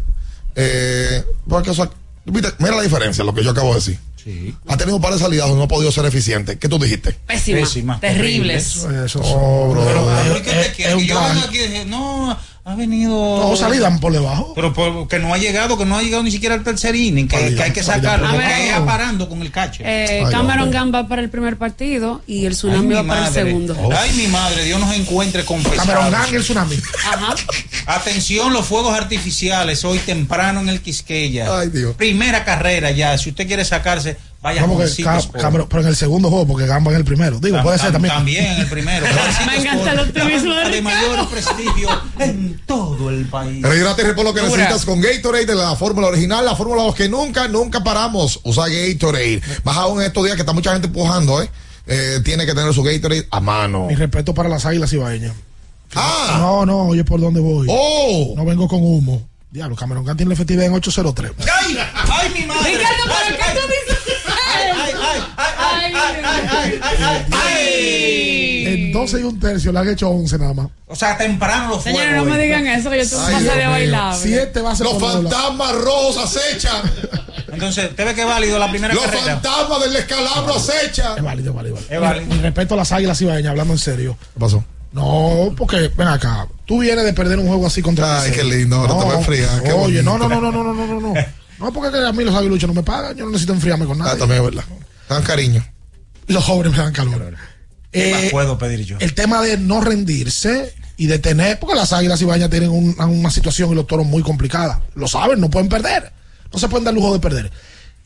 Eh, 0.55 1.23
porque, 1.47 1.69
o 1.69 1.73
sea, 1.73 1.89
viste, 2.25 2.51
mira 2.59 2.75
la 2.75 2.81
diferencia, 2.81 3.23
lo 3.23 3.33
que 3.33 3.43
yo 3.43 3.51
acabo 3.51 3.69
de 3.69 3.75
decir. 3.75 3.99
Sí. 4.23 4.53
Ha 4.67 4.75
tenido 4.75 4.97
un 4.97 5.01
par 5.01 5.13
de 5.13 5.19
salidas 5.19 5.45
donde 5.47 5.59
no 5.59 5.65
ha 5.65 5.67
podido 5.69 5.89
ser 5.91 6.05
eficiente. 6.05 6.57
¿Qué 6.57 6.67
tú 6.67 6.77
dijiste? 6.79 7.13
Pésima. 7.27 7.59
Pésima, 7.61 7.99
Terribles. 8.01 8.65
Eso, 8.77 9.05
eso, 9.05 9.21
Oh, 9.23 9.69
bro. 9.71 9.85
Pero, 9.85 10.19
es- 10.19 10.27
¿por 10.27 10.41
qué 10.41 10.51
te 10.51 10.61
es- 10.83 10.87
es 10.89 10.93
un 10.95 10.99
Que 10.99 11.05
yo 11.07 11.13
trabajo. 11.15 11.33
venga 11.35 11.47
aquí 11.47 11.57
y 11.59 11.67
dije, 11.67 11.85
no, 11.85 12.37
ha 12.67 12.75
venido. 12.75 13.11
No, 13.11 13.55
salidan 13.55 13.99
por 14.01 14.11
debajo. 14.11 14.51
Pero 14.53 14.73
por- 14.73 15.07
que 15.07 15.19
no 15.19 15.33
ha 15.33 15.37
llegado, 15.37 15.77
que 15.77 15.85
no 15.85 15.97
ha 15.97 16.01
llegado 16.03 16.21
ni 16.23 16.31
siquiera 16.31 16.53
al 16.53 16.63
tercer 16.65 16.95
inning, 16.95 17.27
que, 17.27 17.55
que 17.55 17.63
hay 17.63 17.71
que 17.71 17.81
sacarlo, 17.81 18.27
porque 18.29 18.45
ver. 18.45 18.59
es 18.67 18.73
aparando 18.73 19.29
con 19.29 19.41
el 19.41 19.51
cache. 19.51 19.83
Eh, 19.85 20.23
Ay, 20.25 20.31
Cameron. 20.31 20.69
Gamba 20.69 21.07
para 21.07 21.21
el 21.21 21.29
primer 21.29 21.57
partido 21.57 22.21
y 22.27 22.45
el 22.45 22.53
tsunami 22.53 22.87
mi 22.87 22.93
va 22.95 23.03
para 23.05 23.27
el 23.29 23.33
segundo. 23.33 23.73
Ay, 23.97 24.11
mi 24.17 24.27
madre, 24.27 24.65
Dios 24.65 24.79
nos 24.81 24.93
encuentre 24.93 25.45
confesados. 25.45 25.85
Cameron 25.87 26.11
Gang 26.11 26.31
y 26.33 26.35
el 26.35 26.41
Tsunami. 26.43 26.75
Ajá. 27.09 27.35
Atención, 27.85 28.51
los 28.51 28.65
fuegos 28.65 28.93
artificiales 28.97 29.85
hoy 29.85 29.99
temprano 29.99 30.59
en 30.59 30.67
el 30.69 30.81
Quisqueya. 30.81 31.59
Ay, 31.59 31.69
Dios. 31.69 31.95
Primera 31.95 32.43
carrera 32.43 32.91
ya. 32.91 33.17
Si 33.17 33.29
usted 33.29 33.47
quiere 33.47 33.63
sacarse, 33.63 34.17
vaya 34.41 34.61
Vamos 34.61 34.95
que. 34.95 35.03
Cameron- 35.03 35.67
pero 35.69 35.81
en 35.81 35.87
el 35.89 35.95
segundo 35.95 36.29
juego, 36.29 36.47
porque 36.47 36.65
Gamba 36.65 36.91
en 36.91 36.97
el 36.97 37.05
primero. 37.05 37.39
Digo, 37.39 37.57
Tam- 37.57 37.63
puede 37.63 37.77
ser 37.77 37.89
tam- 37.89 37.93
también. 37.93 38.13
También 38.13 38.45
en 38.45 38.57
el 38.59 38.67
primero. 38.67 39.05
Me 39.47 39.57
encanta 39.57 39.91
el 39.93 39.99
optimismo 39.99 40.53
de 40.55 40.81
mayor 40.81 41.29
prestigio 41.29 41.89
en 42.19 42.61
todo 42.65 43.09
el 43.09 43.25
país. 43.25 43.61
Rehidrate 43.63 44.01
y 44.01 44.05
repon 44.05 44.25
lo 44.25 44.33
que 44.33 44.41
Dura. 44.41 44.51
necesitas 44.51 44.85
con 44.85 45.01
Gatorade 45.01 45.45
de 45.45 45.55
la 45.55 45.75
fórmula 45.75 46.07
original, 46.07 46.45
la 46.45 46.55
fórmula 46.55 46.81
de 46.81 46.87
los 46.87 46.95
que 46.95 47.09
nunca, 47.09 47.47
nunca 47.47 47.83
paramos. 47.83 48.39
Usa 48.43 48.65
Gatorade. 48.67 49.41
Más 49.63 49.77
aún 49.77 49.99
en 50.01 50.07
estos 50.07 50.23
días 50.23 50.35
que 50.35 50.41
está 50.41 50.53
mucha 50.53 50.71
gente 50.73 50.87
empujando, 50.87 51.41
¿eh? 51.41 51.49
Eh, 51.89 52.19
tiene 52.25 52.45
que 52.45 52.53
tener 52.53 52.73
su 52.73 52.83
Gatorade 52.83 53.27
a 53.31 53.39
mano. 53.39 53.85
Mi 53.87 53.95
respeto 53.95 54.33
para 54.33 54.49
las 54.49 54.65
águilas 54.65 54.91
ibaeñas. 54.93 55.33
Ah, 55.95 56.35
No, 56.39 56.65
no, 56.65 56.79
oye 56.87 57.03
por 57.05 57.19
dónde 57.19 57.39
voy. 57.39 57.65
oh, 57.69 58.33
No 58.35 58.43
vengo 58.43 58.67
con 58.67 58.79
humo. 58.81 59.25
Diablo, 59.49 59.77
Cameron 59.77 60.03
Gang 60.03 60.17
tiene 60.17 60.27
la 60.29 60.33
efectividad 60.33 60.65
en 60.65 60.73
803. 60.73 61.31
¡Ay! 61.39 61.77
¡Ay, 62.11 62.29
mi 62.37 62.45
madre! 62.45 62.71
Ricardo, 62.77 63.03
Ay, 63.07 63.23
¿pero 63.29 63.37
qué 63.37 63.43
ay, 63.43 63.55
tú 63.55 63.61
dices? 63.67 64.17
ay, 64.27 64.91
ay, 65.01 65.23
ay, 65.37 65.93
ay, 66.51 66.56
ay, 66.67 66.79
ay, 66.81 66.97
ay, 66.99 67.25
ay, 67.31 67.37
ay. 67.37 68.65
En 68.67 68.91
12 68.93 69.19
y 69.19 69.23
un 69.23 69.39
tercio 69.39 69.71
le 69.71 69.79
han 69.79 69.89
hecho 69.89 70.09
11 70.09 70.37
nada 70.39 70.53
más. 70.53 70.67
O 70.87 70.95
sea, 70.95 71.17
temprano 71.17 71.69
los 71.69 71.83
Señores, 71.83 72.15
no 72.15 72.25
me 72.25 72.37
digan 72.37 72.67
eso, 72.67 72.89
que 72.89 72.97
yo 72.97 73.05
Dios 73.05 73.21
pasaje 73.21 73.55
mío. 73.57 73.69
bailable. 73.69 74.19
7 74.21 74.61
bases 74.61 74.85
los 74.85 74.99
fantasmas 75.01 75.71
rojos 75.75 76.17
acechan. 76.17 76.81
Entonces, 77.51 77.89
¿usted 77.89 78.05
ve 78.05 78.13
que 78.13 78.21
es 78.21 78.27
válido 78.27 78.59
la 78.59 78.69
primera 78.69 78.93
Los 78.93 79.03
carrera? 79.03 79.23
fantasmas 79.39 79.81
del 79.83 79.95
escalabro 79.95 80.55
acechan. 80.55 81.17
Es 81.17 81.23
válido, 81.23 81.49
es 81.51 81.55
válido. 81.55 81.77
Es 81.89 81.99
válido. 81.99 82.25
Mi, 82.27 82.35
mi 82.35 82.41
respeto 82.41 82.73
a 82.73 82.77
las 82.77 82.91
águilas 82.91 83.21
ibaeñas, 83.21 83.51
hablando 83.51 83.73
en 83.73 83.79
serio. 83.79 84.17
¿Qué 84.33 84.39
pasó? 84.39 84.63
No, 84.91 85.53
porque, 85.57 85.89
ven 85.95 86.07
acá. 86.07 86.47
Tú 86.65 86.79
vienes 86.79 87.03
de 87.05 87.13
perder 87.13 87.39
un 87.39 87.47
juego 87.47 87.67
así 87.67 87.81
contra 87.81 88.21
Ay, 88.21 88.31
qué 88.31 88.43
lindo, 88.43 88.75
ahora 88.77 88.97
te 88.97 89.05
voy 89.05 89.15
a 89.15 89.17
enfriar, 89.19 89.63
qué 89.63 89.71
Oye, 89.71 90.03
no, 90.03 90.11
bonito. 90.17 90.29
no, 90.29 90.41
no, 90.41 90.51
no, 90.51 90.63
no, 90.63 90.73
no, 90.73 90.87
no, 90.87 90.99
no. 90.99 91.13
No, 91.59 91.73
porque 91.73 91.91
que 91.97 92.05
a 92.05 92.11
mí 92.11 92.23
los 92.23 92.35
aguiluchos 92.35 92.67
no 92.67 92.73
me 92.73 92.83
pagan. 92.83 93.15
Yo 93.15 93.25
no 93.25 93.31
necesito 93.31 93.53
enfriarme 93.53 93.85
con 93.85 93.97
nada. 93.97 94.11
Ah, 94.11 94.17
también 94.17 94.43
es 94.43 94.45
verdad. 94.45 94.63
Dan 95.09 95.23
cariño. 95.23 95.65
Los 96.27 96.43
jóvenes 96.43 96.73
me 96.73 96.77
dan 96.79 96.93
calor. 96.93 97.35
¿Qué 97.91 98.11
más 98.11 98.23
Eh, 98.23 98.29
puedo 98.31 98.57
pedir 98.57 98.85
yo? 98.85 98.97
el 98.99 99.13
tema 99.13 99.41
de 99.41 99.57
no 99.57 99.81
rendirse 99.81 100.73
y 100.97 101.07
de 101.07 101.19
tener, 101.19 101.59
porque 101.59 101.75
las 101.75 101.93
águilas 101.93 102.21
ibañas 102.21 102.49
tienen 102.49 102.69
un- 102.69 102.95
una 102.99 103.31
situación 103.31 103.71
y 103.71 103.75
los 103.75 103.87
toros 103.87 104.05
muy 104.05 104.21
complicada. 104.23 104.81
Lo 104.95 105.07
saben, 105.07 105.39
no 105.39 105.49
pueden 105.49 105.69
perder. 105.69 106.11
No 106.51 106.59
se 106.59 106.67
pueden 106.67 106.83
dar 106.85 106.93
lujo 106.93 107.13
de 107.13 107.19
perder. 107.19 107.51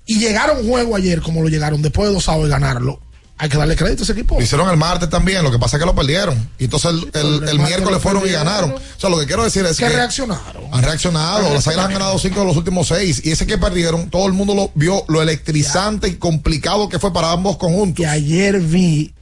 Y 0.05 0.19
llegaron 0.19 0.59
un 0.59 0.67
juego 0.69 0.95
ayer 0.95 1.22
como 1.22 1.41
lo 1.41 1.49
llegaron 1.49 1.82
después 1.82 2.07
de 2.09 2.13
dos 2.15 2.24
sábados 2.26 2.47
y 2.47 2.51
ganarlo. 2.51 2.99
Hay 3.42 3.50
que 3.50 3.58
darle 3.58 3.76
crédito 3.76 4.02
a 4.02 4.06
ese 4.06 4.12
equipo. 4.14 4.36
Lo 4.38 4.44
hicieron 4.44 4.70
el 4.70 4.78
martes 4.78 5.10
también, 5.10 5.44
lo 5.44 5.52
que 5.52 5.58
pasa 5.58 5.76
es 5.78 5.80
que 5.82 5.86
lo 5.88 5.96
perdieron. 5.96 6.50
Y 6.60 6.66
entonces 6.66 6.92
el, 6.92 7.00
el- 7.00 7.10
el 7.14 7.34
el 7.34 7.39
martes 7.42 7.60
miércoles 7.60 8.00
fueron 8.02 8.28
y 8.28 8.30
ganaron. 8.30 8.72
O 8.74 8.80
sea, 9.00 9.10
lo 9.10 9.18
que 9.20 9.26
quiero 9.26 9.44
decir 9.44 9.66
es 9.66 9.78
que 9.78 9.86
que 9.88 9.89
reaccionaron. 9.96 10.64
han 10.72 10.84
reaccionado. 10.84 11.52
Las 11.52 11.68
águilas 11.68 11.86
han 11.88 11.94
ganado 11.94 12.20
cinco 12.20 12.42
de 12.42 12.46
los 12.46 12.56
últimos 12.56 12.88
seis. 12.88 13.20
Y 13.26 13.32
ese 13.32 13.48
que 13.48 13.58
perdieron, 13.58 14.12
todo 14.12 14.28
el 14.28 14.34
mundo 14.34 14.54
lo 14.54 14.72
vio 14.76 15.04
lo 15.08 15.24
electrizante 15.24 16.08
y 16.08 16.16
complicado 16.18 16.88
que 16.88 17.00
fue 17.00 17.12
para 17.12 17.32
ambos 17.32 17.58
conjuntos. 17.58 18.00
Y 18.00 18.06
ayer 18.06 18.60
vi 18.60 19.14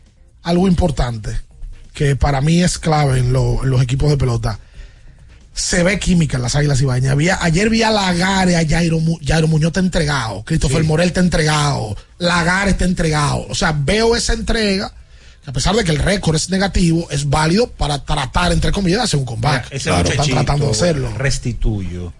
algo 0.43 0.67
importante 0.67 1.39
que 1.93 2.17
para 2.17 2.41
mí 2.41 2.61
es 2.61 2.77
clave 2.77 3.19
en, 3.19 3.31
lo- 3.31 3.63
en 3.63 3.69
los 3.69 3.81
equipos 3.81 4.09
de 4.09 4.17
pelota. 4.17 4.59
Se 5.59 5.83
ve 5.83 5.99
química 5.99 6.37
en 6.37 6.43
las 6.43 6.55
águilas. 6.55 6.81
Había- 7.09 7.37
ayer 7.41 7.69
vi 7.69 7.83
a 7.83 7.91
Lagare, 7.91 8.55
a 8.55 8.65
Jairo, 8.67 8.99
Mu- 8.99 9.19
Jairo 9.25 9.47
Muñoz 9.47 9.67
está 9.69 9.81
entregado, 9.81 10.41
Christopher 10.45 10.83
Morel 10.85 11.07
está 11.09 11.19
entregado, 11.19 11.97
Lagare 12.17 12.71
está 12.71 12.85
entregado. 12.85 13.45
O 13.49 13.55
sea, 13.55 13.73
veo 13.77 14.15
esa 14.15 14.31
entrega, 14.33 14.93
que 15.43 15.49
a 15.49 15.53
pesar 15.53 15.75
de 15.75 15.83
que 15.83 15.91
el 15.91 15.99
récord 15.99 16.35
es 16.37 16.49
negativo, 16.49 17.07
es 17.11 17.29
válido 17.29 17.69
para 17.69 18.03
tratar, 18.05 18.53
entre 18.53 18.71
comillas, 18.71 19.01
hacer 19.03 19.19
un 19.19 19.25
combate. 19.25 19.75
Ese 19.75 19.89
Claro, 19.89 20.09
están 20.09 20.25
tratando 20.29 20.65
de 20.65 20.71
hacerlo. 20.71 21.11
Restituyo. 21.17 22.13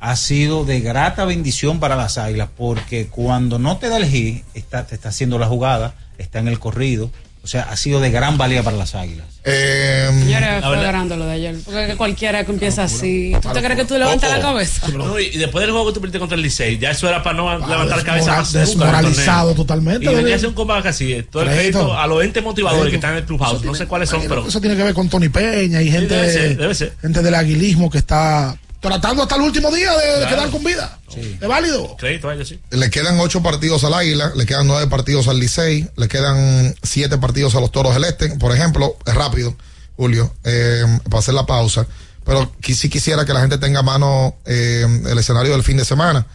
Ha 0.00 0.14
sido 0.16 0.64
de 0.64 0.80
grata 0.80 1.24
bendición 1.24 1.80
para 1.80 1.96
las 1.96 2.16
águilas 2.18 2.48
porque 2.56 3.08
cuando 3.08 3.58
no 3.58 3.76
te 3.78 3.88
da 3.88 3.96
el 3.96 4.06
hit, 4.06 4.44
está, 4.54 4.86
te 4.86 4.94
está 4.94 5.08
haciendo 5.08 5.38
la 5.38 5.46
jugada, 5.48 5.94
está 6.18 6.38
en 6.38 6.46
el 6.48 6.60
corrido. 6.60 7.10
O 7.44 7.46
sea, 7.46 7.64
ha 7.64 7.76
sido 7.76 8.00
de 8.00 8.10
gran 8.10 8.38
valía 8.38 8.62
para 8.62 8.78
las 8.78 8.94
águilas. 8.94 9.26
Eh, 9.44 10.08
Señores, 10.10 10.64
fue 10.64 10.80
grande 10.80 11.14
lo 11.14 11.26
de 11.26 11.32
ayer. 11.32 11.56
Porque 11.62 11.88
que 11.88 11.96
cualquiera 11.96 12.42
que 12.42 12.52
empieza 12.52 12.84
así. 12.84 13.34
¿Tú 13.42 13.50
te 13.50 13.60
crees 13.60 13.76
que 13.76 13.84
tú 13.84 13.98
levantas 13.98 14.30
la 14.30 14.40
cabeza? 14.40 14.88
No, 14.88 15.18
y 15.18 15.36
después 15.36 15.60
del 15.60 15.72
juego 15.72 15.88
que 15.88 15.92
tú 15.92 16.00
perdiste 16.00 16.18
contra 16.18 16.36
el 16.36 16.42
Licey, 16.42 16.78
ya 16.78 16.92
eso 16.92 17.06
era 17.06 17.22
para 17.22 17.36
no 17.36 17.58
levantar 17.58 17.98
la 17.98 18.02
cabeza 18.02 18.36
más 18.38 18.50
desmoralizado 18.54 19.54
totalmente, 19.54 20.10
Y 20.10 20.14
venía 20.14 20.32
a 20.32 20.36
hacer 20.36 20.48
un 20.48 20.54
combate 20.54 20.88
así. 20.88 21.22
Todo 21.30 21.42
el 21.42 21.50
Crédito. 21.50 21.98
a 21.98 22.06
los 22.06 22.24
entes 22.24 22.42
motivadores 22.42 22.88
que 22.88 22.96
están 22.96 23.10
en 23.10 23.18
el 23.18 23.24
clubhouse. 23.24 23.62
No 23.62 23.74
sé 23.74 23.86
cuáles 23.86 24.08
son, 24.08 24.22
pero. 24.26 24.48
Eso 24.48 24.58
tiene 24.62 24.74
que 24.74 24.82
ver 24.82 24.94
con 24.94 25.10
Tony 25.10 25.28
Peña 25.28 25.82
y 25.82 25.90
gente, 25.90 26.14
debe 26.14 26.32
ser, 26.32 26.56
debe 26.56 26.74
ser. 26.74 26.94
gente 27.02 27.20
del 27.20 27.34
aguilismo 27.34 27.90
que 27.90 27.98
está 27.98 28.56
tratando 28.84 29.22
hasta 29.22 29.36
el 29.36 29.40
último 29.40 29.70
día 29.70 29.90
de, 29.96 30.26
quedar 30.28 30.50
con 30.50 30.62
vida. 30.62 30.98
Es 31.16 31.48
válido. 31.48 31.96
Crédito 31.96 32.28
a 32.28 32.34
ellos, 32.34 32.48
sí. 32.48 32.60
le 32.70 32.90
quedan 32.90 33.18
ocho 33.18 33.42
partidos 33.42 33.82
al 33.84 33.94
Águila, 33.94 34.32
le 34.36 34.44
quedan 34.44 34.66
nueve 34.66 34.86
partidos 34.88 35.26
al 35.26 35.38
Licey, 35.38 35.88
le 35.96 36.06
quedan 36.08 36.74
siete 36.82 37.16
partidos 37.16 37.54
a 37.54 37.60
los 37.60 37.72
Toros 37.72 37.94
del 37.94 38.04
Este, 38.04 38.28
por 38.36 38.52
ejemplo, 38.54 38.96
es 39.06 39.14
rápido, 39.14 39.56
Julio, 39.96 40.34
eh, 40.44 40.84
para 41.04 41.18
hacer 41.20 41.32
la 41.32 41.46
pausa, 41.46 41.86
pero 42.26 42.52
qui- 42.60 42.74
sí 42.74 42.90
quisiera 42.90 43.24
que 43.24 43.32
la 43.32 43.40
gente 43.40 43.56
tenga 43.58 43.80
a 43.80 43.82
mano 43.82 44.36
eh, 44.44 44.86
el 45.08 45.18
escenario 45.18 45.52
del 45.52 45.62
fin 45.62 45.78
de 45.78 45.84
semana. 45.86 46.26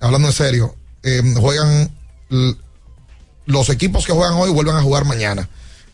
Hablando 0.00 0.26
en 0.26 0.34
serio, 0.34 0.74
eh, 1.04 1.22
juegan 1.36 1.88
los 3.46 3.68
equipos 3.68 4.06
que 4.06 4.12
juegan 4.12 4.34
hoy 4.34 4.50
vuelven 4.50 4.74
a 4.76 4.82
jugar 4.82 5.04
mañana. 5.04 5.48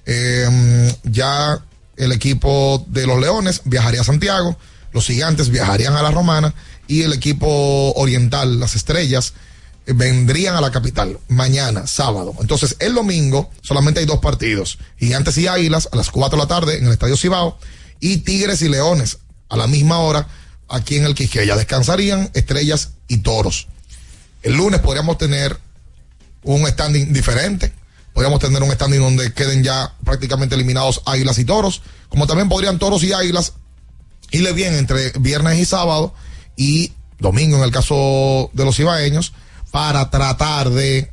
Eh, 0.07 0.95
ya 1.05 1.59
el 1.97 2.13
equipo 2.13 2.85
de 2.89 3.07
los 3.07 3.21
Leones 3.21 3.61
viajaría 3.65 4.01
a 4.01 4.05
Santiago, 4.05 4.57
los 4.93 5.07
Gigantes 5.07 5.51
viajarían 5.51 5.97
a 5.97 6.03
la 6.03 6.11
Romana 6.11 6.55
y 6.87 7.03
el 7.03 7.13
equipo 7.13 7.93
oriental, 7.95 8.59
las 8.59 8.75
Estrellas, 8.75 9.35
eh, 9.87 9.93
vendrían 9.95 10.55
a 10.57 10.61
la 10.61 10.71
capital 10.71 11.19
mañana, 11.29 11.87
sábado. 11.87 12.35
Entonces, 12.41 12.77
el 12.79 12.95
domingo 12.95 13.51
solamente 13.63 14.01
hay 14.01 14.07
dos 14.07 14.21
partidos, 14.21 14.79
Gigantes 14.99 15.39
y 15.39 15.47
Águilas 15.47 15.89
a 15.93 15.97
las 15.97 16.11
4 16.11 16.37
de 16.37 16.43
la 16.43 16.49
tarde 16.49 16.79
en 16.79 16.87
el 16.87 16.93
Estadio 16.93 17.17
Cibao 17.17 17.59
y 18.01 18.19
Tigres 18.19 18.63
y 18.63 18.69
Leones 18.69 19.19
a 19.49 19.57
la 19.57 19.67
misma 19.67 19.99
hora 19.99 20.29
aquí 20.69 20.97
en 20.97 21.05
el 21.05 21.15
Quisqueya. 21.15 21.57
Descansarían 21.57 22.31
Estrellas 22.35 22.91
y 23.09 23.19
Toros. 23.19 23.69
El 24.43 24.55
lunes 24.57 24.81
podríamos 24.81 25.19
tener 25.19 25.59
un 26.43 26.67
standing 26.67 27.13
diferente. 27.13 27.73
Podríamos 28.13 28.41
tener 28.41 28.63
un 28.63 28.71
standing 28.71 29.01
donde 29.01 29.33
queden 29.33 29.63
ya 29.63 29.95
prácticamente 30.05 30.55
eliminados 30.55 31.03
Águilas 31.07 31.39
y 31.39 31.45
Toros. 31.45 31.83
Como 32.09 32.27
también 32.27 32.49
podrían 32.49 32.79
Toros 32.79 33.03
y 33.03 33.13
Águilas 33.13 33.55
irle 34.31 34.53
bien 34.53 34.75
entre 34.75 35.11
viernes 35.19 35.59
y 35.59 35.65
sábado 35.65 36.15
y 36.57 36.93
domingo 37.19 37.57
en 37.57 37.63
el 37.65 37.71
caso 37.71 38.51
de 38.53 38.65
los 38.65 38.79
ibaeños, 38.79 39.33
para 39.71 40.09
tratar 40.11 40.71
de 40.71 41.11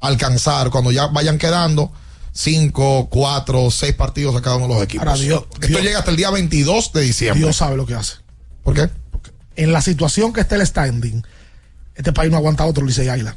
alcanzar 0.00 0.70
cuando 0.70 0.92
ya 0.92 1.06
vayan 1.08 1.38
quedando 1.38 1.90
cinco, 2.32 3.08
cuatro, 3.10 3.70
seis 3.70 3.94
partidos 3.94 4.36
a 4.36 4.42
cada 4.42 4.56
uno 4.56 4.68
de 4.68 4.74
los 4.74 4.82
equipos. 4.82 5.06
Ahora, 5.06 5.18
Dios- 5.18 5.44
Esto 5.54 5.66
Dios- 5.68 5.82
llega 5.82 5.98
hasta 6.00 6.10
el 6.10 6.16
día 6.16 6.30
22 6.30 6.92
de 6.92 7.00
diciembre. 7.02 7.42
Dios 7.42 7.56
sabe 7.56 7.76
lo 7.76 7.86
que 7.86 7.94
hace. 7.94 8.14
¿Por 8.62 8.74
qué? 8.74 8.90
En 9.56 9.72
la 9.72 9.80
situación 9.80 10.32
que 10.34 10.42
está 10.42 10.54
el 10.56 10.66
standing, 10.66 11.22
este 11.94 12.12
país 12.12 12.30
no 12.30 12.36
aguanta 12.36 12.66
otro 12.66 12.84
Licey 12.84 13.08
Águila. 13.08 13.36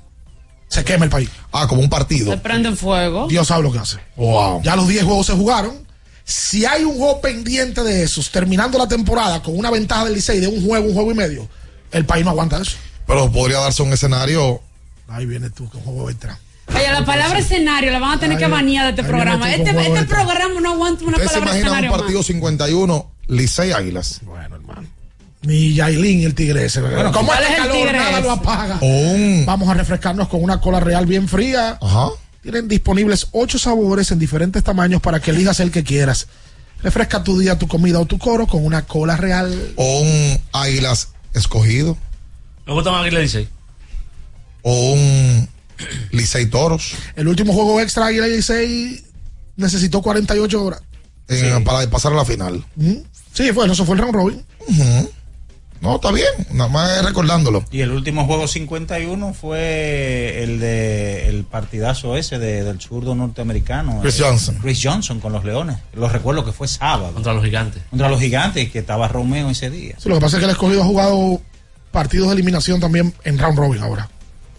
Se 0.68 0.84
quema 0.84 1.06
el 1.06 1.10
país. 1.10 1.30
Ah, 1.52 1.68
como 1.68 1.82
un 1.82 1.89
partido. 1.89 2.30
Se 2.32 2.38
prende 2.38 2.68
en 2.70 2.78
fuego. 2.78 3.28
Dios 3.28 3.47
sabe 3.47 3.64
lo 3.64 3.72
que 3.72 3.80
hace. 3.80 3.97
Wow. 4.18 4.62
Ya 4.64 4.76
los 4.76 4.88
10 4.88 5.04
juegos 5.06 5.26
se 5.28 5.34
jugaron. 5.34 5.88
Si 6.30 6.63
hay 6.63 6.84
un 6.84 6.95
juego 6.95 7.21
pendiente 7.21 7.82
de 7.82 8.03
esos, 8.03 8.30
terminando 8.30 8.77
la 8.77 8.88
temporada 8.88 9.41
con 9.41 9.57
una 9.57 9.71
ventaja 9.71 10.05
del 10.05 10.13
Licey 10.13 10.39
de 10.39 10.45
un 10.45 10.63
juego, 10.63 10.86
un 10.86 10.93
juego 10.93 11.11
y 11.11 11.15
medio, 11.15 11.49
el 11.91 12.05
país 12.05 12.23
no 12.23 12.30
aguanta 12.30 12.61
eso. 12.61 12.77
Pero 13.07 13.32
podría 13.32 13.57
darse 13.57 13.82
un 13.82 13.91
escenario. 13.91 14.61
Ahí 15.07 15.25
viene 15.25 15.49
tú, 15.49 15.67
que 15.71 15.77
un 15.77 15.84
juego 15.84 16.07
extra. 16.07 16.38
Oye, 16.67 16.91
la 16.91 17.03
palabra 17.03 17.39
escenario 17.39 17.89
la 17.89 17.97
van 17.97 18.11
a 18.11 18.19
tener 18.19 18.38
que 18.38 18.45
banear 18.45 18.86
de 18.86 19.01
este 19.01 19.11
programa. 19.11 19.51
Este, 19.51 19.73
con 19.73 19.84
este 19.84 20.03
programa 20.05 20.61
no 20.61 20.73
aguanta 20.73 21.03
una 21.03 21.13
¿Ustedes 21.13 21.32
se 21.32 21.39
palabra 21.39 21.57
imaginan 21.57 21.71
un 21.71 21.77
escenario 21.77 21.97
partido 21.97 22.19
más. 22.19 22.27
51 22.27 23.11
Licey 23.30 23.71
Águilas? 23.71 24.21
Bueno, 24.21 24.55
hermano. 24.55 24.88
Ni 25.41 25.73
Yailin 25.73 26.19
y 26.19 26.25
el 26.25 26.36
tigre 26.36 26.63
ese. 26.63 26.82
Bueno, 26.82 27.11
como 27.11 27.30
¿cuál 27.30 27.41
este 27.41 27.53
es 27.53 27.57
el 27.57 27.63
calor 27.63 27.75
tigre 27.75 27.97
nada 27.97 28.11
ese? 28.11 28.21
lo 28.21 28.32
apaga. 28.34 28.80
Vamos 29.47 29.67
a 29.67 29.73
refrescarnos 29.73 30.27
con 30.27 30.43
una 30.43 30.61
cola 30.61 30.80
real 30.80 31.07
bien 31.07 31.27
fría. 31.27 31.80
Ajá. 31.82 32.09
Tienen 32.41 32.67
disponibles 32.67 33.27
ocho 33.31 33.59
sabores 33.59 34.11
en 34.11 34.19
diferentes 34.19 34.63
tamaños 34.63 35.01
para 35.01 35.19
que 35.19 35.31
elijas 35.31 35.59
el 35.59 35.71
que 35.71 35.83
quieras. 35.83 36.27
Refresca 36.81 37.23
tu 37.23 37.37
día, 37.37 37.57
tu 37.59 37.67
comida 37.67 37.99
o 37.99 38.05
tu 38.05 38.17
coro 38.17 38.47
con 38.47 38.63
una 38.65 38.85
cola 38.85 39.17
real. 39.17 39.73
O 39.75 39.99
un 40.01 40.39
Águilas 40.53 41.09
escogido. 41.33 41.97
Me 42.65 42.73
gusta 42.73 42.91
más 42.91 43.03
Águila 43.03 43.19
Licey. 43.19 43.49
O 44.61 44.91
un 44.93 45.49
Licey 46.11 46.45
Toros. 46.45 46.93
El 47.15 47.27
último 47.27 47.53
juego 47.53 47.81
extra 47.81 48.05
Águila 48.07 48.27
y 48.27 48.37
Licey 48.37 49.03
necesitó 49.57 50.01
48 50.01 50.63
horas. 50.63 50.81
en- 51.27 51.63
Para 51.63 51.87
pasar 51.89 52.13
a 52.13 52.15
la 52.15 52.25
final. 52.25 52.63
Ujú. 52.77 53.05
Sí, 53.33 53.51
fue, 53.53 53.67
eso 53.71 53.85
fue 53.85 53.95
el 53.95 54.01
round 54.01 54.15
robin. 54.15 54.45
No, 55.82 55.95
está 55.95 56.11
bien. 56.11 56.27
Nada 56.51 56.69
más 56.69 57.05
recordándolo. 57.05 57.63
Y 57.71 57.82
el 57.82 57.91
último 57.91 58.25
juego 58.25 58.47
51 58.47 59.34
fue 59.34 60.43
el 60.43 60.59
de 60.59 61.30
el 61.30 61.43
partidazo 61.45 62.17
ese 62.17 62.38
de- 62.38 62.63
del 62.63 62.82
zurdo 62.82 63.15
norteamericano. 63.15 63.99
Chris 64.01 64.19
eh, 64.19 64.23
Johnson. 64.25 64.57
Chris 64.61 64.80
Johnson 64.84 65.19
con 65.19 65.32
los 65.32 65.45
Leones. 65.45 65.77
Lo 65.93 66.09
recuerdo 66.09 66.43
que 66.43 66.51
fue 66.51 66.67
sábado. 66.67 67.13
Contra 67.13 67.34
los 67.34 67.43
gigantes. 67.45 67.82
Contra 67.89 68.09
los 68.09 68.19
gigantes, 68.19 68.69
que 68.71 68.80
estaba 68.80 69.07
Romeo 69.07 69.49
ese 69.49 69.69
día. 69.69 69.95
Sí, 69.97 70.09
lo 70.09 70.15
que 70.15 70.21
pasa 70.21 70.38
es 70.38 70.39
que 70.41 70.45
el 70.45 70.51
escogido 70.51 70.82
ha 70.84 70.86
jugado 70.86 71.41
partidos 71.91 72.27
de 72.27 72.34
eliminación 72.34 72.80
también 72.80 73.13
en 73.23 73.38
round 73.39 73.57
robin 73.57 73.82
ahora. 73.82 74.09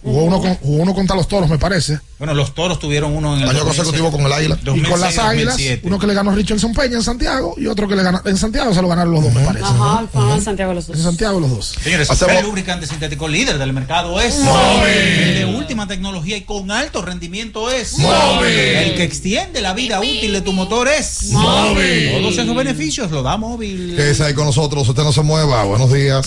Jugó, 0.02 0.24
uno, 0.24 0.40
con- 0.40 0.54
jugó 0.56 0.82
uno 0.82 0.94
contra 0.94 1.14
los 1.14 1.28
toros, 1.28 1.48
me 1.50 1.58
parece. 1.58 1.98
Bueno, 2.18 2.32
los 2.34 2.54
toros 2.54 2.78
tuvieron 2.78 3.14
uno 3.14 3.36
en 3.36 3.42
el 3.42 3.48
Año 3.50 3.58
2006, 3.64 3.76
consecutivo 3.84 4.10
con 4.10 4.26
el 4.26 4.32
Águila. 4.32 4.58
Y 4.62 4.64
con 4.64 4.74
las 5.00 5.14
2006, 5.14 5.18
águilas, 5.18 5.54
2007. 5.54 5.86
uno 5.86 5.98
que 5.98 6.06
le 6.06 6.14
ganó 6.14 6.34
Richardson 6.34 6.72
Peña 6.74 6.96
en 6.96 7.02
Santiago 7.02 7.54
y 7.58 7.66
otro 7.66 7.86
que 7.86 7.96
le 7.96 8.02
ganó 8.02 8.20
en 8.24 8.36
Santiago, 8.38 8.72
se 8.74 8.80
lo 8.82 8.88
ganaron 8.88 9.12
los 9.12 9.24
dos, 9.24 9.32
me 9.34 9.40
parece. 9.44 9.64
Ajá, 9.66 10.06
fueron 10.12 10.32
a 10.32 10.40
Santiago 10.40 10.72
los 10.74 10.86
dos. 10.86 10.96
En 10.96 11.02
Santiago 11.02 11.40
los 11.40 11.50
dos. 11.50 11.74
Señores, 11.82 12.10
Hacemos- 12.10 12.34
el 12.36 12.44
lubricante 12.44 12.86
sintético 12.86 13.28
líder 13.28 13.58
del 13.58 13.72
mercado 13.74 14.20
es 14.20 14.36
El 14.38 15.34
de 15.34 15.54
última 15.56 15.86
tecnología 15.86 16.36
y 16.38 16.42
con 16.42 16.70
alto 16.70 17.02
rendimiento 17.02 17.70
es 17.70 17.98
El 17.98 18.94
que 18.94 19.02
extiende 19.02 19.60
la 19.60 19.74
vida 19.74 20.00
útil 20.00 20.32
de 20.32 20.40
tu 20.40 20.52
motor 20.52 20.88
es 20.88 21.30
Todos 21.30 22.38
esos 22.38 22.54
beneficios 22.56 23.10
lo 23.10 23.22
da 23.22 23.36
móvil. 23.36 23.94
Quédese 23.96 24.24
ahí 24.24 24.34
con 24.34 24.46
nosotros. 24.46 24.88
Usted 24.88 25.02
no 25.02 25.12
se 25.12 25.22
mueva. 25.22 25.64
Buenos 25.64 25.92
días. 25.92 26.26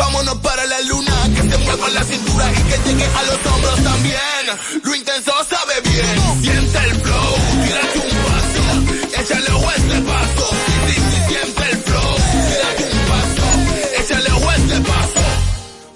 Vámonos 0.00 0.38
para 0.38 0.64
la 0.64 0.80
luna. 0.80 1.12
Que 1.34 1.42
se 1.42 1.58
mueva 1.58 1.90
la 1.90 2.02
cintura 2.04 2.50
y 2.50 2.62
que 2.70 2.88
llegue 2.88 3.04
a 3.04 3.22
los 3.24 3.52
hombros 3.52 3.82
también. 3.84 4.44
Lo 4.82 4.94
intenso 4.94 5.32
sabe 5.46 5.74
bien. 5.84 6.40
Siente 6.40 6.78
el 6.78 6.94
flow. 7.02 7.34
Tírate 7.62 7.98
un 7.98 8.16
paso. 8.24 9.20
Échale 9.20 9.66
a 9.66 9.76
este 9.76 10.00
paso. 10.00 10.48
Sí, 10.66 10.72
sí, 10.86 11.00
sí, 11.10 11.20
siente 11.28 11.70
el 11.70 11.78
flow. 11.82 12.14
Tírate 12.48 12.84
un 12.96 13.00
paso. 13.12 13.46
Échale 14.00 14.30
a 14.30 14.56
este 14.56 14.80
paso. 14.88 15.20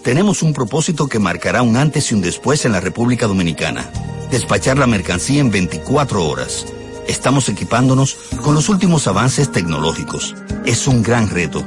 Tenemos 0.03 0.43
un 0.43 0.53
propósito 0.53 1.09
que 1.09 1.19
marcará 1.19 1.63
un 1.63 1.79
antes 1.79 2.13
y 2.13 2.15
un 2.15 2.21
después 2.21 2.67
en 2.67 2.73
la 2.73 2.81
República 2.81 3.27
Dominicana. 3.27 3.91
Despachar 4.31 4.77
la 4.77 4.87
mercancía 4.87 5.41
en 5.41 5.51
24 5.51 6.29
horas. 6.29 6.67
Estamos 7.09 7.49
equipándonos 7.49 8.17
con 8.43 8.55
los 8.55 8.69
últimos 8.69 9.07
avances 9.07 9.51
tecnológicos. 9.51 10.35
Es 10.67 10.87
un 10.87 11.03
gran 11.03 11.31
reto, 11.31 11.67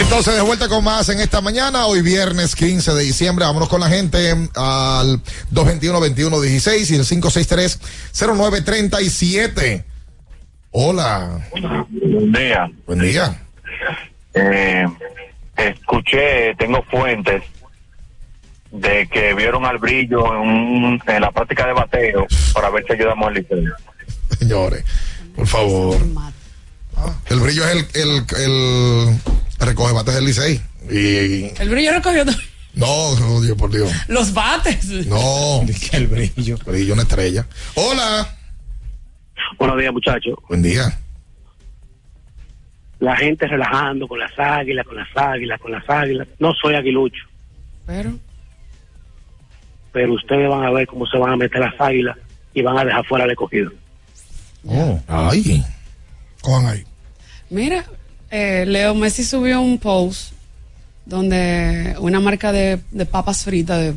Entonces 0.00 0.34
de 0.34 0.40
vuelta 0.40 0.66
con 0.68 0.82
más 0.84 1.08
en 1.08 1.20
esta 1.20 1.40
mañana, 1.40 1.86
hoy 1.86 2.02
viernes 2.02 2.54
15 2.56 2.92
de 2.94 3.02
diciembre, 3.02 3.44
vámonos 3.44 3.68
con 3.68 3.80
la 3.80 3.88
gente 3.88 4.30
al 4.56 5.20
221-2116 5.52 6.90
y 6.90 6.94
el 6.96 7.04
563-0937. 7.04 9.84
Hola. 10.72 11.40
Buen 11.52 12.32
día. 12.32 12.70
Buen 12.86 13.00
día. 13.00 13.40
Eh, 14.34 14.86
escuché, 15.56 16.54
tengo 16.56 16.82
fuentes 16.90 17.42
de 18.70 19.08
que 19.08 19.34
vieron 19.34 19.64
al 19.66 19.78
brillo 19.78 20.32
en, 20.32 20.38
un- 20.48 21.02
en 21.06 21.20
la 21.20 21.30
práctica 21.32 21.66
de 21.66 21.72
bateo 21.72 22.26
para 22.54 22.70
ver 22.70 22.84
si 22.86 22.92
ayudamos 22.92 23.26
al 23.28 23.34
liceo. 23.34 23.74
Señores, 24.38 24.84
por 25.34 25.46
favor. 25.46 25.96
El 27.30 27.40
brillo 27.40 27.64
es 27.66 27.74
el, 27.74 27.86
el, 27.94 28.24
el 28.36 29.18
recoge 29.60 29.92
bates 29.92 30.14
del 30.14 30.24
Licey. 30.24 30.60
Y, 30.90 31.60
El 31.60 31.68
brillo 31.68 31.92
recogió 31.92 32.24
no, 32.74 33.18
no, 33.18 33.40
Dios 33.40 33.56
por 33.58 33.70
Dios. 33.70 33.90
los 34.08 34.32
bates. 34.32 34.84
No. 35.06 35.62
el 35.92 36.06
brillo. 36.06 36.56
Brillo, 36.64 36.94
una 36.94 37.02
estrella. 37.02 37.46
Hola. 37.74 38.36
Buenos 39.58 39.78
días, 39.78 39.92
muchachos. 39.92 40.34
Buen 40.48 40.62
día. 40.62 40.98
La 43.00 43.16
gente 43.16 43.46
relajando 43.46 44.06
con 44.06 44.18
las 44.18 44.30
águilas, 44.38 44.86
con 44.86 44.96
las 44.96 45.08
águilas, 45.16 45.60
con 45.60 45.72
las 45.72 45.88
águilas. 45.88 46.28
No 46.38 46.52
soy 46.54 46.74
aguilucho, 46.74 47.24
Pero. 47.86 48.12
pero 49.92 50.12
ustedes 50.14 50.48
van 50.48 50.64
a 50.64 50.70
ver 50.70 50.86
cómo 50.86 51.06
se 51.06 51.16
van 51.18 51.32
a 51.32 51.36
meter 51.36 51.60
las 51.60 51.80
águilas 51.80 52.16
y 52.54 52.62
van 52.62 52.78
a 52.78 52.84
dejar 52.84 53.04
fuera 53.06 53.24
al 53.24 53.30
escogido. 53.30 53.72
Oh, 54.66 55.00
ay. 55.08 55.64
Cojan 56.42 56.66
ahí. 56.66 56.84
Mira, 57.48 57.84
eh, 58.30 58.64
Leo 58.66 58.94
Messi 58.94 59.24
subió 59.24 59.60
un 59.60 59.78
post 59.78 60.32
donde 61.06 61.96
una 61.98 62.20
marca 62.20 62.52
de, 62.52 62.80
de 62.90 63.06
papas 63.06 63.44
fritas 63.44 63.78
de- 63.78 63.94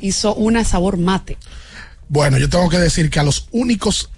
hizo 0.00 0.34
una 0.34 0.64
sabor 0.64 0.96
mate. 0.96 1.36
Bueno, 2.08 2.38
yo 2.38 2.48
tengo 2.48 2.68
que 2.70 2.78
decir 2.78 3.10
que 3.10 3.20
a 3.20 3.22
los 3.22 3.48
únicos 3.50 4.10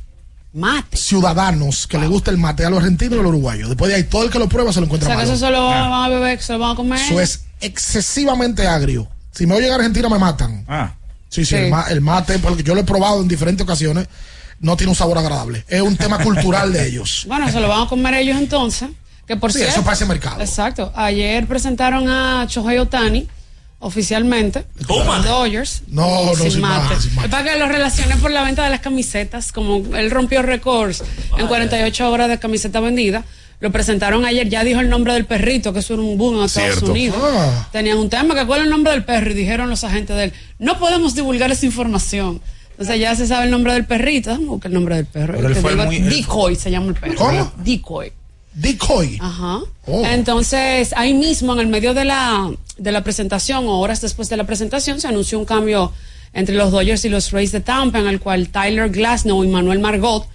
ciudadanos 0.93 1.87
que 1.87 1.99
le 1.99 2.07
gusta 2.07 2.31
el 2.31 2.37
mate, 2.39 2.65
a 2.65 2.71
los 2.71 2.81
argentinos 2.81 3.17
y 3.17 3.21
a 3.21 3.23
los 3.23 3.31
uruguayos. 3.31 3.69
Después 3.69 3.89
de 3.91 3.97
ahí, 3.97 4.05
todo 4.05 4.25
el 4.25 4.31
que 4.31 4.39
lo 4.39 4.49
prueba 4.49 4.73
se 4.73 4.81
lo 4.81 4.85
O 4.85 4.87
encuentra 4.87 5.09
sea, 5.09 5.17
que 5.17 5.23
eso 5.25 5.37
se 5.37 5.51
lo 5.51 5.67
van 5.67 5.93
a 5.93 6.09
beber, 6.09 6.37
que 6.39 6.45
se 6.45 6.53
lo 6.53 6.59
van 6.59 6.73
a 6.73 6.77
comer. 6.77 7.01
Eso 7.01 7.21
es 7.21 7.45
excesivamente 7.61 8.67
agrio. 8.67 9.09
Si 9.33 9.47
me 9.47 9.55
oyen 9.55 9.69
en 9.69 9.75
Argentina, 9.75 10.09
me 10.09 10.19
matan. 10.19 10.65
Ah. 10.69 10.95
Sí, 11.29 11.45
sí, 11.45 11.51
Sí. 11.51 11.57
El, 11.57 11.71
ma- 11.71 11.87
el 11.89 12.01
mate, 12.01 12.39
porque 12.41 12.63
yo 12.63 12.75
lo 12.75 12.81
he 12.81 12.85
probado 12.85 13.21
en 13.23 13.29
diferentes 13.29 13.63
ocasiones, 13.65 14.09
no 14.61 14.77
tiene 14.77 14.91
un 14.91 14.97
sabor 14.97 15.19
agradable. 15.19 15.65
Es 15.69 15.81
un 15.81 15.97
tema 15.97 16.19
cultural 16.23 16.73
de 16.73 16.87
ellos. 16.89 17.25
Bueno, 17.29 17.51
se 17.51 17.61
lo 17.61 17.69
van 17.69 17.83
a 17.85 17.89
comer 17.89 18.15
ellos 18.15 18.37
entonces. 18.39 18.89
Que 19.31 19.37
por 19.37 19.53
Sí, 19.53 19.59
cierto. 19.59 19.75
eso 19.77 19.85
parece 19.85 20.07
mercado. 20.07 20.41
Exacto. 20.41 20.93
Ayer 20.97 21.47
presentaron 21.47 22.09
a 22.09 22.47
Shohei 22.49 22.79
Otani 22.79 23.29
oficialmente. 23.79 24.65
Toma. 24.89 25.21
Dodgers. 25.21 25.83
No, 25.87 26.25
no, 26.27 26.35
sin 26.35 26.51
sin 26.51 26.61
mate. 26.61 26.83
mate, 26.95 27.01
sin 27.01 27.15
mate. 27.15 27.27
Es 27.29 27.31
para 27.31 27.53
que 27.53 27.57
lo 27.59 27.69
relacionen 27.69 28.19
por 28.19 28.33
la 28.33 28.43
venta 28.43 28.65
de 28.65 28.71
las 28.71 28.81
camisetas. 28.81 29.53
Como 29.53 29.97
él 29.97 30.11
rompió 30.11 30.43
récords 30.43 31.05
en 31.39 31.47
48 31.47 32.11
horas 32.11 32.29
de 32.29 32.41
camiseta 32.41 32.81
vendida. 32.81 33.23
Lo 33.61 33.71
presentaron 33.71 34.25
ayer, 34.25 34.49
ya 34.49 34.65
dijo 34.65 34.81
el 34.81 34.89
nombre 34.89 35.13
del 35.13 35.27
perrito, 35.27 35.73
que 35.73 35.79
eso 35.79 35.93
era 35.95 36.03
un 36.03 36.19
boom 36.19 36.39
en 36.39 36.45
Estados 36.47 36.71
Cierto. 36.73 36.91
Unidos. 36.91 37.17
Ah. 37.23 37.69
Tenían 37.71 37.99
un 37.99 38.09
tema, 38.11 38.35
que 38.35 38.45
cuál 38.47 38.61
es 38.61 38.65
el 38.65 38.71
nombre 38.71 38.93
del 38.93 39.05
perro, 39.05 39.31
y 39.31 39.35
dijeron 39.35 39.71
los 39.71 39.85
agentes 39.85 40.17
de 40.17 40.25
él, 40.25 40.33
no 40.59 40.77
podemos 40.81 41.15
divulgar 41.15 41.53
esa 41.53 41.67
información. 41.67 42.41
Entonces 42.71 42.99
ya 42.99 43.15
se 43.15 43.27
sabe 43.29 43.45
el 43.45 43.51
nombre 43.53 43.75
del 43.75 43.85
perrito, 43.85 44.31
déjame 44.31 44.49
buscar 44.49 44.71
el 44.71 44.75
nombre 44.75 44.97
del 44.97 45.05
perro. 45.07 45.35
Pero 45.37 45.49
él 45.49 45.55
Te 45.55 45.61
fue 45.61 45.73
digo, 45.73 45.85
muy- 45.85 45.97
él- 45.99 46.09
Decoy 46.09 46.57
se 46.57 46.71
llama 46.71 46.87
el 46.89 46.95
perro. 46.95 47.15
¿Cómo? 47.17 47.53
Decoy. 47.59 48.13
Decoy. 48.61 49.19
Ajá. 49.21 49.61
Oh. 49.87 50.05
Entonces, 50.05 50.93
ahí 50.97 51.15
mismo, 51.15 51.53
en 51.55 51.61
el 51.61 51.67
medio 51.69 51.95
de 51.95 52.05
la, 52.05 52.51
de 52.79 52.93
la 52.93 53.03
presentación, 53.03 53.67
o 53.67 53.79
horas 53.81 54.01
después 54.01 54.29
de 54.29 54.37
la 54.37 54.45
presentación, 54.45 55.01
se 55.01 55.09
anunció 55.09 55.39
un 55.39 55.45
cambio 55.45 55.93
entre 56.33 56.55
los 56.55 56.71
Dodgers 56.71 57.05
y 57.05 57.09
los 57.09 57.31
Rays 57.33 57.53
de 57.53 57.61
Tampa, 57.61 57.99
en 57.99 58.07
el 58.07 58.21
cual 58.21 58.49
Tyler 58.51 58.91
Glasnow 58.91 59.43
y 59.45 59.49
Manuel 59.49 59.79
Margot 59.81 60.27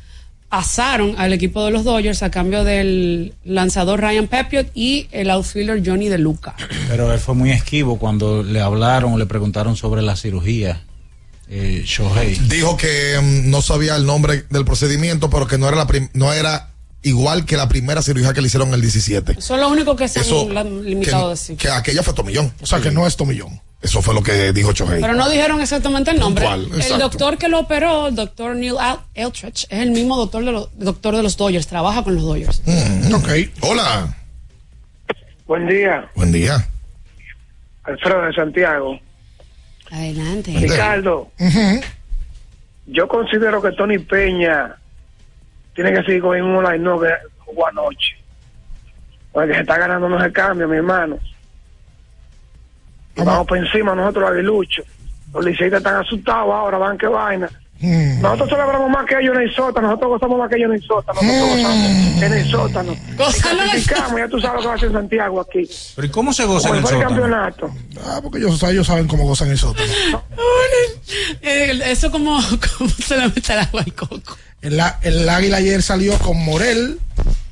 pasaron 0.50 1.16
al 1.18 1.34
equipo 1.34 1.66
de 1.66 1.72
los 1.72 1.84
Dodgers 1.84 2.24
a 2.24 2.32
cambio 2.32 2.64
del 2.64 3.34
lanzador 3.44 4.00
Ryan 4.02 4.28
Pepiot 4.28 4.72
y 4.76 5.08
el 5.12 5.30
outfielder 5.32 5.82
Johnny 5.86 6.08
De 6.08 6.18
Luca. 6.18 6.56
Pero 6.88 7.12
él 7.12 7.20
fue 7.20 7.34
muy 7.36 7.52
esquivo 7.52 7.98
cuando 7.98 8.44
le 8.44 8.62
hablaron 8.62 9.14
o 9.14 9.18
le 9.18 9.26
preguntaron 9.26 9.76
sobre 9.76 10.02
la 10.02 10.16
cirugía. 10.16 10.84
Eh, 11.50 11.84
Shohei. 11.86 12.36
Dijo 12.48 12.76
que 12.78 13.20
mm, 13.22 13.50
no 13.50 13.62
sabía 13.62 13.96
el 13.96 14.06
nombre 14.06 14.46
del 14.50 14.66
procedimiento, 14.66 15.30
pero 15.30 15.46
que 15.48 15.58
no 15.58 15.68
era 15.68 15.78
la 15.78 15.88
prim- 15.88 16.10
no 16.14 16.32
era 16.34 16.70
igual 17.06 17.46
que 17.46 17.56
la 17.56 17.68
primera 17.70 18.02
cirugía 18.02 18.34
que 18.34 18.42
le 18.42 18.48
hicieron 18.48 18.68
en 18.70 18.74
el 18.76 18.82
17. 18.82 19.34
Eso 19.38 19.56
es 19.56 19.62
lo 19.62 19.70
único 19.70 19.96
que 19.96 20.08
se 20.08 20.20
Eso, 20.22 20.48
han 20.58 20.84
limitado 20.84 21.26
a 21.26 21.28
que, 21.28 21.30
decir. 21.32 21.58
que 21.58 21.70
aquella 21.70 22.04
fue 22.04 22.14
Tomillón. 22.14 22.52
O 22.62 22.66
sea, 22.66 22.80
que 22.82 22.92
no 22.92 23.06
es 23.08 23.16
Tomillón. 23.16 23.62
Eso 23.82 24.02
fue 24.02 24.16
lo 24.16 24.24
que 24.24 24.52
dijo 24.52 24.74
Chohei. 24.74 25.00
Pero 25.00 25.14
no 25.14 25.30
dijeron 25.30 25.62
exactamente 25.62 26.10
el 26.10 26.20
nombre. 26.20 26.46
Puntual, 26.48 26.82
el 26.82 26.98
doctor 27.00 27.38
que 27.38 27.48
lo 27.48 27.60
operó, 27.60 28.08
el 28.08 28.16
doctor 28.16 28.56
Neil 28.56 28.76
Al- 28.80 29.00
Eltrich, 29.14 29.66
es 29.70 29.80
el 29.80 29.92
mismo 29.92 30.18
doctor 30.18 30.44
de, 30.44 30.52
los 30.52 30.70
doctor 30.78 31.16
de 31.16 31.22
los 31.22 31.38
Dodgers, 31.38 31.68
trabaja 31.68 32.04
con 32.04 32.16
los 32.16 32.24
Dodgers. 32.24 32.62
Mm, 32.66 33.14
ok. 33.14 33.30
Hola. 33.62 34.18
Buen 35.46 35.68
día, 35.68 36.10
Buen 36.16 36.32
día. 36.32 36.68
Alfredo 37.84 38.22
de 38.24 38.34
Santiago. 38.34 39.00
Adelante. 39.92 40.52
Ricardo, 40.58 41.30
yo 42.88 43.08
considero 43.08 43.62
que 43.62 43.72
Tony 43.74 44.00
Peña 44.00 44.76
tiene 45.76 45.94
que 45.94 46.04
seguir 46.04 46.22
con 46.22 46.36
el 46.36 46.44
mismo 46.44 46.62
line 46.62 46.80
no 46.80 47.00
que 47.00 47.10
jugó 47.40 47.68
anoche. 47.68 48.16
Porque 49.32 49.54
se 49.54 49.62
está 49.62 49.78
ganando 49.78 50.08
no 50.08 50.22
se 50.22 50.32
cambia, 50.32 50.66
mi 50.66 50.78
hermano. 50.78 51.20
Y 53.16 53.22
vamos 53.22 53.46
por 53.46 53.58
encima 53.58 53.94
nosotros 53.94 54.24
los 54.24 54.32
aguiluchos. 54.32 54.86
Los 55.34 55.46
liceístas 55.46 55.80
están 55.80 55.96
asustados 55.98 56.54
ahora, 56.54 56.78
van 56.78 56.98
que 56.98 57.08
vaina. 57.08 57.50
Nosotros 58.22 58.50
celebramos 58.50 58.90
más 58.90 59.06
que 59.06 59.20
ellos 59.20 59.36
en 59.36 59.42
el 59.42 59.54
sótano, 59.54 59.88
nosotros 59.88 60.12
gozamos 60.12 60.40
más 60.40 60.50
que 60.50 60.56
ellos 60.56 60.70
en 60.70 60.76
el 60.76 60.82
sótano, 60.82 61.22
nosotros 61.22 61.50
gozamos 61.50 62.24
en 62.24 62.34
el 62.34 62.50
sótano. 62.50 62.94
Y 62.94 63.16
clasificamos, 63.16 64.20
ya 64.20 64.28
tú 64.30 64.40
sabes 64.40 64.56
lo 64.56 64.62
que 64.62 64.68
va 64.68 64.74
a 64.74 64.76
hacer 64.78 64.92
Santiago 64.94 65.42
aquí. 65.42 65.70
Pero 65.96 66.08
¿y 66.08 66.10
cómo 66.10 66.34
se 66.34 66.46
goza 66.46 66.70
en 66.70 66.76
el 66.76 66.82
fue 66.82 66.92
el 66.92 66.98
sótano? 66.98 67.22
campeonato. 67.22 67.72
Ah, 68.06 68.20
porque 68.24 68.38
ellos, 68.40 68.64
ellos 68.64 68.88
saben 68.88 69.08
cómo 69.08 69.26
gozan 69.26 69.50
el 69.50 69.58
sótano. 69.58 69.92
Eh, 71.42 71.80
eso 71.86 72.10
como, 72.10 72.40
como 72.78 72.90
se 72.90 73.16
le 73.18 73.28
mete 73.28 73.54
el 73.54 73.60
agua 73.60 73.82
al 73.86 73.94
coco. 73.94 74.38
El, 74.66 75.30
Águila 75.30 75.58
ayer 75.58 75.84
salió 75.84 76.18
con 76.18 76.44
Morel, 76.44 77.00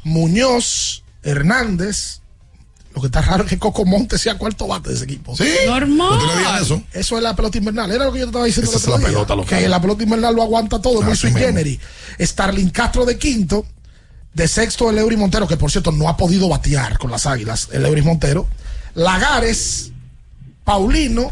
Muñoz, 0.03 1.03
Hernández. 1.21 2.21
Lo 2.95 3.01
que 3.01 3.07
está 3.07 3.21
raro 3.21 3.43
es 3.43 3.49
que 3.49 3.59
Coco 3.59 3.85
Monte 3.85 4.17
sea 4.17 4.37
cuarto 4.37 4.65
bate 4.67 4.89
de 4.89 4.95
ese 4.95 5.03
equipo. 5.05 5.35
Sí. 5.35 5.47
Normal. 5.67 6.09
¿Por 6.09 6.19
qué 6.19 6.25
no 6.25 6.37
digan 6.37 6.63
eso? 6.63 6.83
Eso 6.91 7.17
es 7.17 7.23
la 7.23 7.35
pelota 7.35 7.57
invernal. 7.59 7.91
Era 7.91 8.05
lo 8.05 8.13
que 8.13 8.19
yo 8.19 8.25
te 8.25 8.29
estaba 8.29 8.45
diciendo 8.45 8.71
Esa 8.71 8.77
el 8.77 8.81
es 8.81 8.87
otro 8.87 8.97
la 8.97 8.97
día, 8.99 9.07
pelota 9.09 9.35
local. 9.35 9.59
Que 9.59 9.69
la 9.69 9.79
pelota 9.81 10.03
invernal 10.03 10.35
lo 10.35 10.41
aguanta 10.41 10.81
todo, 10.81 11.01
muy 11.03 11.11
Así 11.11 11.21
sui 11.21 11.31
mismo. 11.31 11.47
generis. 11.47 11.79
Starling 12.19 12.69
Castro 12.71 13.05
de 13.05 13.17
quinto. 13.17 13.65
De 14.33 14.47
sexto, 14.47 14.89
el 14.89 14.97
Eury 14.97 15.15
Montero, 15.15 15.47
que 15.47 15.57
por 15.57 15.69
cierto 15.69 15.91
no 15.91 16.09
ha 16.09 16.17
podido 16.17 16.49
batear 16.49 16.97
con 16.97 17.11
las 17.11 17.27
águilas. 17.27 17.69
El 17.71 17.85
Eury 17.85 18.01
Montero. 18.01 18.47
Lagares, 18.95 19.91
Paulino 20.63 21.31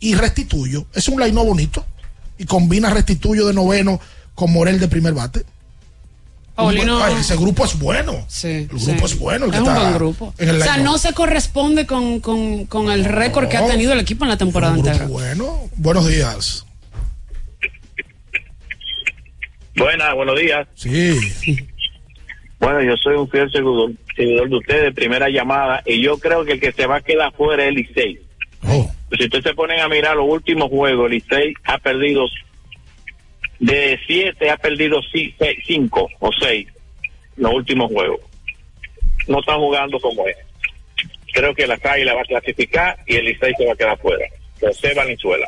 y 0.00 0.16
Restituyo. 0.16 0.86
Es 0.92 1.06
un 1.06 1.20
line 1.20 1.40
bonito. 1.40 1.86
Y 2.36 2.46
combina 2.46 2.90
Restituyo 2.90 3.46
de 3.46 3.54
noveno 3.54 4.00
con 4.34 4.52
Morel 4.52 4.78
de 4.80 4.88
primer 4.88 5.12
bate. 5.14 5.42
Paulino- 6.56 7.02
Ay, 7.02 7.14
ese 7.18 7.36
grupo 7.36 7.64
es 7.64 7.76
bueno. 7.78 8.24
Sí, 8.28 8.46
El 8.48 8.66
grupo 8.68 8.84
sí. 9.08 9.14
es 9.14 9.18
bueno. 9.18 9.46
el 9.46 9.50
que 9.50 9.56
es 9.56 9.62
un 9.62 9.68
está 9.68 9.80
buen 9.80 9.94
grupo. 9.94 10.34
en 10.38 10.48
el 10.50 10.60
o 10.60 10.64
sea, 10.64 10.76
no 10.76 10.98
se 10.98 11.12
corresponde 11.12 11.84
con, 11.86 12.20
con, 12.20 12.66
con 12.66 12.92
el 12.92 13.04
récord 13.04 13.48
que 13.48 13.56
ha 13.56 13.66
tenido 13.66 13.92
el 13.92 13.98
equipo 14.00 14.24
en 14.24 14.30
la 14.30 14.36
temporada 14.36 14.76
entera. 14.76 15.06
Bueno, 15.06 15.62
buenos 15.76 16.06
días. 16.06 16.64
Buenas, 19.76 20.14
buenos 20.14 20.38
días. 20.38 20.68
Sí. 20.74 21.18
Bueno, 22.60 22.82
yo 22.82 22.96
soy 22.96 23.16
un 23.16 23.28
fiel 23.28 23.50
seguidor, 23.50 23.90
seguidor 24.14 24.48
de 24.48 24.56
ustedes, 24.56 24.94
primera 24.94 25.28
llamada, 25.28 25.82
y 25.84 26.00
yo 26.00 26.18
creo 26.18 26.44
que 26.44 26.52
el 26.52 26.60
que 26.60 26.72
se 26.72 26.86
va 26.86 26.96
a 26.96 27.00
quedar 27.00 27.32
fuera 27.34 27.64
es 27.64 27.68
el 27.70 27.74
Licey. 27.74 28.20
Oh. 28.62 28.90
Pues 29.08 29.18
si 29.18 29.24
ustedes 29.24 29.44
se 29.44 29.54
ponen 29.54 29.80
a 29.80 29.88
mirar 29.88 30.16
los 30.16 30.26
últimos 30.28 30.70
juegos, 30.70 31.06
el 31.10 31.14
Licey 31.18 31.52
ha 31.64 31.78
perdido 31.78 32.22
de 33.64 33.98
siete, 34.06 34.50
ha 34.50 34.56
perdido 34.56 35.00
cinco 35.66 36.08
o 36.20 36.30
seis 36.32 36.68
los 37.36 37.52
últimos 37.54 37.90
juegos. 37.90 38.20
No 39.26 39.40
están 39.40 39.58
jugando 39.58 39.98
como 40.00 40.26
es. 40.28 40.36
Creo 41.32 41.54
que 41.54 41.66
la 41.66 41.78
Águila 41.82 42.14
va 42.14 42.20
a 42.20 42.24
clasificar 42.24 42.98
y 43.06 43.16
el 43.16 43.24
Licey 43.24 43.54
se 43.56 43.66
va 43.66 43.72
a 43.72 43.76
quedar 43.76 43.98
fuera. 43.98 44.24
José 44.60 44.92
Valenzuela. 44.94 45.46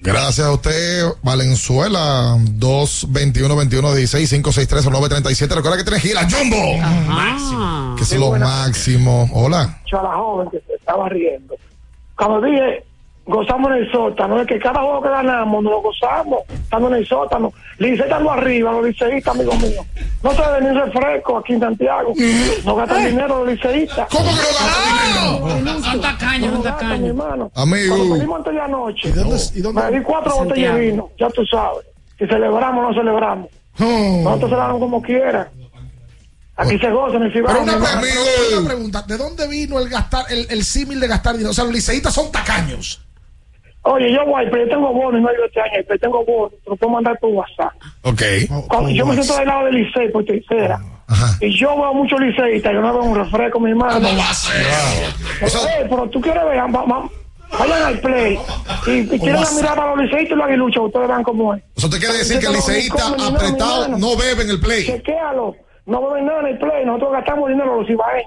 Gracias 0.00 0.46
a 0.46 0.52
usted, 0.52 1.04
Valenzuela, 1.22 2.36
221 2.40 3.56
21 3.56 3.94
16 3.94 4.30
563 4.30 4.84
937. 4.86 5.54
Recuerda 5.54 5.76
que 5.76 5.84
tienes 5.84 6.02
gira, 6.02 6.28
Jumbo. 6.28 6.56
Ah. 6.82 7.94
Que 7.96 8.02
es 8.04 8.16
lo 8.16 8.32
máximo. 8.32 9.28
Hola. 9.32 9.80
Yo 9.86 10.00
a 10.00 10.02
la 10.04 10.14
joven 10.14 10.50
que 10.50 10.60
se 10.66 10.74
estaba 10.74 11.08
riendo. 11.08 11.54
Cuando 12.16 12.40
dije, 12.40 12.84
gozamos 13.24 13.70
en 13.70 13.76
el 13.78 13.92
sótano, 13.92 14.40
es 14.40 14.46
que 14.46 14.58
cada 14.58 14.80
juego 14.80 15.02
que 15.02 15.08
ganamos 15.08 15.62
nos 15.62 15.72
lo 15.72 15.82
gozamos, 15.82 16.40
estando 16.50 16.88
en 16.88 16.94
el 16.94 17.06
sótano. 17.06 17.52
Licey 17.78 18.00
estando 18.04 18.30
arriba, 18.30 18.72
los 18.72 18.84
liceístas, 18.86 19.34
amigos 19.34 19.58
míos. 19.60 19.86
No 20.22 20.32
se 20.32 20.42
debe 20.42 20.60
ni 20.72 20.78
refresco 20.80 21.38
aquí 21.38 21.52
en 21.54 21.60
Santiago. 21.60 22.12
No 22.64 22.76
gastan 22.76 23.06
dinero 23.06 23.44
los 23.44 23.48
liceístas. 23.54 24.08
¿Cómo 24.10 24.24
que 24.24 24.30
no 24.30 24.66
gastan 24.66 25.62
dinero? 25.62 25.82
Son 25.82 26.00
tacaños, 26.00 26.52
son 26.52 26.62
tacaños. 26.62 27.00
mi 27.00 27.08
hermano. 27.08 27.50
Amigo. 27.54 27.96
Cuando 27.96 28.14
perdimos 28.14 28.38
antes 28.38 28.52
de 28.54 28.60
anoche, 28.60 29.08
¿Y 29.08 29.12
dónde, 29.12 29.36
y 29.54 29.60
dónde- 29.60 29.82
me 29.90 29.98
di 29.98 30.04
cuatro 30.04 30.30
Santiago. 30.30 30.48
botellas 30.50 30.74
de 30.74 30.80
vino, 30.80 31.10
ya 31.18 31.28
tú 31.30 31.44
sabes. 31.46 31.86
Si 32.18 32.26
celebramos 32.26 32.84
o 32.84 32.88
no 32.88 32.94
celebramos. 32.94 33.48
Nosotros 33.78 34.50
celebramos 34.50 34.80
como 34.80 35.02
quiera. 35.02 35.50
Aquí 36.54 36.78
se 36.78 36.90
goza 36.90 37.16
en 37.16 37.22
el 37.24 37.32
Pero 37.32 37.46
una, 37.48 37.60
mi 37.62 37.70
hermano. 37.72 38.00
pre- 38.02 38.10
pero 38.12 38.58
una 38.60 38.68
pregunta, 38.68 39.02
¿de 39.02 39.16
dónde 39.16 39.48
vino 39.48 39.78
el 39.78 39.88
gastar, 39.88 40.26
el, 40.28 40.46
el 40.50 40.62
símil 40.64 41.00
de 41.00 41.08
gastar 41.08 41.32
dinero? 41.32 41.50
O 41.50 41.54
sea, 41.54 41.64
los 41.64 41.72
liceístas 41.72 42.12
son 42.14 42.30
tacaños. 42.30 43.00
Oye, 43.84 44.12
yo 44.12 44.24
voy, 44.26 44.44
pero 44.50 44.64
yo 44.64 44.70
tengo 44.70 44.92
bono 44.92 45.18
y 45.18 45.20
no 45.22 45.28
hay 45.28 45.34
este 45.44 45.60
año, 45.60 45.72
pero 45.88 45.98
tengo 45.98 46.24
bono, 46.24 46.48
te 46.64 46.70
lo 46.70 46.76
puedo 46.76 46.92
mandar 46.92 47.18
por 47.20 47.30
WhatsApp. 47.30 47.72
Ok. 48.02 48.22
Cuando 48.68 48.90
yo 48.90 49.04
me 49.06 49.14
siento 49.14 49.36
del 49.36 49.48
lado 49.48 49.64
del 49.66 49.74
licey 49.74 50.08
por 50.12 50.24
tercera, 50.24 50.78
y 51.40 51.50
yo 51.58 51.76
veo 51.76 51.92
muchos 51.92 52.20
liceístas, 52.20 52.72
yo 52.72 52.80
no 52.80 52.92
veo 52.92 53.02
un 53.02 53.16
refresco, 53.16 53.58
mi 53.60 53.70
hermano. 53.70 53.94
¿Cómo 53.94 54.16
va 54.16 54.30
a 54.30 54.34
ser? 54.34 54.54
Pero, 55.40 55.48
eh, 55.66 55.86
pero 55.90 56.08
tú 56.08 56.20
quieres 56.20 56.44
ver, 56.44 56.58
va- 56.58 56.84
va- 56.84 57.08
vayan 57.58 57.82
al 57.82 57.98
play 58.00 58.38
y, 58.86 58.90
y 58.90 59.18
quieren 59.18 59.42
mirar 59.56 59.78
a 59.78 59.86
los 59.94 59.98
liceístas 59.98 60.30
y 60.30 60.34
los 60.36 60.46
aguiluchos, 60.46 60.86
ustedes 60.86 61.08
vean 61.08 61.22
cómo 61.24 61.52
es. 61.54 61.62
Eso 61.76 61.90
te 61.90 61.98
quiere 61.98 62.18
decir 62.18 62.38
que 62.38 62.46
el 62.46 62.52
liceísta 62.52 63.08
apretado 63.08 63.88
no 63.88 64.16
bebe 64.16 64.42
en 64.44 64.50
el 64.50 64.60
play. 64.60 64.86
Chequéalo. 64.86 65.56
No 65.84 66.00
beben 66.08 66.26
nada 66.26 66.40
en 66.42 66.46
el 66.46 66.58
play, 66.58 66.86
nosotros 66.86 67.10
gastamos 67.12 67.48
dinero 67.48 67.80
los 67.80 67.88
mi 67.88 67.96
madre. 67.96 68.24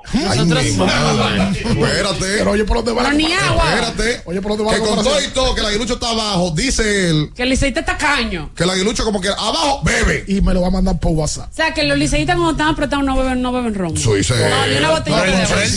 Espérate. 1.53 2.25
Pero 2.37 2.51
oye, 2.51 2.65
¿por 2.65 2.77
dónde 2.77 2.91
va? 2.91 3.03
Pero 3.03 3.15
ni 3.15 3.31
agua. 3.31 3.63
Espérate. 3.73 4.21
Oye, 4.25 4.41
¿por 4.41 4.57
dónde 4.57 4.63
va 4.65 4.73
Que 4.73 4.79
con 4.85 5.03
todo 5.03 5.21
y 5.21 5.27
todo, 5.29 5.55
que 5.55 5.61
el 5.61 5.67
aguilucho 5.67 5.93
está 5.93 6.09
abajo, 6.09 6.51
dice 6.51 7.09
él, 7.09 7.29
Que 7.33 7.43
el 7.43 7.49
liceísta 7.49 7.79
es 7.79 7.85
tacaño. 7.85 8.51
que 8.53 8.63
el 8.63 8.69
aguilucho 8.71 9.05
como 9.05 9.21
que 9.21 9.29
abajo 9.29 9.79
bebe. 9.83 10.25
Y 10.27 10.41
me 10.41 10.53
lo 10.53 10.61
va 10.61 10.67
a 10.67 10.71
mandar 10.71 10.99
por 10.99 11.13
WhatsApp. 11.13 11.49
O 11.49 11.55
sea, 11.55 11.73
que 11.73 11.83
los 11.83 11.97
liceístas 11.97 12.35
cuando 12.35 12.51
están 12.51 12.67
apretados 12.67 13.05
no 13.05 13.15
beben, 13.17 13.41
no 13.41 13.53
beben 13.53 13.73
ron. 13.73 13.95
Sí, 13.95 14.21
sí. 14.21 14.33
No, 14.33 14.67
ni 14.67 14.75
una 14.77 14.89
botella 14.91 15.21
de 15.21 15.29
él- 15.29 15.47
pero 15.47 15.61
él 15.61 15.71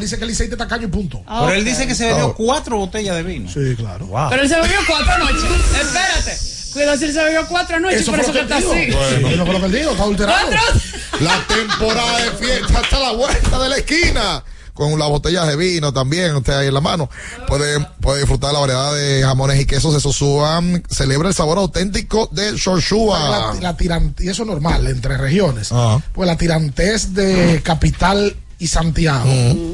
dice- 0.00 0.16
que 0.16 0.22
el 0.24 0.28
liceísta 0.28 0.54
es 0.56 0.58
tacaño 0.58 0.84
y 0.88 0.90
punto. 0.90 1.22
Ah, 1.26 1.42
Pero 1.46 1.56
él 1.58 1.64
dice 1.64 1.86
que 1.86 1.94
se 1.94 2.06
bebió 2.06 2.34
cuatro 2.34 2.78
botellas 2.78 3.14
de 3.14 3.22
vino. 3.22 3.48
Sí, 3.48 3.76
claro. 3.76 4.08
Pero 4.28 4.42
él 4.42 4.48
se 4.48 4.56
bebió 4.60 4.78
cuatro 4.88 5.12
anoche. 5.12 5.46
Espérate. 5.80 6.55
Cuidado 6.76 6.98
si 6.98 7.04
él 7.06 7.12
se 7.14 7.24
bebió 7.24 7.46
cuatro 7.48 7.76
anoche, 7.76 8.04
por 8.04 8.20
eso 8.20 8.32
que 8.34 8.40
está 8.40 8.58
dijo. 8.58 8.70
así. 8.70 8.84
Sí, 8.92 9.32
Eso 9.32 9.44
fue 9.46 9.54
lo 9.54 9.60
que 9.60 9.66
él 9.66 9.72
dijo, 9.72 9.90
está 9.92 10.02
adulterado. 10.02 10.46
¿Cuatro? 10.50 10.80
La 11.20 11.46
temporada 11.46 12.18
de 12.18 12.30
fiesta 12.32 12.80
está 12.82 12.96
a 12.98 13.00
la 13.00 13.12
vuelta 13.12 13.58
de 13.58 13.68
la 13.70 13.76
esquina. 13.78 14.44
Con 14.74 14.98
las 14.98 15.08
botellas 15.08 15.46
de 15.46 15.56
vino 15.56 15.90
también, 15.90 16.36
usted 16.36 16.52
ahí 16.52 16.68
en 16.68 16.74
la 16.74 16.82
mano. 16.82 17.08
Puede, 17.48 17.80
puede 18.02 18.18
disfrutar 18.18 18.52
la 18.52 18.58
variedad 18.58 18.94
de 18.94 19.22
jamones 19.22 19.58
y 19.58 19.64
quesos 19.64 19.94
de 19.94 20.00
Sosúa. 20.00 20.62
Celebra 20.90 21.28
el 21.28 21.34
sabor 21.34 21.56
auténtico 21.56 22.28
de 22.30 22.52
La, 22.52 22.58
Shoshua. 22.58 23.54
la 23.58 23.74
y 24.18 24.28
eso 24.28 24.42
es 24.42 24.46
normal 24.46 24.86
entre 24.86 25.16
regiones. 25.16 25.72
Ajá. 25.72 26.02
Pues 26.12 26.26
la 26.26 26.36
tirantez 26.36 27.14
de 27.14 27.62
Capital 27.64 28.36
y 28.58 28.66
Santiago, 28.66 29.24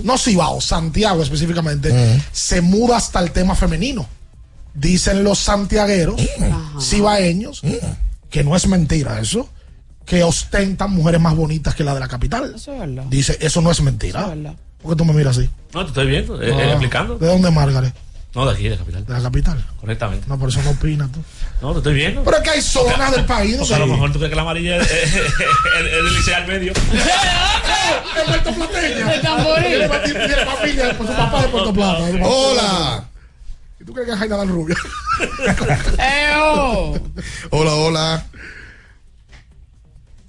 no 0.05 0.17
Cibao, 0.19 0.61
Santiago 0.61 1.21
específicamente, 1.25 2.23
se 2.31 2.61
muda 2.61 2.99
hasta 2.99 3.19
el 3.19 3.33
tema 3.33 3.57
femenino. 3.57 4.07
Dicen 4.75 5.23
los 5.25 5.39
santiagueros, 5.39 6.21
cibaeños, 6.81 7.63
que 8.31 8.43
no 8.45 8.57
es 8.57 8.67
mentira 8.67 9.21
eso, 9.21 9.49
que 10.07 10.23
ostentan 10.25 10.91
mujeres 10.91 11.21
más 11.21 11.37
bonitas 11.37 11.75
que 11.75 11.85
la 11.85 11.95
de 11.95 12.01
la 12.01 12.09
capital. 12.09 12.53
Eso 12.57 12.73
es 12.73 12.81
verdad. 12.81 13.05
Dice, 13.09 13.37
eso 13.41 13.61
no 13.61 13.71
es 13.71 13.81
mentira. 13.83 14.21
Eso 14.21 14.33
es 14.33 14.37
verdad. 14.43 14.57
¿Por 14.83 14.93
qué 14.93 14.97
tú 14.97 15.05
me 15.05 15.13
miras 15.13 15.37
así? 15.39 15.49
No, 15.75 15.83
te 15.85 15.89
estoy 15.89 16.07
viendo, 16.09 16.43
eh, 16.43 16.51
Ah, 16.55 16.61
eh, 16.63 16.71
explicando. 16.71 17.19
¿De 17.19 17.27
dónde, 17.27 17.51
Margaret? 17.51 17.95
No, 18.35 18.47
de 18.47 18.53
aquí, 18.55 18.65
de 18.65 18.71
la 18.71 18.77
capital. 18.79 19.05
De 19.07 19.13
la 19.13 19.21
capital. 19.23 19.65
Correctamente. 19.79 20.25
No, 20.27 20.39
por 20.39 20.49
eso 20.49 20.63
no 20.63 20.71
opinas 20.71 21.13
tú. 21.13 21.21
No, 21.61 21.73
te 21.73 21.79
estoy 21.79 21.95
viendo. 21.95 22.25
Pero 22.25 22.39
es 22.39 22.43
que 22.43 22.51
hay 22.51 22.63
zonas 22.63 23.13
del 23.15 23.27
país. 23.27 23.57
Porque 23.59 23.75
a 23.75 23.79
lo 23.79 23.87
mejor 23.87 24.11
tú 24.11 24.19
crees 24.19 24.31
que 24.31 24.37
la 24.37 24.43
amarilla 24.43 24.77
es, 24.79 24.91
es, 24.91 25.15
es- 25.15 25.15
es 25.15 25.93
el 25.93 26.15
liceo 26.15 26.37
al 26.37 26.47
medio. 26.47 26.73
Es 28.17 28.25
Puerto 28.27 28.53
Plateña. 28.55 29.13
El 29.15 29.21
tamboril. 29.23 29.91
Tiene 30.65 30.95
pues 30.95 31.11
su 31.11 31.17
papá 31.17 31.43
de 31.43 31.49
Puerto 31.49 31.73
Plata. 31.73 32.05
Hola. 32.25 33.05
¿Y 33.83 33.85
tú 33.85 33.93
crees 33.95 34.07
que 34.07 34.13
es 34.15 34.19
Jaina 34.21 34.37
Dan 34.37 34.49
Rubio? 34.49 34.77
¡Eo! 35.99 36.93
Hola, 37.51 37.75
hola. 37.75 38.27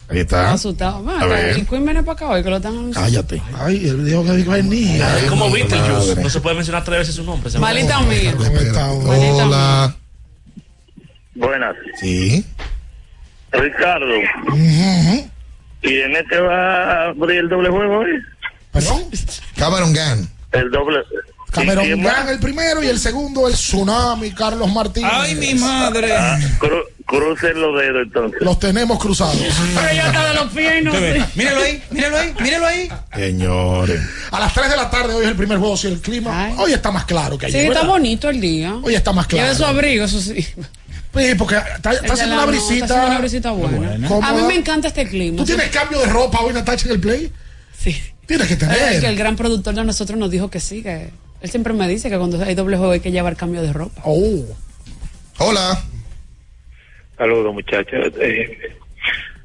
Ahí 0.10 0.20
está. 0.22 0.54
Asustado. 0.54 1.04
Man, 1.04 1.22
A 1.22 1.26
ver. 1.28 1.60
el 1.60 1.68
Queen 1.68 1.86
viene 1.86 2.02
para 2.02 2.14
acá 2.14 2.30
hoy 2.30 2.42
que 2.44 2.50
lo 2.50 2.58
están 2.58 2.72
anunciando. 2.74 3.08
Cállate. 3.12 3.44
Ay, 3.54 3.88
él 3.88 4.06
dijo 4.06 4.26
que 4.26 4.32
venía. 4.32 5.20
Es 5.20 5.26
como 5.26 5.52
Beetlejuice. 5.52 6.16
No 6.16 6.30
se 6.32 6.42
puede 6.42 6.56
mencionar 6.56 6.84
tres 6.84 7.00
veces 7.00 7.14
su 7.14 7.24
nombre. 7.24 7.52
Malita 7.60 8.02
mía. 8.02 8.34
¿Cómo 8.36 8.58
está? 8.58 8.88
Manita 8.88 9.46
Hola. 9.46 9.96
Buenas. 11.36 11.76
Sí. 12.02 12.44
Ricardo. 13.52 14.16
¿Y 15.84 16.00
en 16.00 16.16
este 16.16 16.40
va 16.40 17.06
a 17.06 17.10
abrir 17.10 17.38
el 17.38 17.50
doble 17.50 17.70
juego 17.70 18.00
hoy? 18.00 18.20
¿Perdón? 18.72 19.04
Cameron 19.58 19.94
Gann. 19.94 20.28
El 20.54 20.72
doble. 20.72 21.04
Cameron 21.54 21.84
¿Y 21.84 21.88
quién 21.88 22.02
más? 22.04 22.14
Gang 22.16 22.30
el 22.30 22.40
primero 22.40 22.84
y 22.84 22.88
el 22.88 23.00
segundo 23.00 23.48
el 23.48 23.54
Tsunami, 23.54 24.32
Carlos 24.32 24.72
Martínez. 24.72 25.12
Ay, 25.14 25.36
mi 25.36 25.54
madre. 25.56 26.14
Ah, 26.16 26.40
cru- 26.60 26.84
crucen 27.06 27.62
los 27.62 27.80
dedos 27.80 28.04
entonces. 28.04 28.42
Los 28.42 28.60
tenemos 28.60 29.00
cruzados. 29.00 29.38
Pero 29.38 29.94
ya 29.94 30.08
está 30.08 30.28
de 30.30 30.34
los. 30.34 30.54
Míralo 30.54 31.62
ahí, 31.64 31.84
míralo 31.92 32.18
ahí, 32.18 32.34
míralo 32.40 32.66
ahí. 32.68 32.90
Señores. 33.16 34.02
A 34.32 34.40
las 34.40 34.54
3 34.54 34.70
de 34.70 34.76
la 34.78 34.90
tarde 34.90 35.14
hoy 35.14 35.24
es 35.26 35.30
el 35.32 35.36
primer 35.38 35.58
juego. 35.60 35.78
Si 35.78 35.88
el 35.88 36.00
clima 36.02 36.52
hoy 36.58 36.74
está 36.74 36.92
más 36.92 37.06
claro 37.06 37.38
que 37.38 37.48
Sí, 37.52 37.58
ayer. 37.58 37.68
está 37.70 37.80
¿verdad? 37.82 37.90
bonito 37.94 38.30
el 38.30 38.42
día. 38.42 38.76
Hoy 38.82 38.96
está 38.96 39.14
más 39.14 39.28
claro. 39.28 39.46
Lleve 39.46 39.56
su 39.58 39.66
abrigo, 39.66 40.06
eso 40.06 40.20
sí. 40.20 40.34
Sí, 41.16 41.36
porque 41.38 41.58
está, 41.58 41.92
está 41.94 42.14
haciendo 42.14 42.36
una 42.36 42.46
brisita. 42.48 42.74
Está 42.74 42.86
haciendo 42.96 43.08
una 43.08 43.20
brisita 43.20 43.52
buena. 43.52 44.28
A 44.28 44.34
mí 44.34 44.42
me 44.48 44.56
encanta 44.56 44.88
este 44.88 45.08
clima. 45.08 45.38
¿Tú 45.38 45.46
tienes 45.46 45.70
cambio 45.70 46.00
de 46.00 46.08
ropa 46.08 46.40
hoy, 46.42 46.54
Natacha, 46.54 46.86
en 46.88 46.92
el 46.94 47.00
play? 47.00 47.32
Sí. 47.80 47.96
Tienes 48.26 48.48
que 48.48 48.54
Es 48.54 48.60
que 48.60 48.66
tener. 48.66 49.06
el 49.06 49.16
gran 49.18 49.36
productor 49.36 49.76
de 49.76 49.84
nosotros 49.84 50.18
nos 50.18 50.32
dijo 50.32 50.50
que 50.50 50.60
sí, 50.62 50.82
que 50.82 51.12
él 51.44 51.50
siempre 51.50 51.74
me 51.74 51.88
dice 51.88 52.10
que 52.10 52.18
cuando 52.18 52.42
hay 52.44 52.56
doble 52.56 52.78
juego 52.78 52.94
hay 52.94 53.00
que 53.02 53.12
llevar 53.12 53.36
cambio 53.36 53.62
de 53.62 53.72
ropa. 53.74 54.02
Oh. 54.06 54.44
Hola. 55.38 55.78
Saludos, 57.18 57.54
muchachos. 57.54 58.12
Eh, 58.20 58.58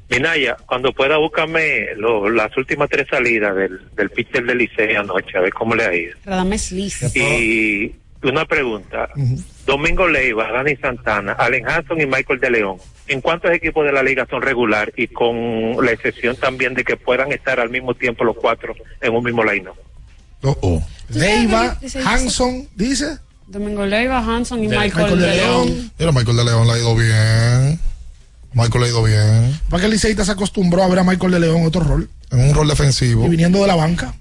Minaya, 0.09 0.57
cuando 0.65 0.91
pueda, 0.91 1.17
búscame 1.17 1.93
lo- 1.97 2.29
las 2.29 2.55
últimas 2.57 2.89
tres 2.89 3.07
salidas 3.09 3.55
del, 3.55 3.79
del 3.95 4.09
pitcher 4.09 4.43
del 4.43 4.57
Liceo 4.57 5.01
anoche, 5.01 5.37
a 5.37 5.41
ver 5.41 5.53
cómo 5.53 5.75
le 5.75 5.83
ha 5.85 5.93
ido. 5.93 6.15
Radames 6.25 6.71
Liz. 6.71 7.15
Y 7.15 7.93
una 8.23 8.45
pregunta. 8.45 9.09
Domingo 9.67 10.07
Leiva, 10.07 10.51
Dani 10.51 10.75
Santana, 10.77 11.33
Allen 11.33 11.67
Hanson 11.69 12.01
y 12.01 12.05
Michael 12.07 12.39
de 12.39 12.49
León. 12.49 12.77
¿En 13.07 13.21
cuántos 13.21 13.51
equipos 13.51 13.85
de 13.85 13.91
la 13.91 14.01
liga 14.03 14.25
son 14.29 14.41
regular 14.41 14.91
y 14.95 15.07
con 15.07 15.83
la 15.85 15.91
excepción 15.91 16.35
también 16.37 16.73
de 16.73 16.83
que 16.83 16.95
puedan 16.97 17.31
estar 17.31 17.59
al 17.59 17.69
mismo 17.69 17.93
tiempo 17.93 18.23
los 18.23 18.35
cuatro 18.37 18.73
en 19.01 19.13
un 19.13 19.23
mismo 19.23 19.43
line? 19.43 19.69
Oh, 20.43 20.57
oh. 20.61 20.83
Leiva, 21.09 21.77
Hanson, 22.05 22.67
dice. 22.75 23.17
Domingo 23.47 23.85
Leiva, 23.85 24.19
Hanson 24.19 24.63
y 24.63 24.67
De- 24.67 24.77
Michael, 24.77 25.11
Michael 25.15 25.19
de 25.19 25.27
León. 25.35 25.65
León. 25.67 25.91
Mira, 25.97 26.11
Michael 26.11 26.37
de 26.37 26.43
León 26.45 26.67
le 26.67 26.73
ha 26.73 26.77
ido 26.77 26.95
bien. 26.95 27.79
Michael 28.53 28.81
le 28.81 28.85
ha 28.87 28.89
ido 28.89 29.03
bien. 29.03 29.59
Para 29.69 29.81
que 29.81 29.85
el 29.87 29.91
liceísta 29.91 30.23
se 30.25 30.31
acostumbró 30.31 30.83
a 30.83 30.87
ver 30.87 30.99
a 30.99 31.03
Michael 31.03 31.31
de 31.31 31.39
León 31.39 31.57
en 31.57 31.65
otro 31.65 31.81
rol. 31.81 32.09
En 32.31 32.39
un 32.41 32.53
rol 32.53 32.67
defensivo. 32.67 33.25
Y 33.25 33.29
viniendo 33.29 33.59
de 33.61 33.67
la 33.67 33.75
banca. 33.75 34.13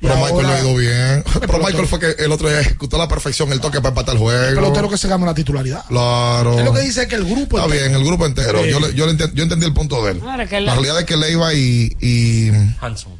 Pero 0.00 0.16
Michael 0.16 0.46
le 0.48 0.52
ha 0.54 0.60
ido 0.60 0.74
bien. 0.76 1.22
Pero 1.24 1.40
pelotero. 1.40 1.64
Michael 1.66 1.86
fue 1.86 2.00
que 2.00 2.24
el 2.24 2.32
otro 2.32 2.48
día 2.48 2.60
ejecutó 2.60 2.96
a 2.96 3.00
la 3.00 3.08
perfección 3.08 3.52
el 3.52 3.60
toque 3.60 3.78
para 3.78 3.90
empatar 3.90 4.16
el 4.16 4.20
El 4.22 4.24
juego. 4.26 4.54
pelotero 4.62 4.88
que 4.90 4.96
se 4.98 5.06
gana 5.06 5.26
la 5.26 5.34
titularidad. 5.34 5.84
Claro. 5.86 6.58
Es 6.58 6.64
lo 6.64 6.72
que 6.72 6.80
dice 6.80 7.06
que 7.06 7.14
el 7.16 7.24
grupo 7.24 7.56
Está 7.58 7.68
entero- 7.68 7.88
bien, 7.88 7.94
el 7.94 8.04
grupo 8.04 8.26
entero. 8.26 8.64
Sí. 8.64 8.70
Yo, 8.70 8.80
le- 8.80 8.94
yo, 8.94 9.06
yo 9.34 9.42
entendí 9.44 9.64
el 9.66 9.74
punto 9.74 10.04
de 10.04 10.12
él. 10.12 10.20
La- 10.24 10.36
realidad 10.74 10.98
es 10.98 11.04
que 11.04 11.16
Leiva 11.16 11.54
y, 11.54 11.96
y. 12.00 12.50
Hanson. 12.80 13.12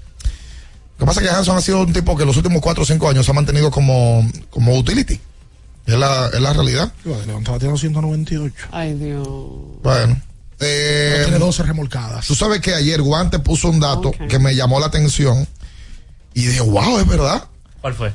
Lo 1.03 1.07
que 1.07 1.16
pasa 1.16 1.20
es 1.20 1.29
que 1.29 1.35
Hanson 1.35 1.57
ha 1.57 1.61
sido 1.61 1.81
un 1.81 1.93
tipo 1.93 2.16
que 2.16 2.23
en 2.23 2.29
los 2.29 2.37
últimos 2.37 2.62
4 2.62 2.81
o 2.81 2.87
5 2.87 3.09
años 3.09 3.24
se 3.27 3.33
ha 3.33 3.35
mantenido 3.35 3.73
como, 3.73 4.24
como 4.51 4.79
utility. 4.79 5.19
Es 5.85 5.95
la, 5.97 6.29
es 6.33 6.41
la 6.41 6.53
realidad. 6.53 6.93
Estaba 7.05 7.59
tirando 7.59 7.77
198. 7.77 8.55
Ay, 8.70 8.95
Dios. 8.95 9.27
Bueno. 9.83 10.23
Eh, 10.61 11.23
tiene 11.24 11.41
12 11.41 11.65
remolcadas. 11.65 12.24
Tú 12.24 12.37
sabes 12.37 12.61
que 12.61 12.73
ayer 12.73 13.03
Guante 13.03 13.41
puso 13.41 13.69
un 13.69 13.81
dato 13.81 14.12
que 14.29 14.39
me 14.39 14.55
llamó 14.55 14.79
la 14.79 14.87
atención 14.87 15.49
y 16.35 16.47
dije, 16.47 16.61
wow, 16.61 17.01
es 17.01 17.09
verdad. 17.09 17.49
¿Cuál 17.81 17.95
fue? 17.95 18.12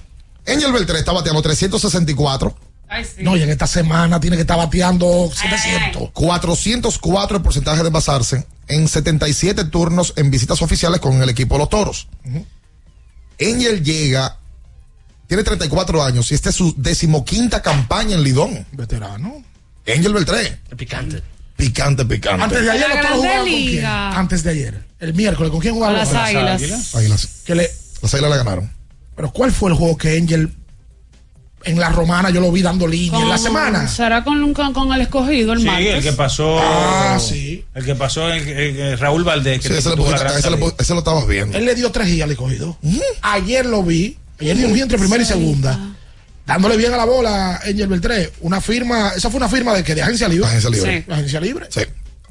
Angel 0.48 0.72
Beltré 0.72 1.00
está 1.00 1.12
bateando 1.12 1.42
364, 1.42 2.56
Ay, 2.88 3.04
sí. 3.04 3.22
No, 3.22 3.36
y 3.36 3.42
en 3.42 3.50
esta 3.50 3.68
semana 3.68 4.22
tiene 4.22 4.38
que 4.38 4.44
estar 4.44 4.58
bateando 4.58 5.30
700. 5.34 6.12
404 6.14 7.36
el 7.36 7.44
porcentaje 7.44 7.84
de 7.84 7.90
basarse 7.90 8.48
en 8.70 8.88
77 8.88 9.66
turnos 9.66 10.14
en 10.16 10.32
visitas 10.32 10.62
oficiales 10.62 11.02
con 11.02 11.22
el 11.22 11.28
equipo 11.28 11.56
de 11.56 11.60
los 11.60 11.70
Toros. 11.70 12.08
Angel 13.40 13.84
llega, 13.84 14.38
tiene 15.28 15.44
34 15.44 16.04
años 16.04 16.32
y 16.32 16.36
esta 16.36 16.50
es 16.50 16.56
su 16.56 16.74
decimoquinta 16.78 17.62
campaña 17.62 18.16
en 18.16 18.24
Lidón. 18.24 18.66
Veterano. 18.72 19.44
Angel 19.88 20.14
Beltré. 20.14 20.60
Picante. 20.76 21.22
Picante, 21.56 22.06
picante. 22.06 22.44
Antes 22.44 22.62
de 22.64 22.72
ayer 22.72 22.88
La 22.90 22.96
Grande 22.96 23.16
jugaban 23.18 23.40
con 23.40 23.48
quién. 23.48 23.86
Antes 23.86 24.44
de 24.44 24.50
ayer. 24.52 24.84
El 25.00 25.14
miércoles, 25.14 25.52
¿con 25.52 25.60
quién 25.60 25.74
Con 25.74 25.80
jugaban? 25.80 25.98
las 25.98 26.08
los 26.12 26.18
águilas. 26.18 26.96
Águilas. 26.96 27.28
Que 27.46 27.56
le, 27.56 27.72
Las 28.02 28.14
águilas 28.14 28.32
le 28.32 28.38
ganaron. 28.38 28.72
pero 29.16 29.32
¿cuál 29.32 29.52
fue 29.52 29.70
el 29.72 29.76
juego 29.76 29.98
que 29.98 30.18
Angel 30.18 30.52
en 31.64 31.80
la 31.80 31.90
romana 31.90 32.30
yo 32.30 32.40
lo 32.40 32.52
vi 32.52 32.62
dando 32.62 32.88
línea 32.88 33.20
en 33.22 33.30
la 33.30 33.38
semana? 33.38 33.88
¿Será 33.88 34.24
con, 34.24 34.54
con, 34.54 34.74
con 34.74 34.94
el 34.94 35.02
escogido 35.02 35.54
el 35.54 35.60
Sí, 35.60 35.66
martes? 35.66 35.96
el 35.96 36.04
que 36.04 36.14
pasó. 36.14 36.60
Ah, 36.62 37.18
sí. 37.20 37.66
El 37.74 37.84
que 37.86 37.96
pasó, 37.96 38.32
el, 38.32 38.48
el- 38.48 38.80
el 38.80 39.00
Raúl 39.00 39.24
Valdés. 39.24 39.60
Que 39.62 39.68
Sí, 39.70 39.74
ese, 39.76 39.90
le 39.90 39.96
la 39.96 40.02
le 40.50 40.58
lo 40.58 41.00
estabas 41.00 41.28
viendo. 41.28 41.58
Él 41.58 41.66
le 41.66 41.76
dio 41.76 41.92
tres 41.92 42.08
guías 42.08 42.24
al 42.26 42.32
escogido. 42.32 42.78
Ayer 43.22 43.66
lo 43.66 43.84
vi. 43.84 44.18
Ayer 44.40 44.56
dio 44.56 44.68
un 44.68 44.74
hit 44.76 44.84
entre 44.84 44.98
primera 45.00 45.22
y 45.24 45.26
segunda. 45.26 45.78
Dándole 46.46 46.78
bien 46.78 46.94
a 46.94 46.98
la 46.98 47.06
bola 47.06 47.56
Angel 47.66 47.88
Beltré. 47.88 48.32
Una 48.42 48.62
firma, 48.62 49.12
esa 49.18 49.30
fue 49.30 49.38
una 49.38 49.50
firma 49.50 49.74
de 49.74 49.84
que 49.84 49.94
de 49.96 50.02
agencia 50.04 50.30
libre. 50.30 50.48
Agencia 50.48 50.70
libre. 50.70 50.98
Sí. 51.00 51.04
La 51.08 51.16
agencia 51.16 51.42
libre. 51.42 51.66
Sí. 51.70 51.82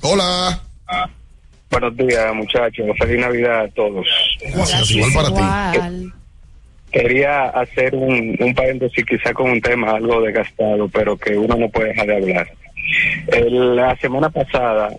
Hola. 0.01 0.63
Buenos 1.71 1.97
días, 1.97 2.33
muchachos. 2.35 2.87
Feliz 2.99 3.21
Navidad 3.21 3.65
a 3.65 3.69
todos. 3.71 4.07
Gracias, 4.55 4.91
igual 4.93 5.13
para 5.13 5.29
ti. 5.29 5.77
Igual. 5.77 6.15
Quería 6.93 7.45
hacer 7.47 7.95
un, 7.95 8.37
un 8.39 8.55
paréntesis 8.55 9.05
quizá 9.05 9.35
con 9.35 9.51
un 9.51 9.61
tema 9.61 9.93
algo 9.93 10.21
desgastado, 10.23 10.89
pero 10.89 11.17
que 11.17 11.37
uno 11.37 11.57
no 11.57 11.69
puede 11.69 11.89
dejar 11.89 12.07
de 12.07 12.17
hablar. 12.17 12.49
El- 13.29 13.77
la 13.77 13.97
semana 13.97 14.31
pasada 14.31 14.91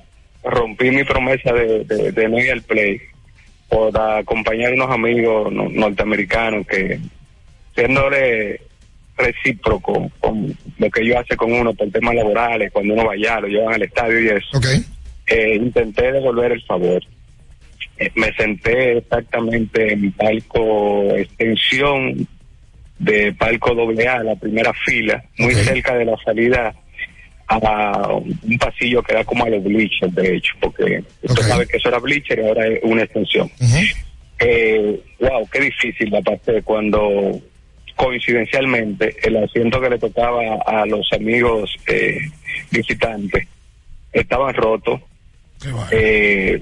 rompí 0.43 0.91
mi 0.91 1.03
promesa 1.03 1.53
de, 1.53 1.83
de, 1.85 2.11
de 2.11 2.29
no 2.29 2.37
ir 2.39 2.51
al 2.51 2.61
play 2.61 2.99
por 3.69 3.97
acompañar 3.99 4.71
a 4.71 4.75
unos 4.75 4.91
amigos 4.91 5.51
no- 5.51 5.69
norteamericanos 5.69 6.67
que, 6.67 6.99
siéndole 7.75 8.61
recíproco 9.17 10.11
con 10.19 10.55
lo 10.77 10.89
que 10.91 11.05
yo 11.05 11.17
hace 11.19 11.35
con 11.35 11.51
uno 11.51 11.73
por 11.73 11.89
temas 11.89 12.13
laborales, 12.15 12.71
cuando 12.71 12.93
uno 12.93 13.05
vaya, 13.05 13.39
lo 13.39 13.47
llevan 13.47 13.73
al 13.73 13.81
estadio 13.83 14.19
y 14.21 14.27
eso, 14.29 14.57
Ok. 14.57 14.65
eh, 15.27 15.55
intenté 15.55 16.11
devolver 16.11 16.51
el 16.51 16.61
favor. 16.63 17.01
Me 18.15 18.31
senté 18.33 18.97
exactamente 18.97 19.93
en 19.93 20.11
palco 20.11 21.15
extensión 21.15 22.27
de 22.99 23.33
palco 23.33 23.73
doble 23.73 24.07
A, 24.07 24.23
la 24.23 24.35
primera 24.35 24.71
fila, 24.73 25.23
muy 25.37 25.53
cerca 25.55 25.95
de 25.95 26.05
la 26.05 26.17
salida 26.23 26.73
a 27.47 28.13
un 28.13 28.57
pasillo 28.59 29.01
que 29.01 29.13
da 29.15 29.23
como 29.23 29.45
a 29.45 29.49
los 29.49 29.63
bleachers, 29.63 30.13
de 30.13 30.35
hecho, 30.35 30.53
porque 30.59 31.03
usted 31.23 31.43
Ok. 31.43 31.47
sabe 31.47 31.67
que 31.67 31.77
eso 31.77 31.89
era 31.89 31.99
bleacher 31.99 32.39
y 32.39 32.47
ahora 32.47 32.67
es 32.67 32.79
una 32.83 33.03
extensión. 33.03 33.49
Ujú. 33.59 33.77
Eh, 34.39 34.99
wow, 35.19 35.47
qué 35.51 35.61
difícil 35.61 36.11
la 36.11 36.21
pasé 36.21 36.61
cuando 36.61 37.41
coincidencialmente 37.95 39.15
el 39.23 39.37
asiento 39.37 39.81
que 39.81 39.89
le 39.89 39.97
tocaba 39.97 40.41
a 40.65 40.85
los 40.85 41.11
amigos 41.13 41.75
eh, 41.87 42.19
visitantes 42.69 43.47
estaban 44.13 44.53
rotos. 44.53 45.01
Eh, 45.91 46.59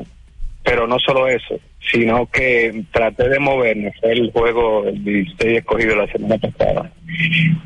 pero 0.65 0.87
no 0.87 0.97
solo 0.97 1.27
eso, 1.27 1.59
sino 1.91 2.25
que 2.31 2.83
traté 2.91 3.29
de 3.29 3.39
moverme, 3.39 3.93
fue 4.01 4.13
el 4.13 4.31
juego 4.31 4.83
del 4.83 5.03
16 5.03 5.59
escogido 5.59 5.95
la 5.95 6.11
semana 6.11 6.37
pasada. 6.39 6.91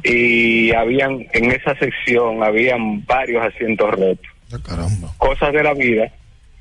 Y 0.03 0.71
habían, 0.73 1.25
en 1.33 1.51
esa 1.51 1.73
sección, 1.79 2.43
habían 2.43 3.05
varios 3.05 3.41
asientos 3.41 3.89
rotos. 3.91 4.27
Ah, 4.51 4.57
caramba. 4.61 5.13
Cosas 5.17 5.53
de 5.53 5.63
la 5.63 5.73
vida, 5.73 6.11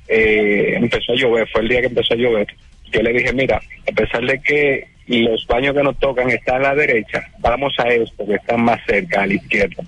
eh, 0.07 0.75
empezó 0.77 1.11
a 1.11 1.15
llover, 1.15 1.47
fue 1.49 1.61
el 1.61 1.67
día 1.67 1.81
que 1.81 1.87
empezó 1.87 2.13
a 2.13 2.17
llover. 2.17 2.47
Yo 2.91 3.01
le 3.01 3.13
dije, 3.13 3.33
mira, 3.33 3.61
a 3.87 3.91
pesar 3.91 4.25
de 4.25 4.41
que 4.41 4.87
los 5.07 5.45
baños 5.45 5.75
que 5.75 5.83
nos 5.83 5.99
tocan 5.99 6.29
están 6.29 6.63
a 6.63 6.69
la 6.69 6.75
derecha, 6.75 7.21
vamos 7.39 7.73
a 7.79 7.89
esto 7.89 8.25
que 8.25 8.35
están 8.35 8.63
más 8.63 8.79
cerca, 8.87 9.23
a 9.23 9.27
la 9.27 9.33
izquierda. 9.33 9.83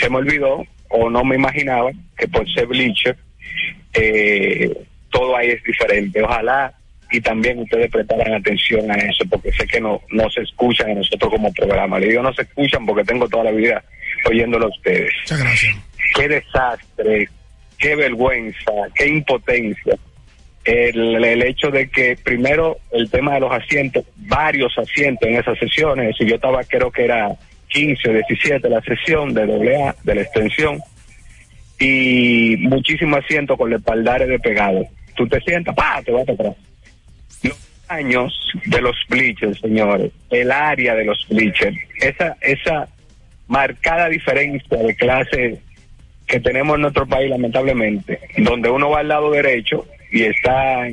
Se 0.00 0.10
me 0.10 0.16
olvidó 0.16 0.64
o 0.88 1.08
no 1.08 1.22
me 1.22 1.36
imaginaba 1.36 1.92
que 2.16 2.26
por 2.26 2.50
ser 2.52 2.66
bleacher, 2.66 3.16
eh, 3.94 4.70
todo 5.14 5.36
ahí 5.36 5.50
es 5.50 5.62
diferente. 5.62 6.20
Ojalá 6.20 6.74
y 7.10 7.20
también 7.20 7.60
ustedes 7.60 7.88
prestaran 7.90 8.34
atención 8.34 8.90
a 8.90 8.94
eso, 8.96 9.24
porque 9.30 9.52
sé 9.52 9.64
que 9.68 9.80
no, 9.80 10.00
no 10.10 10.28
se 10.30 10.40
escuchan 10.40 10.90
a 10.90 10.94
nosotros 10.94 11.30
como 11.30 11.52
programa. 11.52 12.00
Le 12.00 12.08
digo 12.08 12.22
no 12.22 12.34
se 12.34 12.42
escuchan 12.42 12.84
porque 12.84 13.04
tengo 13.04 13.28
toda 13.28 13.44
la 13.44 13.52
vida 13.52 13.84
oyéndolo 14.28 14.66
a 14.66 14.70
ustedes. 14.70 15.12
Muchas 15.22 15.38
gracias. 15.38 15.76
Qué 16.16 16.28
desastre, 16.28 17.28
qué 17.78 17.94
vergüenza, 17.94 18.72
qué 18.96 19.06
impotencia. 19.06 19.96
El, 20.64 21.22
el 21.24 21.42
hecho 21.42 21.70
de 21.70 21.88
que 21.88 22.16
primero 22.16 22.78
el 22.90 23.08
tema 23.08 23.34
de 23.34 23.40
los 23.40 23.52
asientos, 23.52 24.04
varios 24.16 24.76
asientos 24.76 25.28
en 25.28 25.36
esas 25.36 25.56
sesiones, 25.58 26.16
si 26.18 26.26
yo 26.26 26.36
estaba 26.36 26.64
creo 26.64 26.90
que 26.90 27.04
era 27.04 27.28
15 27.68 28.08
o 28.08 28.12
17 28.12 28.68
la 28.68 28.80
sesión 28.80 29.34
de 29.34 29.46
doble 29.46 29.84
A, 29.84 29.94
de 30.02 30.14
la 30.16 30.22
extensión, 30.22 30.80
y 31.78 32.56
muchísimos 32.58 33.20
asientos 33.24 33.56
con 33.58 33.70
los 33.70 33.80
espaldares 33.80 34.28
despegados. 34.28 34.86
Tú 35.14 35.26
te 35.26 35.40
sientas, 35.40 35.74
pa, 35.74 36.02
te 36.04 36.12
vas 36.12 36.28
atrás. 36.28 36.54
Los 37.42 37.70
años 37.88 38.52
de 38.66 38.80
los 38.80 38.96
bleachers, 39.08 39.60
señores, 39.60 40.10
el 40.30 40.50
área 40.50 40.94
de 40.94 41.04
los 41.04 41.26
bleachers, 41.28 41.76
esa, 42.00 42.36
esa 42.40 42.88
marcada 43.46 44.08
diferencia 44.08 44.78
de 44.78 44.94
clase 44.96 45.60
que 46.26 46.40
tenemos 46.40 46.76
en 46.76 46.82
nuestro 46.82 47.06
país, 47.06 47.30
lamentablemente, 47.30 48.20
donde 48.38 48.70
uno 48.70 48.90
va 48.90 49.00
al 49.00 49.08
lado 49.08 49.30
derecho 49.30 49.86
y 50.10 50.22
está, 50.22 50.86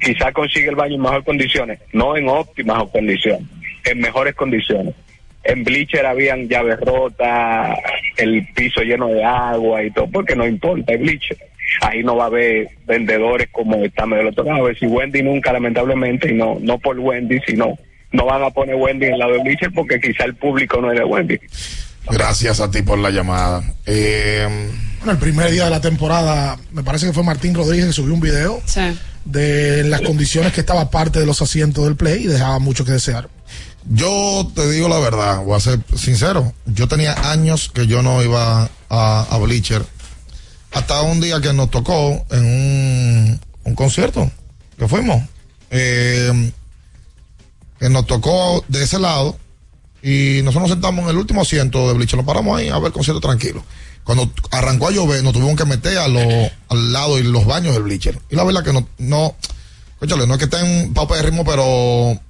quizá 0.00 0.32
consigue 0.32 0.68
el 0.68 0.76
baño 0.76 0.96
en 0.96 1.00
mejores 1.00 1.24
condiciones, 1.24 1.80
no 1.92 2.16
en 2.16 2.28
óptimas 2.28 2.84
condiciones, 2.90 3.48
en 3.84 3.98
mejores 3.98 4.34
condiciones. 4.34 4.94
En 5.42 5.62
bleacher 5.62 6.04
habían 6.04 6.48
llaves 6.48 6.78
rotas, 6.80 7.78
el 8.16 8.46
piso 8.54 8.82
lleno 8.82 9.08
de 9.08 9.24
agua 9.24 9.82
y 9.82 9.90
todo, 9.92 10.08
porque 10.08 10.34
no 10.34 10.46
importa 10.46 10.92
el 10.92 10.98
bleacher. 10.98 11.38
Ahí 11.82 12.02
no 12.02 12.16
va 12.16 12.24
a 12.24 12.26
haber 12.28 12.68
vendedores 12.86 13.48
como 13.52 13.76
estamos 13.84 14.18
del 14.18 14.28
otro 14.28 14.44
lado. 14.44 14.58
A 14.64 14.68
ver 14.68 14.78
si 14.78 14.86
Wendy 14.86 15.22
nunca, 15.22 15.52
lamentablemente, 15.52 16.30
y 16.30 16.34
no, 16.34 16.58
no 16.60 16.78
por 16.78 16.98
Wendy, 16.98 17.38
sino 17.46 17.76
no 18.12 18.24
van 18.24 18.42
a 18.42 18.50
poner 18.50 18.76
Wendy 18.76 19.06
en 19.06 19.12
el 19.14 19.18
lado 19.18 19.32
de 19.32 19.42
bleacher 19.42 19.70
porque 19.74 20.00
quizá 20.00 20.24
el 20.24 20.34
público 20.36 20.80
no 20.80 20.90
es 20.92 20.98
de 20.98 21.04
Wendy. 21.04 21.38
Gracias 22.10 22.60
a 22.60 22.70
ti 22.70 22.82
por 22.82 22.98
la 22.98 23.10
llamada. 23.10 23.62
Eh, 23.84 24.46
Bueno, 24.98 25.12
el 25.12 25.18
primer 25.18 25.50
día 25.50 25.64
de 25.64 25.70
la 25.70 25.80
temporada, 25.80 26.56
me 26.72 26.82
parece 26.82 27.06
que 27.06 27.12
fue 27.12 27.22
Martín 27.24 27.54
Rodríguez 27.54 27.86
que 27.86 27.92
subió 27.92 28.14
un 28.14 28.20
video 28.20 28.60
de 29.24 29.82
las 29.84 30.00
condiciones 30.02 30.52
que 30.52 30.60
estaba 30.60 30.88
parte 30.90 31.18
de 31.18 31.26
los 31.26 31.42
asientos 31.42 31.84
del 31.84 31.96
play 31.96 32.24
y 32.24 32.26
dejaba 32.28 32.58
mucho 32.60 32.84
que 32.84 32.92
desear. 32.92 33.28
Yo 33.88 34.50
te 34.54 34.68
digo 34.70 34.88
la 34.88 34.98
verdad, 34.98 35.44
voy 35.44 35.56
a 35.56 35.60
ser 35.60 35.78
sincero. 35.96 36.52
Yo 36.66 36.88
tenía 36.88 37.30
años 37.30 37.70
que 37.72 37.86
yo 37.86 38.02
no 38.02 38.22
iba 38.22 38.68
a, 38.88 39.26
a 39.30 39.38
Bleacher. 39.38 39.82
Hasta 40.76 41.00
un 41.00 41.20
día 41.22 41.40
que 41.40 41.52
nos 41.54 41.70
tocó 41.70 42.24
en 42.30 42.44
un, 42.44 43.40
un 43.64 43.74
concierto 43.74 44.30
que 44.78 44.86
fuimos. 44.86 45.22
eh, 45.70 46.52
que 47.80 47.88
nos 47.88 48.06
tocó 48.06 48.62
de 48.68 48.84
ese 48.84 48.98
lado. 48.98 49.38
Y 50.02 50.40
nosotros 50.44 50.68
nos 50.68 50.70
sentamos 50.72 51.04
en 51.04 51.10
el 51.10 51.16
último 51.16 51.40
asiento 51.40 51.88
de 51.88 51.94
Bleacher. 51.94 52.18
Nos 52.18 52.26
paramos 52.26 52.58
ahí 52.58 52.68
a 52.68 52.76
ver 52.78 52.88
el 52.88 52.92
concierto 52.92 53.20
tranquilo. 53.20 53.64
Cuando 54.04 54.30
arrancó 54.50 54.88
a 54.88 54.90
llover, 54.92 55.22
nos 55.24 55.32
tuvimos 55.32 55.56
que 55.56 55.64
meter 55.64 55.96
a 55.98 56.08
lo, 56.08 56.20
al 56.20 56.92
lado 56.92 57.18
y 57.18 57.22
los 57.22 57.46
baños 57.46 57.72
del 57.72 57.82
Bleacher. 57.82 58.18
Y 58.30 58.36
la 58.36 58.44
verdad 58.44 58.62
que 58.62 58.72
no, 58.72 58.86
no, 58.98 59.34
escúchale, 59.94 60.26
no 60.26 60.34
es 60.34 60.38
que 60.38 60.44
estén 60.44 60.92
de 60.94 61.22
ritmo, 61.22 61.44
pero 61.44 62.20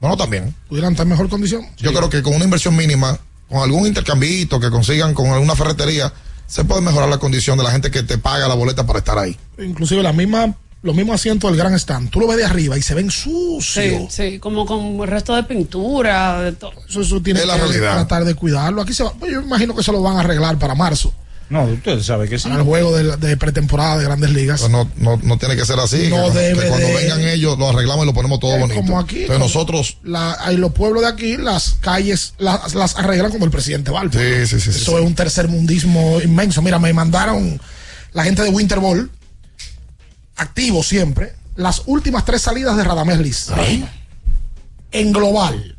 bueno, 0.00 0.16
también. 0.18 0.54
¿Pudieran 0.68 0.92
estar 0.92 1.04
en 1.04 1.10
mejor 1.10 1.28
condición? 1.28 1.66
Yo 1.78 1.92
creo 1.92 2.10
que 2.10 2.22
con 2.22 2.34
una 2.34 2.44
inversión 2.44 2.76
mínima, 2.76 3.18
con 3.48 3.60
algún 3.62 3.86
intercambito 3.86 4.60
que 4.60 4.70
consigan 4.70 5.14
con 5.14 5.26
alguna 5.30 5.56
ferretería, 5.56 6.12
se 6.50 6.64
puede 6.64 6.82
mejorar 6.82 7.08
la 7.08 7.18
condición 7.18 7.56
de 7.56 7.64
la 7.64 7.70
gente 7.70 7.90
que 7.90 8.02
te 8.02 8.18
paga 8.18 8.48
la 8.48 8.54
boleta 8.54 8.84
para 8.84 8.98
estar 8.98 9.16
ahí. 9.18 9.36
Inclusive 9.58 10.02
la 10.02 10.12
misma, 10.12 10.52
los 10.82 10.96
mismos 10.96 11.14
asientos 11.14 11.50
del 11.50 11.58
gran 11.58 11.74
stand. 11.74 12.10
Tú 12.10 12.18
lo 12.20 12.26
ves 12.26 12.38
de 12.38 12.44
arriba 12.44 12.76
y 12.76 12.82
se 12.82 12.94
ven 12.94 13.10
Sí, 13.10 13.20
sucios. 13.60 14.12
sí, 14.12 14.38
como 14.40 14.66
con 14.66 15.00
el 15.00 15.06
resto 15.08 15.34
de 15.36 15.44
pintura, 15.44 16.40
de 16.42 16.52
todo. 16.52 16.72
Eso, 16.88 17.02
eso 17.02 17.20
tiene 17.22 17.40
Es 17.40 17.46
la 17.46 17.54
que 17.54 17.60
realidad. 17.62 17.94
tratar 17.94 18.24
de 18.24 18.34
cuidarlo. 18.34 18.82
Aquí 18.82 18.92
se 18.92 19.04
va, 19.04 19.12
pues 19.12 19.32
yo 19.32 19.40
imagino 19.40 19.74
que 19.76 19.82
se 19.84 19.92
lo 19.92 20.02
van 20.02 20.16
a 20.16 20.20
arreglar 20.20 20.58
para 20.58 20.74
marzo. 20.74 21.12
No, 21.50 21.64
usted 21.64 22.00
sabe 22.02 22.28
que 22.28 22.38
sí. 22.38 22.48
El 22.48 22.62
juego 22.62 22.96
de, 22.96 23.16
de 23.16 23.36
pretemporada 23.36 23.98
de 23.98 24.04
grandes 24.04 24.30
ligas. 24.30 24.60
Pues 24.60 24.70
no, 24.72 24.88
no, 24.96 25.18
no 25.22 25.36
tiene 25.36 25.56
que 25.56 25.66
ser 25.66 25.78
así. 25.80 26.08
No 26.08 26.32
que, 26.32 26.38
debe 26.38 26.62
que 26.62 26.68
cuando 26.68 26.86
de- 26.86 26.94
vengan 26.94 27.20
ellos 27.22 27.58
lo 27.58 27.68
arreglamos 27.70 28.04
y 28.04 28.06
lo 28.06 28.14
ponemos 28.14 28.38
todo 28.40 28.54
Es 28.54 28.60
bonito. 28.60 28.80
como 28.80 28.98
aquí, 29.00 29.22
Entonces 29.22 29.40
nosotros, 29.40 29.96
La, 30.04 30.36
hay 30.40 30.56
los 30.56 30.72
pueblos 30.72 31.02
de 31.02 31.08
aquí, 31.08 31.36
las 31.36 31.76
calles 31.80 32.34
las, 32.38 32.74
las 32.76 32.96
arreglan 32.96 33.32
como 33.32 33.44
el 33.44 33.50
presidente 33.50 33.90
Valpo. 33.90 34.16
Sí, 34.18 34.46
sí, 34.46 34.60
sí, 34.60 34.70
Eso 34.70 34.92
sí. 34.92 34.96
es 34.96 35.02
un 35.04 35.14
tercer 35.16 35.48
mundismo 35.48 36.20
inmenso. 36.22 36.62
Mira, 36.62 36.78
me 36.78 36.92
mandaron 36.92 37.60
la 38.12 38.22
gente 38.24 38.42
de 38.42 38.48
Winter 38.50 38.78
Ball, 38.78 39.10
activo 40.36 40.82
siempre, 40.84 41.32
las 41.56 41.82
últimas 41.86 42.24
tres 42.24 42.42
salidas 42.42 42.76
de 42.76 42.84
Radamés 42.84 43.18
Liz. 43.18 43.48
En 44.92 45.12
global. 45.12 45.74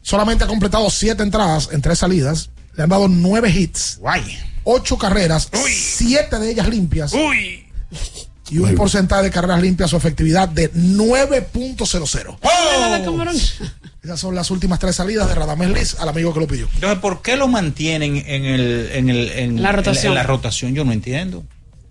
Solamente 0.00 0.44
ha 0.44 0.46
completado 0.46 0.88
siete 0.90 1.22
entradas 1.22 1.68
en 1.72 1.82
tres 1.82 1.98
salidas. 1.98 2.48
Le 2.76 2.82
han 2.82 2.88
dado 2.88 3.08
nueve 3.08 3.50
hits. 3.50 3.98
Ocho 4.64 4.98
carreras, 4.98 5.48
siete 5.68 6.38
de 6.38 6.50
ellas 6.50 6.68
limpias. 6.68 7.12
Y 8.48 8.58
un 8.58 8.74
porcentaje 8.74 9.24
de 9.24 9.30
carreras 9.30 9.60
limpias, 9.60 9.90
su 9.90 9.96
efectividad 9.96 10.48
de 10.48 10.72
9.00. 10.72 12.38
Esas 14.02 14.20
son 14.20 14.36
las 14.36 14.50
últimas 14.52 14.78
tres 14.78 14.94
salidas 14.94 15.26
de 15.28 15.34
Radamés 15.34 15.70
Liz 15.70 15.96
al 15.98 16.08
amigo 16.08 16.32
que 16.32 16.38
lo 16.40 16.46
pidió. 16.46 16.68
Entonces, 16.74 17.00
¿por 17.00 17.22
qué 17.22 17.36
lo 17.36 17.48
mantienen 17.48 18.22
en, 18.24 18.44
el, 18.44 18.90
en, 18.92 19.08
el, 19.10 19.32
en, 19.32 19.60
La 19.62 19.72
rotación. 19.72 20.12
en 20.12 20.14
la 20.14 20.22
rotación? 20.22 20.74
Yo 20.74 20.84
no 20.84 20.92
entiendo. 20.92 21.44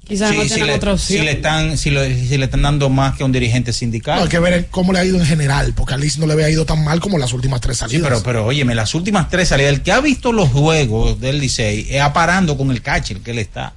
Quizás 0.08 0.36
no 0.36 0.44
tienen 0.44 0.68
le, 0.68 0.74
otra 0.76 0.94
opción. 0.94 1.20
si 1.20 1.26
le 1.26 1.32
están, 1.32 1.78
si, 1.80 1.90
lo- 1.90 2.04
si 2.04 2.38
le 2.38 2.46
están 2.46 2.62
dando 2.62 2.90
más 2.90 3.16
que 3.18 3.24
a 3.24 3.26
un 3.26 3.32
dirigente 3.32 3.74
sindical. 3.74 4.18
No, 4.18 4.24
hay 4.24 4.30
que 4.30 4.38
ver 4.40 4.68
cómo 4.70 4.94
le 4.94 5.00
ha 5.00 5.06
ido 5.06 5.18
en 5.20 5.26
general, 5.26 5.74
porque 5.76 5.96
a 5.96 5.98
Liz 5.98 6.18
no 6.20 6.28
le 6.28 6.34
había 6.34 6.50
ido 6.50 6.64
tan 6.66 6.84
mal 6.84 7.00
como 7.00 7.18
las 7.18 7.34
últimas 7.34 7.60
tres 7.60 7.78
Sí, 7.78 7.82
salidas. 7.82 8.04
pero, 8.08 8.22
pero 8.24 8.46
óyeme, 8.46 8.76
las 8.76 8.94
últimas 8.94 9.30
tres 9.30 9.48
salidas, 9.50 9.74
el 9.74 9.82
que 9.82 9.92
ha 9.92 10.00
visto 10.02 10.32
los 10.32 10.50
juegos 10.50 11.20
del 11.20 11.40
Licey 11.40 11.88
es 11.90 12.02
aparando 12.02 12.56
con 12.56 12.70
el 12.72 12.82
catcher 12.84 13.22
que 13.22 13.32
él 13.32 13.40
está. 13.40 13.74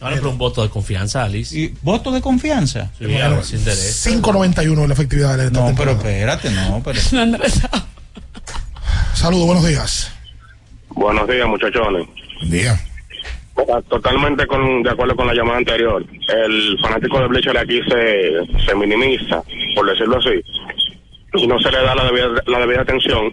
Ahora, 0.00 0.16
pero 0.16 0.30
un 0.30 0.38
voto 0.38 0.62
de 0.62 0.70
confianza, 0.70 1.24
Alice. 1.24 1.58
¿Y 1.58 1.74
voto 1.82 2.10
de 2.12 2.20
confianza? 2.22 2.90
Sí, 2.98 3.04
interés. 3.04 4.06
5.91 4.06 4.86
la 4.86 4.94
efectividad 4.94 5.36
de 5.36 5.46
esta 5.48 5.58
No, 5.60 5.74
pero 5.76 5.90
temporada. 5.96 6.10
espérate, 6.38 6.50
no, 6.50 6.80
pero... 6.82 7.00
Saludos, 9.14 9.46
buenos 9.46 9.66
días. 9.66 10.10
Buenos 10.90 11.28
días, 11.28 11.46
muchachones. 11.46 12.06
Buen 12.38 12.50
día. 12.50 12.80
Totalmente 13.88 14.46
con, 14.46 14.82
de 14.82 14.90
acuerdo 14.90 15.16
con 15.16 15.26
la 15.26 15.34
llamada 15.34 15.58
anterior. 15.58 16.04
El 16.28 16.78
fanático 16.80 17.20
de 17.20 17.26
Bleacher 17.28 17.58
aquí 17.58 17.80
se, 17.88 18.40
se 18.64 18.74
minimiza, 18.74 19.42
por 19.74 19.88
decirlo 19.90 20.18
así, 20.18 20.42
y 21.34 21.46
no 21.46 21.58
se 21.60 21.70
le 21.70 21.78
da 21.78 21.94
la 21.94 22.04
debida, 22.04 22.42
la 22.46 22.58
debida 22.60 22.82
atención 22.82 23.30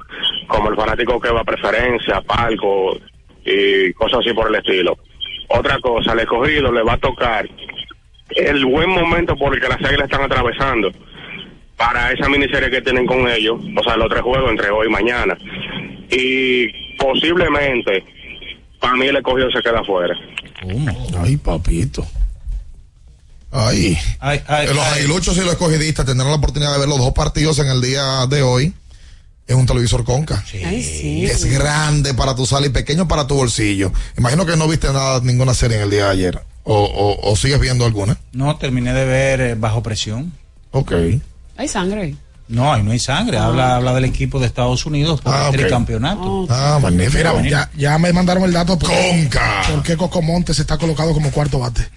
como 0.48 0.70
el 0.70 0.76
fanático 0.76 1.20
que 1.20 1.32
va 1.32 1.41
a 1.41 1.45
preferencia, 1.45 2.22
palco 2.22 2.98
y 3.45 3.94
cosas 3.94 4.20
así 4.20 4.34
por 4.34 4.48
el 4.49 4.56
estilo. 4.56 4.98
Otra 5.49 5.80
cosa, 5.80 6.12
al 6.12 6.20
escogido 6.20 6.72
le 6.72 6.84
va 6.84 6.94
a 6.94 6.98
tocar 6.98 7.48
el 8.30 8.66
buen 8.66 8.90
momento 8.90 9.36
por 9.36 9.54
el 9.54 9.62
que 9.62 9.70
las 9.70 9.84
águilas 9.84 10.10
están 10.10 10.24
atravesando 10.24 10.91
para 11.78 12.12
esa 12.12 12.28
miniserie 12.28 12.70
que 12.70 12.82
tienen 12.82 13.06
con 13.06 13.28
ellos, 13.30 13.60
o 13.78 13.84
sea, 13.84 13.95
los 13.95 14.10
tres 14.10 14.22
juegos 14.22 14.49
entre 14.49 14.70
hoy 14.70 14.88
y 14.88 14.91
mañana. 14.91 15.38
Y 16.10 16.68
posiblemente, 16.98 18.04
para 18.80 18.95
mí 18.95 19.06
el 19.06 19.18
escogido 19.18 19.49
se 19.52 19.62
queda 19.62 19.80
afuera. 19.80 20.16
Ay, 21.20 21.38
papito. 21.38 22.06
Ay. 23.52 23.98
Ay, 24.20 24.41
ay, 24.48 24.68
los 24.68 24.86
aguiluchos 24.86 25.38
y 25.38 25.41
los 25.41 25.52
escogidistas 25.52 26.06
tendrán 26.06 26.30
la 26.30 26.36
oportunidad 26.36 26.74
de 26.74 26.80
ver 26.80 26.90
los 26.90 26.98
dos 26.98 27.14
partidos 27.14 27.60
en 27.60 27.68
el 27.68 27.82
día 27.82 28.26
de 28.28 28.41
hoy 28.41 28.74
en 29.48 29.58
un 29.58 29.66
televisor 29.66 30.04
Conca. 30.04 30.44
Ay, 30.66 30.84
sí. 30.84 31.26
Es 31.26 31.45
grande 31.45 32.14
para 32.14 32.36
tu 32.36 32.45
sala 32.45 32.68
y 32.68 32.70
pequeño 32.70 33.08
para 33.08 33.26
tu 33.28 33.36
bolsillo. 33.36 33.91
Imagino 34.18 34.45
que 34.45 34.58
no 34.58 34.68
viste 34.68 34.88
nada, 34.88 35.22
ninguna 35.22 35.54
serie 35.54 35.78
en 35.78 35.84
el 35.84 35.90
día 35.90 36.06
de 36.06 36.12
ayer. 36.12 36.41
O, 36.64 36.84
o, 36.84 37.32
o 37.32 37.36
sigues 37.38 37.60
viendo 37.60 37.86
alguna. 37.86 38.18
No, 38.34 38.58
terminé 38.58 38.94
de 38.94 39.06
ver 39.06 39.40
eh, 39.41 39.56
Bajo 39.56 39.82
Presión. 39.82 40.34
Ok. 40.72 40.91
Hay 41.56 41.68
sangre 41.70 42.02
ahí. 42.02 42.18
No, 42.49 42.72
ahí 42.72 42.82
no 42.84 42.91
hay 42.91 42.99
sangre. 42.99 43.38
Habla, 43.38 43.76
habla 43.76 43.94
del 43.94 44.06
equipo 44.06 44.40
de 44.40 44.45
Estados 44.45 44.86
Unidos 44.86 45.19
por 45.22 45.34
Ah, 45.34 45.44
el 45.44 45.48
ok. 45.49 45.56
tricampeonato. 45.56 46.48
Ah, 46.49 46.80
magnífico. 46.82 47.18
Mira, 47.41 47.41
ya, 47.49 47.69
ya 47.76 47.98
me 47.98 48.14
mandaron 48.14 48.44
el 48.44 48.53
dato 48.53 48.80
por, 48.80 48.90
Conca. 48.90 49.64
por 49.69 49.84
qué 49.84 49.98
Coco 49.98 50.22
Montes 50.22 50.57
está 50.60 50.78
colocado 50.78 51.14
como 51.14 51.30
cuarto 51.32 51.60
bate. 51.60 51.88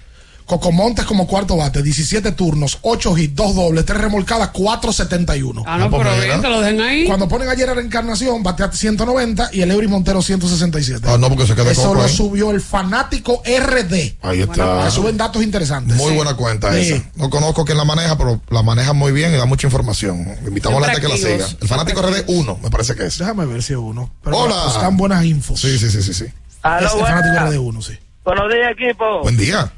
Coco 0.50 0.72
Montes 0.72 1.04
como 1.04 1.28
cuarto 1.28 1.56
bate, 1.56 1.80
17 1.80 2.32
turnos, 2.32 2.80
8 2.82 3.16
hits, 3.16 3.36
2 3.36 3.54
dobles, 3.54 3.84
3 3.86 4.00
remolcadas, 4.00 4.48
471. 4.48 5.62
Ah, 5.64 5.78
no, 5.78 5.88
pero 5.96 6.10
bien, 6.20 6.42
que 6.42 6.48
lo 6.48 6.60
dejen 6.60 6.80
ahí. 6.80 7.06
Cuando 7.06 7.28
ponen 7.28 7.48
ayer 7.48 7.70
a 7.70 7.76
la 7.76 7.80
encarnación, 7.80 8.42
batea 8.42 8.72
190 8.72 9.50
y 9.52 9.60
el 9.60 9.70
Eury 9.70 9.86
Montero 9.86 10.20
167. 10.20 11.06
Ah, 11.08 11.18
no, 11.18 11.28
porque 11.28 11.46
se 11.46 11.54
queda 11.54 11.70
Eso 11.70 11.94
lo 11.94 12.08
subió 12.08 12.50
el 12.50 12.60
fanático 12.60 13.44
RD. 13.44 14.16
Ahí 14.22 14.40
está. 14.40 14.86
Que 14.86 14.90
suben 14.90 15.16
datos 15.16 15.40
interesantes. 15.40 15.96
Muy 15.96 16.14
buena 16.14 16.34
cuenta 16.34 16.72
Sí. 16.72 16.94
esa. 16.94 17.04
No 17.14 17.30
conozco 17.30 17.64
quién 17.64 17.78
la 17.78 17.84
maneja, 17.84 18.18
pero 18.18 18.40
la 18.50 18.64
maneja 18.64 18.92
muy 18.92 19.12
bien 19.12 19.32
y 19.32 19.36
da 19.36 19.46
mucha 19.46 19.68
información. 19.68 20.34
Invitamos 20.44 20.78
a 20.82 20.86
la 20.88 20.92
gente 20.94 21.06
que 21.06 21.12
la 21.12 21.16
siga. 21.16 21.46
El 21.60 21.68
fanático 21.68 22.02
RD 22.02 22.24
1, 22.26 22.58
me 22.60 22.70
parece 22.70 22.96
que 22.96 23.06
es. 23.06 23.18
Déjame 23.18 23.46
ver 23.46 23.62
si 23.62 23.74
es 23.74 23.78
uno. 23.78 24.10
Pero 24.24 24.36
Hola. 24.36 24.64
Están 24.66 24.96
buenas 24.96 25.24
infos. 25.24 25.60
Sí, 25.60 25.78
sí, 25.78 25.88
sí, 25.88 26.02
sí, 26.02 26.12
sí. 26.12 26.24
Este 26.24 26.88
fanático. 26.88 27.46
RD 27.46 27.56
1, 27.56 27.82
sí. 27.82 27.92
Buenos 28.24 28.52
días, 28.52 28.72
equipo. 28.72 29.22
Buen 29.22 29.36
día. 29.36 29.72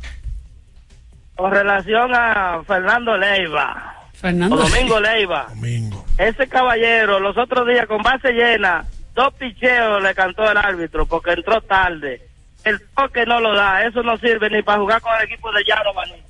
Con 1.37 1.51
relación 1.51 2.15
a 2.15 2.63
Fernando 2.67 3.17
Leiva. 3.17 3.95
Fernando. 4.13 4.57
O 4.57 4.59
Domingo 4.59 5.01
Leiva. 5.01 5.49
Ese 6.19 6.47
caballero, 6.49 7.19
los 7.19 7.37
otros 7.37 7.67
días 7.67 7.87
con 7.87 8.03
base 8.03 8.33
llena, 8.33 8.85
dos 9.15 9.33
picheos 9.35 10.03
le 10.03 10.15
cantó 10.15 10.51
el 10.51 10.57
árbitro 10.57 11.07
porque 11.07 11.33
entró 11.33 11.61
tarde. 11.63 12.29
El 12.65 12.81
toque 12.95 13.27
no 13.27 13.41
lo 13.41 13.55
da. 13.55 13.85
Eso 13.85 14.03
no 14.03 14.17
sirve 14.19 14.49
ni 14.51 14.63
para 14.63 14.79
jugar 14.79 15.01
con 15.01 15.13
el 15.17 15.25
equipo 15.25 15.51
de 15.53 15.65
Yaro 15.67 15.93
Baní. 15.95 16.23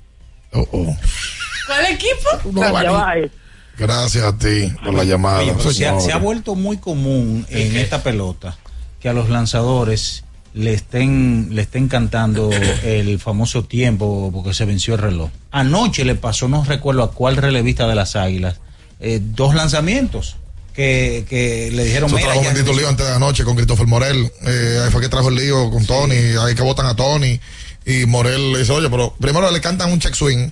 ¿Cuál 1.67 1.85
equipo? 1.91 2.29
Gracias, 2.45 3.05
bye. 3.05 3.31
Gracias 3.77 4.23
a 4.23 4.37
ti 4.37 4.71
por 4.83 4.93
la 4.93 5.03
llamada. 5.03 5.39
Oye, 5.39 5.53
pero 5.57 5.71
se, 5.71 5.85
ha, 5.85 5.89
señores. 5.89 6.05
se 6.05 6.11
ha 6.13 6.17
vuelto 6.17 6.55
muy 6.55 6.77
común 6.77 7.45
en 7.49 7.75
esta 7.77 8.03
pelota 8.03 8.57
que 8.99 9.09
a 9.09 9.13
los 9.13 9.29
lanzadores 9.29 10.22
le 10.53 10.73
estén, 10.73 11.49
le 11.51 11.63
estén 11.63 11.87
cantando 11.87 12.49
el 12.83 13.19
famoso 13.19 13.63
tiempo 13.63 14.31
porque 14.33 14.53
se 14.53 14.65
venció 14.65 14.95
el 14.95 15.01
reloj. 15.01 15.29
Anoche 15.51 16.05
le 16.05 16.15
pasó, 16.15 16.47
no 16.47 16.63
recuerdo 16.63 17.03
a 17.03 17.11
cuál 17.11 17.37
relevista 17.37 17.87
de 17.87 17.95
las 17.95 18.15
águilas, 18.15 18.57
eh, 18.99 19.19
dos 19.21 19.55
lanzamientos 19.55 20.37
que, 20.73 21.25
que 21.29 21.69
le 21.71 21.85
dijeron 21.85 22.09
Eso 22.09 22.17
trajo 22.19 22.39
un 22.39 22.45
bendito 22.45 22.73
lío 22.73 22.89
antes 22.89 23.05
de 23.05 23.11
la 23.11 23.19
noche 23.19 23.43
con 23.43 23.55
Christopher 23.55 23.87
Morel. 23.87 24.31
Eh, 24.45 24.79
ahí 24.83 24.91
fue 24.91 25.01
que 25.01 25.09
trajo 25.09 25.29
el 25.29 25.35
lío 25.35 25.69
con 25.69 25.85
Tony. 25.85 26.15
Ahí 26.39 26.55
que 26.55 26.63
votan 26.63 26.87
a 26.87 26.95
Tony. 26.95 27.39
Y 27.85 28.05
Morel 28.05 28.53
le 28.53 28.59
dice, 28.59 28.71
oye, 28.71 28.89
pero 28.89 29.13
primero 29.19 29.49
le 29.51 29.61
cantan 29.61 29.91
un 29.91 29.99
check 29.99 30.13
swing 30.15 30.49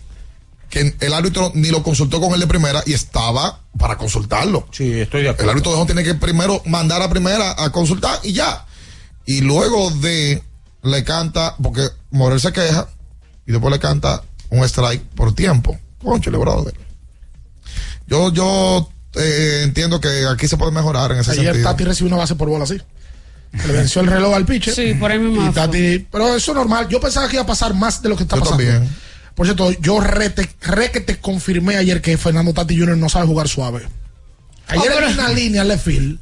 que 0.70 0.96
el 1.02 1.14
árbitro 1.14 1.52
ni 1.54 1.70
lo 1.70 1.84
consultó 1.84 2.22
con 2.22 2.34
él 2.34 2.40
de 2.40 2.48
primera 2.48 2.82
y 2.86 2.94
estaba 2.94 3.60
para 3.78 3.98
consultarlo. 3.98 4.68
Sí, 4.72 5.02
estoy 5.02 5.22
de 5.22 5.28
El 5.28 5.34
acuerdo. 5.34 5.52
árbitro 5.52 5.76
de 5.76 5.86
tiene 5.86 6.04
que 6.04 6.16
primero 6.16 6.62
mandar 6.66 7.02
a 7.02 7.10
primera 7.10 7.62
a 7.62 7.72
consultar 7.72 8.20
y 8.24 8.32
ya. 8.34 8.66
Y 9.38 9.42
luego 9.42 9.92
de 9.92 10.42
le 10.84 11.04
canta, 11.04 11.56
porque 11.62 11.88
Morel 12.10 12.40
se 12.40 12.52
queja 12.52 12.88
y 13.46 13.52
después 13.52 13.72
le 13.72 13.80
canta 13.80 14.24
un 14.50 14.64
strike 14.64 15.04
por 15.16 15.34
tiempo. 15.36 15.78
Conchale, 16.04 16.38
brother. 16.38 16.74
Yo, 18.08 18.32
yo 18.34 18.90
eh, 19.16 19.62
entiendo 19.64 20.00
que 20.02 20.26
aquí 20.28 20.48
se 20.48 20.58
puede 20.58 20.72
mejorar 20.72 21.12
en 21.12 21.20
ese 21.20 21.32
Ayer 21.32 21.46
sentido. 21.54 21.70
Tati 21.70 21.84
recibió 21.84 22.08
una 22.10 22.18
base 22.18 22.36
por 22.36 22.50
bola 22.50 22.64
así. 22.64 22.82
Le 23.66 23.74
venció 23.74 24.02
el 24.02 24.08
reloj 24.08 24.34
al 24.34 24.46
pitcher. 24.46 24.74
Sí, 24.74 24.94
por 24.96 25.12
ahí 25.12 25.20
mismo 25.20 25.46
Y. 25.50 25.54
Tati, 25.54 26.08
pero 26.12 26.36
eso 26.36 26.52
es 26.52 26.56
normal. 26.58 26.88
Yo 26.90 27.00
pensaba 27.00 27.28
que 27.28 27.36
iba 27.36 27.44
a 27.44 27.48
pasar 27.48 27.74
más 27.74 28.02
de 28.02 28.10
lo 28.10 28.16
que 28.18 28.24
está 28.24 28.36
Yo 28.38 28.42
pasando. 28.44 28.64
también. 28.64 28.90
Por 29.36 29.46
cierto, 29.46 29.72
yo 29.80 30.00
re, 30.02 30.30
te, 30.30 30.50
re 30.62 30.92
que 30.92 31.00
te 31.00 31.20
confirmé 31.20 31.76
ayer 31.78 32.02
que 32.02 32.18
Fernando 32.18 32.54
Tati 32.54 32.78
Jr. 32.78 32.98
no 32.98 33.08
sabe 33.10 33.28
jugar 33.28 33.48
suave. 33.48 33.88
Ayer 34.68 34.92
Oh, 34.92 34.96
pero- 34.96 35.08
en 35.08 35.14
una 35.14 35.30
línea 35.30 35.78
field. 35.78 36.20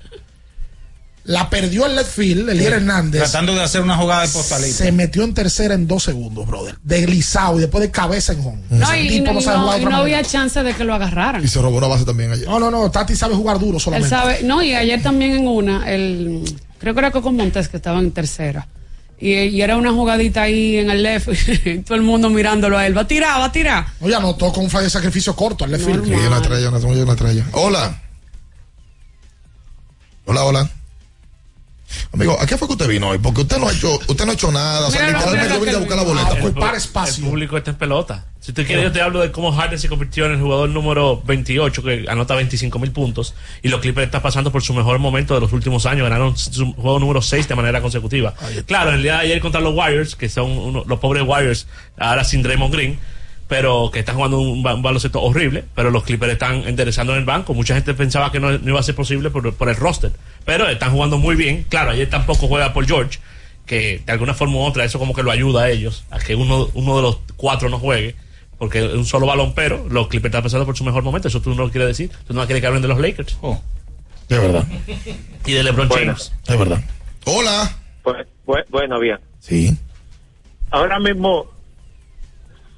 La 1.29 1.47
perdió 1.47 1.85
el 1.85 1.95
left 1.95 2.09
field, 2.09 2.49
Elier 2.49 2.73
Hernández. 2.73 3.21
Tratando 3.21 3.53
de 3.53 3.61
hacer 3.61 3.81
una 3.81 3.95
jugada 3.97 4.23
de 4.23 4.29
postalita. 4.29 4.73
Se 4.75 4.91
metió 4.91 5.23
en 5.23 5.35
tercera 5.35 5.75
en 5.75 5.85
dos 5.85 6.01
segundos, 6.01 6.47
brother. 6.47 6.75
Deslizado 6.83 7.57
y 7.57 7.61
después 7.61 7.83
de 7.83 7.91
cabeza 7.91 8.33
en 8.33 8.39
home. 8.39 8.63
No, 8.71 8.95
y, 8.95 9.07
tipo 9.07 9.13
y 9.13 9.21
no, 9.21 9.33
no 9.33 9.39
y 9.39 9.43
sabe 9.43 9.57
no- 9.57 9.63
jugar 9.65 9.75
de 9.77 9.81
y 9.81 9.85
otra 9.85 9.95
no 9.97 10.01
había 10.01 10.23
chance 10.23 10.63
de 10.63 10.73
que 10.73 10.83
lo 10.83 10.95
agarraran. 10.95 11.43
Y 11.43 11.47
se 11.47 11.61
robó 11.61 11.77
una 11.77 11.85
base 11.85 12.03
también 12.03 12.31
ayer. 12.31 12.47
No, 12.47 12.59
no, 12.59 12.71
no. 12.71 12.89
Tati 12.89 13.15
sabe 13.15 13.35
jugar 13.35 13.59
duro 13.59 13.77
Él 13.77 13.79
solamente. 13.79 14.09
sabe, 14.09 14.39
no, 14.41 14.63
y 14.63 14.73
ayer 14.73 15.03
también 15.03 15.33
en 15.33 15.47
una, 15.47 15.87
el, 15.91 16.43
creo 16.79 16.95
que 16.95 16.99
era 16.99 17.11
Coco 17.11 17.31
Montes 17.31 17.67
que 17.67 17.77
estaba 17.77 17.99
en 17.99 18.09
tercera. 18.11 18.67
Y, 19.19 19.33
y 19.35 19.61
era 19.61 19.77
una 19.77 19.91
jugadita 19.91 20.41
ahí 20.41 20.77
en 20.77 20.89
el 20.89 21.03
left, 21.03 21.27
todo 21.85 21.93
el 21.95 22.01
mundo 22.01 22.31
mirándolo 22.31 22.75
a 22.75 22.87
él. 22.87 22.97
Va 22.97 23.01
a 23.01 23.07
tirar, 23.07 23.39
va 23.39 23.45
a 23.45 23.51
tirar. 23.51 23.85
Oye, 23.99 24.15
anotó 24.15 24.51
con 24.51 24.63
un 24.63 24.69
fly 24.71 24.81
de 24.81 24.89
sacrificio 24.89 25.35
corto 25.35 25.63
al 25.63 25.69
left 25.69 25.85
field. 25.85 26.05
Sí, 26.05 26.11
una 26.11 26.37
estrella, 26.37 26.69
una 26.69 27.11
estrella. 27.13 27.45
Hola. 27.51 28.01
Hola, 30.25 30.43
hola. 30.43 30.71
Amigo, 32.13 32.37
¿a 32.39 32.45
qué 32.45 32.57
fue 32.57 32.67
que 32.67 32.73
usted 32.73 32.87
vino 32.87 33.09
hoy? 33.09 33.17
Porque 33.17 33.41
usted 33.41 33.57
no 33.57 33.67
ha 33.67 33.71
hecho, 33.71 33.99
usted 34.07 34.25
no 34.25 34.31
ha 34.31 34.33
hecho 34.33 34.51
nada. 34.51 34.87
O 34.87 34.91
sea, 34.91 35.05
Mira, 35.05 35.17
literalmente 35.19 35.53
yo 35.55 35.59
vine 35.61 35.75
a 35.75 35.79
buscar 35.79 35.97
la 35.97 36.03
boleta. 36.03 36.33
ocupar 36.33 36.69
El 36.71 36.77
espacio. 36.77 37.25
público 37.25 37.57
está 37.57 37.71
en 37.71 37.77
pelota. 37.77 38.25
Si 38.39 38.51
usted 38.51 38.65
quiere, 38.65 38.83
yo 38.83 38.91
te 38.91 39.01
hablo 39.01 39.19
de 39.19 39.31
cómo 39.31 39.51
Harden 39.51 39.77
se 39.77 39.89
convirtió 39.89 40.25
en 40.25 40.31
el 40.33 40.39
jugador 40.39 40.69
número 40.69 41.21
28, 41.25 41.83
que 41.83 42.05
anota 42.07 42.35
25 42.35 42.79
mil 42.79 42.91
puntos. 42.91 43.33
Y 43.61 43.67
los 43.67 43.81
Clippers 43.81 44.05
están 44.05 44.21
pasando 44.21 44.51
por 44.51 44.63
su 44.63 44.73
mejor 44.73 44.97
momento 44.99 45.33
de 45.35 45.41
los 45.41 45.51
últimos 45.51 45.85
años. 45.85 46.03
Ganaron 46.03 46.37
su 46.37 46.73
juego 46.73 46.99
número 46.99 47.21
6 47.21 47.47
de 47.47 47.55
manera 47.55 47.81
consecutiva. 47.81 48.33
Claro, 48.65 48.89
en 48.91 48.95
el 48.97 49.03
día 49.03 49.13
de 49.15 49.19
ayer 49.21 49.39
contra 49.41 49.59
los 49.59 49.73
Warriors, 49.75 50.15
que 50.15 50.29
son 50.29 50.51
uno- 50.51 50.83
los 50.87 50.99
pobres 50.99 51.23
Warriors, 51.23 51.67
ahora 51.97 52.23
sin 52.23 52.41
Draymond 52.41 52.73
Green, 52.73 52.99
pero 53.49 53.89
que 53.91 53.99
están 53.99 54.15
jugando 54.15 54.39
un, 54.39 54.63
ba- 54.63 54.75
un 54.75 54.81
baloncesto 54.81 55.21
horrible. 55.21 55.65
Pero 55.75 55.89
los 55.91 56.03
Clippers 56.03 56.31
están 56.33 56.65
enderezando 56.67 57.11
en 57.13 57.19
el 57.19 57.25
banco. 57.25 57.53
Mucha 57.53 57.75
gente 57.75 57.93
pensaba 57.93 58.31
que 58.31 58.39
no, 58.39 58.51
no 58.57 58.69
iba 58.69 58.79
a 58.79 58.83
ser 58.83 58.95
posible 58.95 59.29
por, 59.31 59.53
por 59.53 59.67
el 59.67 59.75
roster. 59.75 60.11
Pero 60.45 60.69
están 60.69 60.91
jugando 60.91 61.17
muy 61.17 61.35
bien. 61.35 61.65
Claro, 61.67 61.91
ayer 61.91 62.09
tampoco 62.09 62.47
juega 62.47 62.71
por 62.71 62.85
George 62.87 63.19
que 63.65 64.01
de 64.05 64.11
alguna 64.13 64.33
forma 64.33 64.55
u 64.55 64.61
otra 64.61 64.83
eso 64.85 64.97
como 64.97 65.13
que 65.13 65.21
lo 65.21 65.29
ayuda 65.29 65.63
a 65.63 65.69
ellos 65.69 66.03
a 66.09 66.17
que 66.17 66.33
uno, 66.33 66.69
uno 66.73 66.95
de 66.95 67.01
los 67.03 67.17
cuatro 67.37 67.69
no 67.69 67.77
juegue 67.77 68.15
porque 68.57 68.83
es 68.83 68.93
un 68.95 69.05
solo 69.05 69.27
balón 69.27 69.53
pero 69.53 69.85
los 69.91 70.07
Clippers 70.07 70.31
están 70.31 70.41
pasando 70.41 70.65
por 70.65 70.75
su 70.75 70.83
mejor 70.83 71.03
momento 71.03 71.27
eso 71.27 71.39
tú 71.39 71.51
no 71.51 71.65
lo 71.65 71.69
quieres 71.69 71.87
decir 71.89 72.09
tú 72.27 72.33
no 72.33 72.43
quieres 72.47 72.61
que 72.61 72.65
hablen 72.67 72.81
de 72.81 72.87
los 72.87 72.97
Lakers 72.99 73.37
De 74.27 74.39
verdad. 74.39 74.65
y 75.45 75.51
de 75.51 75.61
LeBron 75.63 75.87
Bueno. 75.87 76.13
James 76.13 76.33
Es 76.47 76.57
verdad. 76.57 76.81
Hola. 77.25 77.77
Pues, 78.01 78.65
bueno, 78.71 78.99
bien. 78.99 79.19
Sí. 79.39 79.77
Ahora 80.71 80.97
mismo, 80.99 81.45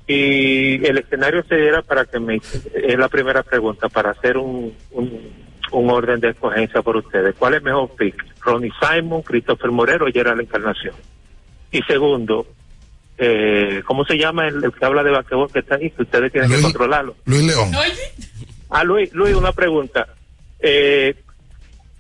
y 0.08 0.86
el 0.86 0.98
escenario 0.98 1.44
se 1.44 1.56
diera 1.56 1.82
para 1.82 2.06
que 2.06 2.20
me. 2.20 2.36
Es 2.36 2.98
la 2.98 3.08
primera 3.10 3.44
pregunta, 3.44 3.90
para 3.90 4.12
hacer 4.12 4.38
un, 4.38 4.74
un, 4.92 5.32
un 5.72 5.90
orden 5.90 6.20
de 6.20 6.30
escogencia 6.30 6.82
por 6.82 6.98
ustedes. 6.98 7.36
¿Cuál 7.38 7.56
es 7.56 7.64
mejor 7.64 7.90
pick? 7.96 8.16
¿Ronnie 8.42 8.72
Simon, 8.82 9.22
Christopher 9.22 9.72
Morero 9.72 10.06
o 10.08 10.12
Gerald 10.12 10.42
Encarnación? 10.42 10.96
Y 11.72 11.82
segundo, 11.84 12.46
eh, 13.18 13.82
¿cómo 13.86 14.04
se 14.04 14.18
llama 14.18 14.48
el, 14.48 14.64
el 14.64 14.74
que 14.74 14.86
habla 14.86 15.04
de 15.04 15.12
basquetbol 15.12 15.52
que 15.52 15.60
está 15.60 15.76
ahí? 15.76 15.90
Que 15.92 16.04
ustedes 16.04 16.32
tienen 16.32 16.52
que 16.52 16.62
controlarlo. 16.62 17.16
Luis 17.26 17.44
León. 17.44 17.72
Ah, 18.70 18.84
Luis, 18.84 19.14
Luis, 19.14 19.36
una 19.36 19.52
pregunta. 19.52 20.08
Eh, 20.60 21.16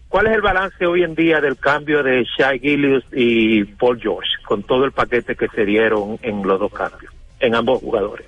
¿Cuál 0.07 0.27
es 0.27 0.33
el 0.33 0.41
balance 0.41 0.85
hoy 0.85 1.03
en 1.03 1.15
día 1.15 1.39
del 1.39 1.55
cambio 1.55 2.03
de 2.03 2.25
Shai 2.37 2.59
Gillius 2.59 3.05
y 3.13 3.63
Paul 3.63 3.97
George 4.01 4.29
con 4.45 4.61
todo 4.63 4.83
el 4.83 4.91
paquete 4.91 5.37
que 5.37 5.47
se 5.47 5.63
dieron 5.63 6.19
en 6.21 6.45
los 6.45 6.59
dos 6.59 6.73
cambios, 6.73 7.13
en 7.41 7.55
ambos 7.55 7.79
jugadores? 7.79 8.27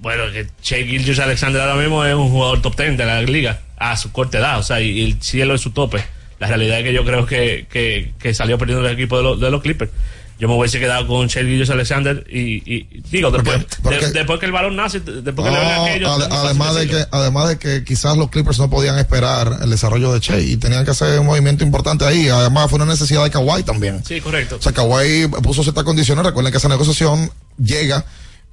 bueno 0.00 0.30
que 0.32 0.46
Shea 0.62 0.84
Gilgeous 0.86 1.18
Alexander 1.18 1.60
ahora 1.60 1.74
mismo 1.74 2.04
es 2.04 2.14
un 2.14 2.30
jugador 2.30 2.62
top 2.62 2.76
10 2.76 2.96
de 2.96 3.04
la 3.04 3.20
liga 3.22 3.60
a 3.76 3.96
su 3.96 4.12
corta 4.12 4.38
edad 4.38 4.58
o 4.58 4.62
sea 4.62 4.80
y, 4.80 5.04
el 5.04 5.20
cielo 5.20 5.54
es 5.54 5.60
su 5.60 5.72
tope 5.72 6.04
la 6.38 6.46
realidad 6.46 6.78
es 6.78 6.84
que 6.84 6.92
yo 6.92 7.04
creo 7.04 7.26
que, 7.26 7.66
que, 7.68 8.34
salió 8.34 8.58
perdiendo 8.58 8.86
el 8.86 8.94
equipo 8.94 9.20
de, 9.20 9.44
de 9.44 9.50
los 9.50 9.60
Clippers 9.60 9.90
yo 10.38 10.46
me 10.48 10.54
hubiese 10.56 10.78
quedado 10.78 11.06
con 11.06 11.28
Gilgeous 11.28 11.70
Alexander 11.70 12.24
y, 12.30 12.62
y 12.72 13.02
digo 13.10 13.30
después, 13.30 13.66
porque- 13.82 14.06
de- 14.06 14.12
después 14.12 14.38
que 14.38 14.46
el 14.46 14.52
balón 14.52 14.76
nace 14.76 15.00
después 15.00 15.48
que 15.48 15.52
le 15.54 15.58
ven 15.60 15.68
aquello 15.82 16.12
además, 16.12 16.74
de 16.76 16.86
que, 16.86 17.06
además 17.10 17.48
de 17.48 17.58
que 17.58 17.84
quizás 17.84 18.16
los 18.16 18.30
Clippers 18.30 18.58
no 18.58 18.70
podían 18.70 18.98
esperar 18.98 19.58
el 19.62 19.70
desarrollo 19.70 20.12
de 20.12 20.20
Che 20.20 20.40
y 20.40 20.56
tenían 20.56 20.84
que 20.84 20.92
hacer 20.92 21.18
un 21.18 21.26
movimiento 21.26 21.64
importante 21.64 22.04
ahí. 22.04 22.28
Además, 22.28 22.70
fue 22.70 22.76
una 22.76 22.86
necesidad 22.86 23.24
de 23.24 23.30
Kawhi 23.30 23.62
también. 23.64 24.04
sí 24.04 24.20
correcto 24.20 24.56
O 24.56 24.62
sea, 24.62 24.72
Kawhi 24.72 25.26
puso 25.42 25.62
ciertas 25.62 25.84
condiciones. 25.84 26.24
Recuerden 26.24 26.52
que 26.52 26.58
esa 26.58 26.68
negociación 26.68 27.30
llega 27.60 28.04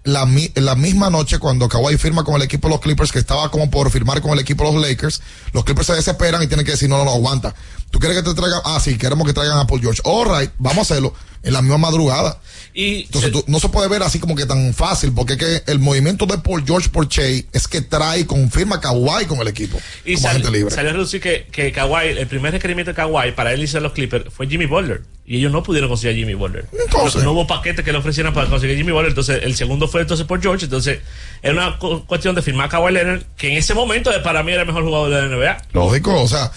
la, 0.04 0.28
la 0.56 0.76
misma 0.76 1.10
noche 1.10 1.40
cuando 1.40 1.68
Kawhi 1.68 1.98
firma 1.98 2.24
con 2.24 2.36
el 2.36 2.42
equipo 2.44 2.68
de 2.68 2.76
los 2.76 2.82
Clippers, 2.82 3.12
que 3.12 3.20
estaba 3.20 3.50
como 3.52 3.70
por 3.72 3.90
firmar 3.92 4.22
con 4.22 4.32
el 4.34 4.40
equipo 4.40 4.64
de 4.66 4.74
los 4.74 4.88
Lakers. 4.88 5.22
Los 5.54 5.64
Clippers 5.66 5.88
se 5.88 5.94
desesperan 5.96 6.42
y 6.44 6.48
tienen 6.48 6.66
que 6.66 6.74
decir, 6.74 6.90
no, 6.90 6.98
no, 7.00 7.06
no, 7.06 7.12
aguanta. 7.12 7.56
¿Tú 7.96 8.00
quieres 8.00 8.18
que 8.22 8.30
te 8.30 8.36
traigan? 8.36 8.60
Ah, 8.66 8.78
sí, 8.82 8.98
queremos 8.98 9.26
que 9.26 9.32
traigan 9.32 9.58
a 9.58 9.66
Paul 9.68 9.80
George. 9.80 10.02
All 10.04 10.28
right, 10.38 10.52
vamos 10.58 10.80
a 10.80 10.82
hacerlo 10.94 11.14
en 11.44 11.54
la 11.54 11.62
misma 11.62 11.78
madrugada. 11.78 12.42
y 12.74 13.04
Entonces, 13.04 13.32
tú- 13.32 13.46
no 13.48 13.58
se 13.62 13.70
puede 13.70 13.88
ver 13.88 14.04
así 14.04 14.20
como 14.20 14.36
que 14.36 14.46
tan 14.46 14.74
fácil, 14.74 15.14
porque 15.14 15.34
es 15.34 15.40
que 15.40 15.72
el 15.72 15.80
movimiento 15.80 16.26
de 16.26 16.38
Paul 16.40 16.66
George 16.66 16.90
por 16.90 17.08
Che 17.08 17.46
es 17.54 17.70
que 17.70 17.80
trae 17.80 18.26
confirma 18.28 18.76
a 18.76 18.82
Kawhi 18.82 19.24
con 19.28 19.40
el 19.40 19.48
equipo. 19.48 19.80
Y 20.04 20.16
como 20.16 20.24
sal- 20.28 20.32
agente 20.32 20.52
libre. 20.52 20.76
salió 20.76 20.90
a 20.90 20.94
reducir 20.94 21.22
que, 21.22 21.48
que 21.50 21.72
Kawhi, 21.72 22.08
el 22.18 22.28
primer 22.28 22.52
requerimiento 22.52 22.92
de 22.92 22.96
Kawhi 22.96 23.32
para 23.32 23.54
él 23.54 23.62
irse 23.62 23.78
a 23.78 23.80
los 23.80 23.94
Clippers 23.94 24.26
fue 24.34 24.46
Jimmy 24.48 24.66
Butler. 24.66 25.04
Y 25.26 25.38
ellos 25.38 25.54
no 25.54 25.64
pudieron 25.64 25.90
conseguir 25.90 26.18
a 26.18 26.20
Jimmy 26.20 26.34
Butler. 26.34 26.66
Entonces. 26.84 27.16
no, 27.24 27.24
no 27.24 27.32
hubo 27.32 27.48
paquete 27.48 27.82
que 27.82 27.94
le 27.94 28.00
ofrecieran 28.00 28.34
para 28.34 28.50
conseguir 28.50 28.76
a 28.76 28.78
Jimmy 28.78 28.92
Butler. 28.92 29.10
Entonces, 29.12 29.40
el 29.44 29.56
segundo 29.56 29.88
fue 29.88 30.02
entonces 30.02 30.26
por 30.28 30.42
George. 30.42 30.66
Entonces, 30.66 31.00
era 31.42 31.54
una 31.54 31.80
cu- 31.80 32.06
cuestión 32.06 32.36
de 32.36 32.42
firmar 32.42 32.66
a 32.66 32.70
Kawhi 32.70 32.92
Leonard, 32.92 33.22
que 33.38 33.48
en 33.54 33.58
ese 33.58 33.74
momento 33.74 34.12
eh, 34.12 34.20
para 34.20 34.44
mí 34.44 34.52
era 34.52 34.64
el 34.64 34.68
mejor 34.68 34.84
jugador 34.84 35.10
de 35.12 35.22
la 35.22 35.28
NBA. 35.30 35.58
Lógico, 35.72 36.22
o 36.22 36.28
sea, 36.28 36.52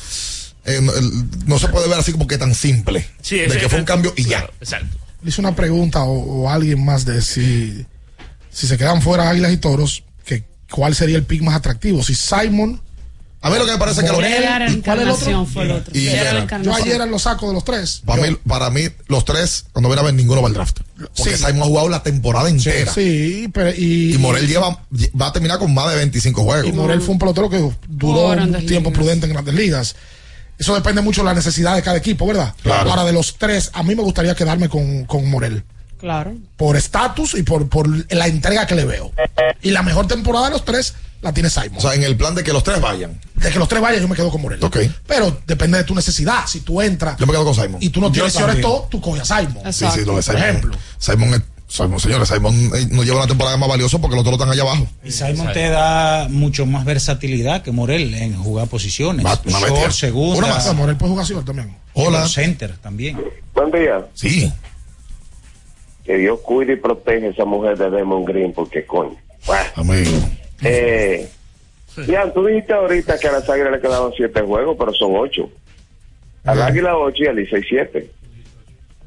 eh, 0.64 0.80
no, 1.46 1.58
se 1.58 1.68
puede 1.68 1.88
ver 1.88 1.98
así 1.98 2.12
como 2.12 2.26
que 2.26 2.38
tan 2.38 2.54
simple. 2.54 3.06
Sí, 3.22 3.36
de 3.38 3.58
que 3.58 3.68
fue 3.68 3.78
un 3.80 3.84
cambio 3.84 4.12
y 4.16 4.24
ya. 4.24 4.48
Exacto. 4.60 4.96
Le 5.22 5.30
hice 5.30 5.40
una 5.40 5.56
pregunta 5.56 6.02
o, 6.04 6.42
o 6.42 6.50
alguien 6.50 6.84
más 6.84 7.04
de 7.04 7.22
si, 7.22 7.84
si 8.50 8.66
se 8.66 8.78
quedan 8.78 9.02
fuera 9.02 9.28
Águilas 9.30 9.52
y 9.52 9.56
Toros, 9.56 10.04
que 10.24 10.44
cuál 10.70 10.94
sería 10.94 11.16
el 11.16 11.24
pick 11.24 11.42
más 11.42 11.54
atractivo. 11.56 12.02
Si 12.04 12.14
Simon, 12.14 12.80
A 13.40 13.50
mí 13.50 13.56
lo 13.58 13.66
que 13.66 13.72
me 13.72 13.78
parece 13.78 14.02
que 14.02 14.08
lo- 14.08 14.14
Morel, 14.14 14.32
Gerard 14.32 14.70
¿y 14.72 14.80
cuál 14.82 14.98
es 14.98 15.02
el 15.04 15.10
otro? 15.10 15.26
Encarnación 15.26 15.46
fue 15.46 15.62
el 15.64 15.70
otro. 15.72 15.96
Y 15.98 16.02
Gerard 16.02 16.48
Gerard. 16.48 16.62
Yo 16.64 16.74
ayer 16.74 17.08
lo 17.08 17.18
saco 17.18 17.48
de 17.48 17.54
los 17.54 17.64
tres. 17.64 18.02
para, 18.04 18.24
Yo- 18.26 18.30
mí, 18.32 18.38
para 18.46 18.70
mí, 18.70 18.82
los 19.08 19.24
tres, 19.24 19.64
cuando 19.72 19.88
viene 19.88 20.02
a 20.02 20.04
ver, 20.04 20.14
ninguno 20.14 20.40
va 20.42 20.48
al 20.48 20.54
draft. 20.54 20.80
Porque 20.96 21.36
Sí. 21.36 21.44
Simon 21.44 21.62
ha 21.62 21.66
jugado 21.66 21.88
la 21.88 22.02
temporada 22.02 22.48
entera. 22.48 22.92
Sí, 22.92 23.48
pero 23.52 23.70
y, 23.74 24.14
Y 24.14 24.18
Morel 24.18 24.46
lleva, 24.46 24.84
va 25.20 25.26
a 25.28 25.32
terminar 25.32 25.58
con 25.58 25.72
más 25.74 25.88
de 25.90 25.96
25 25.96 26.42
juegos. 26.44 26.66
y 26.68 26.72
Morel 26.72 27.00
fue 27.00 27.12
un 27.14 27.18
pelotero 27.18 27.48
que 27.50 27.58
duró 27.88 28.28
un 28.28 28.52
tiempo 28.66 28.90
Ligas. 28.90 28.92
prudente 28.92 29.26
en 29.26 29.32
grandes 29.32 29.54
ligas. 29.54 29.96
Eso 30.58 30.74
depende 30.74 31.00
mucho 31.02 31.20
de 31.22 31.26
la 31.26 31.34
necesidad 31.34 31.74
de 31.76 31.82
cada 31.82 31.96
equipo, 31.96 32.26
¿verdad? 32.26 32.54
Claro. 32.62 32.90
Ahora, 32.90 33.04
de 33.04 33.12
los 33.12 33.36
tres, 33.36 33.70
a 33.74 33.82
mí 33.82 33.94
me 33.94 34.02
gustaría 34.02 34.34
quedarme 34.34 34.68
con, 34.68 35.04
con 35.04 35.28
Morel. 35.30 35.64
Claro. 36.00 36.34
Por 36.56 36.76
estatus 36.76 37.34
y 37.34 37.42
por, 37.42 37.68
por 37.68 37.88
la 38.12 38.26
entrega 38.26 38.66
que 38.66 38.74
le 38.74 38.84
veo. 38.84 39.12
Y 39.62 39.70
la 39.70 39.82
mejor 39.82 40.06
temporada 40.06 40.46
de 40.46 40.52
los 40.52 40.64
tres 40.64 40.94
la 41.22 41.32
tiene 41.32 41.50
Simon. 41.50 41.78
O 41.78 41.80
sea, 41.80 41.94
en 41.94 42.04
el 42.04 42.16
plan 42.16 42.34
de 42.36 42.44
que 42.44 42.52
los 42.52 42.62
tres 42.62 42.80
vayan. 42.80 43.20
de 43.34 43.50
que 43.50 43.58
los 43.58 43.68
tres 43.68 43.80
vayan, 43.82 44.00
yo 44.02 44.08
me 44.08 44.14
quedo 44.14 44.30
con 44.30 44.40
Morel. 44.40 44.62
Ok. 44.62 44.78
Pero 45.06 45.40
depende 45.46 45.78
de 45.78 45.84
tu 45.84 45.94
necesidad. 45.94 46.46
Si 46.46 46.60
tú 46.60 46.80
entras 46.80 47.16
Yo 47.18 47.26
me 47.26 47.32
quedo 47.32 47.44
con 47.44 47.54
Simon. 47.54 47.78
y 47.80 47.90
tú 47.90 48.00
no 48.00 48.12
Yo 48.12 48.28
tienes 48.30 48.60
todo, 48.60 48.86
tú 48.90 49.00
coges 49.00 49.28
a 49.30 49.40
Simon. 49.40 49.72
Sí, 49.72 49.86
sí, 49.92 50.00
lo 50.04 50.16
de 50.16 50.22
Por 50.22 50.22
Simon. 50.22 50.42
ejemplo. 50.42 50.76
Simon, 50.98 51.34
es- 51.34 51.42
Simon, 51.68 52.00
señores, 52.00 52.28
Simon 52.28 52.54
eh, 52.74 52.86
no 52.90 53.02
lleva 53.04 53.18
una 53.18 53.26
temporada 53.26 53.56
más 53.58 53.68
valiosa 53.68 53.98
porque 53.98 54.16
los 54.16 54.22
otros 54.22 54.34
están 54.40 54.50
allá 54.50 54.62
abajo. 54.62 54.86
Y 55.04 55.10
Simon 55.12 55.52
te 55.52 55.68
da 55.68 56.26
mucho 56.30 56.64
más 56.64 56.84
versatilidad 56.86 57.62
que 57.62 57.72
Morel 57.72 58.14
en 58.14 58.34
jugar 58.36 58.68
posiciones. 58.68 59.24
Va- 59.24 59.38
una 59.44 59.58
bestia. 59.60 59.80
Short, 59.80 59.92
segunda. 59.92 60.38
Una 60.38 60.48
más. 60.48 60.74
Morel 60.74 60.96
puede 60.96 61.10
jugar 61.12 61.26
señor 61.26 61.44
también. 61.44 61.76
Hola. 61.92 62.26
Center 62.26 62.76
también. 62.78 63.20
Buen 63.54 63.70
día. 63.70 64.06
Sí. 64.14 64.50
Que 66.04 66.16
Dios 66.16 66.40
cuide 66.40 66.72
y 66.72 66.76
protege 66.76 67.26
a 67.26 67.30
esa 67.30 67.44
mujer 67.44 67.76
de 67.76 67.90
Demon 67.90 68.24
Green, 68.24 68.52
porque 68.54 68.86
coño. 68.86 69.14
Bueno, 69.46 69.68
Amigo. 69.76 70.10
eh, 70.62 71.28
Ya, 72.06 72.32
tú 72.32 72.46
dijiste 72.46 72.72
ahorita 72.72 73.18
que 73.18 73.28
a 73.28 73.32
las 73.32 73.48
águilas 73.50 73.72
le 73.72 73.80
quedaban 73.80 74.10
siete 74.16 74.40
juegos, 74.40 74.74
pero 74.78 74.94
son 74.94 75.12
ocho. 75.16 75.50
Al 76.44 76.62
águila 76.62 76.96
ocho 76.96 77.24
y 77.24 77.26
al 77.26 77.36
Licey 77.36 77.62
siete. 77.68 78.10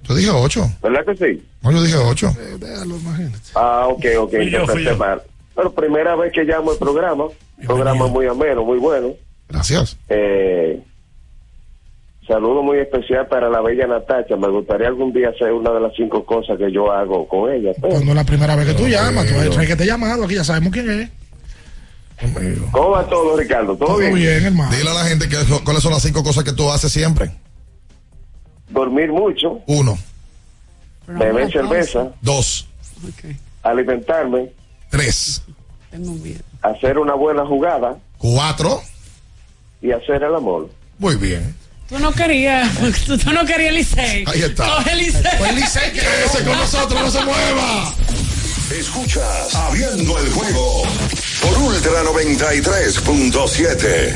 Yo 0.08 0.16
dije 0.16 0.30
ocho. 0.30 0.70
¿Verdad 0.82 1.06
que 1.06 1.16
sí? 1.16 1.44
No, 1.62 1.72
yo 1.72 1.84
dije 1.84 1.98
ocho. 1.98 2.36
Déjalo, 2.60 2.98
imagínate. 2.98 3.38
Ah, 3.56 3.88
ok, 3.88 4.06
ok. 4.20 4.32
Fui 4.32 4.50
yo, 4.50 4.68
fui 4.68 4.84
yo. 4.84 4.98
mal. 4.98 5.22
Pero 5.56 5.72
primera 5.74 6.16
vez 6.16 6.32
que 6.34 6.44
llamo 6.44 6.72
el 6.74 6.78
programa. 6.78 7.26
Programa 7.66 8.08
muy 8.08 8.26
ameno, 8.26 8.64
muy 8.64 8.80
bueno. 8.80 9.10
Gracias. 9.50 9.96
Eh, 10.10 10.82
saludo 12.28 12.64
muy 12.64 12.80
especial 12.80 13.28
para 13.28 13.50
la 13.50 13.62
bella 13.62 13.86
Natacha. 13.88 14.36
Me 14.38 14.48
gustaría 14.50 14.88
algún 14.88 15.14
día 15.14 15.30
hacer 15.30 15.52
una 15.52 15.72
de 15.72 15.82
las 15.82 15.92
cinco 15.96 16.26
cosas 16.26 16.58
que 16.58 16.72
yo 16.72 16.92
hago 16.92 17.28
con 17.28 17.52
ella. 17.52 17.72
pero- 17.76 17.90
Cuando 17.90 18.12
es 18.12 18.16
la 18.16 18.24
primera 18.24 18.56
vez 18.56 18.68
que 18.68 18.74
tú 18.74 18.88
llamas, 18.88 19.26
tú 19.28 19.54
sabes 19.54 19.68
que 19.68 19.76
te 19.76 19.84
he 19.84 19.88
llamado, 19.88 20.26
aquí 20.26 20.36
ya 20.36 20.44
sabemos 20.44 20.72
quién 20.74 20.90
es. 20.90 21.10
¿Cómo 22.72 22.92
va 22.92 23.08
todo, 23.08 23.36
Ricardo? 23.36 23.76
¿Todo, 23.76 23.98
bien? 23.98 24.46
hermano. 24.46 24.72
Dile 24.76 24.90
a 24.90 24.94
la 24.94 25.06
gente 25.06 25.28
que, 25.28 25.38
cuáles 25.64 25.82
son 25.82 25.92
las 25.92 26.04
cinco 26.04 26.24
cosas 26.24 26.44
que 26.44 26.54
tú 26.54 26.70
haces 26.72 26.92
siempre. 26.92 27.32
Dormir 28.72 29.12
mucho, 29.12 29.60
Uno, 29.68 29.98
beber 31.08 31.52
cerveza, 31.52 32.12
dos, 32.22 32.68
alimentarme, 33.64 34.50
tres, 34.90 35.42
Tengo 35.90 36.14
miedo. 36.14 36.40
hacer 36.62 36.98
una 36.98 37.14
buena 37.16 37.46
jugada 37.46 37.98
cuatro. 38.18 38.82
y 39.82 39.92
hacer 39.92 40.24
el 40.24 40.36
amor. 40.36 40.70
Muy 41.00 41.16
bien. 41.16 41.54
Tú 41.90 42.00
no 42.00 42.12
querías, 42.14 42.70
tú, 43.06 43.18
tú 43.18 43.32
no 43.32 43.46
querías 43.46 43.74
Licey. 43.74 44.24
Ahí 44.28 44.44
está. 44.44 44.76
Coge 44.78 44.96
Licey. 44.96 45.24
Pues 45.38 45.56
Licey, 45.56 45.92
quédese 45.92 46.44
con 46.46 46.58
nosotros, 46.58 47.02
no 47.02 47.12
se 47.12 47.26
mueva. 47.26 47.94
Escuchas 48.80 49.54
Abriendo 49.54 50.18
el 50.18 50.30
juego 50.32 50.84
por 51.42 51.58
Ultra 51.58 52.04
93.7. 52.04 54.16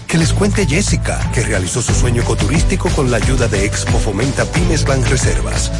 Que 0.11 0.17
les 0.17 0.33
cuente 0.33 0.67
Jessica, 0.67 1.31
que 1.33 1.41
realizó 1.41 1.81
su 1.81 1.93
sueño 1.93 2.21
ecoturístico 2.21 2.89
con 2.89 3.09
la 3.09 3.15
ayuda 3.15 3.47
de 3.47 3.63
Expo 3.63 3.97
Fomenta 3.97 4.43
Pymes 4.43 4.83
Banreservas. 4.83 5.71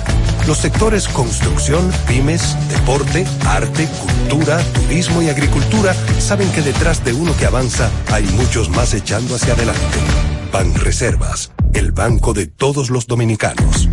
Los 0.48 0.60
sectores 0.60 1.10
construcción, 1.10 1.92
pymes, 2.08 2.56
deporte, 2.70 3.26
arte, 3.46 3.90
cultura, 4.00 4.58
turismo 4.74 5.22
y 5.22 5.28
agricultura 5.28 5.94
saben 6.20 6.50
que 6.54 6.62
detrás 6.62 7.04
de 7.04 7.12
uno 7.12 7.36
que 7.36 7.46
avanza 7.46 7.92
hay 8.10 8.24
muchos 8.24 8.70
más 8.70 8.94
echando 8.94 9.36
hacia 9.36 9.52
adelante. 9.52 9.98
Banreservas, 10.54 11.52
el 11.74 11.92
banco 11.92 12.34
de 12.34 12.48
todos 12.48 12.90
los 12.90 13.08
dominicanos. 13.08 13.90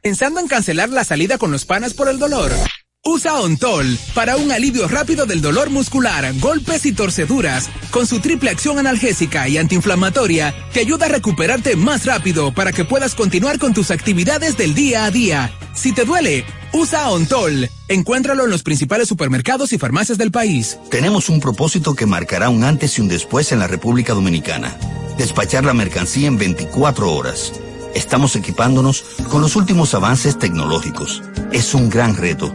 ¿Pensando 0.00 0.38
en 0.38 0.46
cancelar 0.46 0.90
la 0.90 1.02
salida 1.02 1.36
con 1.36 1.50
los 1.50 1.64
panas 1.64 1.94
por 1.94 2.08
el 2.08 2.20
dolor? 2.20 2.52
Usa 3.04 3.40
Ontol 3.40 3.98
para 4.14 4.36
un 4.36 4.52
alivio 4.52 4.86
rápido 4.88 5.24
del 5.24 5.40
dolor 5.40 5.70
muscular, 5.70 6.32
golpes 6.40 6.84
y 6.84 6.92
torceduras. 6.92 7.70
Con 7.90 8.06
su 8.06 8.20
triple 8.20 8.50
acción 8.50 8.78
analgésica 8.78 9.48
y 9.48 9.56
antiinflamatoria, 9.56 10.54
te 10.72 10.80
ayuda 10.80 11.06
a 11.06 11.10
recuperarte 11.10 11.76
más 11.76 12.04
rápido 12.04 12.52
para 12.52 12.72
que 12.72 12.84
puedas 12.84 13.14
continuar 13.14 13.58
con 13.58 13.72
tus 13.72 13.90
actividades 13.90 14.56
del 14.56 14.74
día 14.74 15.04
a 15.04 15.10
día. 15.10 15.52
Si 15.74 15.92
te 15.92 16.04
duele, 16.04 16.44
usa 16.72 17.08
Ontol. 17.10 17.70
Encuéntralo 17.86 18.44
en 18.44 18.50
los 18.50 18.62
principales 18.62 19.08
supermercados 19.08 19.72
y 19.72 19.78
farmacias 19.78 20.18
del 20.18 20.32
país. 20.32 20.78
Tenemos 20.90 21.28
un 21.28 21.40
propósito 21.40 21.94
que 21.94 22.04
marcará 22.04 22.50
un 22.50 22.64
antes 22.64 22.98
y 22.98 23.00
un 23.00 23.08
después 23.08 23.52
en 23.52 23.60
la 23.60 23.68
República 23.68 24.12
Dominicana. 24.12 24.76
Despachar 25.16 25.64
la 25.64 25.72
mercancía 25.72 26.26
en 26.26 26.36
24 26.36 27.10
horas. 27.12 27.52
Estamos 27.94 28.36
equipándonos 28.36 29.02
con 29.30 29.40
los 29.40 29.56
últimos 29.56 29.94
avances 29.94 30.38
tecnológicos. 30.38 31.22
Es 31.52 31.74
un 31.74 31.88
gran 31.88 32.16
reto, 32.16 32.54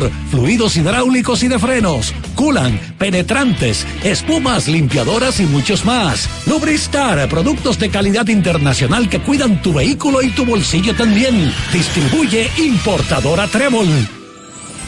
fluidos 0.29 0.77
hidráulicos 0.77 1.43
y 1.43 1.47
de 1.47 1.59
frenos, 1.59 2.13
culan, 2.35 2.79
penetrantes, 2.97 3.85
espumas, 4.03 4.67
limpiadoras 4.67 5.39
y 5.39 5.43
muchos 5.43 5.85
más. 5.85 6.29
Lubristar, 6.47 7.27
productos 7.29 7.77
de 7.79 7.89
calidad 7.89 8.27
internacional 8.27 9.09
que 9.09 9.21
cuidan 9.21 9.61
tu 9.61 9.73
vehículo 9.73 10.21
y 10.21 10.29
tu 10.29 10.45
bolsillo 10.45 10.95
también. 10.95 11.51
Distribuye 11.73 12.49
importadora 12.57 13.47
Trébol. 13.47 13.87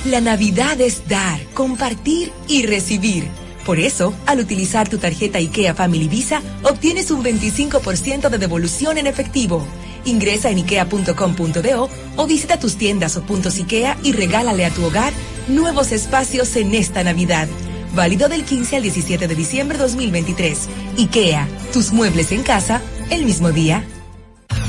La 0.05 0.19
Navidad 0.19 0.81
es 0.81 1.07
dar, 1.07 1.39
compartir 1.53 2.31
y 2.47 2.65
recibir. 2.65 3.25
Por 3.65 3.79
eso, 3.79 4.13
al 4.25 4.39
utilizar 4.39 4.89
tu 4.89 4.97
tarjeta 4.97 5.37
IKEA 5.37 5.73
Family 5.73 6.09
Visa, 6.09 6.41
obtienes 6.63 7.11
un 7.11 7.23
25% 7.23 8.29
de 8.29 8.37
devolución 8.37 8.97
en 8.97 9.07
efectivo. 9.07 9.65
Ingresa 10.05 10.49
en 10.49 10.57
ikea.com.do 10.59 11.89
o 12.17 12.27
visita 12.27 12.59
tus 12.59 12.75
tiendas 12.75 13.17
o 13.17 13.23
puntos 13.23 13.57
IKEA 13.59 13.97
y 14.03 14.11
regálale 14.11 14.65
a 14.65 14.69
tu 14.69 14.83
hogar 14.83 15.13
nuevos 15.47 15.91
espacios 15.91 16.55
en 16.55 16.73
esta 16.75 17.03
Navidad. 17.03 17.47
Válido 17.95 18.27
del 18.27 18.43
15 18.43 18.77
al 18.77 18.83
17 18.83 19.27
de 19.27 19.35
diciembre 19.35 19.77
2023. 19.77 20.69
IKEA, 20.97 21.47
tus 21.71 21.91
muebles 21.91 22.31
en 22.31 22.43
casa, 22.43 22.81
el 23.09 23.25
mismo 23.25 23.51
día. 23.51 23.85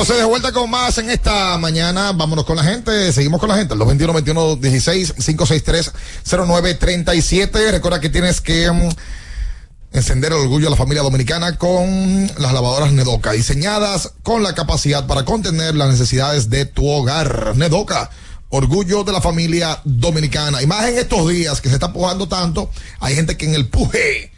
Entonces 0.00 0.16
de 0.16 0.30
vuelta 0.30 0.50
con 0.52 0.70
más 0.70 0.96
en 0.96 1.10
esta 1.10 1.58
mañana, 1.58 2.12
vámonos 2.12 2.46
con 2.46 2.56
la 2.56 2.64
gente, 2.64 3.12
seguimos 3.12 3.38
con 3.38 3.50
la 3.50 3.56
gente, 3.56 3.76
los 3.76 3.86
21 3.86 4.14
21 4.14 4.56
16 4.56 5.12
563 5.12 5.92
09 6.24 6.74
37. 6.74 7.70
Recuerda 7.70 8.00
que 8.00 8.08
tienes 8.08 8.40
que 8.40 8.72
mm, 8.72 8.88
encender 9.92 10.32
el 10.32 10.38
orgullo 10.38 10.64
de 10.64 10.70
la 10.70 10.76
familia 10.76 11.02
dominicana 11.02 11.58
con 11.58 12.30
las 12.38 12.54
lavadoras 12.54 12.92
Nedoca, 12.92 13.32
diseñadas 13.32 14.14
con 14.22 14.42
la 14.42 14.54
capacidad 14.54 15.06
para 15.06 15.26
contener 15.26 15.74
las 15.74 15.90
necesidades 15.90 16.48
de 16.48 16.64
tu 16.64 16.88
hogar. 16.88 17.54
Nedoca, 17.56 18.08
orgullo 18.48 19.04
de 19.04 19.12
la 19.12 19.20
familia 19.20 19.82
dominicana. 19.84 20.62
Y 20.62 20.66
más 20.66 20.88
en 20.88 20.96
estos 20.96 21.28
días 21.28 21.60
que 21.60 21.68
se 21.68 21.74
está 21.74 21.92
pujando 21.92 22.26
tanto, 22.26 22.70
hay 23.00 23.16
gente 23.16 23.36
que 23.36 23.44
en 23.44 23.54
el 23.54 23.68
puje 23.68 24.32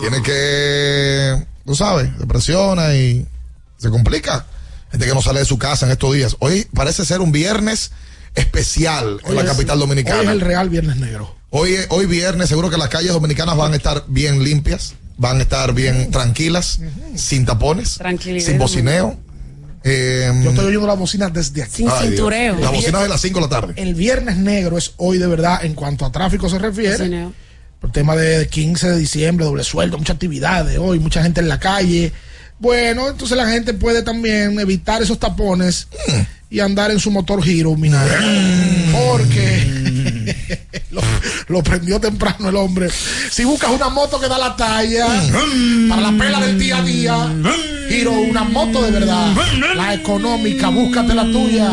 tiene 0.00 0.22
que, 0.22 1.44
tú 1.66 1.74
sabes, 1.74 2.08
se 2.20 2.26
presiona 2.28 2.94
y 2.94 3.26
se 3.78 3.90
complica. 3.90 4.46
Gente 4.90 5.06
que 5.06 5.14
no 5.14 5.22
sale 5.22 5.40
de 5.40 5.44
su 5.44 5.58
casa 5.58 5.86
en 5.86 5.92
estos 5.92 6.14
días. 6.14 6.36
Hoy 6.40 6.66
parece 6.74 7.04
ser 7.04 7.20
un 7.20 7.32
viernes 7.32 7.92
especial 8.34 9.20
en 9.26 9.34
la 9.34 9.42
es- 9.42 9.46
capital 9.48 9.78
dominicana. 9.78 10.20
Hoy 10.20 10.26
es 10.26 10.32
el 10.32 10.40
real 10.40 10.68
viernes 10.68 10.96
negro. 10.96 11.34
Hoy, 11.50 11.74
hoy 11.88 12.06
viernes, 12.06 12.48
seguro 12.48 12.70
que 12.70 12.76
las 12.76 12.88
calles 12.88 13.12
dominicanas 13.12 13.56
van 13.56 13.72
a 13.72 13.76
estar 13.76 14.04
bien 14.08 14.42
limpias, 14.44 14.94
van 15.16 15.38
a 15.38 15.42
estar 15.42 15.74
bien 15.74 16.10
tranquilas, 16.10 16.80
sin 17.16 17.44
tapones, 17.44 17.98
sin 18.40 18.58
bocineo. 18.58 19.18
Eh, 19.82 20.30
Yo 20.44 20.50
estoy 20.50 20.66
oyendo 20.66 20.86
la 20.86 20.94
bocina 20.94 21.28
desde 21.30 21.62
aquí. 21.62 21.72
Sin 21.76 21.88
Ay, 21.88 21.94
Dios. 22.00 22.08
cintureo. 22.10 22.56
La 22.58 22.70
bocina 22.70 23.00
de 23.02 23.08
las 23.08 23.20
5 23.20 23.38
de 23.40 23.46
la 23.46 23.48
tarde. 23.48 23.72
El 23.76 23.94
viernes 23.94 24.36
negro 24.36 24.76
es 24.76 24.92
hoy 24.98 25.16
de 25.18 25.26
verdad 25.26 25.64
en 25.64 25.74
cuanto 25.74 26.04
a 26.04 26.12
tráfico 26.12 26.48
se 26.50 26.58
refiere. 26.58 26.98
Bocineo. 26.98 27.32
Por 27.80 27.90
tema 27.90 28.14
de 28.14 28.46
15 28.46 28.90
de 28.90 28.98
diciembre, 28.98 29.46
doble 29.46 29.64
sueldo, 29.64 29.96
muchas 29.96 30.14
actividades 30.16 30.78
hoy, 30.78 30.98
mucha 31.00 31.22
gente 31.22 31.40
en 31.40 31.48
la 31.48 31.58
calle. 31.58 32.12
Bueno, 32.60 33.08
entonces 33.08 33.36
la 33.38 33.48
gente 33.48 33.72
puede 33.72 34.02
también 34.02 34.60
evitar 34.60 35.02
esos 35.02 35.18
tapones 35.18 35.88
y 36.50 36.60
andar 36.60 36.90
en 36.90 37.00
su 37.00 37.10
motor 37.10 37.42
giro, 37.42 37.74
mina. 37.74 38.04
Porque 38.92 40.36
lo, 40.90 41.00
lo 41.48 41.62
prendió 41.62 41.98
temprano 41.98 42.50
el 42.50 42.56
hombre. 42.56 42.90
Si 43.30 43.44
buscas 43.44 43.70
una 43.70 43.88
moto 43.88 44.20
que 44.20 44.28
da 44.28 44.36
la 44.36 44.54
talla 44.56 45.06
para 45.88 46.02
la 46.02 46.18
pela 46.18 46.40
del 46.40 46.58
día 46.58 46.76
a 46.76 46.82
día, 46.82 47.32
giro 47.88 48.12
una 48.12 48.44
moto 48.44 48.82
de 48.82 48.90
verdad, 48.90 49.34
la 49.74 49.94
económica, 49.94 50.68
búscate 50.68 51.14
la 51.14 51.24
tuya. 51.24 51.70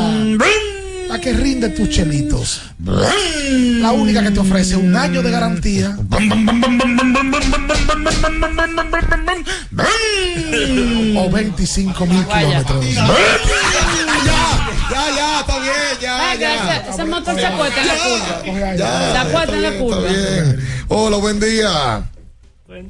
La 1.10 1.20
que 1.20 1.34
rinde 1.34 1.70
tus 1.70 1.90
chelitos. 1.90 2.62
La 2.84 3.92
única 3.92 4.22
que 4.24 4.32
te 4.32 4.40
ofrece 4.40 4.76
un 4.76 4.96
año 4.96 5.22
de 5.22 5.32
garantía. 5.32 5.98
O 11.16 11.30
25 11.30 12.06
mil 12.06 12.26
kilómetros. 12.26 12.86
Ya, 14.90 15.06
ya, 15.16 15.40
está 15.42 15.60
bien, 15.60 15.74
ya, 16.02 16.30
Ay, 16.32 16.38
que 16.40 16.90
ese, 16.92 17.06
motor 17.06 17.36
se 17.36 17.46
acuesta 17.46 17.82
en 17.82 17.88
la 17.88 17.94
curva. 17.96 18.76
Ya, 18.76 19.12
Se 19.12 19.18
acuesta 19.18 19.56
en 19.56 19.62
la 19.62 19.68
está 19.70 19.80
curva. 19.84 20.02
bien. 20.02 20.60
Hola, 20.88 21.18
buen 21.18 21.40
día. 21.40 22.04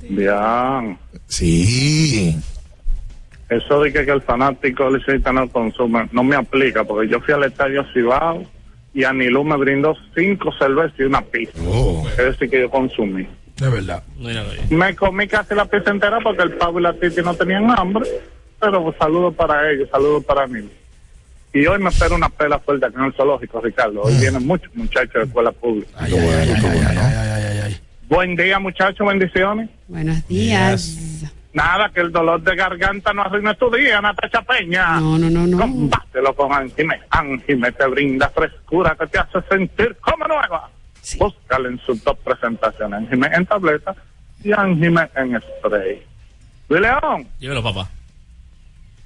Bien. 0.10 0.98
Sí. 1.28 2.38
Eso 3.50 3.82
de 3.82 3.94
que, 3.94 4.06
que 4.06 4.12
el 4.12 4.22
fanático 4.22 4.90
licita 4.90 5.32
no 5.32 5.50
consume, 5.50 6.10
no 6.12 6.24
me 6.24 6.36
aplica, 6.36 6.84
porque 6.84 7.10
yo 7.10 7.22
fui 7.22 7.34
al 7.34 7.46
estadio 7.46 7.86
Cibao 7.94 8.44
y 8.94 9.04
Anilú 9.04 9.44
me 9.44 9.56
brindó 9.56 9.96
cinco 10.16 10.52
cervezas 10.58 11.00
y 11.00 11.04
una 11.04 11.22
pizza. 11.22 11.58
Es 12.12 12.18
decir, 12.18 12.50
que 12.50 12.62
yo 12.62 12.70
consumí. 12.70 13.28
De 13.58 13.70
verdad. 13.70 14.04
Me 14.70 14.96
comí 14.96 15.28
casi 15.28 15.56
la 15.56 15.66
pizza 15.66 15.92
entera 15.92 16.20
porque 16.22 16.44
el 16.44 16.54
pavo 16.54 16.80
y 16.80 16.84
la 16.84 16.94
titi 16.94 17.22
no 17.22 17.34
tenían 17.34 17.70
hambre, 17.72 18.06
pero 18.60 18.84
pues, 18.84 18.96
saludos 18.98 19.34
para 19.36 19.72
ellos, 19.72 19.90
saludos 19.92 20.26
para 20.26 20.46
mí. 20.48 20.68
Y 21.54 21.66
hoy 21.66 21.80
me 21.80 21.90
espera 21.90 22.16
una 22.16 22.30
pela 22.30 22.60
fuerte 22.60 22.86
aquí 22.86 22.96
en 22.98 23.06
el 23.06 23.14
zoológico, 23.14 23.62
Ricardo. 23.62 24.02
Hoy 24.02 24.14
vienen 24.20 24.46
muchos 24.46 24.76
muchachos 24.76 25.14
de 25.14 25.24
escuela 25.24 25.52
pública. 25.52 25.90
Buen 28.10 28.36
día, 28.36 28.60
muchachos, 28.60 29.08
bendiciones. 29.08 29.70
Buenos 29.88 30.28
días. 30.28 31.24
Nada, 31.58 31.90
que 31.90 32.02
el 32.02 32.12
dolor 32.12 32.40
de 32.44 32.56
garganta 32.56 33.14
no 33.14 33.24
arruine 33.24 33.56
tu 33.56 33.72
día, 33.72 34.00
Natacha 34.00 34.44
Peña. 34.44 35.00
No, 35.00 35.18
no, 35.18 35.28
no, 35.28 35.48
no. 35.48 35.58
Combátelo 35.58 36.36
con 36.36 36.54
Angime. 36.54 37.02
Angime 37.10 37.72
te 37.72 37.88
brinda 37.88 38.30
frescura 38.30 38.96
que 39.00 39.08
te 39.08 39.18
hace 39.18 39.42
sentir 39.50 39.98
como 40.00 40.28
nueva. 40.28 40.70
Búscalo 41.18 41.70
en 41.70 41.80
su 41.80 41.98
top 42.04 42.20
presentación. 42.20 42.94
Ángime 42.94 43.28
en 43.34 43.44
tableta 43.48 43.96
y 44.44 44.52
Ángime 44.52 45.10
en 45.16 45.42
spray. 45.42 46.04
Luis 46.70 46.82
León, 46.82 47.28
Dímelo, 47.40 47.64
papá. 47.64 47.90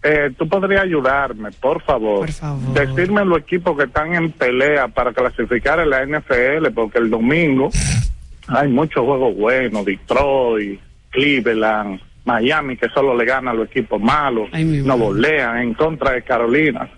eh, 0.04 0.32
tú 0.38 0.46
podrías 0.50 0.82
ayudarme, 0.84 1.52
por 1.54 1.82
favor. 1.84 2.28
Decirme 2.74 3.24
los 3.24 3.38
equipos 3.38 3.78
que 3.78 3.86
están 3.86 4.14
en 4.14 4.30
pelea 4.34 4.90
para 4.90 5.14
clasificar 5.14 5.80
en 5.80 5.90
la 5.90 6.04
NFL, 6.06 6.70
porque 6.76 6.98
el 7.00 7.10
domingo 7.10 7.70
hay 8.50 8.68
muchos 8.68 9.06
juegos 9.06 9.38
buenos. 9.38 9.86
Detroit, 9.86 10.82
Cleveland, 11.12 12.02
Miami, 12.26 12.78
que 12.78 12.88
solo 12.90 13.16
le 13.16 13.26
gana 13.26 13.52
a 13.52 13.54
los 13.54 13.68
equipos 13.68 14.00
malos. 14.02 14.50
Nuevo 14.54 15.08
Orleans 15.08 15.62
en 15.64 15.74
contra 15.74 16.12
de 16.12 16.24
Carolina. 16.24 16.90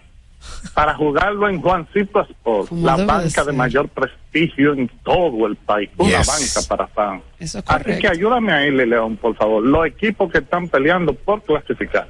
Para 0.73 0.93
jugarlo 0.95 1.47
en 1.47 1.61
Juancito 1.61 2.21
Sport, 2.21 2.67
Como 2.69 2.85
la 2.85 2.97
banca 2.97 3.45
de 3.45 3.53
mayor 3.53 3.87
prestigio 3.87 4.73
en 4.73 4.89
todo 5.03 5.47
el 5.47 5.55
país. 5.55 5.89
Una 5.97 6.17
Yes. 6.19 6.27
banca 6.27 6.67
para 6.67 6.87
fans. 6.87 7.23
Eso 7.39 7.59
es 7.59 7.63
Así 7.67 7.97
que 7.99 8.07
ayúdame 8.09 8.51
ahí, 8.51 8.69
León, 8.71 9.15
por 9.15 9.35
favor. 9.37 9.63
Los 9.65 9.85
equipos 9.87 10.29
que 10.31 10.39
están 10.39 10.67
peleando 10.67 11.13
por 11.13 11.41
clasificar. 11.43 12.09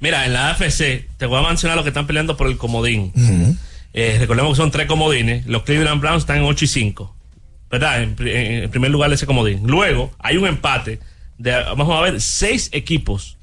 Mira, 0.00 0.24
en 0.26 0.32
la 0.32 0.50
AFC, 0.50 1.06
te 1.16 1.26
voy 1.26 1.42
a 1.44 1.48
mencionar 1.48 1.76
los 1.76 1.84
que 1.84 1.88
están 1.90 2.06
peleando 2.06 2.36
por 2.36 2.46
el 2.46 2.56
comodín. 2.56 3.12
Eh, 3.92 4.16
recordemos 4.20 4.52
que 4.52 4.56
son 4.56 4.70
tres 4.70 4.86
comodines. 4.86 5.46
Los 5.46 5.62
Cleveland 5.62 6.00
Browns 6.00 6.22
están 6.22 6.38
en 6.38 6.44
8 6.44 6.64
y 6.64 6.68
5. 6.68 7.14
¿Verdad? 7.70 8.02
En- 8.02 8.16
en 8.26 8.70
primer 8.70 8.90
lugar 8.90 9.12
ese 9.12 9.26
comodín. 9.26 9.66
Luego 9.66 10.12
hay 10.18 10.36
un 10.36 10.46
empate 10.46 11.00
de, 11.38 11.50
vamos 11.50 11.90
a 11.96 12.00
ver, 12.02 12.20
seis 12.20 12.68
equipos 12.72 13.36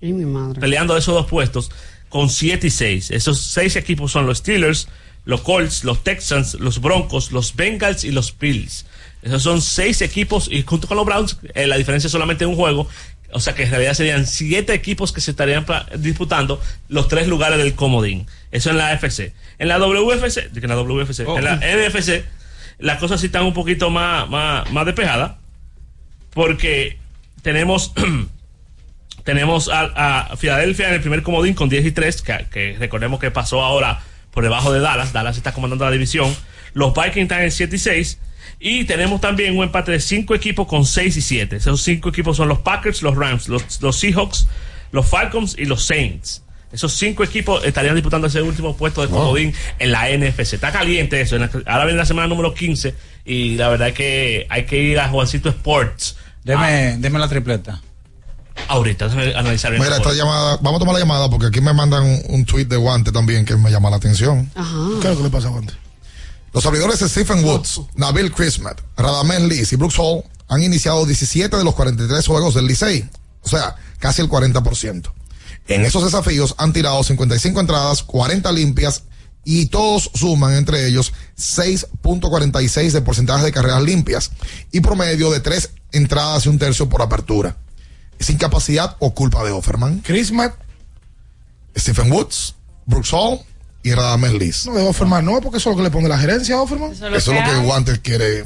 Y 0.00 0.12
mi 0.12 0.24
madre. 0.24 0.60
peleando 0.60 0.96
esos 0.96 1.14
dos 1.14 1.26
puestos 1.26 1.70
con 2.08 2.30
7 2.30 2.66
y 2.66 2.70
6. 2.70 3.10
Esos 3.10 3.40
seis 3.40 3.76
equipos 3.76 4.12
son 4.12 4.26
los 4.26 4.38
Steelers, 4.38 4.88
los 5.26 5.42
Colts, 5.42 5.84
los 5.84 6.02
Texans, 6.04 6.54
los 6.54 6.80
Broncos, 6.80 7.32
los 7.32 7.54
Bengals 7.54 8.04
y 8.04 8.10
los 8.12 8.36
Bills. 8.38 8.86
Esos 9.20 9.42
son 9.42 9.60
seis 9.60 10.00
equipos 10.00 10.48
y 10.50 10.62
junto 10.62 10.86
con 10.88 10.96
los 10.96 11.04
Browns 11.04 11.38
eh, 11.54 11.66
la 11.66 11.76
diferencia 11.76 12.06
es 12.06 12.12
solamente 12.12 12.46
un 12.46 12.56
juego. 12.56 12.88
O 13.32 13.40
sea 13.40 13.54
que 13.54 13.64
en 13.64 13.70
realidad 13.70 13.92
serían 13.92 14.26
siete 14.26 14.72
equipos 14.72 15.12
que 15.12 15.20
se 15.20 15.32
estarían 15.32 15.66
disputando 15.98 16.62
los 16.88 17.08
tres 17.08 17.28
lugares 17.28 17.58
del 17.58 17.74
comodín. 17.74 18.26
Eso 18.52 18.70
en 18.70 18.78
la 18.78 18.88
AFC. 18.88 19.34
En 19.58 19.68
la 19.68 19.78
WFC, 19.78 20.50
en 20.54 20.68
la 20.68 20.76
WFC, 20.76 21.20
en 21.20 21.44
la 21.44 21.56
NFC, 21.56 22.24
las 22.78 22.98
cosas 22.98 23.20
sí 23.20 23.26
están 23.26 23.42
un 23.44 23.52
poquito 23.52 23.90
más, 23.90 24.30
más, 24.30 24.70
más 24.70 24.86
despejadas. 24.86 25.32
Porque 26.32 26.96
tenemos 27.42 27.92
tenemos 29.24 29.68
a, 29.68 30.30
a 30.30 30.36
Filadelfia 30.36 30.88
en 30.88 30.94
el 30.94 31.00
primer 31.00 31.22
comodín 31.22 31.54
con 31.54 31.68
10 31.68 31.86
y 31.86 31.92
3, 31.92 32.22
que, 32.22 32.46
que 32.50 32.76
recordemos 32.78 33.20
que 33.20 33.30
pasó 33.30 33.62
ahora 33.62 34.00
por 34.30 34.42
debajo 34.42 34.72
de 34.72 34.80
Dallas. 34.80 35.12
Dallas 35.12 35.36
está 35.36 35.52
comandando 35.52 35.84
la 35.84 35.90
división. 35.90 36.34
Los 36.72 36.94
Vikings 36.94 37.24
están 37.24 37.42
en 37.42 37.50
7 37.50 37.76
y 37.76 37.78
6. 37.78 38.18
Y 38.60 38.84
tenemos 38.84 39.20
también 39.20 39.56
un 39.56 39.64
empate 39.64 39.92
de 39.92 40.00
5 40.00 40.34
equipos 40.34 40.66
con 40.66 40.84
6 40.84 41.16
y 41.16 41.20
7. 41.20 41.56
Esos 41.56 41.82
5 41.82 42.08
equipos 42.08 42.36
son 42.36 42.48
los 42.48 42.60
Packers, 42.60 43.02
los 43.02 43.16
Rams, 43.16 43.48
los, 43.48 43.80
los 43.82 43.98
Seahawks, 43.98 44.48
los 44.92 45.06
Falcons 45.06 45.56
y 45.58 45.64
los 45.66 45.84
Saints. 45.84 46.42
Esos 46.72 46.92
cinco 46.92 47.24
equipos 47.24 47.64
estarían 47.64 47.94
disputando 47.94 48.26
ese 48.26 48.42
último 48.42 48.76
puesto 48.76 49.00
de 49.00 49.08
comodín 49.08 49.54
en 49.78 49.90
la 49.90 50.08
NFC. 50.10 50.54
Está 50.54 50.70
caliente 50.70 51.20
eso. 51.20 51.36
Ahora 51.66 51.84
viene 51.84 51.98
la 51.98 52.04
semana 52.04 52.28
número 52.28 52.52
15 52.52 52.94
y 53.24 53.56
la 53.56 53.68
verdad 53.70 53.88
es 53.88 53.94
que 53.94 54.46
hay 54.50 54.64
que 54.66 54.82
ir 54.82 54.98
a 55.00 55.08
Juancito 55.08 55.48
Sports. 55.48 56.18
Deme, 56.48 56.96
deme 56.98 57.18
la 57.18 57.28
tripleta. 57.28 57.82
Ahorita, 58.68 59.04
analizar. 59.04 59.70
Mira, 59.72 59.96
esta 59.96 60.14
llamada, 60.14 60.56
vamos 60.62 60.76
a 60.76 60.78
tomar 60.80 60.94
la 60.94 61.00
llamada 61.00 61.28
porque 61.28 61.46
aquí 61.46 61.60
me 61.60 61.74
mandan 61.74 62.02
un, 62.04 62.22
un 62.28 62.44
tweet 62.46 62.64
de 62.64 62.76
Guante 62.76 63.12
también 63.12 63.44
que 63.44 63.54
me 63.54 63.70
llama 63.70 63.90
la 63.90 63.96
atención. 63.96 64.50
¿Qué 65.02 65.08
es 65.08 65.10
lo 65.10 65.16
que 65.18 65.22
le 65.24 65.30
pasa 65.30 65.48
a 65.48 65.50
Guante? 65.50 65.74
Los 66.54 66.64
abridores 66.64 67.00
de 67.00 67.08
Stephen 67.10 67.44
Woods, 67.44 67.82
Nabil 67.96 68.32
Christmas, 68.32 68.76
Radamés 68.96 69.42
Liz 69.42 69.72
y 69.74 69.76
Brooks 69.76 69.98
Hall 69.98 70.24
han 70.48 70.62
iniciado 70.62 71.04
17 71.04 71.54
de 71.54 71.64
los 71.64 71.74
43 71.74 72.26
juegos 72.26 72.54
del 72.54 72.66
Licey, 72.66 73.06
o 73.42 73.48
sea, 73.48 73.76
casi 73.98 74.22
el 74.22 74.30
40%. 74.30 75.12
En 75.68 75.84
esos 75.84 76.02
desafíos 76.02 76.54
han 76.56 76.72
tirado 76.72 77.04
55 77.04 77.60
entradas, 77.60 78.02
40 78.02 78.50
limpias 78.52 79.02
y 79.44 79.66
todos 79.66 80.10
suman 80.14 80.54
entre 80.54 80.86
ellos 80.86 81.12
6.46 81.38 82.92
de 82.92 83.02
porcentaje 83.02 83.44
de 83.44 83.52
carreras 83.52 83.82
limpias 83.82 84.30
y 84.72 84.80
promedio 84.80 85.30
de 85.30 85.40
3 85.40 85.70
entradas 85.92 86.46
y 86.46 86.48
un 86.48 86.58
tercio 86.58 86.88
por 86.88 87.02
apertura. 87.02 87.56
¿Es 88.18 88.30
incapacidad 88.30 88.96
o 88.98 89.14
culpa 89.14 89.44
de 89.44 89.52
Offerman? 89.52 90.00
Christmas. 90.00 90.52
Stephen 91.76 92.10
Woods, 92.10 92.54
Brooks 92.86 93.12
Hall 93.12 93.40
y 93.82 93.92
Radamés 93.92 94.32
Liz. 94.32 94.66
No, 94.66 94.74
de 94.74 94.82
Offerman 94.82 95.24
no, 95.24 95.40
porque 95.40 95.58
eso 95.58 95.70
es 95.70 95.76
lo 95.76 95.82
que 95.82 95.84
le 95.84 95.90
pone 95.90 96.08
la 96.08 96.18
gerencia 96.18 96.56
a 96.56 96.62
Offerman. 96.62 96.92
Eso 96.92 97.06
es 97.06 97.26
lo 97.26 97.32
que 97.32 97.56
Guantes 97.64 98.00
quiere 98.00 98.44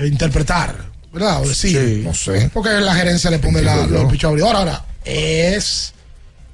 interpretar, 0.00 0.86
¿verdad? 1.12 1.42
O 1.42 1.48
decir. 1.48 2.02
No 2.04 2.14
sé. 2.14 2.50
Porque 2.52 2.70
la 2.70 2.94
gerencia 2.94 3.30
le 3.30 3.38
pone 3.38 3.62
la, 3.62 3.86
los 3.86 4.10
pichos 4.10 4.30
abridores. 4.30 4.56
Ahora, 4.56 4.84
es 5.04 5.92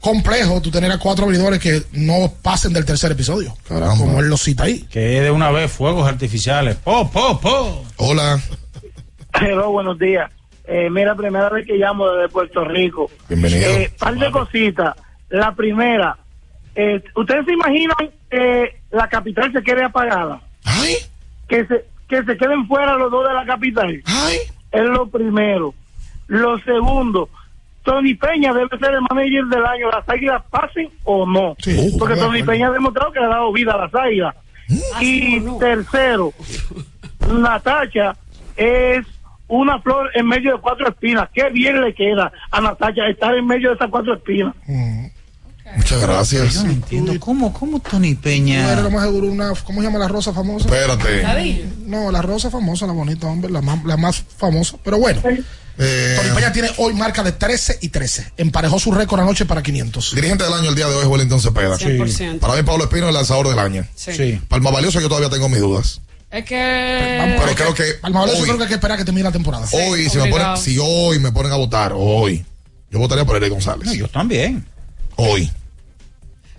complejo 0.00 0.60
tú 0.60 0.70
tener 0.70 0.90
a 0.90 0.98
cuatro 0.98 1.24
abridores 1.24 1.60
que 1.60 1.84
no 1.92 2.32
pasen 2.42 2.72
del 2.72 2.84
tercer 2.84 3.12
episodio. 3.12 3.56
Como 3.66 4.20
él 4.20 4.26
lo 4.28 4.36
cita 4.36 4.64
ahí. 4.64 4.80
Que 4.90 5.20
de 5.20 5.30
una 5.30 5.50
vez 5.50 5.72
fuegos 5.72 6.06
artificiales. 6.06 6.76
Po, 6.76 7.10
po, 7.10 7.40
po. 7.40 7.84
Hola. 7.96 8.40
Hello, 9.40 9.70
buenos 9.70 9.98
días. 9.98 10.30
Eh, 10.64 10.88
mira, 10.90 11.14
primera 11.14 11.48
vez 11.48 11.66
que 11.66 11.74
llamo 11.74 12.08
desde 12.10 12.28
Puerto 12.28 12.64
Rico. 12.64 13.10
Bienvenido. 13.28 13.70
Eh, 13.70 13.92
par 13.98 14.14
de 14.14 14.30
cositas. 14.30 14.96
La 15.28 15.54
primera, 15.54 16.16
eh, 16.74 17.02
¿ustedes 17.16 17.44
se 17.46 17.52
imaginan 17.52 18.10
que 18.30 18.80
la 18.90 19.08
capital 19.08 19.52
se 19.52 19.62
quede 19.62 19.84
apagada? 19.84 20.40
Que 21.48 21.66
se, 21.66 21.84
que 22.08 22.22
se 22.22 22.36
queden 22.36 22.66
fuera 22.66 22.96
los 22.96 23.10
dos 23.10 23.26
de 23.26 23.34
la 23.34 23.44
capital. 23.44 24.02
Es 24.70 24.82
lo 24.82 25.06
primero. 25.08 25.74
Lo 26.28 26.58
segundo, 26.60 27.28
Tony 27.82 28.14
Peña 28.14 28.52
debe 28.52 28.78
ser 28.78 28.94
el 28.94 29.00
manager 29.02 29.44
del 29.46 29.66
año. 29.66 29.90
¿Las 29.90 30.08
águilas 30.08 30.42
pasen 30.50 30.88
o 31.04 31.26
no? 31.26 31.56
Porque 31.98 32.16
Tony 32.16 32.42
Peña 32.42 32.68
ha 32.68 32.72
demostrado 32.72 33.12
que 33.12 33.20
le 33.20 33.26
ha 33.26 33.30
dado 33.30 33.52
vida 33.52 33.72
a 33.72 33.78
las 33.78 33.94
águilas. 33.94 34.34
Y 35.00 35.40
tercero, 35.58 36.32
Natacha 37.30 38.14
es 38.56 39.04
una 39.52 39.80
flor 39.80 40.10
en 40.14 40.26
medio 40.26 40.54
de 40.54 40.60
cuatro 40.60 40.88
espinas. 40.88 41.28
Qué 41.34 41.50
bien 41.50 41.80
le 41.80 41.94
queda 41.94 42.32
a 42.50 42.60
Natacha 42.60 43.06
estar 43.08 43.34
en 43.34 43.46
medio 43.46 43.68
de 43.70 43.74
esas 43.74 43.90
cuatro 43.90 44.14
espinas. 44.14 44.54
Muchas 45.76 46.02
gracias. 46.02 46.54
Yo 46.54 46.64
no 46.64 46.70
entiendo 46.72 47.12
cómo, 47.20 47.52
cómo 47.52 47.80
Tony 47.80 48.14
No 48.14 48.20
Peña. 48.20 48.72
era 48.72 48.82
lo 48.82 48.90
más 48.90 49.04
seguro 49.04 49.26
una. 49.28 49.52
¿Cómo 49.64 49.80
se 49.80 49.86
llama 49.86 49.98
la 49.98 50.08
rosa 50.08 50.32
famosa? 50.32 50.66
Espérate. 50.66 51.66
No, 51.86 52.10
la 52.10 52.22
rosa 52.22 52.50
famosa, 52.50 52.86
la 52.86 52.92
bonita, 52.92 53.26
hombre, 53.26 53.50
la 53.50 53.60
más, 53.62 53.84
la 53.84 53.96
más 53.96 54.24
famosa. 54.36 54.76
Pero 54.82 54.98
bueno. 54.98 55.20
Eh, 55.78 56.16
Tony 56.20 56.34
Peña 56.34 56.52
tiene 56.52 56.68
hoy 56.76 56.92
marca 56.94 57.22
de 57.22 57.32
13 57.32 57.78
y 57.80 57.88
13. 57.88 58.32
Emparejó 58.36 58.78
su 58.78 58.92
récord 58.92 59.20
anoche 59.20 59.46
para 59.46 59.62
500. 59.62 60.14
Dirigente 60.14 60.44
del 60.44 60.52
año 60.52 60.68
el 60.68 60.74
día 60.74 60.86
de 60.86 60.94
hoy 60.94 61.02
es 61.02 61.08
Wellington 61.08 61.40
Cepeda. 61.40 61.76
100%. 61.78 62.38
Para 62.40 62.54
mí, 62.54 62.62
Pablo 62.62 62.84
Espino 62.84 63.04
es 63.04 63.08
el 63.08 63.14
lanzador 63.14 63.48
del 63.48 63.58
año. 63.58 63.86
Sí. 63.94 64.40
Para 64.48 64.58
el 64.58 64.62
más 64.62 64.72
valioso, 64.72 65.00
yo 65.00 65.08
todavía 65.08 65.30
tengo 65.30 65.48
mis 65.48 65.60
dudas. 65.60 66.00
Es 66.32 66.44
que. 66.46 67.36
Pero 67.38 67.54
creo 67.54 67.74
que. 67.74 67.82
Hoy, 67.82 68.42
creo 68.42 68.56
que 68.56 68.62
hay 68.62 68.68
que 68.68 68.74
esperar 68.74 68.96
que 68.98 69.04
termine 69.04 69.24
la 69.24 69.32
temporada. 69.32 69.66
hoy, 69.70 70.08
si, 70.08 70.16
me 70.16 70.30
ponen, 70.30 70.56
si 70.56 70.78
hoy 70.80 71.18
me 71.18 71.30
ponen 71.30 71.52
a 71.52 71.56
votar, 71.56 71.92
hoy, 71.94 72.44
yo 72.90 72.98
votaría 72.98 73.24
por 73.26 73.36
Eric 73.36 73.50
González. 73.50 73.92
yo 73.92 74.08
también. 74.08 74.66
Hoy. 75.16 75.50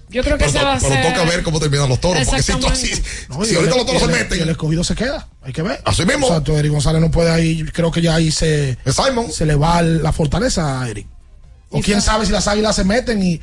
Yo 0.10 0.22
creo 0.24 0.38
que 0.38 0.46
Pero, 0.46 0.60
se 0.60 0.64
va 0.64 0.76
a 0.76 0.80
pero 0.80 1.10
toca 1.10 1.24
ver 1.28 1.42
cómo 1.42 1.60
terminan 1.60 1.90
los 1.90 2.00
toros. 2.00 2.24
Porque 2.28 2.44
si, 2.44 2.52
si, 2.52 2.60
No, 2.60 3.44
si 3.44 3.56
ahorita 3.56 3.72
el- 3.74 3.78
los 3.78 3.86
toros 3.88 4.02
se 4.04 4.06
el- 4.06 4.12
meten. 4.12 4.38
y 4.38 4.42
el 4.44 4.50
escogido 4.50 4.84
se 4.84 4.94
queda. 4.94 5.28
Hay 5.42 5.52
que 5.54 5.64
ver. 5.64 5.82
Así 5.86 6.06
mismo. 6.06 6.28
Exacto, 6.28 6.56
Eric 6.56 6.72
González 6.72 7.02
no 7.02 7.10
puede 7.10 7.32
ahí. 7.32 7.64
Creo 7.74 7.92
que 7.92 8.00
ya 8.00 8.14
ahí 8.14 8.32
se. 8.32 8.78
Se 9.32 9.46
le 9.48 9.56
va 9.56 9.82
la 9.82 10.12
fortaleza 10.14 10.84
a 10.84 10.88
Eric. 10.90 11.08
O 11.72 11.82
quién 11.82 12.00
sabe 12.00 12.28
si 12.28 12.32
las 12.32 12.48
águilas 12.48 12.76
se 12.76 12.84
meten 12.84 13.24
y 13.24 13.42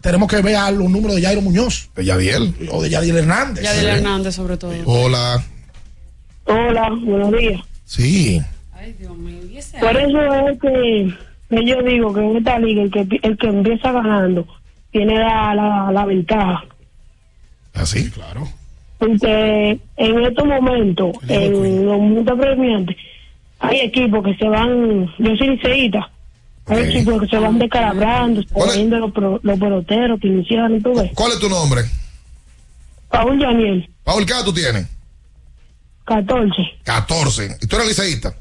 tenemos 0.00 0.30
que 0.30 0.40
ver 0.40 0.56
a 0.56 0.70
los 0.70 0.88
números 0.88 1.14
de 1.16 1.22
Jairo 1.22 1.42
Muñoz. 1.42 1.90
De 1.94 2.06
Yadiel. 2.06 2.54
O 2.72 2.82
de 2.82 2.88
Yadiel 2.88 3.18
Hernández. 3.18 3.62
Yadiel 3.64 3.86
Hernández, 3.88 4.34
sobre 4.34 4.56
todo. 4.56 4.72
Hola. 4.86 5.44
Hola, 6.48 6.90
buenos 7.02 7.32
días. 7.32 7.60
Sí. 7.84 8.40
Ay, 8.74 8.94
Dios 8.98 9.16
mío. 9.16 9.38
¿y 9.50 9.58
ese 9.58 9.78
Por 9.78 9.96
eso 9.96 10.48
es 10.48 10.60
que, 10.60 11.14
que 11.50 11.64
yo 11.66 11.82
digo 11.82 12.12
que 12.14 12.20
en 12.20 12.36
esta 12.38 12.58
liga 12.58 12.82
el 12.82 12.90
que, 12.90 13.06
el 13.22 13.36
que 13.36 13.46
empieza 13.48 13.92
ganando 13.92 14.46
tiene 14.90 15.18
la, 15.18 15.54
la, 15.54 15.90
la 15.92 16.04
ventaja. 16.06 16.64
Así, 17.74 18.10
claro. 18.10 18.48
Porque 18.98 19.78
en 19.96 20.24
estos 20.24 20.44
momentos, 20.46 21.12
en 21.28 21.86
los 21.86 21.98
momentos 21.98 22.38
premiantes, 22.38 22.96
hay 23.60 23.80
equipos 23.80 24.24
que 24.24 24.34
se 24.36 24.48
van, 24.48 25.06
yo 25.18 25.36
soy 25.36 25.48
liceísta, 25.50 26.10
hay 26.66 26.82
equipos 26.84 27.20
que 27.20 27.28
se 27.28 27.38
van 27.38 27.58
descalabrando, 27.58 28.42
poniendo 28.52 28.98
los, 28.98 29.12
pro- 29.12 29.40
los 29.42 29.58
peloteros 29.58 30.18
que 30.20 30.26
iniciaron, 30.28 30.76
y 30.76 30.80
tú 30.80 30.94
ves. 30.94 31.12
¿Cuál 31.14 31.32
es 31.32 31.38
tu 31.38 31.48
nombre? 31.48 31.82
Paul 33.10 33.38
Daniel, 33.38 33.88
Paul, 34.02 34.26
¿qué 34.26 34.32
edad 34.32 34.44
tú 34.44 34.52
tienes? 34.52 34.86
14. 36.08 36.54
14. 36.84 37.58
¿Y 37.60 37.66
tú 37.66 37.76
eres 37.76 37.88
liceísta? 37.88 38.34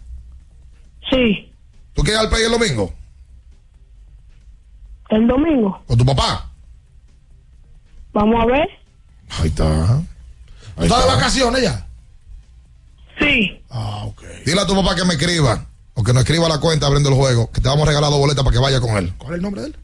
Sí, 1.11 1.51
¿Tú 1.93 2.03
quieres 2.03 2.21
ir 2.21 2.25
al 2.25 2.31
país 2.31 2.45
el 2.45 2.51
domingo? 2.51 2.93
el 5.09 5.25
domingo. 5.27 5.81
¿Con 5.87 5.97
tu 5.97 6.05
papá? 6.05 6.49
Vamos 8.13 8.41
a 8.41 8.45
ver. 8.45 8.67
Ahí 9.29 9.47
está. 9.47 10.01
¿Tú 10.75 10.83
estás 10.83 11.01
de 11.05 11.07
vacaciones 11.07 11.61
ya? 11.61 11.87
Sí. 13.19 13.61
Dile 14.45 14.61
a 14.61 14.67
tu 14.67 14.75
papá 14.75 14.95
que 14.95 15.05
me 15.05 15.13
escriba, 15.13 15.65
o 15.93 16.03
que 16.03 16.13
no 16.13 16.19
escriba 16.19 16.47
la 16.49 16.59
cuenta 16.59 16.87
abriendo 16.87 17.09
el 17.09 17.15
juego, 17.15 17.49
que 17.51 17.61
te 17.61 17.67
vamos 17.69 17.83
a 17.83 17.87
regalar 17.87 18.09
dos 18.11 18.19
boletas 18.19 18.43
para 18.43 18.53
que 18.53 18.61
vaya 18.61 18.79
con 18.81 18.95
él. 18.97 19.13
¿Cuál 19.17 19.31
es 19.33 19.37
el 19.37 19.41
nombre 19.41 19.61
de 19.61 19.67
él? 19.67 19.75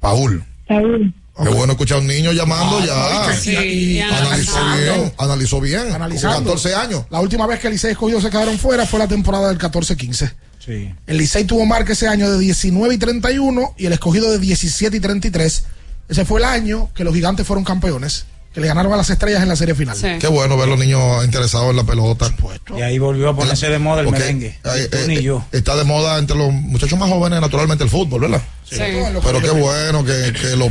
Paul. 0.00 0.44
Paul. 0.68 1.14
Qué 1.42 1.48
bueno 1.50 1.72
escuchar 1.72 1.98
a 1.98 2.00
un 2.00 2.06
niño 2.06 2.32
llamando 2.32 2.78
Ah, 2.90 3.26
ya. 3.28 3.36
sí, 3.36 3.50
y 3.50 4.00
analizó 4.00 4.58
bien, 4.76 5.12
analizó 5.18 5.60
bien. 5.60 5.92
Analizando. 5.92 6.36
Con 6.36 6.44
14 6.44 6.74
años. 6.74 7.04
La 7.10 7.20
última 7.20 7.46
vez 7.46 7.60
que 7.60 7.66
el 7.66 7.74
Licey 7.74 7.92
escogió 7.92 8.20
se 8.20 8.30
quedaron 8.30 8.58
fuera 8.58 8.86
fue 8.86 8.98
la 8.98 9.06
temporada 9.08 9.48
del 9.48 9.58
14-15. 9.58 10.32
Sí. 10.64 10.94
El 11.06 11.18
Licey 11.18 11.44
tuvo 11.44 11.64
marca 11.66 11.92
ese 11.92 12.08
año 12.08 12.30
de 12.30 12.38
19 12.38 12.94
y 12.94 12.98
31 12.98 13.74
y 13.76 13.86
el 13.86 13.92
escogido 13.92 14.30
de 14.32 14.38
17 14.38 14.96
y 14.96 15.00
33. 15.00 15.64
Ese 16.08 16.24
fue 16.24 16.40
el 16.40 16.46
año 16.46 16.90
que 16.94 17.04
los 17.04 17.14
gigantes 17.14 17.46
fueron 17.46 17.64
campeones, 17.64 18.24
que 18.56 18.62
le 18.62 18.68
ganaron 18.68 18.90
a 18.94 18.96
las 18.96 19.10
estrellas 19.10 19.42
en 19.42 19.50
la 19.50 19.54
serie 19.56 19.74
final. 19.74 19.94
Qué 20.18 20.28
bueno 20.28 20.56
ver 20.56 20.66
los 20.66 20.78
niños 20.78 21.22
interesados 21.26 21.68
en 21.68 21.76
la 21.76 21.84
pelota. 21.84 22.34
Y 22.74 22.80
ahí 22.80 22.98
volvió 22.98 23.28
a 23.28 23.36
ponerse 23.36 23.68
de 23.68 23.78
moda 23.78 24.00
el 24.00 24.06
Porque, 24.06 24.20
merengue. 24.20 24.58
eh, 24.64 24.88
Tú 24.90 24.96
eh, 24.96 25.04
ni 25.08 25.20
yo. 25.22 25.44
Está 25.52 25.76
de 25.76 25.84
moda 25.84 26.16
entre 26.18 26.38
los 26.38 26.50
muchachos 26.50 26.98
más 26.98 27.10
jóvenes, 27.10 27.38
naturalmente, 27.42 27.84
el 27.84 27.90
fútbol, 27.90 28.22
¿verdad? 28.22 28.40
Sí. 28.64 28.76
Pero 28.78 29.42
qué 29.42 29.50
bueno 29.50 30.02
que, 30.06 30.32
que 30.32 30.56
lo- 30.56 30.70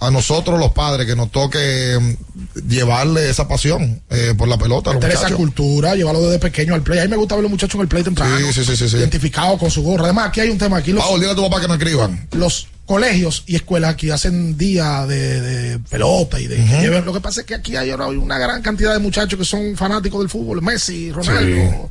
a 0.00 0.10
nosotros 0.10 0.58
los 0.58 0.72
padres 0.72 1.06
que 1.06 1.14
nos 1.14 1.30
toque 1.30 1.98
mm, 2.00 2.68
llevarle 2.70 3.28
esa 3.28 3.46
pasión 3.46 4.00
eh, 4.08 4.32
por 4.36 4.48
la 4.48 4.56
pelota 4.56 4.92
los 4.94 5.02
Meter 5.02 5.16
esa 5.18 5.30
cultura, 5.34 5.94
llevarlo 5.94 6.22
desde 6.22 6.38
pequeño 6.38 6.72
al 6.74 6.82
play. 6.82 7.00
A 7.00 7.02
mí 7.02 7.08
me 7.08 7.16
gusta 7.16 7.34
ver 7.34 7.42
los 7.42 7.50
muchachos 7.50 7.74
en 7.74 7.82
el 7.82 7.88
play 7.88 8.02
temprano. 8.02 8.34
Sí, 8.38 8.52
sí, 8.54 8.64
sí, 8.64 8.76
sí, 8.78 8.88
sí. 8.88 8.96
Identificados 8.96 9.60
con 9.60 9.70
su 9.70 9.82
gorra. 9.82 10.04
Además, 10.04 10.28
aquí 10.28 10.40
hay 10.40 10.48
un 10.48 10.56
tema. 10.56 10.78
Aquí 10.78 10.92
los, 10.92 11.04
Paul, 11.04 11.20
dile 11.20 11.32
a 11.32 11.34
tu 11.36 11.42
papá 11.42 11.60
que 11.60 11.68
me 11.68 11.74
escriban. 11.74 12.26
los 12.32 12.68
colegios 12.86 13.42
y 13.46 13.56
escuelas 13.56 13.90
aquí 13.94 14.10
hacen 14.10 14.56
día 14.56 15.04
de, 15.06 15.40
de 15.40 15.78
pelota 15.80 16.40
y 16.40 16.46
de 16.46 16.56
que 16.56 16.62
lleven- 16.62 17.04
Lo 17.04 17.12
que 17.12 17.20
pasa 17.20 17.40
es 17.40 17.46
que 17.46 17.54
aquí 17.56 17.76
hay 17.76 17.90
ahora 17.90 18.06
una 18.06 18.38
gran 18.38 18.62
cantidad 18.62 18.92
de 18.92 18.98
muchachos 19.00 19.38
que 19.38 19.44
son 19.44 19.76
fanáticos 19.76 20.20
del 20.20 20.28
fútbol. 20.30 20.62
Messi, 20.62 21.10
Ronaldo. 21.12 21.90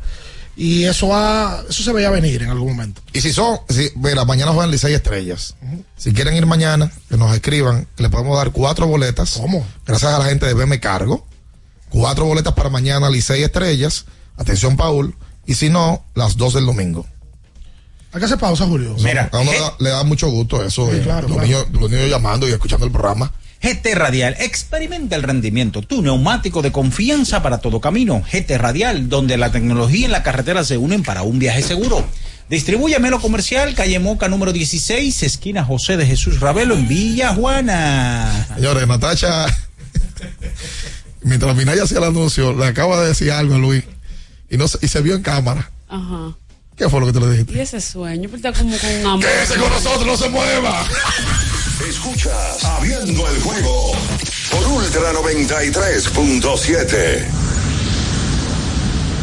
Y 0.57 0.85
eso 0.85 1.09
va, 1.09 1.63
eso 1.69 1.83
se 1.83 1.91
veía 1.91 2.09
venir 2.09 2.41
en 2.43 2.49
algún 2.49 2.69
momento. 2.69 3.01
Y 3.11 3.19
si 3.19 3.33
son, 3.33 3.57
si, 3.69 3.89
mira, 3.97 4.23
mañana 4.23 4.53
juegan 4.53 4.71
Licey 4.71 4.93
Estrellas. 4.93 5.55
Si 5.97 6.13
quieren 6.13 6.33
ir 6.35 6.45
mañana, 6.45 6.89
que 7.09 7.17
nos 7.17 7.35
escriban, 7.35 7.87
que 7.97 8.03
le 8.03 8.09
podemos 8.09 8.37
dar 8.37 8.51
cuatro 8.51 8.87
boletas. 8.87 9.33
¿Cómo? 9.33 9.67
Gracias 9.85 10.13
a 10.13 10.17
la 10.19 10.25
gente 10.25 10.45
de 10.45 10.53
BM 10.53 10.79
Cargo. 10.79 11.27
Cuatro 11.89 12.23
boletas 12.25 12.53
para 12.53 12.69
mañana 12.69 13.09
Licey 13.09 13.43
Estrellas. 13.43 14.05
Atención, 14.37 14.77
Paul. 14.77 15.13
Y 15.45 15.55
si 15.55 15.67
no, 15.69 16.05
las 16.15 16.37
dos 16.37 16.53
del 16.53 16.65
domingo. 16.65 17.05
Hay 18.15 18.19
que 18.19 18.25
hacer 18.27 18.37
pausa, 18.37 18.65
Julio. 18.65 18.95
Mira, 19.03 19.27
A 19.29 19.39
uno 19.39 19.51
le, 19.51 19.59
da, 19.59 19.73
le 19.77 19.89
da 19.89 20.03
mucho 20.05 20.29
gusto 20.29 20.63
eso. 20.63 20.89
Sí, 20.89 21.01
claro, 21.01 21.27
los, 21.27 21.35
claro. 21.35 21.45
Niños, 21.45 21.65
los 21.73 21.91
niños 21.91 22.09
llamando 22.09 22.47
y 22.47 22.51
escuchando 22.53 22.85
el 22.85 22.91
programa. 22.93 23.29
GT 23.61 23.93
Radial, 23.93 24.37
experimenta 24.39 25.17
el 25.17 25.23
rendimiento, 25.23 25.81
tu 25.81 26.01
neumático 26.01 26.61
de 26.61 26.71
confianza 26.71 27.43
para 27.43 27.57
todo 27.57 27.81
camino. 27.81 28.23
GT 28.31 28.57
Radial, 28.57 29.09
donde 29.09 29.35
la 29.35 29.51
tecnología 29.51 30.07
y 30.07 30.09
la 30.09 30.23
carretera 30.23 30.63
se 30.63 30.77
unen 30.77 31.03
para 31.03 31.23
un 31.23 31.39
viaje 31.39 31.61
seguro. 31.61 32.05
Distribuye 32.49 32.97
Melo 32.99 33.19
Comercial, 33.19 33.75
calle 33.75 33.99
Moca 33.99 34.29
número 34.29 34.53
16, 34.53 35.23
esquina 35.23 35.65
José 35.65 35.97
de 35.97 36.05
Jesús 36.05 36.39
Ravelo 36.39 36.75
en 36.75 36.87
Villa 36.87 37.33
Juana. 37.33 38.47
Señores, 38.55 38.87
Natacha, 38.87 39.45
mientras 41.21 41.53
Minaya 41.57 41.83
hacía 41.83 41.97
el 41.97 42.05
anuncio, 42.05 42.53
le 42.53 42.65
acaba 42.65 43.01
de 43.01 43.09
decir 43.09 43.31
algo 43.31 43.55
a 43.55 43.57
Luis 43.57 43.83
y, 44.49 44.55
no 44.55 44.67
y 44.81 44.87
se 44.87 45.01
vio 45.01 45.15
en 45.15 45.21
cámara. 45.21 45.69
Ajá. 45.89 46.33
¿Qué 46.75 46.89
fue 46.89 46.99
lo 46.99 47.05
que 47.05 47.13
te 47.13 47.19
le 47.21 47.29
dijiste? 47.31 47.53
Y 47.53 47.59
ese 47.61 47.79
sueño, 47.79 48.27
pero 48.29 48.35
está 48.35 48.51
como 48.51 48.77
con 48.77 48.89
un 48.89 49.05
hambre. 49.05 49.29
Quédese 49.29 49.55
con 49.55 49.69
nosotros, 49.69 50.05
no 50.05 50.17
se 50.17 50.27
mueva. 50.29 50.85
Escuchas 51.87 52.63
Abriendo 52.65 53.25
el 53.29 53.41
juego 53.41 53.93
por 54.51 54.67
Ultra 54.67 55.13
93.7. 55.13 57.25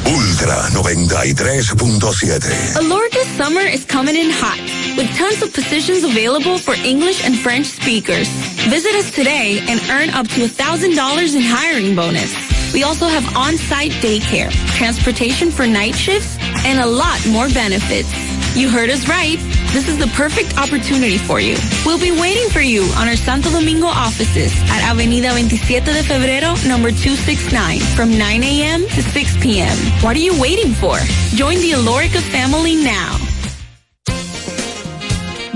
Ultra 0.07 0.69
93.7. 0.71 2.77
Alorca's 2.77 3.27
summer 3.37 3.61
is 3.63 3.85
coming 3.85 4.17
in 4.17 4.31
hot, 4.31 4.59
with 4.97 5.15
tons 5.17 5.43
of 5.43 5.53
positions 5.53 6.05
available 6.05 6.57
for 6.59 6.75
English 6.85 7.23
and 7.25 7.37
French 7.39 7.67
speakers. 7.67 8.29
Visit 8.69 8.95
us 8.95 9.11
today 9.13 9.61
and 9.69 9.81
earn 9.91 10.09
up 10.11 10.27
to 10.29 10.47
$1,000 10.47 11.35
in 11.35 11.43
hiring 11.43 11.95
bonus. 11.95 12.35
We 12.73 12.85
also 12.85 13.07
have 13.07 13.25
on-site 13.37 13.93
daycare, 14.01 14.51
transportation 14.77 15.51
for 15.51 15.67
night 15.67 15.95
shifts, 15.95 16.39
and 16.65 16.81
a 16.81 16.87
lot 16.87 17.25
more 17.29 17.49
benefits. 17.49 18.11
You 18.55 18.69
heard 18.69 18.91
us 18.91 19.09
right. 19.09 19.39
This 19.73 19.89
is 19.89 19.97
the 19.97 20.09
perfect 20.09 20.59
opportunity 20.59 21.17
for 21.17 21.41
you. 21.41 21.57
We'll 21.87 21.99
be 21.99 22.11
waiting 22.13 22.51
for 22.51 22.61
you 22.61 22.83
on 22.97 23.09
our 23.09 23.17
Santo 23.17 23.51
Domingo 23.51 23.87
offices 23.87 24.53
at 24.69 24.83
Avenida 24.85 25.31
27 25.31 25.85
de 25.85 26.03
Febrero, 26.03 26.53
number 26.69 26.91
269, 26.91 27.81
from 27.97 28.19
9 28.19 28.43
a.m. 28.43 28.83
to 28.83 29.03
6 29.03 29.37
p.m. 29.41 29.77
What 30.03 30.15
are 30.17 30.21
you 30.21 30.39
waiting 30.39 30.73
for? 30.75 30.99
Join 31.35 31.57
the 31.57 31.73
Alorica 31.73 32.21
family 32.21 32.77
now. 32.77 33.17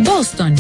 Boston, 0.02 0.56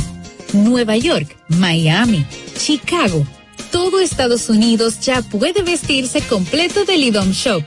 Nueva 0.52 0.96
York, 0.96 1.34
Miami, 1.48 2.26
Chicago. 2.56 3.26
Todo 3.70 4.00
Estados 4.00 4.48
Unidos 4.50 5.00
ya 5.00 5.22
puede 5.22 5.62
vestirse 5.62 6.20
completo 6.28 6.84
del 6.84 7.04
IDOM 7.04 7.32
Shop. 7.32 7.62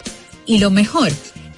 Y 0.45 0.59
lo 0.59 0.69
mejor, 0.71 1.11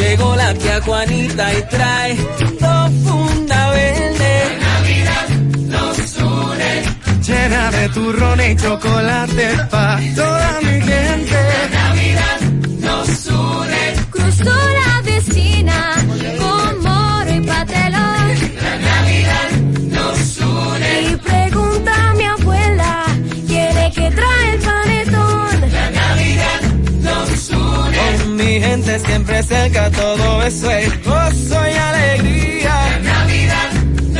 Llegó 0.00 0.34
la 0.34 0.54
tía 0.54 0.80
Juanita 0.80 1.52
y 1.52 1.62
trae 1.68 2.16
Llena 7.22 7.70
de 7.70 7.88
turrón 7.90 8.40
y 8.40 8.56
chocolate 8.56 9.48
pa' 9.70 10.00
toda 10.16 10.58
mi 10.62 10.80
gente. 10.80 11.40
Navidad 11.70 12.40
nos 12.80 13.26
une. 13.26 13.82
Cruzó 14.10 14.54
la 14.80 15.02
vecina 15.02 15.96
con 16.38 16.82
moro 16.82 17.30
y 17.30 17.40
patelón. 17.42 18.28
La 18.64 18.74
Navidad 18.90 19.50
nos 19.96 20.38
une. 20.38 21.02
Y 21.02 21.16
pregunta 21.16 21.92
a 22.08 22.14
mi 22.14 22.24
abuela, 22.24 23.04
¿quiere 23.46 23.92
que 23.94 24.10
trae 24.10 24.50
el 24.54 24.60
panetón? 24.68 25.60
La 25.72 25.90
Navidad 25.90 26.60
nos 27.02 27.50
une. 27.50 27.98
Con 27.98 28.36
mi 28.36 28.60
gente 28.60 28.98
siempre 28.98 29.42
cerca, 29.42 29.90
todo 29.90 30.42
eso 30.42 30.70
es 30.70 31.04
gozo 31.04 31.58
y 31.68 31.76
alegría. 31.76 32.74
La 33.04 33.12
Navidad 33.12 33.69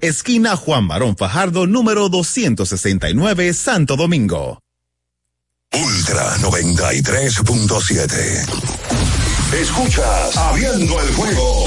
esquina 0.00 0.56
Juan 0.56 0.88
Barón 0.88 1.16
Fajardo, 1.16 1.64
número 1.66 2.08
269, 2.08 3.52
Santo 3.54 3.94
Domingo. 3.96 4.58
Ultra 5.72 6.36
93.7. 6.38 8.46
Escuchas 9.60 10.36
Abriendo 10.36 11.00
el 11.00 11.14
juego 11.14 11.66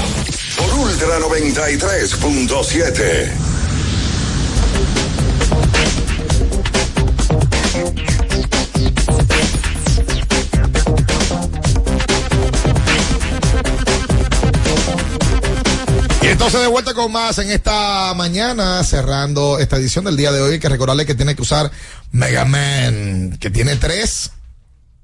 por 0.56 0.74
Ultra 0.74 1.18
93.7. 1.20 3.54
entonces 16.34 16.60
de 16.60 16.66
vuelta 16.66 16.94
con 16.94 17.12
más 17.12 17.38
en 17.38 17.48
esta 17.52 18.12
mañana, 18.14 18.82
cerrando 18.82 19.60
esta 19.60 19.76
edición 19.76 20.04
del 20.04 20.16
día 20.16 20.32
de 20.32 20.42
hoy, 20.42 20.54
hay 20.54 20.58
que 20.58 20.68
recordarle 20.68 21.06
que 21.06 21.14
tiene 21.14 21.36
que 21.36 21.42
usar 21.42 21.70
Mega 22.10 22.44
Man, 22.44 23.38
que 23.38 23.50
tiene 23.50 23.76
tres 23.76 24.32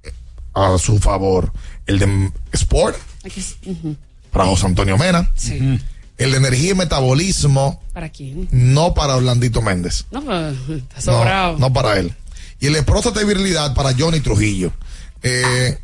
eh, 0.02 0.12
a 0.54 0.76
su 0.76 0.98
favor. 0.98 1.52
El 1.86 2.00
de 2.00 2.32
Sport, 2.50 2.96
para 4.32 4.46
José 4.46 4.66
Antonio 4.66 4.98
Mena. 4.98 5.30
Sí. 5.36 5.80
El 6.18 6.32
de 6.32 6.36
Energía 6.36 6.72
y 6.72 6.74
Metabolismo, 6.74 7.80
¿Para 7.92 8.08
quién? 8.08 8.48
no 8.50 8.92
para 8.92 9.14
Orlandito 9.14 9.62
Méndez. 9.62 10.06
No, 10.10 10.24
pues, 10.24 10.56
está 10.96 11.54
No, 11.58 11.72
para 11.72 11.96
él. 12.00 12.12
Y 12.58 12.66
el 12.66 12.72
de 12.72 12.82
próstata 12.82 13.22
y 13.22 13.24
virilidad 13.24 13.72
para 13.74 13.94
Johnny 13.96 14.18
Trujillo. 14.18 14.72
Eh, 15.22 15.78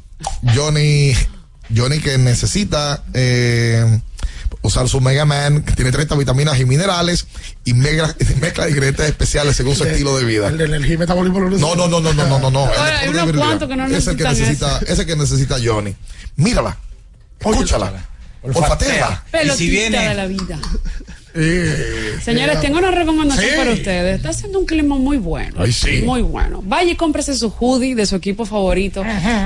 Johnny, 0.57 1.13
Johnny 1.75 2.01
que 2.01 2.19
necesita 2.19 3.05
eh, 3.15 4.01
usar 4.67 4.89
su 4.89 5.01
Mega 5.01 5.25
Man, 5.25 5.63
que 5.63 5.73
tiene 5.75 5.93
30 5.93 6.15
vitaminas 6.17 6.59
y 6.61 6.65
minerales 6.65 7.27
y 7.65 7.75
mega- 7.75 8.15
mezcla 8.41 8.65
de 8.65 8.71
ingredientes 8.71 9.07
especiales 9.09 9.57
según 9.57 9.75
su 9.77 9.85
de- 9.85 9.93
estilo 9.93 10.17
de 10.17 10.25
vida. 10.25 10.49
El 10.49 10.59
de 10.59 10.65
energía 10.65 10.95
y 10.95 10.99
metabolismo. 10.99 11.41
No, 11.41 11.75
no, 11.75 11.89
no, 11.89 12.01
no, 12.01 12.13
no, 12.13 12.27
no, 12.29 12.39
no, 12.39 12.51
no. 12.51 12.69
Hay 12.79 13.09
unos 13.09 13.33
cuantos 13.33 13.69
que 13.69 13.97
es 13.97 14.07
el 14.07 14.17
que 14.17 14.25
necesita, 14.25 14.81
ese 14.87 15.07
que 15.07 15.17
necesita 15.17 15.57
Johnny. 15.63 15.95
Mírala, 16.37 16.77
escúchala, 17.41 18.05
olfatea. 18.43 19.25
Pelotita 19.31 20.03
de 20.09 20.15
la 20.15 20.27
vida. 20.27 20.59
Eh, 21.37 22.17
Señores, 22.23 22.57
eh, 22.57 22.59
tengo 22.63 22.79
una 22.79 22.91
recomendación 22.91 23.51
Sí. 23.51 23.57
para 23.57 23.71
ustedes. 23.73 24.17
Está 24.17 24.31
haciendo 24.31 24.59
un 24.59 24.67
clima 24.67 24.97
muy 24.97 25.17
bueno. 25.19 25.57
Ay, 25.59 25.73
sí. 25.73 26.03
Muy 26.05 26.23
bueno. 26.23 26.63
Vaya 26.65 26.91
y 26.93 26.97
cómprese 26.97 27.35
su 27.37 27.51
hoodie 27.51 27.95
de 27.95 28.07
su 28.07 28.17
equipo 28.17 28.47
favorito 28.47 29.03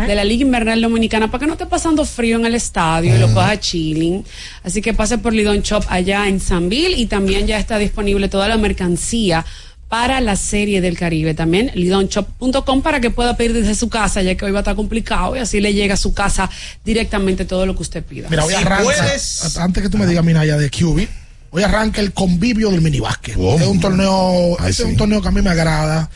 de 0.07 0.15
la 0.15 0.25
Liga 0.25 0.43
Invernal 0.43 0.81
Dominicana 0.81 1.31
para 1.31 1.41
que 1.41 1.47
no 1.47 1.53
esté 1.55 1.67
pasando 1.67 2.05
frío 2.05 2.37
en 2.39 2.47
el 2.47 2.55
estadio 2.55 3.15
y 3.17 3.19
lo 3.19 3.33
coja 3.35 3.59
chilling. 3.59 4.25
Así 4.62 4.81
que 4.83 4.95
pase 4.95 5.19
por 5.19 5.33
Lidon 5.35 5.62
Shop 5.62 5.85
allá 5.89 6.29
en 6.29 6.41
Sanville 6.41 6.97
y 6.97 7.07
también 7.07 7.47
ya 7.47 7.59
está 7.59 7.79
disponible 7.79 8.29
toda 8.29 8.49
la 8.49 8.57
mercancía 8.57 9.45
para 9.89 10.21
la 10.21 10.37
serie 10.37 10.81
del 10.81 10.97
Caribe. 10.97 11.35
También 11.35 11.73
lidonshop.com 11.75 12.83
para 12.83 13.01
que 13.01 13.11
pueda 13.11 13.37
pedir 13.37 13.53
desde 13.53 13.75
su 13.75 13.89
casa, 13.89 14.23
ya 14.23 14.37
que 14.37 14.45
hoy 14.45 14.53
va 14.53 14.61
a 14.61 14.62
estar 14.62 14.77
complicado 14.77 15.35
y 15.35 15.41
así 15.41 15.61
le 15.61 15.75
llega 15.75 15.95
a 15.95 15.97
su 15.97 16.15
casa 16.15 16.49
directamente 16.85 17.45
todo 17.45 17.67
lo 17.67 17.75
que 17.75 17.83
usted 17.83 18.05
pida. 18.05 18.29
Mira, 18.31 18.45
arranca, 18.57 18.93
a- 19.05 19.65
antes 19.65 19.83
que 19.83 19.89
tú 19.89 19.99
me 19.99 20.07
digas, 20.07 20.25
Minaya, 20.25 20.57
de 20.57 20.71
QB, 20.71 21.09
hoy 21.51 21.63
arranca 21.63 22.01
el 22.01 22.13
convivio 22.13 22.71
del 22.71 22.81
minibásquet. 22.81 23.37
Es 23.37 23.67
un 23.67 23.81
torneo, 23.81 24.57
Ay, 24.61 24.71
este 24.71 24.85
es 24.85 24.89
un 24.89 24.97
torneo 24.97 25.21
que 25.21 25.29
a 25.29 25.33
mí 25.33 25.43
me 25.43 25.51
agrada. 25.51 26.09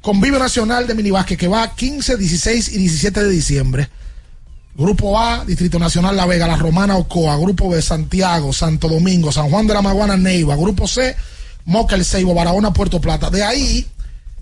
Convivio 0.00 0.38
Nacional 0.38 0.86
de 0.86 0.94
Minibásquet 0.94 1.38
que 1.38 1.48
va 1.48 1.74
15, 1.74 2.16
16 2.16 2.72
y 2.74 2.78
17 2.78 3.24
de 3.24 3.30
diciembre. 3.30 3.88
Grupo 4.76 5.18
A, 5.18 5.44
Distrito 5.44 5.78
Nacional 5.78 6.16
La 6.16 6.26
Vega, 6.26 6.46
La 6.46 6.56
Romana, 6.56 6.96
Ocoa. 6.96 7.36
Grupo 7.36 7.70
B, 7.70 7.82
Santiago, 7.82 8.52
Santo 8.52 8.88
Domingo, 8.88 9.32
San 9.32 9.50
Juan 9.50 9.66
de 9.66 9.74
la 9.74 9.82
Maguana, 9.82 10.16
Neiva. 10.16 10.54
Grupo 10.54 10.86
C, 10.86 11.16
Moca, 11.64 11.96
El 11.96 12.04
Ceibo, 12.04 12.34
Barahona, 12.34 12.72
Puerto 12.72 13.00
Plata. 13.00 13.30
De 13.30 13.42
ahí 13.42 13.86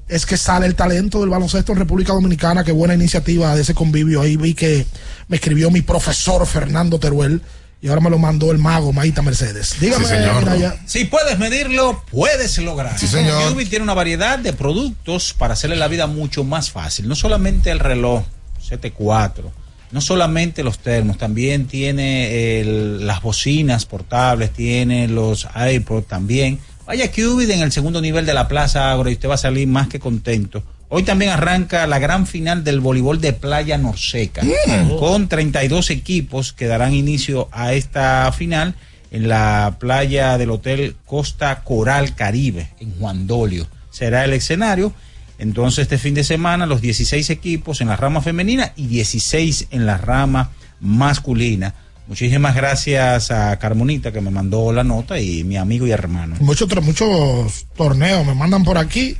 es 0.08 0.26
que 0.26 0.36
sale 0.36 0.66
el 0.66 0.74
talento 0.74 1.20
del 1.20 1.30
baloncesto 1.30 1.72
en 1.72 1.78
República 1.78 2.12
Dominicana. 2.12 2.64
Qué 2.64 2.72
buena 2.72 2.94
iniciativa 2.94 3.54
de 3.54 3.62
ese 3.62 3.72
convivio. 3.72 4.20
Ahí 4.20 4.36
vi 4.36 4.52
que 4.52 4.86
me 5.28 5.36
escribió 5.36 5.70
mi 5.70 5.80
profesor 5.80 6.44
Fernando 6.46 6.98
Teruel 6.98 7.40
y 7.84 7.88
ahora 7.88 8.00
me 8.00 8.08
lo 8.08 8.18
mandó 8.18 8.50
el 8.50 8.56
mago 8.56 8.94
Maíta 8.94 9.20
Mercedes. 9.20 9.76
Dígame, 9.78 10.06
Minaya. 10.40 10.74
Si 10.86 11.04
puedes 11.04 11.38
medirlo, 11.38 12.02
puedes 12.10 12.56
lograrlo. 12.56 12.98
Sí, 12.98 13.06
señor. 13.06 13.54
Tiene 13.68 13.82
una 13.82 13.92
variedad 13.92 14.38
de 14.38 14.54
productos 14.54 15.34
para 15.36 15.52
hacerle 15.52 15.76
la 15.76 15.86
vida 15.88 16.06
mucho 16.06 16.44
más 16.44 16.70
fácil. 16.70 17.06
No 17.08 17.14
solamente 17.14 17.70
el 17.70 17.80
reloj 17.80 18.24
CT4, 18.70 19.42
no 19.90 20.00
solamente 20.00 20.62
los 20.62 20.78
termos, 20.78 21.18
también 21.18 21.66
tiene 21.66 22.60
el- 22.60 23.06
las 23.06 23.20
bocinas 23.20 23.84
portables, 23.84 24.50
tiene 24.50 25.06
los 25.06 25.46
iPods 25.54 26.08
también. 26.08 26.58
Vaya 26.86 27.10
Cubit 27.12 27.50
en 27.50 27.60
el 27.60 27.70
segundo 27.70 28.00
nivel 28.00 28.24
de 28.24 28.32
la 28.32 28.48
Plaza 28.48 28.90
Agro 28.92 29.10
y 29.10 29.12
usted 29.12 29.28
va 29.28 29.34
a 29.34 29.38
salir 29.38 29.68
más 29.68 29.88
que 29.88 30.00
contento. 30.00 30.62
Hoy 30.96 31.02
también 31.02 31.32
arranca 31.32 31.88
la 31.88 31.98
gran 31.98 32.24
final 32.24 32.62
del 32.62 32.78
voleibol 32.78 33.20
de 33.20 33.32
Playa 33.32 33.76
Norseca, 33.78 34.44
Mm. 34.44 34.96
con 35.00 35.26
32 35.26 35.90
equipos 35.90 36.52
que 36.52 36.66
darán 36.66 36.94
inicio 36.94 37.48
a 37.50 37.72
esta 37.72 38.30
final 38.30 38.76
en 39.10 39.26
la 39.28 39.74
playa 39.80 40.38
del 40.38 40.50
Hotel 40.50 40.94
Costa 41.04 41.64
Coral 41.64 42.14
Caribe, 42.14 42.68
en 42.78 42.96
Juan 42.96 43.26
Dolio. 43.26 43.66
Será 43.90 44.24
el 44.24 44.34
escenario. 44.34 44.92
Entonces, 45.40 45.82
este 45.82 45.98
fin 45.98 46.14
de 46.14 46.22
semana, 46.22 46.64
los 46.64 46.80
16 46.80 47.28
equipos 47.28 47.80
en 47.80 47.88
la 47.88 47.96
rama 47.96 48.20
femenina 48.22 48.72
y 48.76 48.86
16 48.86 49.66
en 49.72 49.86
la 49.86 49.98
rama 49.98 50.52
masculina. 50.78 51.74
Muchísimas 52.06 52.54
gracias 52.54 53.32
a 53.32 53.58
Carmonita 53.58 54.12
que 54.12 54.20
me 54.20 54.30
mandó 54.30 54.72
la 54.72 54.84
nota 54.84 55.18
y 55.18 55.42
mi 55.42 55.56
amigo 55.56 55.88
y 55.88 55.90
hermano. 55.90 56.36
Muchos, 56.38 56.68
muchos 56.84 57.66
torneos 57.76 58.24
me 58.24 58.34
mandan 58.36 58.62
por 58.62 58.78
aquí 58.78 59.16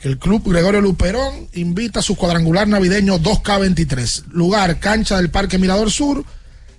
el 0.00 0.18
club 0.18 0.42
Gregorio 0.50 0.80
Luperón 0.80 1.48
invita 1.54 2.00
a 2.00 2.02
su 2.02 2.16
cuadrangular 2.16 2.68
navideño 2.68 3.18
2K23. 3.18 4.24
Lugar, 4.32 4.78
cancha 4.78 5.16
del 5.16 5.30
Parque 5.30 5.58
Mirador 5.58 5.90
Sur, 5.90 6.24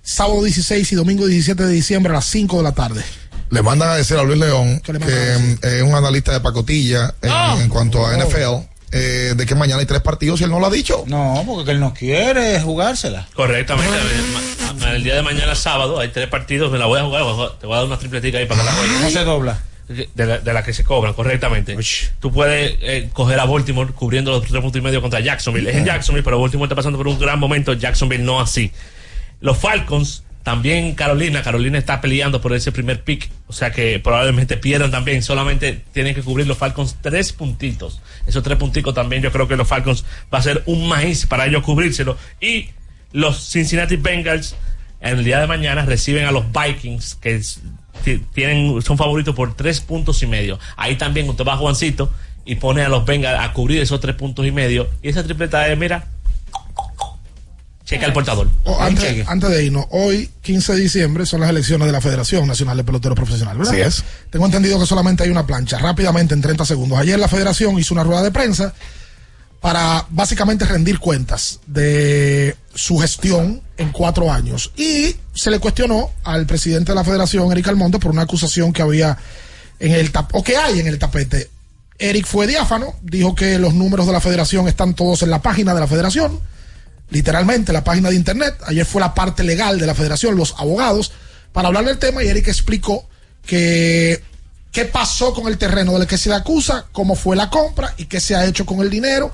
sábado 0.02 0.42
16 0.44 0.92
y 0.92 0.94
domingo 0.94 1.26
17 1.26 1.64
de 1.64 1.72
diciembre 1.72 2.12
a 2.12 2.16
las 2.16 2.24
5 2.26 2.58
de 2.58 2.62
la 2.62 2.72
tarde. 2.72 3.02
Le 3.50 3.62
mandan 3.62 3.88
a 3.90 3.94
decir 3.96 4.16
a 4.18 4.22
Luis 4.22 4.38
León, 4.38 4.80
que 4.80 5.58
es 5.62 5.82
un 5.82 5.94
analista 5.94 6.32
de 6.32 6.40
pacotilla 6.40 7.14
en, 7.22 7.30
Ah. 7.32 7.56
en 7.60 7.68
cuanto 7.68 8.06
a 8.06 8.10
Oh. 8.10 8.12
NFL, 8.12 8.68
eh, 8.92 9.34
de 9.36 9.46
que 9.46 9.54
mañana 9.54 9.80
hay 9.80 9.86
tres 9.86 10.00
partidos 10.02 10.40
y 10.40 10.44
él 10.44 10.50
no 10.50 10.60
lo 10.60 10.66
ha 10.66 10.70
dicho. 10.70 11.04
No, 11.06 11.42
porque 11.46 11.70
él 11.72 11.80
no 11.80 11.92
quiere 11.94 12.60
jugársela. 12.60 13.26
Correctamente. 13.34 13.90
El 14.94 15.02
día 15.02 15.14
de 15.16 15.22
mañana, 15.22 15.54
sábado, 15.54 15.98
hay 15.98 16.08
tres 16.08 16.28
partidos. 16.28 16.70
Me 16.70 16.78
la 16.78 16.86
voy 16.86 17.00
a 17.00 17.04
jugar. 17.04 17.22
Te 17.58 17.66
voy 17.66 17.74
a 17.74 17.78
dar 17.78 17.86
una 17.86 17.98
tripletica 17.98 18.38
ahí 18.38 18.46
para 18.46 18.60
que 18.60 18.66
la 18.66 18.72
juegues. 18.72 19.00
No 19.00 19.10
se 19.10 19.24
dobla. 19.24 19.58
De 19.88 20.26
la, 20.26 20.38
de 20.38 20.52
la 20.52 20.62
que 20.62 20.74
se 20.74 20.84
cobran, 20.84 21.14
correctamente. 21.14 21.74
Tú 22.20 22.30
puedes 22.30 22.76
eh, 22.82 23.08
coger 23.14 23.40
a 23.40 23.46
Baltimore 23.46 23.92
cubriendo 23.94 24.30
los 24.32 24.44
tres 24.46 24.60
puntos 24.60 24.78
y 24.78 24.82
medio 24.82 25.00
contra 25.00 25.20
Jacksonville. 25.20 25.70
Es 25.70 25.76
en 25.76 25.86
Jacksonville, 25.86 26.22
pero 26.24 26.38
Baltimore 26.38 26.66
está 26.66 26.74
pasando 26.76 26.98
por 26.98 27.08
un 27.08 27.18
gran 27.18 27.38
momento. 27.40 27.72
Jacksonville 27.72 28.22
no 28.22 28.38
así. 28.38 28.70
Los 29.40 29.56
Falcons, 29.56 30.24
también 30.42 30.94
Carolina. 30.94 31.42
Carolina 31.42 31.78
está 31.78 32.02
peleando 32.02 32.40
por 32.42 32.52
ese 32.52 32.70
primer 32.70 33.02
pick. 33.02 33.30
O 33.46 33.52
sea 33.54 33.70
que 33.72 33.98
probablemente 33.98 34.58
pierdan 34.58 34.90
también. 34.90 35.22
Solamente 35.22 35.80
tienen 35.92 36.14
que 36.14 36.22
cubrir 36.22 36.46
los 36.46 36.58
Falcons 36.58 36.96
tres 37.00 37.32
puntitos. 37.32 38.02
Esos 38.26 38.42
tres 38.42 38.58
puntitos 38.58 38.92
también 38.94 39.22
yo 39.22 39.32
creo 39.32 39.48
que 39.48 39.56
los 39.56 39.66
Falcons 39.66 40.04
va 40.32 40.38
a 40.38 40.42
ser 40.42 40.62
un 40.66 40.86
maíz 40.86 41.24
para 41.24 41.46
ellos 41.46 41.62
cubrírselo. 41.62 42.18
Y 42.42 42.68
los 43.12 43.48
Cincinnati 43.50 43.96
Bengals 43.96 44.54
en 45.00 45.16
el 45.18 45.24
día 45.24 45.40
de 45.40 45.46
mañana 45.46 45.86
reciben 45.86 46.26
a 46.26 46.30
los 46.32 46.44
Vikings 46.52 47.14
que 47.14 47.36
es- 47.36 47.60
tienen 47.98 48.80
son 48.82 48.96
favoritos 48.96 49.34
por 49.34 49.54
tres 49.54 49.80
puntos 49.80 50.22
y 50.22 50.26
medio. 50.26 50.58
Ahí 50.76 50.96
también 50.96 51.28
usted 51.28 51.44
va 51.44 51.54
a 51.54 51.56
Juancito 51.56 52.10
y 52.44 52.54
pone 52.56 52.82
a 52.82 52.88
los 52.88 53.04
Bengals 53.04 53.40
a 53.40 53.52
cubrir 53.52 53.80
esos 53.80 54.00
tres 54.00 54.16
puntos 54.16 54.46
y 54.46 54.50
medio. 54.50 54.88
Y 55.02 55.08
esa 55.08 55.22
tripleta 55.22 55.68
es, 55.68 55.78
mira, 55.78 56.06
checa 57.84 58.06
el 58.06 58.12
portador. 58.12 58.48
Oh, 58.64 58.78
antes, 58.80 59.26
antes 59.28 59.50
de 59.50 59.64
irnos, 59.64 59.86
hoy, 59.90 60.30
15 60.42 60.74
de 60.74 60.80
diciembre, 60.80 61.26
son 61.26 61.40
las 61.40 61.50
elecciones 61.50 61.86
de 61.86 61.92
la 61.92 62.00
Federación 62.00 62.46
Nacional 62.46 62.76
de 62.76 62.84
Peloteros 62.84 63.16
Profesionales, 63.16 63.58
¿verdad? 63.58 63.74
Así 63.74 64.02
es. 64.02 64.04
Tengo 64.30 64.46
entendido 64.46 64.78
que 64.78 64.86
solamente 64.86 65.24
hay 65.24 65.30
una 65.30 65.46
plancha. 65.46 65.78
Rápidamente, 65.78 66.34
en 66.34 66.42
30 66.42 66.64
segundos. 66.64 66.98
Ayer 66.98 67.18
la 67.18 67.28
Federación 67.28 67.78
hizo 67.78 67.94
una 67.94 68.04
rueda 68.04 68.22
de 68.22 68.30
prensa 68.30 68.74
para 69.60 70.06
básicamente 70.10 70.64
rendir 70.64 70.98
cuentas 70.98 71.60
de 71.66 72.56
su 72.74 72.98
gestión 72.98 73.62
en 73.76 73.90
cuatro 73.90 74.30
años. 74.30 74.72
Y 74.76 75.16
se 75.34 75.50
le 75.50 75.58
cuestionó 75.58 76.10
al 76.24 76.46
presidente 76.46 76.92
de 76.92 76.96
la 76.96 77.04
Federación, 77.04 77.50
Eric 77.50 77.68
Almonte, 77.68 77.98
por 77.98 78.12
una 78.12 78.22
acusación 78.22 78.72
que 78.72 78.82
había 78.82 79.18
en 79.80 79.92
el 79.92 80.12
tap 80.12 80.34
o 80.34 80.42
que 80.42 80.56
hay 80.56 80.80
en 80.80 80.86
el 80.86 80.98
tapete. 80.98 81.50
Eric 81.98 82.26
fue 82.26 82.46
diáfano, 82.46 82.94
dijo 83.02 83.34
que 83.34 83.58
los 83.58 83.74
números 83.74 84.06
de 84.06 84.12
la 84.12 84.20
Federación 84.20 84.68
están 84.68 84.94
todos 84.94 85.22
en 85.22 85.30
la 85.30 85.42
página 85.42 85.74
de 85.74 85.80
la 85.80 85.88
Federación 85.88 86.40
literalmente 87.10 87.72
la 87.72 87.84
página 87.84 88.10
de 88.10 88.16
internet. 88.16 88.56
Ayer 88.66 88.84
fue 88.84 89.00
la 89.00 89.14
parte 89.14 89.42
legal 89.42 89.78
de 89.78 89.86
la 89.86 89.94
federación, 89.94 90.36
los 90.36 90.54
abogados, 90.58 91.12
para 91.52 91.68
hablar 91.68 91.84
del 91.84 91.98
tema 91.98 92.22
y 92.22 92.28
Eric 92.28 92.48
explicó 92.48 93.08
que 93.46 94.22
qué 94.72 94.84
pasó 94.84 95.32
con 95.32 95.48
el 95.48 95.58
terreno 95.58 95.98
del 95.98 96.06
que 96.06 96.18
se 96.18 96.28
le 96.28 96.36
acusa, 96.36 96.86
cómo 96.92 97.14
fue 97.14 97.36
la 97.36 97.48
compra 97.50 97.94
y 97.96 98.04
qué 98.04 98.20
se 98.20 98.36
ha 98.36 98.44
hecho 98.44 98.66
con 98.66 98.80
el 98.80 98.90
dinero 98.90 99.32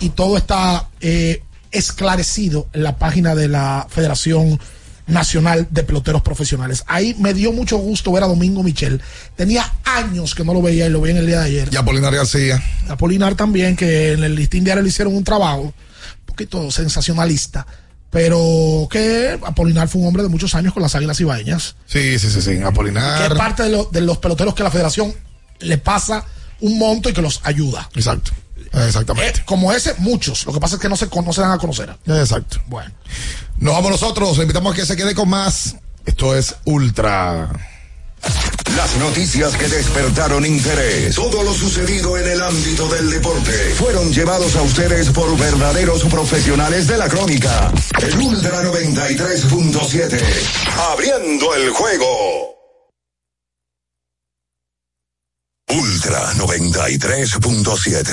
y 0.00 0.10
todo 0.10 0.36
está 0.36 0.88
eh, 1.00 1.42
esclarecido 1.70 2.68
en 2.72 2.82
la 2.82 2.96
página 2.98 3.34
de 3.34 3.48
la 3.48 3.86
Federación 3.90 4.58
Nacional 5.06 5.68
de 5.70 5.84
Peloteros 5.84 6.22
Profesionales. 6.22 6.82
Ahí 6.88 7.14
me 7.18 7.32
dio 7.32 7.52
mucho 7.52 7.76
gusto 7.78 8.10
ver 8.12 8.24
a 8.24 8.26
Domingo 8.26 8.62
Michel. 8.62 9.00
Tenía 9.36 9.72
años 9.84 10.34
que 10.34 10.44
no 10.44 10.52
lo 10.52 10.60
veía 10.62 10.86
y 10.86 10.90
lo 10.90 11.00
vi 11.00 11.12
en 11.12 11.18
el 11.18 11.26
día 11.26 11.40
de 11.40 11.46
ayer. 11.46 11.68
Y 11.72 11.76
Apolinar 11.76 12.14
García. 12.14 12.62
Apolinar 12.88 13.34
también, 13.36 13.76
que 13.76 14.12
en 14.12 14.24
el 14.24 14.34
listín 14.34 14.64
diario 14.64 14.82
le 14.82 14.88
hicieron 14.88 15.14
un 15.14 15.22
trabajo 15.22 15.60
un 15.62 15.74
poquito 16.26 16.70
sensacionalista, 16.72 17.66
pero 18.10 18.88
que 18.90 19.38
Apolinar 19.44 19.88
fue 19.88 20.00
un 20.02 20.08
hombre 20.08 20.22
de 20.24 20.28
muchos 20.28 20.54
años 20.56 20.72
con 20.72 20.82
las 20.82 20.94
Águilas 20.96 21.20
Ibaeñas. 21.20 21.76
Sí, 21.86 22.18
sí, 22.18 22.28
sí, 22.30 22.42
sí. 22.42 22.50
Que 22.58 22.64
Apolinar. 22.64 23.30
es 23.30 23.38
parte 23.38 23.62
de, 23.62 23.70
lo- 23.70 23.88
de 23.92 24.00
los 24.00 24.18
peloteros 24.18 24.54
que 24.54 24.62
la 24.64 24.70
federación 24.70 25.14
le 25.60 25.78
pasa 25.78 26.24
un 26.60 26.78
monto 26.78 27.08
y 27.08 27.12
que 27.12 27.22
los 27.22 27.40
ayuda. 27.44 27.88
Exacto. 27.94 28.32
Exactamente. 28.72 29.40
Eh, 29.40 29.42
como 29.44 29.72
ese, 29.72 29.94
muchos. 29.98 30.46
Lo 30.46 30.52
que 30.52 30.60
pasa 30.60 30.76
es 30.76 30.80
que 30.80 30.88
no 30.88 30.96
se, 30.96 31.06
no 31.06 31.32
se 31.32 31.40
dan 31.40 31.52
a 31.52 31.58
conocer. 31.58 31.96
Exacto. 32.06 32.60
Bueno. 32.66 32.90
Nos 33.58 33.74
vamos 33.74 33.90
nosotros. 33.90 34.36
Le 34.36 34.42
invitamos 34.42 34.72
a 34.72 34.76
que 34.76 34.86
se 34.86 34.96
quede 34.96 35.14
con 35.14 35.28
más. 35.28 35.76
Esto 36.04 36.34
es 36.36 36.56
Ultra. 36.64 37.50
Las 38.76 38.96
noticias 38.96 39.56
que 39.56 39.68
despertaron 39.68 40.44
interés, 40.44 41.14
todo 41.14 41.42
lo 41.42 41.54
sucedido 41.54 42.16
en 42.18 42.28
el 42.28 42.42
ámbito 42.42 42.88
del 42.88 43.10
deporte, 43.10 43.52
fueron 43.76 44.12
llevados 44.12 44.56
a 44.56 44.62
ustedes 44.62 45.10
por 45.10 45.36
verdaderos 45.38 46.02
profesionales 46.04 46.86
de 46.86 46.98
la 46.98 47.08
crónica. 47.08 47.72
El 48.02 48.18
Ultra 48.18 48.62
93.7, 48.62 50.20
abriendo 50.92 51.54
el 51.54 51.70
juego. 51.70 52.55
Ultra 55.68 56.32
93.7, 56.34 58.06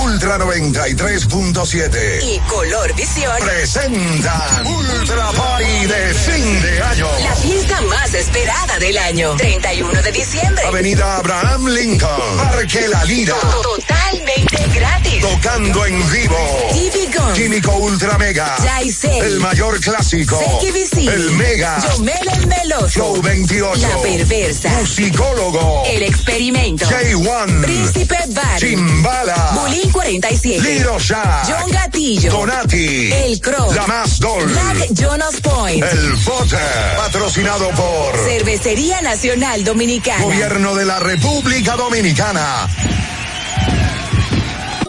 Ultra 0.00 0.38
93.7. 0.38 2.22
Y 2.22 2.38
Color 2.48 2.94
Visión 2.94 3.32
Presentan 3.40 4.64
Ultra 4.64 5.32
Party 5.32 5.86
de 5.86 6.14
fin 6.14 6.62
de 6.62 6.80
año. 6.82 7.08
La 7.24 7.34
fiesta 7.34 7.80
más 7.80 8.14
esperada 8.14 8.78
del 8.78 8.96
año. 8.96 9.34
31 9.34 10.02
de 10.02 10.12
diciembre. 10.12 10.64
Avenida 10.64 11.16
Abraham 11.16 11.66
Lincoln, 11.66 12.36
Parque 12.36 12.86
La 12.86 13.04
Lira. 13.04 13.34
Totalmente 13.40 14.68
gratis. 14.72 15.20
Tocando 15.20 15.86
en 15.86 16.12
vivo. 16.12 16.36
TV. 16.70 17.03
Químico 17.32 17.72
Ultra 17.76 18.18
Mega. 18.18 18.56
Jaisel. 18.58 19.24
El 19.24 19.40
mayor 19.40 19.80
clásico. 19.80 20.38
Vicini. 20.72 21.08
El 21.08 21.30
Mega. 21.32 21.78
Yomel 21.78 22.28
el 22.32 22.46
Meloso. 22.46 22.88
Flow 22.88 23.22
28. 23.22 23.80
La 23.80 24.02
Perversa. 24.02 24.68
Musicólogo. 24.80 25.84
El 25.86 26.02
Experimento. 26.02 26.84
J1. 26.86 27.62
Príncipe 27.62 28.18
Barry. 28.28 28.68
Chimbala. 28.68 29.52
Bulín 29.54 29.90
47. 29.90 30.60
Liro 30.62 30.98
Shack. 30.98 31.46
John 31.48 31.70
Gatillo. 31.70 32.30
Donati. 32.30 33.12
El 33.12 33.40
Crow. 33.40 33.72
La 33.72 33.86
Más 33.86 34.18
Dol. 34.18 34.44
Black 34.44 34.88
Jonas 34.92 35.40
Point. 35.40 35.84
El 35.84 36.12
Bote. 36.24 36.56
Patrocinado 36.96 37.70
por 37.70 38.16
Cervecería 38.24 39.00
Nacional 39.02 39.64
Dominicana. 39.64 40.24
Gobierno 40.24 40.74
de 40.74 40.84
la 40.84 40.98
República 40.98 41.76
Dominicana. 41.76 42.68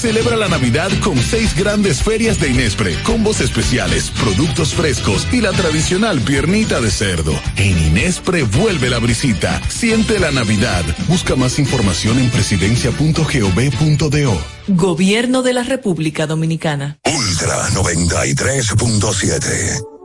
Celebra 0.00 0.34
la 0.34 0.48
Navidad 0.48 0.90
con 1.04 1.16
seis 1.18 1.54
grandes 1.54 2.02
ferias 2.02 2.40
de 2.40 2.48
Inespre, 2.48 2.96
combos 3.02 3.42
especiales, 3.42 4.10
productos 4.10 4.72
frescos 4.72 5.28
y 5.30 5.42
la 5.42 5.52
tradicional 5.52 6.22
piernita 6.22 6.80
de 6.80 6.90
cerdo. 6.90 7.38
En 7.56 7.76
Inespre 7.76 8.44
vuelve 8.44 8.88
la 8.88 8.98
brisita. 8.98 9.60
Siente 9.68 10.18
la 10.18 10.30
Navidad. 10.30 10.86
Busca 11.06 11.36
más 11.36 11.58
información 11.58 12.18
en 12.18 12.30
presidencia.gov.do. 12.30 14.42
Gobierno 14.68 15.42
de 15.42 15.52
la 15.52 15.64
República 15.64 16.26
Dominicana. 16.26 16.98
Ultra 17.04 17.68
93.7. 17.68 19.99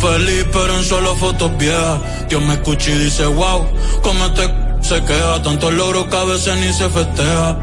feliz, 0.00 0.46
pero 0.52 0.76
en 0.76 0.84
solo 0.84 1.14
fotos 1.16 1.56
viejas. 1.58 2.00
Dios 2.28 2.42
me 2.42 2.54
escucha 2.54 2.90
y 2.90 2.98
dice, 2.98 3.26
wow, 3.26 3.66
cómo 4.02 4.26
este 4.26 4.50
se 4.80 5.04
queda. 5.04 5.42
Tantos 5.42 5.72
logros 5.72 6.06
que 6.06 6.16
a 6.16 6.24
veces 6.24 6.56
ni 6.56 6.72
se 6.72 6.88
festeja. 6.88 7.56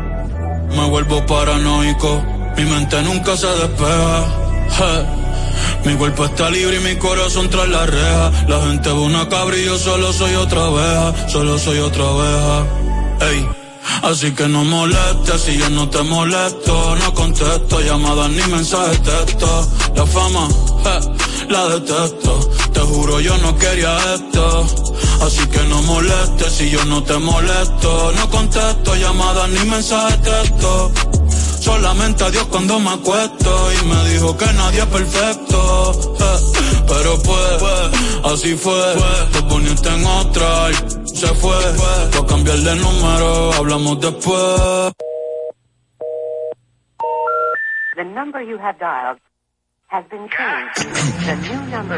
Me 0.70 0.86
vuelvo 0.90 1.26
paranoico, 1.26 2.24
mi 2.56 2.64
mente 2.64 3.02
nunca 3.04 3.36
se 3.36 3.48
despeja. 3.48 4.26
Je. 4.78 5.28
Mi 5.86 5.96
cuerpo 5.96 6.26
está 6.26 6.50
libre 6.50 6.78
y 6.78 6.80
mi 6.80 6.96
corazón 6.98 7.50
tras 7.50 7.68
la 7.68 7.86
reja. 7.86 8.32
La 8.48 8.62
gente 8.62 8.90
ve 8.90 9.00
una 9.00 9.28
cabra 9.30 9.58
y 9.58 9.66
yo 9.66 9.78
solo 9.78 10.12
soy 10.14 10.36
otra 10.36 10.66
abeja, 10.66 11.30
solo 11.30 11.58
soy 11.58 11.80
otra 11.80 12.04
abeja. 12.04 12.66
Ey. 13.32 13.67
Así 14.04 14.32
que 14.32 14.48
no 14.48 14.64
molestes 14.64 15.42
si 15.42 15.58
yo 15.58 15.70
no 15.70 15.90
te 15.90 16.02
molesto, 16.04 16.96
no 16.96 17.14
contesto 17.14 17.82
llamadas 17.82 18.30
ni 18.30 18.44
mensajes 18.44 19.02
texto. 19.02 19.68
La 19.96 20.06
fama, 20.06 20.48
la 21.50 21.68
detesto. 21.70 22.52
Te 22.74 22.80
juro 22.82 23.20
yo 23.20 23.38
no 23.40 23.58
quería 23.58 23.98
esto. 24.14 24.68
Así 25.22 25.46
que 25.48 25.64
no 25.64 25.82
molestes 25.82 26.54
si 26.54 26.70
yo 26.70 26.84
no 26.86 27.04
te 27.04 27.18
molesto, 27.18 28.12
no 28.16 28.30
contesto 28.30 28.96
llamadas 28.96 29.50
ni 29.50 29.70
mensajes 29.70 30.22
texto. 30.22 30.92
Solamente 31.60 32.24
a 32.24 32.30
Dios 32.30 32.46
cuando 32.48 32.80
me 32.80 32.92
acuesto 32.92 33.70
y 33.74 33.86
me 33.86 34.10
dijo 34.10 34.38
que 34.38 34.46
nadie 34.54 34.80
es 34.80 34.86
perfecto. 34.86 36.16
je, 36.18 36.84
Pero 36.88 37.18
pues, 37.22 38.34
así 38.34 38.56
fue. 38.56 38.96
Te 39.34 39.42
poniste 39.44 39.90
en 39.90 40.06
otra 40.06 40.70
y 40.72 41.16
se 41.16 41.28
fue. 41.28 41.56
Voy 41.74 42.24
a 42.24 42.28
cambiar 42.28 42.58
de 42.58 42.76
número, 42.76 43.54
hablamos 43.54 44.00
después. 44.00 44.94
The 47.96 48.04
number 48.04 48.42
you 48.44 48.60
have 48.60 48.78
dialed 48.78 49.20
has 49.88 50.06
been 50.10 50.28
changed. 50.28 50.80
The 51.26 51.36
new 51.48 51.62
number. 51.72 51.98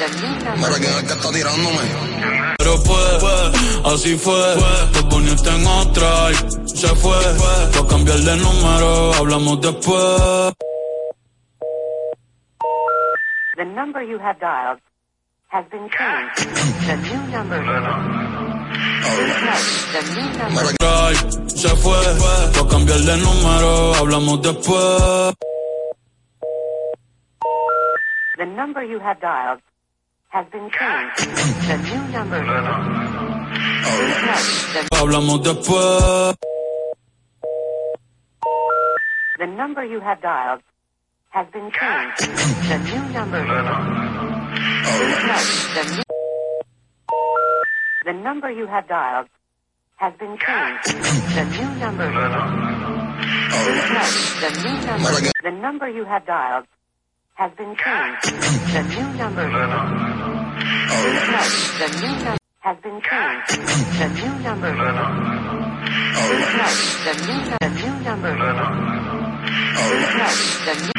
The 0.00 0.08
new 0.20 0.34
number. 0.44 0.80
que 0.80 1.12
está 1.12 1.30
tirándome. 1.30 1.84
Pero 2.58 2.74
pues, 2.82 3.24
así 3.84 4.16
fue. 4.18 4.56
Te 4.92 5.02
poniste 5.04 5.50
en 5.50 5.66
otra 5.66 6.32
y 6.32 6.34
se 6.68 6.88
fue. 6.96 7.16
Voy 7.38 7.84
a 7.84 7.88
cambiar 7.88 8.18
de 8.18 8.36
número, 8.36 9.14
hablamos 9.14 9.60
después. 9.60 10.54
The 13.56 13.64
number 13.64 14.02
you 14.02 14.18
have 14.18 14.40
dialed 14.40 14.80
has 15.48 15.64
been 15.70 15.88
changed. 15.88 16.48
The 16.86 16.96
new 16.96 17.22
number. 17.30 18.53
The 18.74 20.02
new 20.14 20.28
number. 20.38 20.74
Ay, 20.82 21.14
se 21.48 21.68
fue. 21.76 21.96
Voy 22.18 22.66
a 22.66 22.68
cambiar 22.68 22.98
de 22.98 23.16
número, 23.18 23.94
hablamos 23.94 24.42
después. 24.42 25.34
The 28.36 28.46
number 28.46 28.82
you 28.84 28.98
have 29.00 29.20
dialed 29.20 29.60
has 30.30 30.46
been 30.50 30.68
changed. 30.70 31.28
The 31.68 31.76
new 31.78 32.02
number. 32.12 32.40
Hablamos 34.92 35.42
después. 35.42 36.34
the 39.38 39.46
number 39.46 39.84
you 39.84 40.00
have 40.00 40.20
dialed 40.20 40.62
has 41.30 41.46
been 41.52 41.70
changed. 41.70 42.28
The 42.68 42.78
new 42.78 43.02
number. 43.12 43.44
The, 45.74 45.94
new- 45.96 46.03
the 48.04 48.12
number 48.12 48.50
you 48.50 48.66
have 48.66 48.86
dialed 48.86 49.28
has 49.96 50.12
been 50.18 50.36
changed. 50.36 50.88
The 51.36 51.44
new 51.56 51.70
number. 51.80 52.06
The 54.40 54.50
new 54.62 54.76
number. 54.86 55.10
The 55.42 55.50
number 55.50 55.88
you 55.88 56.04
have 56.04 56.26
dialed 56.26 56.66
has 57.34 57.50
been 57.52 57.74
changed. 57.76 58.24
The 58.74 58.82
new 58.94 59.08
number. 59.16 59.48
The 61.80 61.88
new 62.00 62.14
number 62.24 62.38
has 62.60 62.76
been 62.82 63.00
changed. 63.00 63.50
The 63.98 64.08
new 64.20 64.32
number. 64.44 64.70
The 67.04 67.14
new, 67.24 67.40
the 67.60 67.68
new 67.80 67.92
number. 68.04 68.32
The 70.64 70.76
new, 70.80 70.92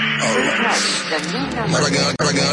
the 1.09 1.19
new 1.31 1.45
number. 1.55 2.35